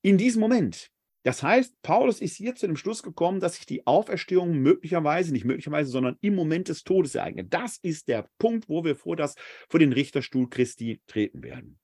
In 0.00 0.16
diesem 0.16 0.40
Moment, 0.40 0.90
das 1.22 1.42
heißt, 1.42 1.80
Paulus 1.82 2.20
ist 2.20 2.36
hier 2.36 2.54
zu 2.54 2.66
dem 2.66 2.76
Schluss 2.76 3.02
gekommen, 3.02 3.40
dass 3.40 3.56
sich 3.56 3.66
die 3.66 3.86
Auferstehung 3.86 4.58
möglicherweise, 4.58 5.32
nicht 5.32 5.44
möglicherweise, 5.44 5.90
sondern 5.90 6.16
im 6.22 6.34
Moment 6.34 6.68
des 6.68 6.84
Todes 6.84 7.14
ereignet. 7.14 7.48
Das 7.50 7.76
ist 7.78 8.08
der 8.08 8.28
Punkt, 8.38 8.68
wo 8.68 8.84
wir 8.84 8.96
vor, 8.96 9.16
das, 9.16 9.34
vor 9.68 9.80
den 9.80 9.92
Richterstuhl 9.92 10.48
Christi 10.48 11.02
treten 11.06 11.42
werden. 11.42 11.78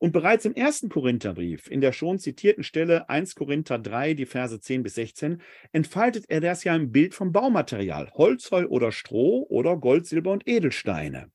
Und 0.00 0.12
bereits 0.12 0.44
im 0.44 0.54
ersten 0.54 0.88
Korintherbrief, 0.88 1.68
in 1.68 1.80
der 1.80 1.92
schon 1.92 2.20
zitierten 2.20 2.62
Stelle 2.62 3.08
1 3.08 3.34
Korinther 3.34 3.78
3, 3.78 4.14
die 4.14 4.26
Verse 4.26 4.60
10 4.60 4.84
bis 4.84 4.94
16, 4.94 5.42
entfaltet 5.72 6.26
er 6.28 6.40
das 6.40 6.62
ja 6.62 6.76
im 6.76 6.92
Bild 6.92 7.14
vom 7.14 7.32
Baumaterial, 7.32 8.12
Holzheu 8.14 8.66
oder 8.66 8.92
Stroh 8.92 9.44
oder 9.48 9.76
Gold, 9.76 10.06
Silber 10.06 10.30
und 10.30 10.46
Edelsteine. 10.46 11.32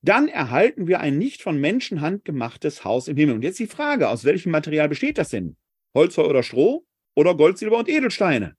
Dann 0.00 0.28
erhalten 0.28 0.86
wir 0.86 1.00
ein 1.00 1.18
nicht 1.18 1.42
von 1.42 1.60
Menschenhand 1.60 2.24
gemachtes 2.24 2.82
Haus 2.82 3.08
im 3.08 3.16
Himmel. 3.16 3.36
Und 3.36 3.42
jetzt 3.42 3.58
die 3.58 3.66
Frage, 3.66 4.08
aus 4.08 4.24
welchem 4.24 4.50
Material 4.50 4.88
besteht 4.88 5.18
das 5.18 5.28
denn? 5.28 5.56
Holzheu 5.94 6.24
oder 6.24 6.42
Stroh 6.42 6.86
oder 7.14 7.36
Gold, 7.36 7.58
Silber 7.58 7.78
und 7.78 7.90
Edelsteine? 7.90 8.56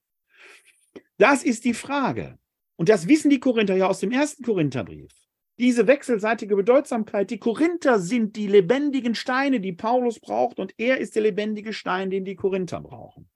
Das 1.18 1.44
ist 1.44 1.66
die 1.66 1.74
Frage. 1.74 2.38
Und 2.76 2.88
das 2.88 3.08
wissen 3.08 3.32
die 3.32 3.40
Korinther 3.40 3.76
ja 3.76 3.88
aus 3.88 4.00
dem 4.00 4.12
ersten 4.12 4.44
Korintherbrief 4.44 5.23
diese 5.60 5.88
wechselseitige 5.88 6.56
Bedeutsamkeit. 6.56 7.30
Die 7.30 7.40
Korinther 7.40 8.00
sind 8.00 8.36
die 8.36 8.48
lebendigen 8.48 9.16
Steine, 9.16 9.60
die 9.60 9.74
Paulus 9.74 10.20
braucht, 10.20 10.60
und 10.60 10.74
er 10.78 10.98
ist 10.98 11.16
der 11.16 11.24
lebendige 11.24 11.74
Stein, 11.74 12.10
den 12.10 12.26
die 12.26 12.36
Korinther 12.36 12.82
brauchen. 12.82 13.30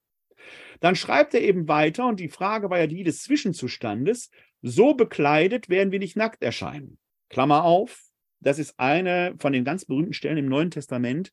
Dann 0.80 0.95
schreibt 0.95 1.34
er 1.34 1.41
eben 1.41 1.68
weiter, 1.68 2.07
und 2.07 2.19
die 2.19 2.30
Frage 2.30 2.69
war 2.69 2.80
ja 2.80 2.88
die 2.88 3.03
des 3.03 3.22
Zwischenzustandes, 3.23 4.30
so 4.61 4.94
bekleidet 4.94 5.69
werden 5.69 5.91
wir 5.91 5.99
nicht 5.99 6.18
nackt 6.18 6.41
erscheinen. 6.41 6.98
Klammer 7.30 7.64
auf, 7.64 8.03
das 8.39 8.60
ist 8.60 8.80
eine 8.80 9.35
von 9.39 9.53
den 9.53 9.64
ganz 9.64 9.85
berühmten 9.85 10.14
Stellen 10.14 10.38
im 10.38 10.48
Neuen 10.48 10.72
Testament, 10.72 11.31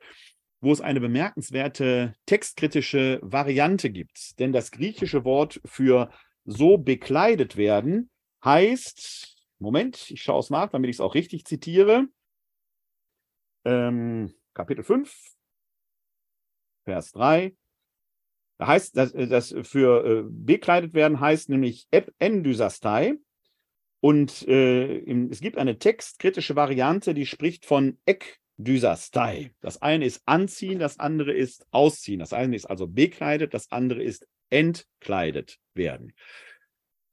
wo 0.61 0.73
es 0.73 0.81
eine 0.81 1.01
bemerkenswerte 1.01 2.15
textkritische 2.27 3.21
Variante 3.23 3.91
gibt. 3.91 4.39
Denn 4.39 4.53
das 4.53 4.71
griechische 4.71 5.25
Wort 5.25 5.61
für 5.65 6.11
so 6.45 6.79
bekleidet 6.79 7.57
werden 7.57 8.11
heißt, 8.45 9.34
Moment, 9.59 10.11
ich 10.11 10.23
schaue 10.23 10.41
es 10.41 10.51
nach, 10.51 10.71
damit 10.71 10.91
ich 10.91 10.97
es 10.97 11.01
auch 11.01 11.15
richtig 11.15 11.45
zitiere. 11.45 12.07
Ähm, 13.65 14.35
Kapitel 14.53 14.85
5, 14.85 15.13
Vers 16.85 17.13
3. 17.13 17.57
Da 18.59 18.67
heißt, 18.69 18.97
dass 18.97 19.13
das 19.13 19.55
für 19.63 20.05
äh, 20.05 20.25
bekleidet 20.29 20.95
werden 20.95 21.21
heißt 21.21 21.49
nämlich 21.49 21.89
endysastai. 22.19 23.15
Und 24.01 24.47
äh, 24.47 25.01
es 25.31 25.41
gibt 25.41 25.57
eine 25.57 25.79
textkritische 25.79 26.57
Variante, 26.57 27.15
die 27.15 27.27
spricht 27.27 27.65
von 27.65 27.99
ekdysastai. 28.05 29.55
Das 29.61 29.81
eine 29.81 30.05
ist 30.05 30.23
anziehen, 30.27 30.79
das 30.79 31.01
andere 31.01 31.33
ist 31.33 31.67
ausziehen. 31.71 32.21
Das 32.21 32.33
eine 32.33 32.55
ist 32.55 32.67
also 32.67 32.87
bekleidet, 32.87 33.55
das 33.55 33.73
andere 33.73 34.03
ist 34.03 34.29
entkleidet 34.51 35.59
werden 35.73 36.13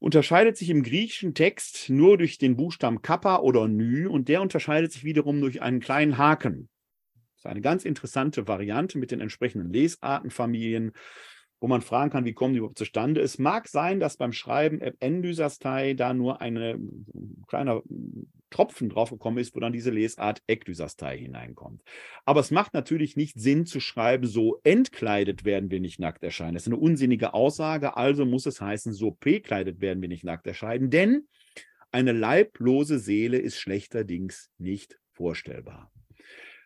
unterscheidet 0.02 0.58
sich 0.58 0.72
im 0.72 0.82
griechischen 0.82 1.36
Text 1.36 1.90
nur 1.90 2.18
durch 2.18 2.40
den 2.40 2.58
Buchstaben 2.58 3.04
Kappa 3.04 3.38
oder 3.38 3.68
Ny 3.68 4.08
und 4.08 4.30
der 4.30 4.42
unterscheidet 4.42 4.92
sich 4.92 5.04
wiederum 5.04 5.40
durch 5.40 5.62
einen 5.62 5.80
kleinen 5.80 6.18
Haken. 6.18 6.70
Das 7.36 7.42
ist 7.42 7.46
eine 7.46 7.62
ganz 7.62 7.86
interessante 7.86 8.48
Variante 8.48 8.98
mit 8.98 9.12
den 9.12 9.22
entsprechenden 9.22 9.72
Lesartenfamilien 9.72 10.94
wo 11.62 11.68
man 11.68 11.82
fragen 11.82 12.10
kann, 12.10 12.26
wie 12.26 12.34
kommen 12.34 12.54
die 12.54 12.58
überhaupt 12.58 12.80
zustande. 12.80 13.22
Es 13.22 13.38
mag 13.38 13.68
sein, 13.68 14.00
dass 14.00 14.18
beim 14.18 14.34
Schreiben 14.34 14.82
Endysastei 14.82 15.94
da 15.94 16.14
nur 16.14 16.42
ein 16.42 17.06
kleiner 17.48 17.84
Tropfen 18.50 18.90
draufgekommen 18.90 19.40
ist, 19.40 19.56
wo 19.56 19.60
dann 19.60 19.72
diese 19.72 19.92
Lesart 19.92 20.42
Ekdysastei 20.48 21.20
hineinkommt. 21.20 21.84
Aber 22.26 22.40
es 22.40 22.50
macht 22.50 22.74
natürlich 22.74 23.16
nicht 23.16 23.40
Sinn 23.40 23.68
zu 23.68 23.80
schreiben, 23.80 24.26
so 24.26 24.60
entkleidet 24.64 25.46
werden 25.46 25.70
wir 25.70 25.80
nicht 25.80 26.00
nackt 26.00 26.24
erscheinen. 26.24 26.56
Das 26.56 26.64
ist 26.64 26.68
eine 26.68 26.78
unsinnige 26.78 27.36
Aussage, 27.36 27.96
also 27.96 28.26
muss 28.26 28.48
es 28.48 28.60
heißen, 28.60 28.92
so 28.92 29.12
bekleidet 29.12 29.82
werden 29.82 30.02
wir 30.02 30.10
nicht 30.10 30.24
nackt 30.24 30.48
erscheinen, 30.48 30.90
denn 30.90 31.28
eine 31.92 32.12
leiblose 32.12 32.98
Seele 32.98 33.38
ist 33.38 33.60
schlechterdings 33.60 34.50
nicht 34.58 35.00
vorstellbar. 35.12 35.92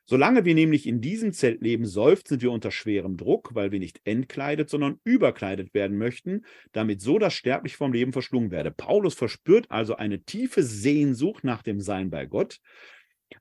Solange 0.06 0.45
wir 0.45 0.53
nämlich 0.53 0.88
in 0.88 1.02
diesem 1.02 1.34
Zelt 1.34 1.61
leben, 1.61 1.86
seufzen 1.86 2.41
wir 2.41 2.52
unter 2.52 2.72
schwerem 2.72 3.18
Druck, 3.18 3.56
weil 3.56 3.72
wir 3.72 3.80
nicht 3.80 4.02
entkleidet, 4.06 4.69
sondern 4.69 4.99
überkleidet 5.03 5.73
werden 5.73 5.98
möchten, 5.98 6.45
damit 6.73 7.02
so 7.02 7.18
das 7.18 7.34
Sterbliche 7.34 7.77
vom 7.77 7.91
Leben 7.91 8.14
verschlungen 8.14 8.52
werde. 8.52 8.72
Paulus 8.72 9.15
verspürt 9.15 9.72
also 9.72 9.95
eine 9.95 10.22
tiefe 10.22 10.61
Sehnsucht 10.61 11.44
nach 11.44 11.64
dem 11.64 11.80
Sein 11.80 12.11
bei 12.11 12.26
Gott, 12.26 12.60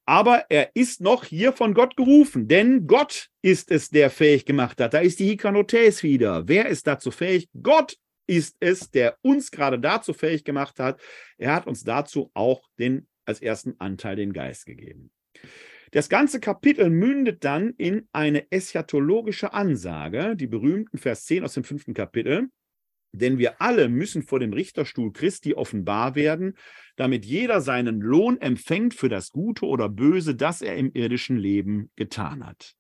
aber 0.07 0.47
er 0.49 0.71
ist 0.75 1.01
noch 1.01 1.25
hier 1.25 1.53
von 1.53 1.75
Gott 1.75 1.97
gerufen, 1.97 2.49
denn 2.49 2.87
Gott 2.87 3.29
ist 3.43 3.71
es, 3.71 3.91
der 3.91 4.11
fähig 4.11 4.45
gemacht 4.45 4.81
hat. 4.81 4.95
Da 4.95 4.99
ist 4.99 5.19
die 5.21 5.27
Hikanotes 5.27 6.03
wieder. 6.03 6.49
Wer 6.49 6.67
ist 6.67 6.87
dazu 6.87 7.11
fähig? 7.11 7.49
Gott 7.63 7.97
ist 8.27 8.57
es, 8.61 8.91
der 8.91 9.19
uns 9.23 9.51
gerade 9.51 9.79
dazu 9.79 10.13
fähig 10.13 10.45
gemacht 10.45 10.79
hat. 10.79 11.01
Er 11.37 11.55
hat 11.55 11.67
uns 11.67 11.85
dazu 11.85 12.31
auch 12.35 12.63
den, 12.79 13.07
als 13.25 13.41
ersten 13.41 13.75
Anteil 13.79 14.17
den 14.17 14.33
Geist 14.33 14.67
gegeben. 14.67 15.11
Das 15.95 16.09
ganze 16.09 16.41
Kapitel 16.41 16.91
mündet 16.91 17.45
dann 17.45 17.71
in 17.77 18.09
eine 18.11 18.51
eschatologische 18.51 19.53
Ansage, 19.53 20.35
die 20.35 20.49
berühmten 20.49 20.99
Vers 20.99 21.25
10 21.27 21.45
aus 21.45 21.55
dem 21.55 21.63
fünften 21.63 21.95
Kapitel. 21.95 22.49
Denn 23.13 23.39
wir 23.39 23.63
alle 23.63 23.89
müssen 23.89 24.25
vor 24.25 24.41
dem 24.41 24.53
Richterstuhl 24.53 25.13
Christi 25.13 25.55
offenbar 25.55 26.17
werden, 26.17 26.57
damit 26.97 27.25
jeder 27.25 27.61
seinen 27.61 28.01
Lohn 28.01 28.41
empfängt 28.41 28.95
für 28.95 29.09
das 29.09 29.31
Gute 29.31 29.67
oder 29.67 29.89
Böse, 29.89 30.35
das 30.35 30.63
er 30.63 30.75
im 30.75 30.91
irdischen 30.95 31.37
Leben 31.37 31.93
getan 31.95 32.45
hat. 32.45 32.75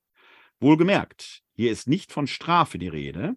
Wohlgemerkt, 0.58 1.42
hier 1.54 1.70
ist 1.70 1.86
nicht 1.86 2.10
von 2.10 2.26
Strafe 2.26 2.78
die 2.78 2.88
Rede, 2.88 3.36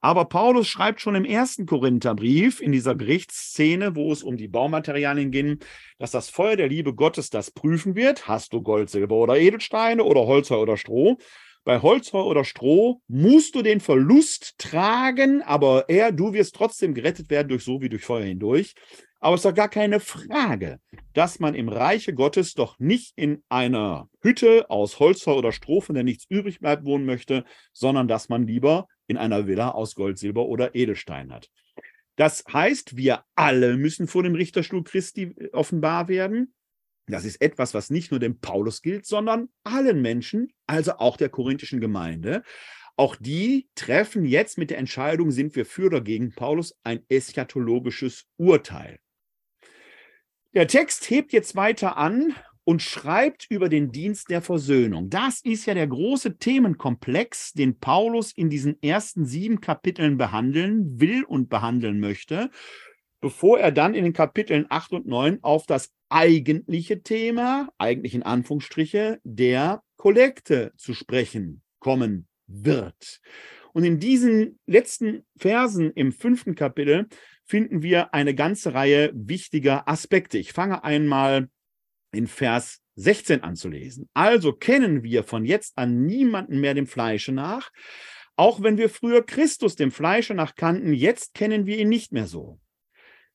aber 0.00 0.26
Paulus 0.26 0.68
schreibt 0.68 1.00
schon 1.00 1.14
im 1.14 1.24
ersten 1.24 1.66
Korintherbrief 1.66 2.60
in 2.60 2.72
dieser 2.72 2.94
Gerichtsszene, 2.94 3.96
wo 3.96 4.12
es 4.12 4.22
um 4.22 4.36
die 4.36 4.48
Baumaterialien 4.48 5.30
ging, 5.30 5.58
dass 5.98 6.12
das 6.12 6.30
Feuer 6.30 6.56
der 6.56 6.68
Liebe 6.68 6.94
Gottes 6.94 7.30
das 7.30 7.50
prüfen 7.50 7.96
wird. 7.96 8.28
Hast 8.28 8.52
du 8.52 8.62
Gold, 8.62 8.90
Silber 8.90 9.16
oder 9.16 9.38
Edelsteine 9.38 10.04
oder 10.04 10.26
Holzheu 10.26 10.58
oder 10.58 10.76
Stroh? 10.76 11.18
Bei 11.64 11.82
Holzheu 11.82 12.22
oder 12.22 12.44
Stroh 12.44 13.02
musst 13.08 13.54
du 13.54 13.62
den 13.62 13.80
Verlust 13.80 14.54
tragen, 14.58 15.42
aber 15.42 15.88
er, 15.88 16.12
du 16.12 16.32
wirst 16.32 16.54
trotzdem 16.54 16.94
gerettet 16.94 17.28
werden 17.28 17.48
durch 17.48 17.64
so 17.64 17.80
wie 17.80 17.88
durch 17.88 18.04
Feuer 18.04 18.24
hindurch. 18.24 18.74
Aber 19.20 19.34
es 19.34 19.40
ist 19.40 19.44
doch 19.46 19.54
gar 19.54 19.68
keine 19.68 19.98
Frage, 19.98 20.78
dass 21.12 21.40
man 21.40 21.54
im 21.54 21.68
Reiche 21.68 22.14
Gottes 22.14 22.54
doch 22.54 22.78
nicht 22.78 23.12
in 23.16 23.42
einer 23.48 24.08
Hütte 24.22 24.70
aus 24.70 25.00
Holzheu 25.00 25.34
oder 25.34 25.50
Stroh, 25.50 25.80
von 25.80 25.94
der 25.94 26.04
nichts 26.04 26.24
übrig 26.28 26.60
bleibt, 26.60 26.84
wohnen 26.84 27.04
möchte, 27.04 27.44
sondern 27.72 28.06
dass 28.06 28.28
man 28.28 28.46
lieber 28.46 28.86
in 29.08 29.16
einer 29.16 29.48
Villa 29.48 29.70
aus 29.70 29.96
Gold, 29.96 30.18
Silber 30.18 30.46
oder 30.46 30.74
Edelstein 30.74 31.32
hat. 31.32 31.50
Das 32.14 32.44
heißt, 32.52 32.96
wir 32.96 33.24
alle 33.34 33.76
müssen 33.76 34.06
vor 34.06 34.22
dem 34.22 34.34
Richterstuhl 34.34 34.84
Christi 34.84 35.34
äh, 35.36 35.50
offenbar 35.52 36.08
werden. 36.08 36.54
Das 37.06 37.24
ist 37.24 37.40
etwas, 37.40 37.74
was 37.74 37.90
nicht 37.90 38.10
nur 38.10 38.20
dem 38.20 38.38
Paulus 38.38 38.82
gilt, 38.82 39.06
sondern 39.06 39.48
allen 39.64 40.02
Menschen, 40.02 40.52
also 40.66 40.98
auch 40.98 41.16
der 41.16 41.30
korinthischen 41.30 41.80
Gemeinde. 41.80 42.42
Auch 42.96 43.16
die 43.16 43.68
treffen 43.74 44.26
jetzt 44.26 44.58
mit 44.58 44.70
der 44.70 44.78
Entscheidung, 44.78 45.30
sind 45.30 45.56
wir 45.56 45.64
für 45.64 45.86
oder 45.86 46.00
gegen 46.00 46.32
Paulus, 46.34 46.76
ein 46.82 47.04
eschatologisches 47.08 48.26
Urteil. 48.36 48.98
Der 50.52 50.66
Text 50.66 51.08
hebt 51.08 51.32
jetzt 51.32 51.56
weiter 51.56 51.96
an 51.96 52.34
und 52.68 52.82
schreibt 52.82 53.46
über 53.48 53.70
den 53.70 53.92
Dienst 53.92 54.28
der 54.28 54.42
Versöhnung. 54.42 55.08
Das 55.08 55.40
ist 55.40 55.64
ja 55.64 55.72
der 55.72 55.86
große 55.86 56.36
Themenkomplex, 56.36 57.54
den 57.54 57.78
Paulus 57.78 58.30
in 58.30 58.50
diesen 58.50 58.76
ersten 58.82 59.24
sieben 59.24 59.62
Kapiteln 59.62 60.18
behandeln 60.18 61.00
will 61.00 61.24
und 61.24 61.48
behandeln 61.48 61.98
möchte, 61.98 62.50
bevor 63.22 63.58
er 63.58 63.72
dann 63.72 63.94
in 63.94 64.04
den 64.04 64.12
Kapiteln 64.12 64.66
8 64.68 64.92
und 64.92 65.06
9 65.06 65.38
auf 65.40 65.64
das 65.64 65.94
eigentliche 66.10 67.02
Thema, 67.02 67.70
eigentlich 67.78 68.14
in 68.14 68.22
Anführungsstriche, 68.22 69.18
der 69.24 69.82
Kollekte 69.96 70.74
zu 70.76 70.92
sprechen 70.92 71.62
kommen 71.78 72.28
wird. 72.46 73.22
Und 73.72 73.84
in 73.84 73.98
diesen 73.98 74.58
letzten 74.66 75.24
Versen 75.38 75.90
im 75.92 76.12
fünften 76.12 76.54
Kapitel 76.54 77.06
finden 77.46 77.80
wir 77.80 78.12
eine 78.12 78.34
ganze 78.34 78.74
Reihe 78.74 79.10
wichtiger 79.14 79.88
Aspekte. 79.88 80.36
Ich 80.36 80.52
fange 80.52 80.84
einmal 80.84 81.48
in 82.12 82.26
Vers 82.26 82.80
16 82.96 83.42
anzulesen. 83.42 84.08
Also 84.14 84.52
kennen 84.52 85.02
wir 85.02 85.22
von 85.24 85.44
jetzt 85.44 85.76
an 85.76 86.04
niemanden 86.06 86.60
mehr 86.60 86.74
dem 86.74 86.86
Fleische 86.86 87.32
nach. 87.32 87.70
Auch 88.36 88.62
wenn 88.62 88.78
wir 88.78 88.88
früher 88.88 89.24
Christus 89.24 89.76
dem 89.76 89.90
Fleische 89.90 90.34
nach 90.34 90.54
kannten, 90.54 90.92
jetzt 90.92 91.34
kennen 91.34 91.66
wir 91.66 91.78
ihn 91.78 91.88
nicht 91.88 92.12
mehr 92.12 92.26
so. 92.26 92.60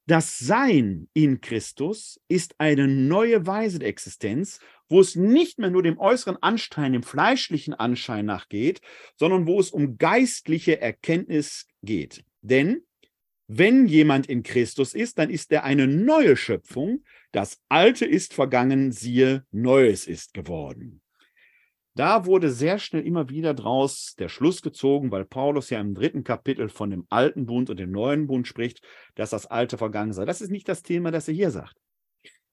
Das 0.06 0.38
Sein 0.38 1.08
in 1.14 1.40
Christus 1.40 2.20
ist 2.28 2.56
eine 2.58 2.90
neue 2.90 3.48
Weise 3.48 3.80
der 3.80 3.88
Existenz, 3.88 4.60
wo 4.90 5.00
es 5.00 5.16
nicht 5.16 5.60
mehr 5.60 5.70
nur 5.70 5.82
dem 5.82 5.98
äußeren 5.98 6.38
Anschein, 6.41 6.91
dem 6.91 7.04
fleischlichen 7.04 7.74
Anschein 7.74 8.26
nachgeht, 8.26 8.82
sondern 9.16 9.48
wo 9.48 9.60
es 9.62 9.72
um 9.72 9.98
geistliche 9.98 10.82
Erkenntnis 10.82 11.68
geht. 11.82 12.26
Denn 12.41 12.84
wenn 13.58 13.88
jemand 13.88 14.28
in 14.28 14.44
Christus 14.44 14.94
ist, 14.94 15.20
dann 15.20 15.30
ist 15.30 15.52
er 15.52 15.64
eine 15.64 15.88
neue 15.88 16.36
Schöpfung. 16.36 17.04
Das 17.32 17.62
Alte 17.70 18.06
ist 18.06 18.34
vergangen, 18.34 18.92
siehe, 18.92 19.46
Neues 19.52 20.08
ist 20.08 20.34
geworden. 20.34 21.02
Da 21.96 22.26
wurde 22.26 22.50
sehr 22.50 22.80
schnell 22.80 23.06
immer 23.06 23.30
wieder 23.30 23.54
draus 23.54 24.16
der 24.18 24.28
Schluss 24.28 24.64
gezogen, 24.64 25.12
weil 25.12 25.26
Paulus 25.26 25.70
ja 25.70 25.80
im 25.80 25.94
dritten 25.94 26.24
Kapitel 26.24 26.68
von 26.68 26.90
dem 26.90 27.06
alten 27.10 27.46
Bund 27.46 27.70
und 27.70 27.80
dem 27.80 27.92
neuen 27.92 28.26
Bund 28.26 28.48
spricht, 28.48 28.82
dass 29.14 29.30
das 29.30 29.46
Alte 29.46 29.78
vergangen 29.78 30.14
sei. 30.14 30.26
Das 30.26 30.42
ist 30.42 30.50
nicht 30.50 30.68
das 30.68 30.82
Thema, 30.82 31.12
das 31.12 31.28
er 31.28 31.36
hier 31.36 31.52
sagt. 31.52 31.76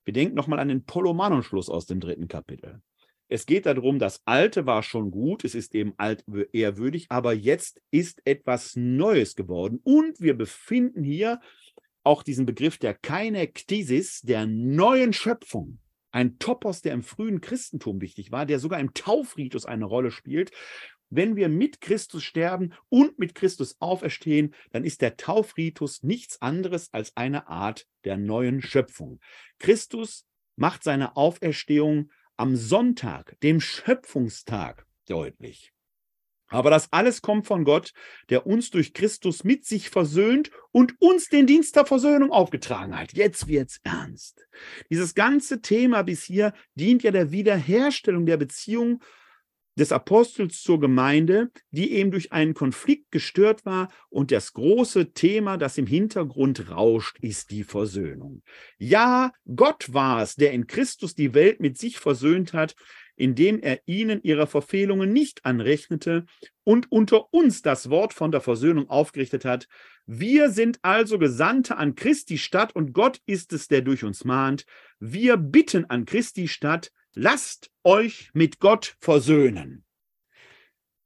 Wir 0.05 0.13
denken 0.13 0.35
nochmal 0.35 0.59
an 0.59 0.69
den 0.69 0.85
Polomanon-Schluss 0.85 1.71
aus 1.71 1.87
dem 1.87 2.01
dritten 2.01 2.29
Kapitel. 2.29 2.83
Es 3.33 3.47
geht 3.47 3.67
darum, 3.67 4.01
das 4.01 4.23
Alte 4.25 4.67
war 4.67 4.83
schon 4.83 5.13
gut, 5.13 5.45
es 5.45 5.55
ist 5.55 5.73
eben 5.77 5.95
alt 5.99 6.25
ehrwürdig, 6.53 7.07
aber 7.11 7.33
jetzt 7.33 7.81
ist 7.93 8.21
etwas 8.25 8.75
Neues 8.75 9.37
geworden. 9.37 9.79
Und 9.85 10.21
wir 10.21 10.37
befinden 10.37 11.05
hier 11.05 11.41
auch 12.03 12.25
diesen 12.25 12.45
Begriff 12.45 12.79
der 12.79 12.93
Kainektisis, 12.93 14.23
der 14.23 14.47
neuen 14.47 15.13
Schöpfung. 15.13 15.79
Ein 16.11 16.41
Topos, 16.41 16.83
der 16.83 16.93
im 16.93 17.05
frühen 17.05 17.41
Christentum 17.41 18.01
wichtig 18.01 18.33
war, 18.33 18.47
der 18.47 18.59
sogar 18.59 18.81
im 18.81 18.95
Taufritus 18.95 19.65
eine 19.65 19.85
Rolle 19.85 20.11
spielt. 20.11 20.51
Wenn 21.09 21.37
wir 21.37 21.49
mit 21.49 21.81
Christus 21.81 22.25
sterben 22.25 22.73
und 22.89 23.21
mit 23.21 23.37
Christus 23.37 23.77
auferstehen, 23.79 24.57
dann 24.73 24.83
ist 24.83 25.03
der 25.03 25.17
Taufritus 25.17 26.03
nichts 26.03 26.43
anderes 26.43 26.93
als 26.93 27.17
eine 27.17 27.47
Art 27.47 27.87
der 28.05 28.17
neuen 28.17 28.61
Schöpfung. 28.61 29.21
Christus 29.61 30.27
macht 30.57 30.83
seine 30.83 31.17
Auferstehung 31.17 32.11
am 32.41 32.57
Sonntag, 32.57 33.39
dem 33.43 33.61
Schöpfungstag, 33.61 34.87
deutlich. 35.07 35.73
Aber 36.49 36.71
das 36.71 36.91
alles 36.91 37.23
kommt 37.23 37.47
von 37.47 37.65
Gott, 37.65 37.93
der 38.31 38.47
uns 38.47 38.71
durch 38.71 38.95
Christus 38.95 39.45
mit 39.45 39.65
sich 39.67 39.91
versöhnt 39.91 40.51
und 40.73 40.95
uns 41.01 41.29
den 41.29 41.47
Dienst 41.47 41.77
der 41.77 41.85
Versöhnung 41.85 42.33
aufgetragen 42.33 42.99
hat. 42.99 43.13
Jetzt 43.13 43.47
wird's 43.47 43.79
ernst. 43.85 44.49
Dieses 44.91 45.15
ganze 45.15 45.61
Thema 45.61 46.03
bis 46.03 46.25
hier 46.25 46.53
dient 46.75 47.03
ja 47.03 47.13
der 47.13 47.31
Wiederherstellung 47.31 48.27
der 48.27 48.39
Beziehung 48.39 49.01
des 49.81 49.93
Apostels 49.93 50.63
zur 50.63 50.79
Gemeinde, 50.79 51.51
die 51.71 51.93
eben 51.93 52.11
durch 52.11 52.33
einen 52.33 52.53
Konflikt 52.53 53.11
gestört 53.11 53.65
war. 53.65 53.89
Und 54.11 54.31
das 54.31 54.53
große 54.53 55.15
Thema, 55.15 55.57
das 55.57 55.79
im 55.79 55.87
Hintergrund 55.87 56.71
rauscht, 56.71 57.17
ist 57.21 57.51
die 57.51 57.65
Versöhnung. 57.65 58.43
Ja, 58.79 59.33
Gott 59.57 59.93
war 59.95 60.23
es, 60.23 60.37
der 60.37 60.53
in 60.53 60.67
Christus 60.67 61.15
die 61.15 61.33
Welt 61.33 61.61
mit 61.61 61.79
sich 61.79 61.99
versöhnt 61.99 62.53
hat, 62.53 62.77
indem 63.17 63.61
er 63.61 63.81
ihnen 63.87 64.23
ihre 64.23 64.47
Verfehlungen 64.47 65.13
nicht 65.13 65.45
anrechnete 65.47 66.27
und 66.63 66.93
unter 66.93 67.33
uns 67.33 67.63
das 67.63 67.89
Wort 67.89 68.13
von 68.13 68.31
der 68.31 68.41
Versöhnung 68.43 68.89
aufgerichtet 68.91 69.47
hat. 69.47 69.67
Wir 70.05 70.51
sind 70.51 70.79
also 70.83 71.19
Gesandte 71.19 71.79
an 71.79 71.95
Christi 71.95 72.37
Stadt 72.37 72.75
und 72.75 72.93
Gott 72.93 73.21
ist 73.27 73.53
es, 73.55 73.69
der 73.69 73.81
durch 73.81 74.05
uns 74.05 74.25
mahnt. 74.25 74.67
Wir 74.99 75.37
bitten 75.39 75.87
an 75.87 76.05
Christi 76.05 76.49
Stadt, 76.49 76.93
Lasst 77.15 77.71
euch 77.83 78.31
mit 78.35 78.61
Gott 78.61 78.97
versöhnen. 79.01 79.85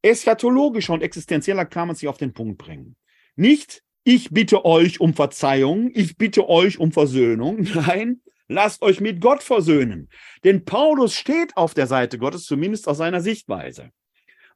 Eschatologischer 0.02 0.93
und 0.93 1.02
existenzieller 1.02 1.64
kann 1.64 1.89
man 1.89 1.97
sich 1.97 2.09
auf 2.09 2.18
den 2.18 2.35
Punkt 2.35 2.59
bringen. 2.59 2.97
Nicht, 3.36 3.82
ich 4.05 4.31
bitte 4.31 4.66
euch 4.66 5.01
um 5.01 5.14
Verzeihung, 5.14 5.90
ich 5.94 6.18
bitte 6.18 6.47
euch 6.48 6.78
um 6.78 6.93
Versöhnung. 6.93 7.62
Nein, 7.74 8.20
lasst 8.48 8.82
euch 8.82 9.01
mit 9.01 9.22
Gott 9.22 9.43
versöhnen. 9.43 10.10
Denn 10.44 10.66
Paulus 10.66 11.14
steht 11.14 11.56
auf 11.56 11.72
der 11.72 11.86
Seite 11.86 12.18
Gottes, 12.18 12.44
zumindest 12.44 12.86
aus 12.86 12.98
seiner 12.98 13.22
Sichtweise. 13.22 13.90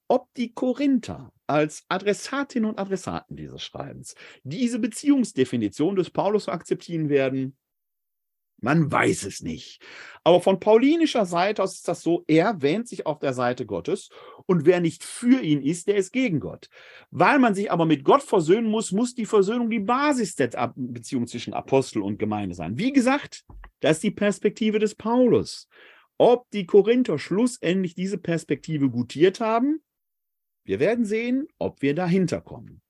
Ob 0.07 0.29
die 0.35 0.53
Korinther 0.53 1.33
als 1.47 1.85
Adressatinnen 1.89 2.69
und 2.69 2.79
Adressaten 2.79 3.37
dieses 3.37 3.63
Schreibens 3.63 4.15
diese 4.43 4.79
Beziehungsdefinition 4.79 5.97
des 5.97 6.11
Paulus 6.11 6.49
akzeptieren 6.49 7.09
werden, 7.09 7.57
man 8.61 8.91
weiß 8.91 9.25
es 9.25 9.43
nicht. 9.43 9.83
Aber 10.25 10.41
von 10.41 10.61
paulinischer 10.61 11.27
Seite 11.27 11.63
aus 11.63 11.77
ist 11.77 11.89
das 11.89 12.03
so, 12.03 12.25
er 12.27 12.61
wähnt 12.61 12.89
sich 12.89 13.07
auf 13.07 13.19
der 13.19 13.33
Seite 13.33 13.67
Gottes 13.67 14.11
und 14.47 14.67
wer 14.67 14.81
nicht 14.81 15.05
für 15.05 15.41
ihn 15.41 15.63
ist, 15.63 15.87
der 15.87 15.97
ist 15.97 16.13
gegen 16.13 16.41
Gott. 16.41 16.69
Weil 17.11 17.39
man 17.39 17.55
sich 17.55 17.71
aber 17.71 17.87
mit 17.87 18.05
Gott 18.05 18.23
versöhnen 18.23 18.69
muss, 18.69 18.93
muss 18.93 19.15
die 19.15 19.27
Versöhnung 19.27 19.71
die 19.71 19.81
Basis 19.81 20.35
der 20.35 20.73
Beziehung 20.77 21.27
zwischen 21.27 21.55
Apostel 21.55 22.03
und 22.03 22.19
Gemeinde 22.19 22.55
sein. 22.55 22.79
Wie 22.79 22.93
gesagt, 22.93 23.45
das 23.81 23.99
ist 23.99 24.03
die 24.03 24.11
Perspektive 24.11 24.79
des 24.79 24.95
Paulus. 24.95 25.69
Ob 26.19 26.51
die 26.51 26.67
Korinther 26.67 27.19
schlussendlich 27.19 27.95
diese 27.95 28.19
Perspektive 28.19 28.91
gutiert 28.91 29.41
haben, 29.41 29.81
wir 30.65 30.81
werden 30.81 31.05
sehen, 31.05 31.47
ob 31.59 31.81
wir 31.81 31.95
dahinter 31.95 32.41
kommen. 32.41 32.83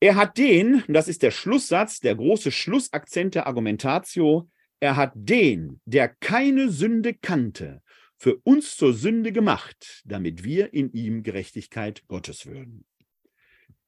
Er 0.00 0.14
hat 0.14 0.38
den, 0.38 0.84
das 0.86 1.08
ist 1.08 1.22
der 1.22 1.32
Schlusssatz, 1.32 1.98
der 1.98 2.14
große 2.14 2.52
Schlussakzent 2.52 3.34
der 3.34 3.46
Argumentatio, 3.46 4.48
er 4.80 4.94
hat 4.94 5.12
den, 5.14 5.80
der 5.86 6.08
keine 6.08 6.70
Sünde 6.70 7.14
kannte, 7.14 7.82
für 8.16 8.36
uns 8.44 8.76
zur 8.76 8.94
Sünde 8.94 9.32
gemacht, 9.32 10.02
damit 10.04 10.44
wir 10.44 10.72
in 10.72 10.92
ihm 10.92 11.22
Gerechtigkeit 11.22 12.06
Gottes 12.06 12.46
würden. 12.46 12.84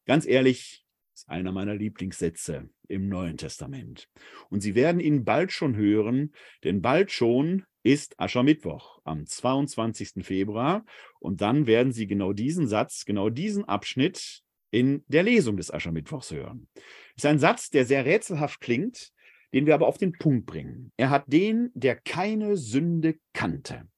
Ganz 0.05 0.27
ehrlich, 0.27 0.85
ist 1.15 1.29
einer 1.29 1.53
meiner 1.53 1.75
Lieblingssätze 1.75 2.69
im 2.89 3.09
Neuen 3.09 3.37
Testament. 3.37 4.09
Und 4.49 4.61
Sie 4.61 4.75
werden 4.75 5.01
ihn 5.01 5.25
bald 5.25 5.53
schon 5.53 5.77
hören, 5.77 6.33
denn 6.65 6.83
bald 6.83 7.13
schon 7.13 7.65
ist 7.83 8.19
Aschermittwoch 8.19 9.01
am 9.05 9.27
22. 9.27 10.25
Februar. 10.25 10.85
Und 11.19 11.41
dann 11.41 11.67
werden 11.67 11.93
Sie 11.93 12.07
genau 12.07 12.33
diesen 12.33 12.67
Satz, 12.67 13.05
genau 13.05 13.31
diesen 13.31 13.65
Abschnitt 13.65 14.43
in 14.71 15.05
der 15.09 15.23
Lesung 15.23 15.57
des 15.57 15.73
Aschermittwochs 15.73 16.31
hören. 16.31 16.69
Das 16.75 16.85
ist 17.25 17.27
ein 17.27 17.39
Satz, 17.39 17.71
der 17.71 17.85
sehr 17.85 18.05
rätselhaft 18.05 18.61
klingt, 18.61 19.13
den 19.53 19.67
wir 19.67 19.75
aber 19.75 19.89
auf 19.89 19.99
den 19.99 20.13
Punkt 20.13 20.47
bringen. 20.47 20.93
Er 20.97 21.11
hat 21.11 21.25
den, 21.27 21.71
der 21.75 21.97
keine 21.97 22.57
Sünde 22.57 23.17
kannte. 23.33 23.89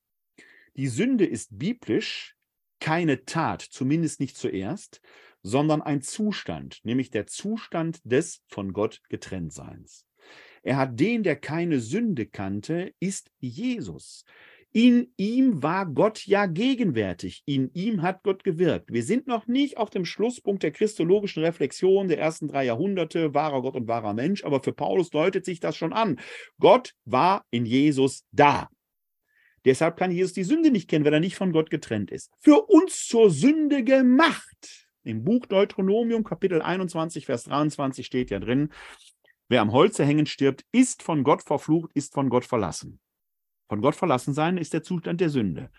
Die 0.77 0.89
Sünde 0.89 1.27
ist 1.27 1.59
biblisch 1.59 2.37
keine 2.81 3.25
Tat, 3.25 3.63
zumindest 3.63 4.19
nicht 4.19 4.37
zuerst, 4.37 5.01
sondern 5.43 5.83
ein 5.83 6.03
Zustand, 6.03 6.81
nämlich 6.85 7.11
der 7.11 7.27
Zustand 7.27 8.01
des 8.05 8.43
von 8.49 8.73
Gott 8.73 9.01
getrenntseins. 9.09 10.07
Er 10.63 10.77
hat 10.77 10.99
den, 10.99 11.23
der 11.23 11.37
keine 11.37 11.81
Sünde 11.81 12.27
kannte, 12.27 12.95
ist 13.01 13.31
Jesus. 13.39 14.25
In 14.75 15.13
ihm 15.19 15.63
war 15.63 15.85
Gott 15.85 16.27
ja 16.27 16.47
gegenwärtig. 16.47 17.43
In 17.45 17.71
ihm 17.75 18.01
hat 18.01 18.23
Gott 18.23 18.43
gewirkt. 18.43 18.91
Wir 18.91 19.03
sind 19.03 19.27
noch 19.27 19.47
nicht 19.47 19.77
auf 19.77 19.91
dem 19.91 20.07
Schlusspunkt 20.07 20.63
der 20.63 20.71
christologischen 20.71 21.45
Reflexion 21.45 22.09
der 22.09 22.19
ersten 22.19 22.49
drei 22.49 22.65
Jahrhunderte, 22.65 23.35
wahrer 23.35 23.61
Gott 23.61 23.75
und 23.75 23.87
wahrer 23.87 24.15
Mensch, 24.15 24.45
aber 24.45 24.63
für 24.63 24.73
Paulus 24.73 25.11
deutet 25.11 25.45
sich 25.45 25.61
das 25.61 25.77
schon 25.77 25.93
an. 25.93 26.19
Gott 26.59 26.95
war 27.05 27.45
in 27.51 27.67
Jesus 27.67 28.25
da. 28.33 28.71
Deshalb 29.67 29.97
kann 29.99 30.11
Jesus 30.11 30.33
die 30.33 30.45
Sünde 30.45 30.71
nicht 30.71 30.89
kennen, 30.89 31.05
weil 31.05 31.13
er 31.13 31.21
nicht 31.21 31.37
von 31.37 31.53
Gott 31.53 31.69
getrennt 31.69 32.11
ist. 32.11 32.33
Für 32.41 32.63
uns 32.63 33.07
zur 33.07 33.31
Sünde 33.31 33.85
gemacht. 33.85 34.89
Im 35.05 35.23
Buch 35.23 35.45
Deuteronomium, 35.47 36.25
Kapitel 36.25 36.63
21, 36.63 37.27
Vers 37.27 37.45
23 37.45 38.07
steht 38.07 38.31
ja 38.31 38.39
drin, 38.39 38.73
wer 39.49 39.61
am 39.61 39.73
Holze 39.73 40.05
hängen 40.05 40.27
stirbt, 40.27 40.65
ist 40.73 41.03
von 41.03 41.25
Gott 41.25 41.43
verflucht, 41.43 41.91
ist 41.95 42.15
von 42.15 42.31
Gott 42.31 42.47
verlassen. 42.47 43.01
Von 43.73 43.81
Gott 43.81 43.95
verlassen 43.95 44.35
sein 44.35 44.59
ist 44.59 44.75
der 44.75 44.83
Zustand 44.83 45.23
der 45.23 45.31
Sünde. 45.31 45.71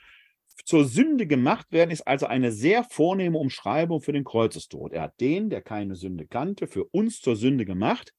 Zur 0.66 0.84
Sünde 0.84 1.28
gemacht 1.28 1.68
werden 1.70 1.92
ist 1.92 2.08
also 2.08 2.26
eine 2.26 2.52
sehr 2.52 2.84
vornehme 2.84 3.38
Umschreibung 3.38 4.02
für 4.02 4.14
den 4.14 4.24
Kreuzestod. 4.24 4.94
Er 4.94 5.04
hat 5.04 5.22
den, 5.22 5.52
der 5.52 5.62
keine 5.62 5.94
Sünde 5.94 6.26
kannte, 6.26 6.66
für 6.66 6.86
uns 6.86 7.22
zur 7.22 7.36
Sünde 7.36 7.66
gemacht, 7.66 8.16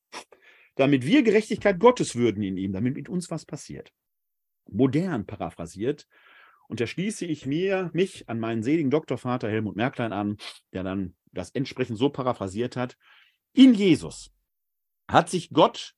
damit 0.76 1.04
wir 1.04 1.24
Gerechtigkeit 1.24 1.80
Gottes 1.80 2.14
würden 2.14 2.44
in 2.44 2.56
ihm, 2.56 2.72
damit 2.72 2.94
mit 2.94 3.08
uns 3.08 3.32
was 3.32 3.46
passiert. 3.46 3.90
Modern 4.70 5.26
paraphrasiert 5.26 6.06
unterschließe 6.68 7.26
ich 7.26 7.44
mir 7.44 7.90
mich 7.92 8.28
an 8.28 8.38
meinen 8.38 8.62
seligen 8.62 8.92
Doktorvater 8.92 9.50
Helmut 9.50 9.74
Merklein 9.74 10.12
an, 10.12 10.36
der 10.72 10.84
dann 10.84 11.16
das 11.32 11.50
entsprechend 11.50 11.98
so 11.98 12.10
paraphrasiert 12.10 12.76
hat. 12.76 12.96
In 13.52 13.74
Jesus 13.74 14.30
hat 15.08 15.30
sich 15.30 15.50
Gott 15.50 15.96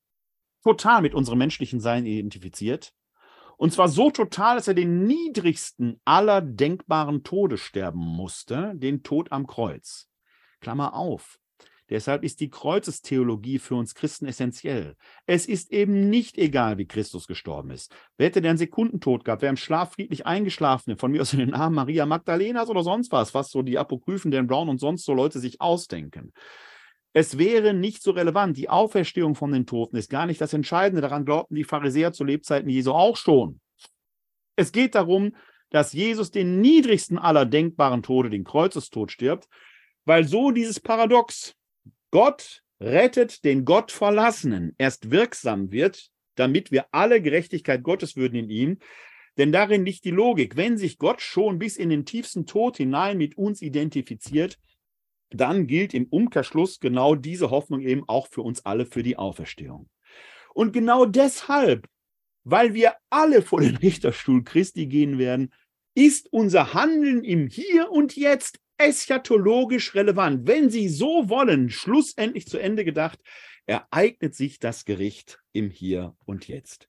total 0.62 1.02
mit 1.02 1.12
unserem 1.12 1.36
menschlichen 1.40 1.80
Sein 1.80 2.06
identifiziert 2.06 2.94
und 3.56 3.72
zwar 3.72 3.88
so 3.88 4.10
total, 4.10 4.56
dass 4.56 4.68
er 4.68 4.74
den 4.74 5.04
niedrigsten 5.04 6.00
aller 6.04 6.40
denkbaren 6.40 7.22
Tode 7.22 7.58
sterben 7.58 8.00
musste, 8.00 8.72
den 8.74 9.02
Tod 9.02 9.32
am 9.32 9.46
Kreuz. 9.46 10.08
Klammer 10.60 10.94
auf. 10.94 11.38
Deshalb 11.88 12.24
ist 12.24 12.40
die 12.40 12.50
Kreuzestheologie 12.50 13.60
für 13.60 13.76
uns 13.76 13.94
Christen 13.94 14.26
essentiell. 14.26 14.96
Es 15.26 15.46
ist 15.46 15.72
eben 15.72 16.10
nicht 16.10 16.36
egal, 16.36 16.78
wie 16.78 16.86
Christus 16.86 17.28
gestorben 17.28 17.70
ist. 17.70 17.94
Wer 18.16 18.26
hätte 18.26 18.42
denn 18.42 18.56
Sekundentod 18.56 19.24
gehabt? 19.24 19.42
Wer 19.42 19.50
im 19.50 19.56
Schlaf 19.56 19.92
friedlich 19.92 20.26
eingeschlafen 20.26 20.96
von 20.96 21.12
mir 21.12 21.22
aus 21.22 21.32
in 21.32 21.38
den 21.38 21.50
Namen 21.50 21.76
Maria 21.76 22.04
Magdalenas 22.04 22.68
oder 22.68 22.82
sonst 22.82 23.12
was, 23.12 23.34
was 23.34 23.50
so 23.50 23.62
die 23.62 23.78
Apokryphen, 23.78 24.32
Dan 24.32 24.48
Brown 24.48 24.68
und 24.68 24.78
sonst 24.78 25.04
so 25.04 25.14
Leute 25.14 25.38
sich 25.38 25.60
ausdenken. 25.60 26.32
Es 27.16 27.38
wäre 27.38 27.72
nicht 27.72 28.02
so 28.02 28.10
relevant. 28.10 28.58
Die 28.58 28.68
Auferstehung 28.68 29.36
von 29.36 29.50
den 29.50 29.64
Toten 29.64 29.96
ist 29.96 30.10
gar 30.10 30.26
nicht 30.26 30.38
das 30.38 30.52
Entscheidende. 30.52 31.00
Daran 31.00 31.24
glaubten 31.24 31.54
die 31.54 31.64
Pharisäer 31.64 32.12
zu 32.12 32.24
Lebzeiten 32.24 32.68
Jesu 32.68 32.92
auch 32.92 33.16
schon. 33.16 33.58
Es 34.54 34.70
geht 34.70 34.94
darum, 34.94 35.34
dass 35.70 35.94
Jesus 35.94 36.30
den 36.30 36.60
niedrigsten 36.60 37.16
aller 37.16 37.46
denkbaren 37.46 38.02
Tode, 38.02 38.28
den 38.28 38.44
Kreuzestod, 38.44 39.10
stirbt, 39.10 39.48
weil 40.04 40.28
so 40.28 40.50
dieses 40.50 40.78
Paradox, 40.78 41.54
Gott 42.10 42.62
rettet 42.80 43.46
den 43.46 43.64
Gott 43.64 43.92
Verlassenen, 43.92 44.74
erst 44.76 45.10
wirksam 45.10 45.70
wird, 45.70 46.10
damit 46.34 46.70
wir 46.70 46.84
alle 46.92 47.22
Gerechtigkeit 47.22 47.82
Gottes 47.82 48.16
würden 48.16 48.34
in 48.34 48.50
ihm. 48.50 48.78
Denn 49.38 49.52
darin 49.52 49.86
liegt 49.86 50.04
die 50.04 50.10
Logik. 50.10 50.58
Wenn 50.58 50.76
sich 50.76 50.98
Gott 50.98 51.22
schon 51.22 51.58
bis 51.58 51.78
in 51.78 51.88
den 51.88 52.04
tiefsten 52.04 52.44
Tod 52.44 52.76
hinein 52.76 53.16
mit 53.16 53.38
uns 53.38 53.62
identifiziert, 53.62 54.58
dann 55.30 55.66
gilt 55.66 55.94
im 55.94 56.06
Umkehrschluss 56.06 56.80
genau 56.80 57.14
diese 57.14 57.50
Hoffnung 57.50 57.80
eben 57.80 58.08
auch 58.08 58.28
für 58.28 58.42
uns 58.42 58.64
alle 58.64 58.86
für 58.86 59.02
die 59.02 59.16
Auferstehung. 59.16 59.88
Und 60.54 60.72
genau 60.72 61.04
deshalb, 61.04 61.88
weil 62.44 62.74
wir 62.74 62.94
alle 63.10 63.42
vor 63.42 63.60
den 63.60 63.76
Richterstuhl 63.76 64.44
Christi 64.44 64.86
gehen 64.86 65.18
werden, 65.18 65.52
ist 65.94 66.32
unser 66.32 66.74
Handeln 66.74 67.24
im 67.24 67.46
Hier 67.46 67.90
und 67.90 68.16
Jetzt 68.16 68.58
eschatologisch 68.78 69.94
relevant. 69.94 70.46
Wenn 70.46 70.70
Sie 70.70 70.88
so 70.88 71.28
wollen, 71.28 71.70
schlussendlich 71.70 72.46
zu 72.46 72.58
Ende 72.58 72.84
gedacht, 72.84 73.18
ereignet 73.66 74.34
sich 74.34 74.58
das 74.58 74.84
Gericht 74.84 75.40
im 75.52 75.70
Hier 75.70 76.14
und 76.24 76.46
Jetzt. 76.48 76.88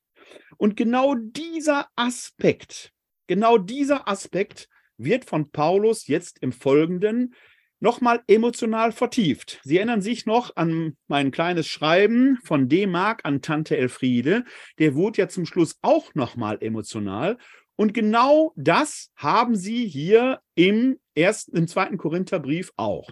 Und 0.57 0.75
genau 0.75 1.15
dieser 1.15 1.87
Aspekt, 1.95 2.93
genau 3.27 3.57
dieser 3.57 4.07
Aspekt 4.07 4.69
wird 4.97 5.25
von 5.25 5.51
Paulus 5.51 6.07
jetzt 6.07 6.39
im 6.39 6.51
Folgenden 6.51 7.33
nochmal 7.79 8.21
emotional 8.27 8.91
vertieft. 8.91 9.59
Sie 9.63 9.77
erinnern 9.77 10.01
sich 10.01 10.25
noch 10.25 10.55
an 10.55 10.95
mein 11.07 11.31
kleines 11.31 11.67
Schreiben 11.67 12.37
von 12.43 12.69
D-Mark 12.69 13.21
an 13.23 13.41
Tante 13.41 13.77
Elfriede. 13.77 14.45
Der 14.79 14.95
wurde 14.95 15.21
ja 15.21 15.27
zum 15.27 15.45
Schluss 15.45 15.77
auch 15.81 16.13
nochmal 16.15 16.57
emotional. 16.61 17.37
Und 17.75 17.93
genau 17.93 18.53
das 18.55 19.11
haben 19.15 19.55
Sie 19.55 19.87
hier 19.87 20.39
im 20.55 20.99
ersten, 21.13 21.55
im 21.55 21.67
zweiten 21.67 21.97
Korintherbrief 21.97 22.71
auch. 22.75 23.11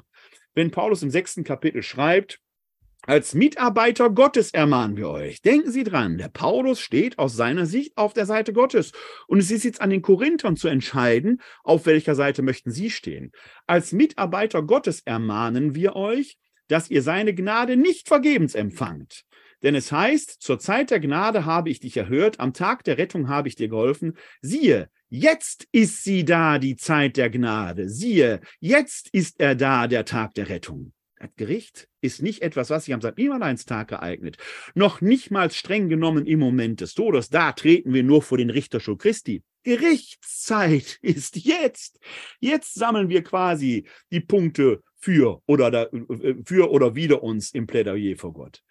Wenn 0.56 0.72
Paulus 0.72 1.04
im 1.04 1.12
sechsten 1.12 1.44
Kapitel 1.44 1.84
schreibt, 1.84 2.40
als 3.08 3.36
Mitarbeiter 3.36 4.10
Gottes 4.10 4.52
ermahnen 4.52 4.98
wir 4.98 5.10
euch. 5.10 5.42
Denken 5.42 5.72
Sie 5.72 5.84
dran, 5.84 6.18
der 6.18 6.30
Paulus 6.30 6.80
steht 6.80 7.20
aus 7.20 7.36
seiner 7.36 7.68
Sicht 7.68 7.98
auf 7.98 8.14
der 8.14 8.26
Seite 8.26 8.52
Gottes. 8.52 8.94
Und 9.28 9.38
es 9.40 9.52
ist 9.52 9.64
jetzt 9.64 9.80
an 9.82 9.92
den 9.92 10.02
Korinthern 10.02 10.56
zu 10.56 10.68
entscheiden, 10.68 11.42
auf 11.64 11.86
welcher 11.86 12.16
Seite 12.16 12.42
möchten 12.42 12.72
Sie 12.72 12.90
stehen. 12.90 13.32
Als 13.68 13.92
Mitarbeiter 13.92 14.64
Gottes 14.64 15.02
ermahnen 15.06 15.76
wir 15.76 15.96
euch, 15.96 16.38
dass 16.68 16.90
ihr 16.90 17.04
seine 17.04 17.36
Gnade 17.36 17.78
nicht 17.78 18.08
vergebens 18.08 18.56
empfangt. 18.56 19.24
Denn 19.62 19.76
es 19.76 19.92
heißt, 19.92 20.42
zur 20.42 20.58
Zeit 20.58 20.90
der 20.90 21.00
Gnade 21.00 21.46
habe 21.46 21.70
ich 21.70 21.80
dich 21.80 21.96
erhört, 21.98 22.40
am 22.40 22.54
Tag 22.54 22.84
der 22.86 22.98
Rettung 22.98 23.30
habe 23.30 23.48
ich 23.48 23.56
dir 23.56 23.68
geholfen. 23.68 24.18
Siehe, 24.42 24.90
jetzt 25.10 25.68
ist 25.72 26.04
sie 26.04 26.26
da, 26.26 26.58
die 26.58 26.76
Zeit 26.76 27.18
der 27.18 27.30
Gnade. 27.30 27.88
Siehe, 27.88 28.42
jetzt 28.60 29.10
ist 29.14 29.40
er 29.40 29.54
da, 29.54 29.88
der 29.88 30.06
Tag 30.06 30.34
der 30.34 30.50
Rettung. 30.50 30.95
Das 31.26 31.36
Gericht 31.38 31.88
ist 32.02 32.22
nicht 32.22 32.42
etwas, 32.44 32.70
was 32.70 32.86
sich 32.86 32.94
am 32.94 33.02
St. 33.02 33.18
Nimmerleinstag 33.18 33.92
ereignet. 33.92 34.38
Noch 34.76 35.02
nicht 35.02 35.32
mal 35.32 35.50
streng 35.50 35.90
genommen 35.90 36.28
im 36.28 36.40
Moment 36.40 36.82
des 36.82 36.94
Todes. 36.94 37.30
Da 37.30 37.52
treten 37.52 37.94
wir 37.94 38.04
nur 38.04 38.22
vor 38.22 38.38
den 38.38 38.52
Richterstuhl 38.52 38.98
Christi. 38.98 39.42
Gerichtszeit 39.64 41.00
ist 41.02 41.36
jetzt. 41.36 42.00
Jetzt 42.40 42.76
sammeln 42.76 43.10
wir 43.10 43.24
quasi 43.24 43.88
die 44.12 44.20
Punkte 44.20 44.84
für 44.98 45.42
oder, 45.48 45.92
äh, 45.92 46.36
für 46.46 46.70
oder 46.70 46.96
wider 46.96 47.24
uns 47.24 47.52
im 47.52 47.66
Plädoyer 47.66 48.18
vor 48.18 48.34
Gott. 48.34 48.62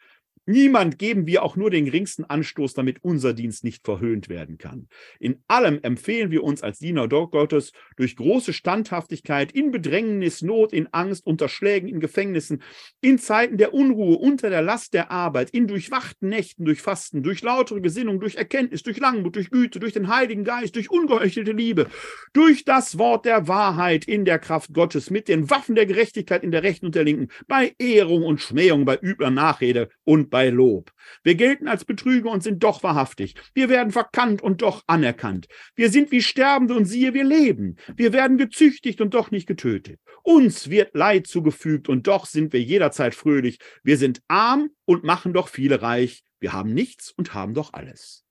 Niemand 0.46 0.98
geben 0.98 1.26
wir 1.26 1.42
auch 1.42 1.56
nur 1.56 1.70
den 1.70 1.86
geringsten 1.86 2.24
Anstoß, 2.24 2.74
damit 2.74 2.98
unser 3.02 3.32
Dienst 3.32 3.64
nicht 3.64 3.82
verhöhnt 3.84 4.28
werden 4.28 4.58
kann. 4.58 4.88
In 5.18 5.42
allem 5.48 5.78
empfehlen 5.82 6.30
wir 6.30 6.44
uns 6.44 6.62
als 6.62 6.78
Diener 6.78 7.08
Gottes 7.08 7.72
durch 7.96 8.14
große 8.16 8.52
Standhaftigkeit 8.52 9.52
in 9.52 9.70
Bedrängnis, 9.70 10.42
Not, 10.42 10.74
in 10.74 10.86
Angst, 10.92 11.26
unter 11.26 11.48
Schlägen, 11.48 11.88
in 11.88 11.98
Gefängnissen, 11.98 12.62
in 13.00 13.18
Zeiten 13.18 13.56
der 13.56 13.72
Unruhe, 13.72 14.18
unter 14.18 14.50
der 14.50 14.60
Last 14.60 14.92
der 14.92 15.10
Arbeit, 15.10 15.48
in 15.50 15.66
durchwachten 15.66 16.28
Nächten, 16.28 16.66
durch 16.66 16.82
Fasten, 16.82 17.22
durch 17.22 17.40
lautere 17.42 17.80
Gesinnung, 17.80 18.20
durch 18.20 18.34
Erkenntnis, 18.34 18.82
durch 18.82 18.98
Langmut, 18.98 19.36
durch 19.36 19.50
Güte, 19.50 19.80
durch 19.80 19.94
den 19.94 20.08
Heiligen 20.08 20.44
Geist, 20.44 20.76
durch 20.76 20.90
ungeheuchelte 20.90 21.52
Liebe, 21.52 21.86
durch 22.34 22.64
das 22.66 22.98
Wort 22.98 23.24
der 23.24 23.48
Wahrheit 23.48 24.04
in 24.04 24.26
der 24.26 24.38
Kraft 24.38 24.74
Gottes, 24.74 25.10
mit 25.10 25.28
den 25.28 25.48
Waffen 25.48 25.74
der 25.74 25.86
Gerechtigkeit 25.86 26.44
in 26.44 26.50
der 26.50 26.62
Rechten 26.62 26.86
und 26.86 26.94
der 26.94 27.04
Linken, 27.04 27.28
bei 27.48 27.74
Ehrung 27.78 28.24
und 28.24 28.42
Schmähung, 28.42 28.84
bei 28.84 28.98
übler 29.00 29.30
Nachrede 29.30 29.88
und 30.04 30.33
bei 30.34 30.50
Lob. 30.50 30.90
Wir 31.22 31.36
gelten 31.36 31.68
als 31.68 31.84
Betrüger 31.84 32.28
und 32.28 32.42
sind 32.42 32.64
doch 32.64 32.82
wahrhaftig. 32.82 33.36
Wir 33.54 33.68
werden 33.68 33.92
verkannt 33.92 34.42
und 34.42 34.62
doch 34.62 34.82
anerkannt. 34.88 35.46
Wir 35.76 35.90
sind 35.90 36.10
wie 36.10 36.22
Sterbende 36.22 36.74
und 36.74 36.86
siehe, 36.86 37.14
wir 37.14 37.22
leben. 37.22 37.76
Wir 37.94 38.12
werden 38.12 38.36
gezüchtigt 38.36 39.00
und 39.00 39.14
doch 39.14 39.30
nicht 39.30 39.46
getötet. 39.46 40.00
Uns 40.24 40.70
wird 40.70 40.92
Leid 40.92 41.28
zugefügt 41.28 41.88
und 41.88 42.08
doch 42.08 42.26
sind 42.26 42.52
wir 42.52 42.60
jederzeit 42.60 43.14
fröhlich. 43.14 43.60
Wir 43.84 43.96
sind 43.96 44.22
arm 44.26 44.70
und 44.86 45.04
machen 45.04 45.34
doch 45.34 45.46
viele 45.46 45.82
reich. 45.82 46.24
Wir 46.40 46.52
haben 46.52 46.74
nichts 46.74 47.12
und 47.12 47.32
haben 47.32 47.54
doch 47.54 47.72
alles. 47.72 48.24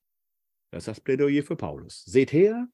Das 0.71 0.83
ist 0.83 0.87
das 0.89 0.99
Plädoyer 0.99 1.43
für 1.43 1.55
Paulus. 1.55 2.03
Seht 2.03 2.33
her, 2.33 2.67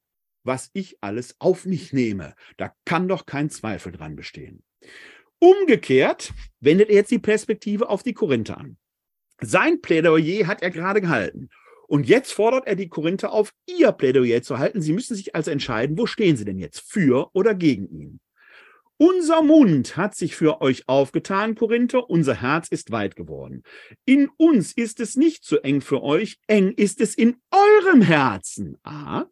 was 0.44 0.72
ich 0.74 0.98
alles 1.02 1.36
auf 1.38 1.68
mich 1.68 1.94
nehme. 1.94 2.34
Da 2.58 2.74
kann 2.84 3.08
doch 3.08 3.28
kein 3.28 3.52
Zweifel 3.52 3.92
dran 3.92 4.16
bestehen. 4.16 4.64
Umgekehrt 5.38 6.34
wendet 6.62 6.90
er 6.90 6.96
jetzt 6.96 7.12
die 7.12 7.20
Perspektive 7.20 7.90
auf 7.90 8.02
die 8.02 8.14
Korinther 8.14 8.58
an. 8.58 8.78
Sein 9.42 9.82
Plädoyer 9.82 10.48
hat 10.48 10.62
er 10.62 10.70
gerade 10.70 11.02
gehalten. 11.02 11.50
Und 11.88 12.08
jetzt 12.08 12.34
fordert 12.34 12.68
er 12.68 12.76
die 12.76 12.88
Korinther 12.88 13.32
auf, 13.32 13.54
ihr 13.66 13.92
Plädoyer 13.92 14.44
zu 14.44 14.60
halten. 14.60 14.82
Sie 14.82 14.94
müssen 14.94 15.16
sich 15.16 15.36
also 15.36 15.50
entscheiden, 15.50 15.98
wo 15.98 16.06
stehen 16.06 16.38
sie 16.38 16.46
denn 16.46 16.60
jetzt, 16.60 16.82
für 16.82 17.30
oder 17.34 17.56
gegen 17.56 17.90
ihn. 17.90 18.20
Unser 18.98 19.42
Mund 19.42 19.96
hat 19.96 20.14
sich 20.14 20.36
für 20.36 20.62
euch 20.62 20.90
aufgetan, 20.90 21.56
Korinther, 21.56 22.10
unser 22.10 22.42
Herz 22.42 22.68
ist 22.68 22.92
weit 22.92 23.16
geworden. 23.16 23.64
In 24.06 24.30
uns 24.36 24.74
ist 24.74 25.00
es 25.00 25.16
nicht 25.16 25.46
so 25.46 25.56
eng 25.56 25.80
für 25.80 26.04
euch, 26.04 26.38
eng 26.48 26.74
ist 26.74 27.00
es 27.00 27.16
in 27.16 27.38
eurem 27.50 28.02
Herzen. 28.02 28.78
Aha. 28.84 29.30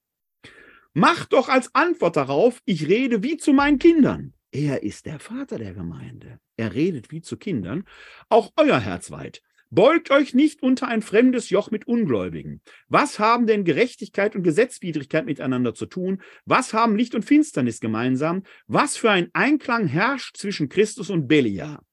Macht 0.94 1.34
doch 1.34 1.50
als 1.50 1.76
Antwort 1.76 2.16
darauf, 2.16 2.62
ich 2.66 2.88
rede 2.88 3.24
wie 3.24 3.36
zu 3.36 3.52
meinen 3.52 3.78
Kindern. 3.78 4.34
Er 4.52 4.84
ist 4.84 5.06
der 5.06 5.20
Vater 5.20 5.60
der 5.60 5.74
Gemeinde. 5.74 6.40
Er 6.56 6.74
redet 6.74 7.12
wie 7.12 7.22
zu 7.22 7.36
Kindern. 7.38 7.84
Auch 8.30 8.54
euer 8.56 8.80
Herz 8.80 9.12
weit. 9.12 9.44
Beugt 9.69 10.11
euch 10.11 10.34
nicht 10.34 10.64
unter 10.64 10.88
ein 10.88 11.02
fremdes 11.02 11.49
Joch 11.49 11.72
mit 11.72 11.88
Ungläubigen. 11.88 12.61
Was 12.88 13.19
haben 13.19 13.48
denn 13.48 13.65
Gerechtigkeit 13.65 14.35
und 14.35 14.44
Gesetzwidrigkeit 14.44 15.26
miteinander 15.26 15.73
zu 15.73 15.85
tun? 15.88 16.22
Was 16.45 16.73
haben 16.73 16.95
Licht 16.95 17.15
und 17.15 17.26
Finsternis 17.26 17.81
gemeinsam? 17.81 18.44
Was 18.68 18.95
für 18.95 19.11
ein 19.11 19.30
Einklang 19.34 19.88
herrscht 19.88 20.38
zwischen 20.38 20.69
Christus 20.69 21.10
und 21.10 21.27
Beliar? 21.27 21.84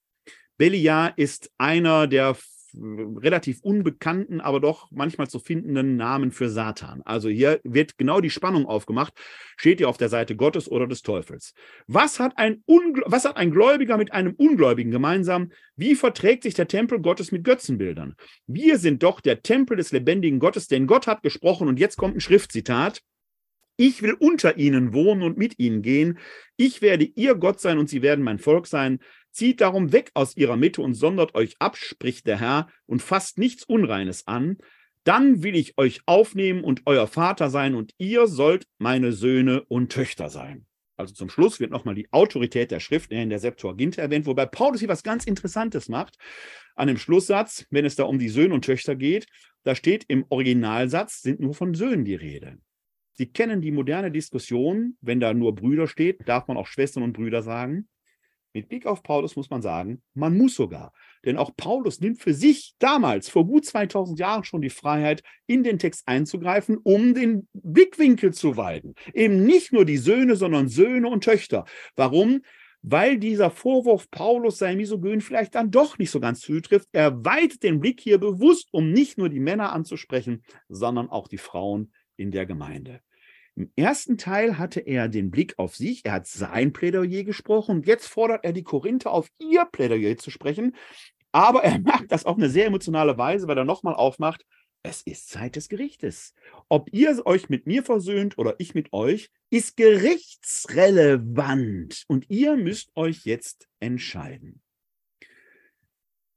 Beliar 0.57 1.19
ist 1.19 1.51
einer 1.59 2.07
der 2.07 2.37
relativ 2.77 3.61
unbekannten, 3.63 4.41
aber 4.41 4.61
doch 4.61 4.91
manchmal 4.91 5.29
zu 5.29 5.39
findenden 5.39 5.97
Namen 5.97 6.31
für 6.31 6.49
Satan. 6.49 7.03
Also 7.05 7.29
hier 7.29 7.61
wird 7.65 7.99
genau 7.99 8.21
die 8.21 8.31
Spannung 8.31 8.67
aufgemacht. 8.67 9.15
Steht 9.57 9.81
ihr 9.81 9.89
auf 9.89 9.97
der 9.97 10.09
Seite 10.09 10.37
Gottes 10.37 10.71
oder 10.71 10.87
des 10.87 11.03
Teufels? 11.03 11.55
Was 11.87 12.21
hat 12.21 12.37
ein, 12.37 12.63
Ungl 12.67 13.03
was 13.07 13.25
hat 13.25 13.37
ein 13.37 13.51
Gläubiger 13.51 13.97
mit 13.97 14.13
einem 14.13 14.35
Ungläubigen 14.35 14.91
gemeinsam? 14.91 15.51
Wie 15.77 15.95
verträgt 15.95 16.43
sich 16.43 16.55
der 16.55 16.69
Tempel 16.69 17.01
Gottes 17.01 17.33
mit 17.33 17.45
Götzenbildern? 17.45 18.15
Wir 18.47 18.79
sind 18.79 19.03
doch 19.03 19.21
der 19.21 19.43
Tempel 19.43 19.77
des 19.77 19.93
lebendigen 19.93 20.39
Gottes, 20.39 20.69
denn 20.69 20.87
Gott 20.87 21.07
hat 21.07 21.23
gesprochen 21.23 21.69
und 21.69 21.79
jetzt 21.79 21.97
kommt 21.97 22.17
ein 22.17 22.21
Schriftzitat. 22.21 23.03
Ich 23.77 24.03
will 24.03 24.13
unter 24.13 24.57
ihnen 24.57 24.93
wohnen 24.93 25.23
und 25.23 25.37
mit 25.37 25.59
ihnen 25.59 25.83
gehen. 25.83 26.19
Ich 26.57 26.81
werde 26.81 27.05
ihr 27.05 27.35
Gott 27.35 27.61
sein 27.61 27.79
und 27.79 27.89
sie 27.89 28.03
werden 28.03 28.25
mein 28.25 28.39
Volk 28.39 28.69
sein. 28.69 29.01
Zieht 29.35 29.61
darum 29.61 29.91
weg 29.93 30.13
aus 30.15 30.37
ihrer 30.37 30.57
Mitte 30.57 30.81
und 30.81 30.95
sondert 30.95 31.35
euch 31.35 31.57
ab, 31.59 31.77
spricht 31.77 32.29
der 32.29 32.39
Herr, 32.39 32.69
und 32.87 33.03
fasst 33.03 33.37
nichts 33.37 33.65
Unreines 33.65 34.29
an. 34.29 34.59
Dann 35.03 35.43
will 35.43 35.57
ich 35.57 35.77
euch 35.77 36.03
aufnehmen 36.07 36.63
und 36.63 36.83
euer 36.87 37.09
Vater 37.09 37.51
sein, 37.51 37.75
und 37.75 37.93
ihr 37.99 38.29
sollt 38.29 38.69
meine 38.79 39.11
Söhne 39.11 39.65
und 39.65 39.91
Töchter 39.91 40.29
sein. 40.29 40.67
Also 40.97 41.15
zum 41.15 41.29
Schluss 41.29 41.59
wird 41.59 41.73
nochmal 41.73 41.97
die 41.97 42.07
Autorität 42.13 42.71
der 42.71 42.79
Schrift 42.79 43.11
in 43.11 43.29
der 43.29 43.41
Septuaginta 43.41 44.01
erwähnt, 44.01 44.27
wobei 44.27 44.47
Paulus 44.47 44.79
hier 44.79 44.89
was 44.89 45.03
ganz 45.03 45.27
Interessantes 45.27 45.89
macht. 45.89 46.17
An 46.77 46.87
dem 46.87 46.97
Schlusssatz, 46.97 47.67
wenn 47.71 47.85
es 47.85 47.97
da 47.97 48.05
um 48.05 48.21
die 48.21 48.29
Söhne 48.29 48.55
und 48.55 48.65
Töchter 48.65 48.95
geht, 48.95 49.27
da 49.65 49.75
steht 49.75 50.05
im 50.07 50.27
Originalsatz, 50.29 51.23
sind 51.23 51.41
nur 51.41 51.55
von 51.55 51.75
Söhnen 51.75 52.05
die 52.05 52.15
Rede. 52.15 52.59
Sie 53.15 53.27
kennen 53.27 53.61
die 53.61 53.73
moderne 53.73 54.13
Diskussion, 54.13 54.97
wenn 55.01 55.19
da 55.19 55.35
nur 55.35 55.57
Brüder 55.57 55.89
steht, 55.89 56.29
darf 56.29 56.47
man 56.47 56.57
auch 56.57 56.69
Schwestern 56.69 57.03
und 57.03 57.15
Brüder 57.15 57.43
sagen. 57.43 57.89
Mit 58.55 58.69
Blick 58.69 58.87
auf 58.87 59.03
Paulus 59.03 59.35
muss 59.35 59.51
man 59.51 59.63
sagen, 59.63 60.01
man 60.15 60.39
muss 60.39 60.55
sogar. 60.55 60.93
Denn 61.25 61.37
auch 61.37 61.51
Paulus 61.57 62.01
nimmt 62.01 62.21
für 62.21 62.33
sich 62.33 62.75
damals, 62.79 63.29
vor 63.29 63.45
gut 63.47 63.65
2000 63.67 64.17
Jahren 64.21 64.45
schon 64.45 64.63
die 64.63 64.71
Freiheit, 64.71 65.25
in 65.49 65.65
den 65.65 65.81
Text 65.81 66.07
einzugreifen, 66.07 66.79
um 66.79 67.15
den 67.15 67.49
Blickwinkel 67.53 68.33
zu 68.33 68.57
weiten. 68.57 68.95
Eben 69.13 69.45
nicht 69.45 69.73
nur 69.73 69.85
die 69.85 69.97
Söhne, 69.97 70.37
sondern 70.37 70.69
Söhne 70.69 71.09
und 71.09 71.25
Töchter. 71.25 71.65
Warum? 71.97 72.43
Weil 72.81 73.19
dieser 73.19 73.51
Vorwurf, 73.51 74.09
Paulus 74.13 74.59
sei 74.59 74.77
misogyn, 74.77 75.21
vielleicht 75.21 75.57
dann 75.57 75.73
doch 75.73 75.99
nicht 75.99 76.11
so 76.11 76.21
ganz 76.21 76.41
zutrifft. 76.41 76.89
Er 76.93 77.25
weitet 77.25 77.65
den 77.65 77.81
Blick 77.81 78.01
hier 78.01 78.19
bewusst, 78.19 78.69
um 78.71 78.93
nicht 78.93 79.19
nur 79.19 79.31
die 79.31 79.41
Männer 79.41 79.73
anzusprechen, 79.73 80.45
sondern 80.69 81.09
auch 81.09 81.27
die 81.27 81.39
Frauen 81.39 81.93
in 82.17 82.31
der 82.31 82.47
Gemeinde. 82.47 83.01
Im 83.57 83.71
ersten 83.77 84.19
Teil 84.19 84.59
hatte 84.59 84.81
er 84.81 85.09
den 85.09 85.31
Blick 85.31 85.55
auf 85.59 85.77
sich, 85.77 86.05
er 86.05 86.11
hat 86.13 86.27
sein 86.27 86.73
Plädoyer 86.73 87.23
gesprochen 87.23 87.77
und 87.77 87.87
jetzt 87.87 88.09
fordert 88.09 88.45
er 88.45 88.53
die 88.53 88.65
Korinther 88.65 89.13
auf, 89.13 89.29
ihr 89.39 89.65
Plädoyer 89.65 90.17
zu 90.17 90.31
sprechen. 90.31 90.75
Aber 91.31 91.63
er 91.63 91.79
macht 91.81 92.11
das 92.11 92.25
auf 92.25 92.37
eine 92.37 92.51
sehr 92.51 92.67
emotionale 92.67 93.17
Weise, 93.17 93.47
weil 93.47 93.59
er 93.59 93.65
nochmal 93.65 93.95
aufmacht, 93.95 94.45
es 94.83 95.03
ist 95.03 95.31
Zeit 95.31 95.55
des 95.57 95.69
Gerichtes. 95.69 96.35
Ob 96.69 96.93
ihr 96.93 97.25
euch 97.27 97.49
mit 97.49 97.67
mir 97.67 97.85
versöhnt 97.85 98.39
oder 98.39 98.57
ich 98.59 98.75
mit 98.75 98.93
euch, 98.93 99.31
ist 99.51 99.77
gerichtsrelevant 99.77 102.05
und 102.09 102.29
ihr 102.29 102.57
müsst 102.57 102.91
euch 102.95 103.25
jetzt 103.25 103.69
entscheiden. 103.81 104.64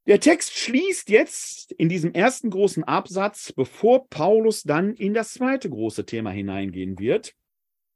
Der 0.07 0.21
Text 0.21 0.57
schließt 0.57 1.09
jetzt 1.09 1.73
in 1.73 1.89
diesem 1.89 2.13
ersten 2.13 2.49
großen 2.49 2.85
Absatz, 2.85 3.51
bevor 3.51 4.07
Paulus 4.07 4.63
dann 4.63 4.93
in 4.93 5.13
das 5.13 5.33
zweite 5.33 5.69
große 5.69 6.05
Thema 6.05 6.29
hineingehen 6.31 6.97
wird. 6.97 7.35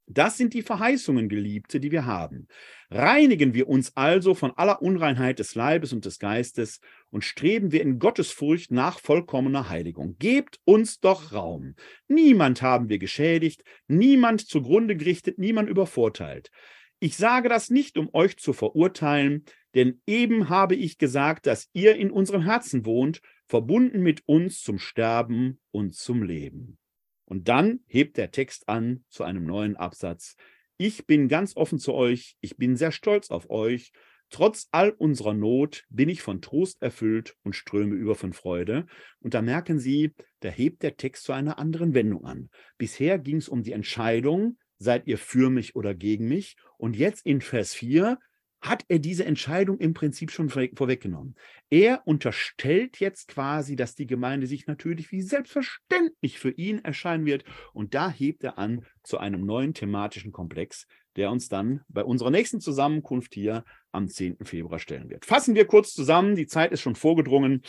Das 0.08 0.36
sind 0.36 0.54
die 0.54 0.62
Verheißungen, 0.62 1.30
Geliebte, 1.30 1.80
die 1.80 1.90
wir 1.90 2.06
haben. 2.06 2.50
Reinigen 2.90 3.54
wir 3.54 3.70
uns 3.70 3.96
also 3.96 4.34
von 4.34 4.52
aller 4.58 4.82
Unreinheit 4.82 5.40
des 5.40 5.56
Leibes 5.56 5.94
und 5.94 6.04
des 6.04 6.20
Geistes 6.20 6.82
und 7.12 7.24
streben 7.24 7.72
wir 7.72 7.82
in 7.82 7.98
Gottesfurcht 7.98 8.72
nach 8.72 9.00
vollkommener 9.00 9.70
Heiligung. 9.70 10.18
Gebt 10.20 10.60
uns 10.66 11.00
doch 11.00 11.32
Raum. 11.32 11.76
Niemand 12.10 12.62
haben 12.62 12.90
wir 12.90 13.00
geschädigt, 13.00 13.64
niemand 13.88 14.42
zugrunde 14.42 14.98
gerichtet, 14.98 15.38
niemand 15.38 15.70
übervorteilt. 15.70 16.52
Ich 17.00 17.16
sage 17.16 17.48
das 17.48 17.70
nicht, 17.70 17.98
um 17.98 18.10
euch 18.12 18.36
zu 18.36 18.52
verurteilen, 18.52 19.46
denn 19.76 20.02
eben 20.06 20.50
habe 20.50 20.76
ich 20.76 20.98
gesagt, 20.98 21.46
dass 21.48 21.70
ihr 21.74 21.96
in 21.96 22.12
unserem 22.12 22.44
Herzen 22.44 22.86
wohnt, 22.86 23.22
verbunden 23.48 24.02
mit 24.02 24.24
uns 24.28 24.62
zum 24.62 24.80
Sterben 24.80 25.60
und 25.72 25.96
zum 25.96 26.24
Leben. 26.24 26.78
Und 27.26 27.48
dann 27.48 27.80
hebt 27.88 28.18
der 28.18 28.32
Text 28.32 28.68
an 28.68 29.06
zu 29.10 29.24
einem 29.24 29.46
neuen 29.46 29.78
Absatz. 29.78 30.36
Ich 30.78 31.06
bin 31.06 31.28
ganz 31.28 31.56
offen 31.56 31.80
zu 31.80 31.94
euch, 31.94 32.36
ich 32.42 32.58
bin 32.58 32.76
sehr 32.76 32.92
stolz 32.92 33.30
auf 33.30 33.50
euch. 33.50 33.92
Trotz 34.30 34.68
all 34.72 34.92
unserer 34.92 35.34
Not 35.34 35.86
bin 35.90 36.08
ich 36.08 36.22
von 36.22 36.42
Trost 36.42 36.82
erfüllt 36.82 37.36
und 37.44 37.56
ströme 37.56 37.96
über 37.96 38.16
von 38.16 38.32
Freude. 38.32 38.86
Und 39.20 39.34
da 39.34 39.42
merken 39.42 39.78
Sie, 39.78 40.14
da 40.40 40.50
hebt 40.50 40.84
der 40.84 40.96
Text 40.96 41.26
zu 41.26 41.34
einer 41.34 41.60
anderen 41.60 41.94
Wendung 41.94 42.26
an. 42.26 42.50
Bisher 42.78 43.20
ging 43.20 43.38
es 43.38 43.50
um 43.50 43.62
die 43.64 43.74
Entscheidung, 43.74 44.58
seid 44.78 45.06
ihr 45.08 45.18
für 45.18 45.50
mich 45.50 45.76
oder 45.76 45.94
gegen 45.94 46.28
mich? 46.28 46.56
Und 46.78 46.96
jetzt 46.96 47.26
in 47.26 47.42
Vers 47.42 47.74
4 47.74 48.18
hat 48.62 48.86
er 48.88 49.00
diese 49.00 49.26
Entscheidung 49.26 49.80
im 49.80 49.94
Prinzip 49.94 50.32
schon 50.32 50.50
vorweggenommen. 50.50 51.36
Er 51.70 52.04
unterstellt 52.06 53.00
jetzt 53.00 53.28
quasi, 53.28 53.76
dass 53.76 53.96
die 53.96 54.06
Gemeinde 54.06 54.46
sich 54.46 54.68
natürlich 54.68 55.12
wie 55.12 55.22
selbstverständlich 55.22 56.38
für 56.38 56.52
ihn 56.52 56.80
erscheinen 56.80 57.26
wird. 57.26 57.44
Und 57.74 57.96
da 57.96 58.10
hebt 58.12 58.44
er 58.44 58.60
an 58.60 58.86
zu 59.04 59.18
einem 59.18 59.46
neuen 59.46 59.74
thematischen 59.74 60.32
Komplex, 60.32 60.86
der 61.16 61.32
uns 61.32 61.50
dann 61.50 61.82
bei 61.90 62.04
unserer 62.04 62.30
nächsten 62.30 62.62
Zusammenkunft 62.62 63.34
hier 63.34 63.66
am 63.92 64.08
10. 64.08 64.38
Februar 64.44 64.80
stellen 64.80 65.10
wird. 65.10 65.26
Fassen 65.26 65.56
wir 65.56 65.66
kurz 65.66 65.94
zusammen, 65.94 66.36
die 66.36 66.48
Zeit 66.48 66.72
ist 66.72 66.82
schon 66.82 66.96
vorgedrungen. 66.96 67.64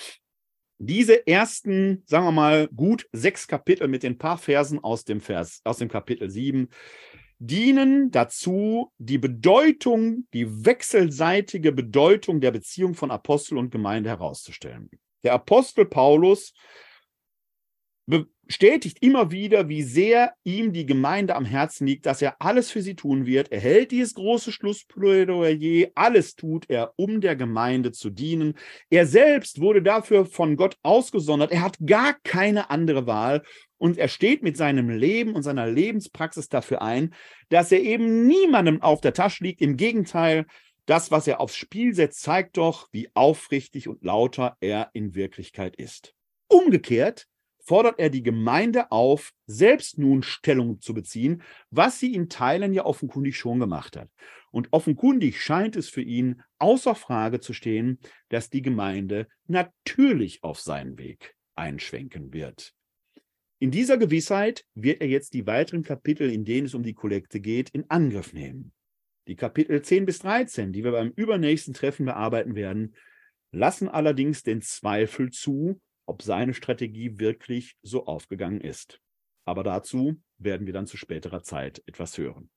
Diese 0.78 1.26
ersten, 1.26 2.02
sagen 2.06 2.26
wir 2.26 2.32
mal, 2.32 2.68
gut 2.68 3.08
sechs 3.12 3.46
Kapitel 3.46 3.88
mit 3.88 4.02
den 4.02 4.18
paar 4.18 4.36
Versen 4.36 4.78
aus 4.80 5.04
dem 5.04 5.20
Vers, 5.20 5.60
aus 5.64 5.78
dem 5.78 5.88
Kapitel 5.88 6.28
7 6.28 6.68
dienen 7.46 8.10
dazu, 8.12 8.92
die 8.98 9.18
Bedeutung, 9.18 10.26
die 10.32 10.64
wechselseitige 10.64 11.72
Bedeutung 11.72 12.40
der 12.40 12.52
Beziehung 12.52 12.94
von 12.94 13.10
Apostel 13.10 13.58
und 13.58 13.70
Gemeinde 13.70 14.10
herauszustellen. 14.10 14.88
Der 15.24 15.32
Apostel 15.34 15.84
Paulus 15.84 16.52
bestätigt 18.06 18.98
immer 19.00 19.30
wieder, 19.30 19.68
wie 19.68 19.82
sehr 19.82 20.34
ihm 20.44 20.72
die 20.72 20.86
Gemeinde 20.86 21.34
am 21.34 21.44
Herzen 21.44 21.86
liegt, 21.86 22.06
dass 22.06 22.22
er 22.22 22.36
alles 22.40 22.70
für 22.70 22.82
sie 22.82 22.94
tun 22.94 23.26
wird. 23.26 23.50
Er 23.50 23.60
hält 23.60 23.90
dieses 23.90 24.14
große 24.14 24.52
Schlussplädoyer, 24.52 25.88
alles 25.94 26.36
tut 26.36 26.68
er, 26.68 26.92
um 26.96 27.20
der 27.20 27.34
Gemeinde 27.34 27.92
zu 27.92 28.10
dienen. 28.10 28.54
Er 28.90 29.06
selbst 29.06 29.60
wurde 29.60 29.82
dafür 29.82 30.26
von 30.26 30.56
Gott 30.56 30.76
ausgesondert. 30.82 31.50
Er 31.50 31.62
hat 31.62 31.78
gar 31.84 32.14
keine 32.22 32.70
andere 32.70 33.06
Wahl 33.06 33.42
und 33.82 33.98
er 33.98 34.06
steht 34.06 34.44
mit 34.44 34.56
seinem 34.56 34.90
Leben 34.90 35.34
und 35.34 35.42
seiner 35.42 35.66
Lebenspraxis 35.66 36.48
dafür 36.48 36.82
ein, 36.82 37.12
dass 37.48 37.72
er 37.72 37.80
eben 37.80 38.28
niemandem 38.28 38.80
auf 38.80 39.00
der 39.00 39.12
Tasche 39.12 39.42
liegt. 39.42 39.60
Im 39.60 39.76
Gegenteil, 39.76 40.46
das, 40.86 41.10
was 41.10 41.26
er 41.26 41.40
aufs 41.40 41.56
Spiel 41.56 41.92
setzt, 41.92 42.22
zeigt 42.22 42.58
doch, 42.58 42.86
wie 42.92 43.10
aufrichtig 43.14 43.88
und 43.88 44.04
lauter 44.04 44.56
er 44.60 44.90
in 44.92 45.16
Wirklichkeit 45.16 45.74
ist. 45.74 46.14
Umgekehrt 46.46 47.26
fordert 47.58 47.98
er 47.98 48.08
die 48.08 48.22
Gemeinde 48.22 48.92
auf, 48.92 49.32
selbst 49.46 49.98
nun 49.98 50.22
Stellung 50.22 50.80
zu 50.80 50.94
beziehen, 50.94 51.42
was 51.70 51.98
sie 51.98 52.14
in 52.14 52.28
Teilen 52.28 52.72
ja 52.72 52.84
offenkundig 52.84 53.36
schon 53.36 53.58
gemacht 53.58 53.96
hat. 53.96 54.10
Und 54.52 54.68
offenkundig 54.70 55.40
scheint 55.40 55.74
es 55.74 55.88
für 55.88 56.02
ihn 56.02 56.40
außer 56.60 56.94
Frage 56.94 57.40
zu 57.40 57.52
stehen, 57.52 57.98
dass 58.28 58.48
die 58.48 58.62
Gemeinde 58.62 59.26
natürlich 59.48 60.44
auf 60.44 60.60
seinen 60.60 60.98
Weg 60.98 61.34
einschwenken 61.56 62.32
wird. 62.32 62.76
In 63.62 63.70
dieser 63.70 63.96
Gewissheit 63.96 64.66
wird 64.74 65.00
er 65.02 65.06
jetzt 65.06 65.34
die 65.34 65.46
weiteren 65.46 65.84
Kapitel, 65.84 66.28
in 66.28 66.44
denen 66.44 66.66
es 66.66 66.74
um 66.74 66.82
die 66.82 66.94
Kollekte 66.94 67.38
geht, 67.38 67.70
in 67.70 67.88
Angriff 67.88 68.32
nehmen. 68.32 68.72
Die 69.28 69.36
Kapitel 69.36 69.80
10 69.80 70.04
bis 70.04 70.18
13, 70.18 70.72
die 70.72 70.82
wir 70.82 70.90
beim 70.90 71.12
übernächsten 71.14 71.72
Treffen 71.72 72.06
bearbeiten 72.06 72.56
werden, 72.56 72.96
lassen 73.52 73.88
allerdings 73.88 74.42
den 74.42 74.62
Zweifel 74.62 75.30
zu, 75.30 75.80
ob 76.06 76.22
seine 76.22 76.54
Strategie 76.54 77.20
wirklich 77.20 77.76
so 77.82 78.04
aufgegangen 78.06 78.60
ist. 78.60 79.00
Aber 79.44 79.62
dazu 79.62 80.20
werden 80.38 80.66
wir 80.66 80.72
dann 80.72 80.88
zu 80.88 80.96
späterer 80.96 81.44
Zeit 81.44 81.84
etwas 81.86 82.18
hören. 82.18 82.50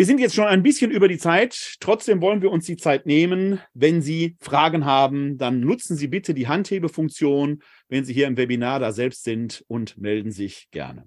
Wir 0.00 0.06
sind 0.06 0.18
jetzt 0.18 0.34
schon 0.34 0.46
ein 0.46 0.62
bisschen 0.62 0.90
über 0.90 1.08
die 1.08 1.18
Zeit. 1.18 1.76
Trotzdem 1.78 2.22
wollen 2.22 2.40
wir 2.40 2.50
uns 2.50 2.64
die 2.64 2.78
Zeit 2.78 3.04
nehmen. 3.04 3.60
Wenn 3.74 4.00
Sie 4.00 4.34
Fragen 4.40 4.86
haben, 4.86 5.36
dann 5.36 5.60
nutzen 5.60 5.94
Sie 5.94 6.08
bitte 6.08 6.32
die 6.32 6.48
Handhebefunktion, 6.48 7.62
wenn 7.90 8.06
Sie 8.06 8.14
hier 8.14 8.26
im 8.26 8.38
Webinar 8.38 8.80
da 8.80 8.92
selbst 8.92 9.24
sind 9.24 9.62
und 9.68 9.98
melden 9.98 10.30
sich 10.30 10.70
gerne. 10.70 11.06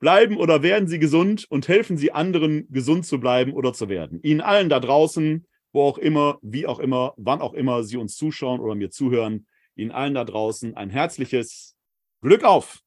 Bleiben 0.00 0.36
oder 0.36 0.62
werden 0.62 0.86
Sie 0.86 0.98
gesund 0.98 1.46
und 1.48 1.66
helfen 1.66 1.96
Sie 1.96 2.12
anderen, 2.12 2.70
gesund 2.70 3.06
zu 3.06 3.18
bleiben 3.20 3.54
oder 3.54 3.72
zu 3.72 3.88
werden. 3.88 4.20
Ihnen 4.22 4.42
allen 4.42 4.68
da 4.68 4.80
draußen, 4.80 5.46
wo 5.72 5.84
auch 5.84 5.96
immer, 5.96 6.38
wie 6.42 6.66
auch 6.66 6.78
immer, 6.78 7.14
wann 7.16 7.40
auch 7.40 7.54
immer 7.54 7.84
Sie 7.84 7.96
uns 7.96 8.16
zuschauen 8.16 8.60
oder 8.60 8.74
mir 8.74 8.90
zuhören, 8.90 9.46
Ihnen 9.76 9.92
allen 9.92 10.12
da 10.12 10.24
draußen 10.24 10.76
ein 10.76 10.90
herzliches 10.90 11.74
Glück 12.20 12.44
auf! 12.44 12.82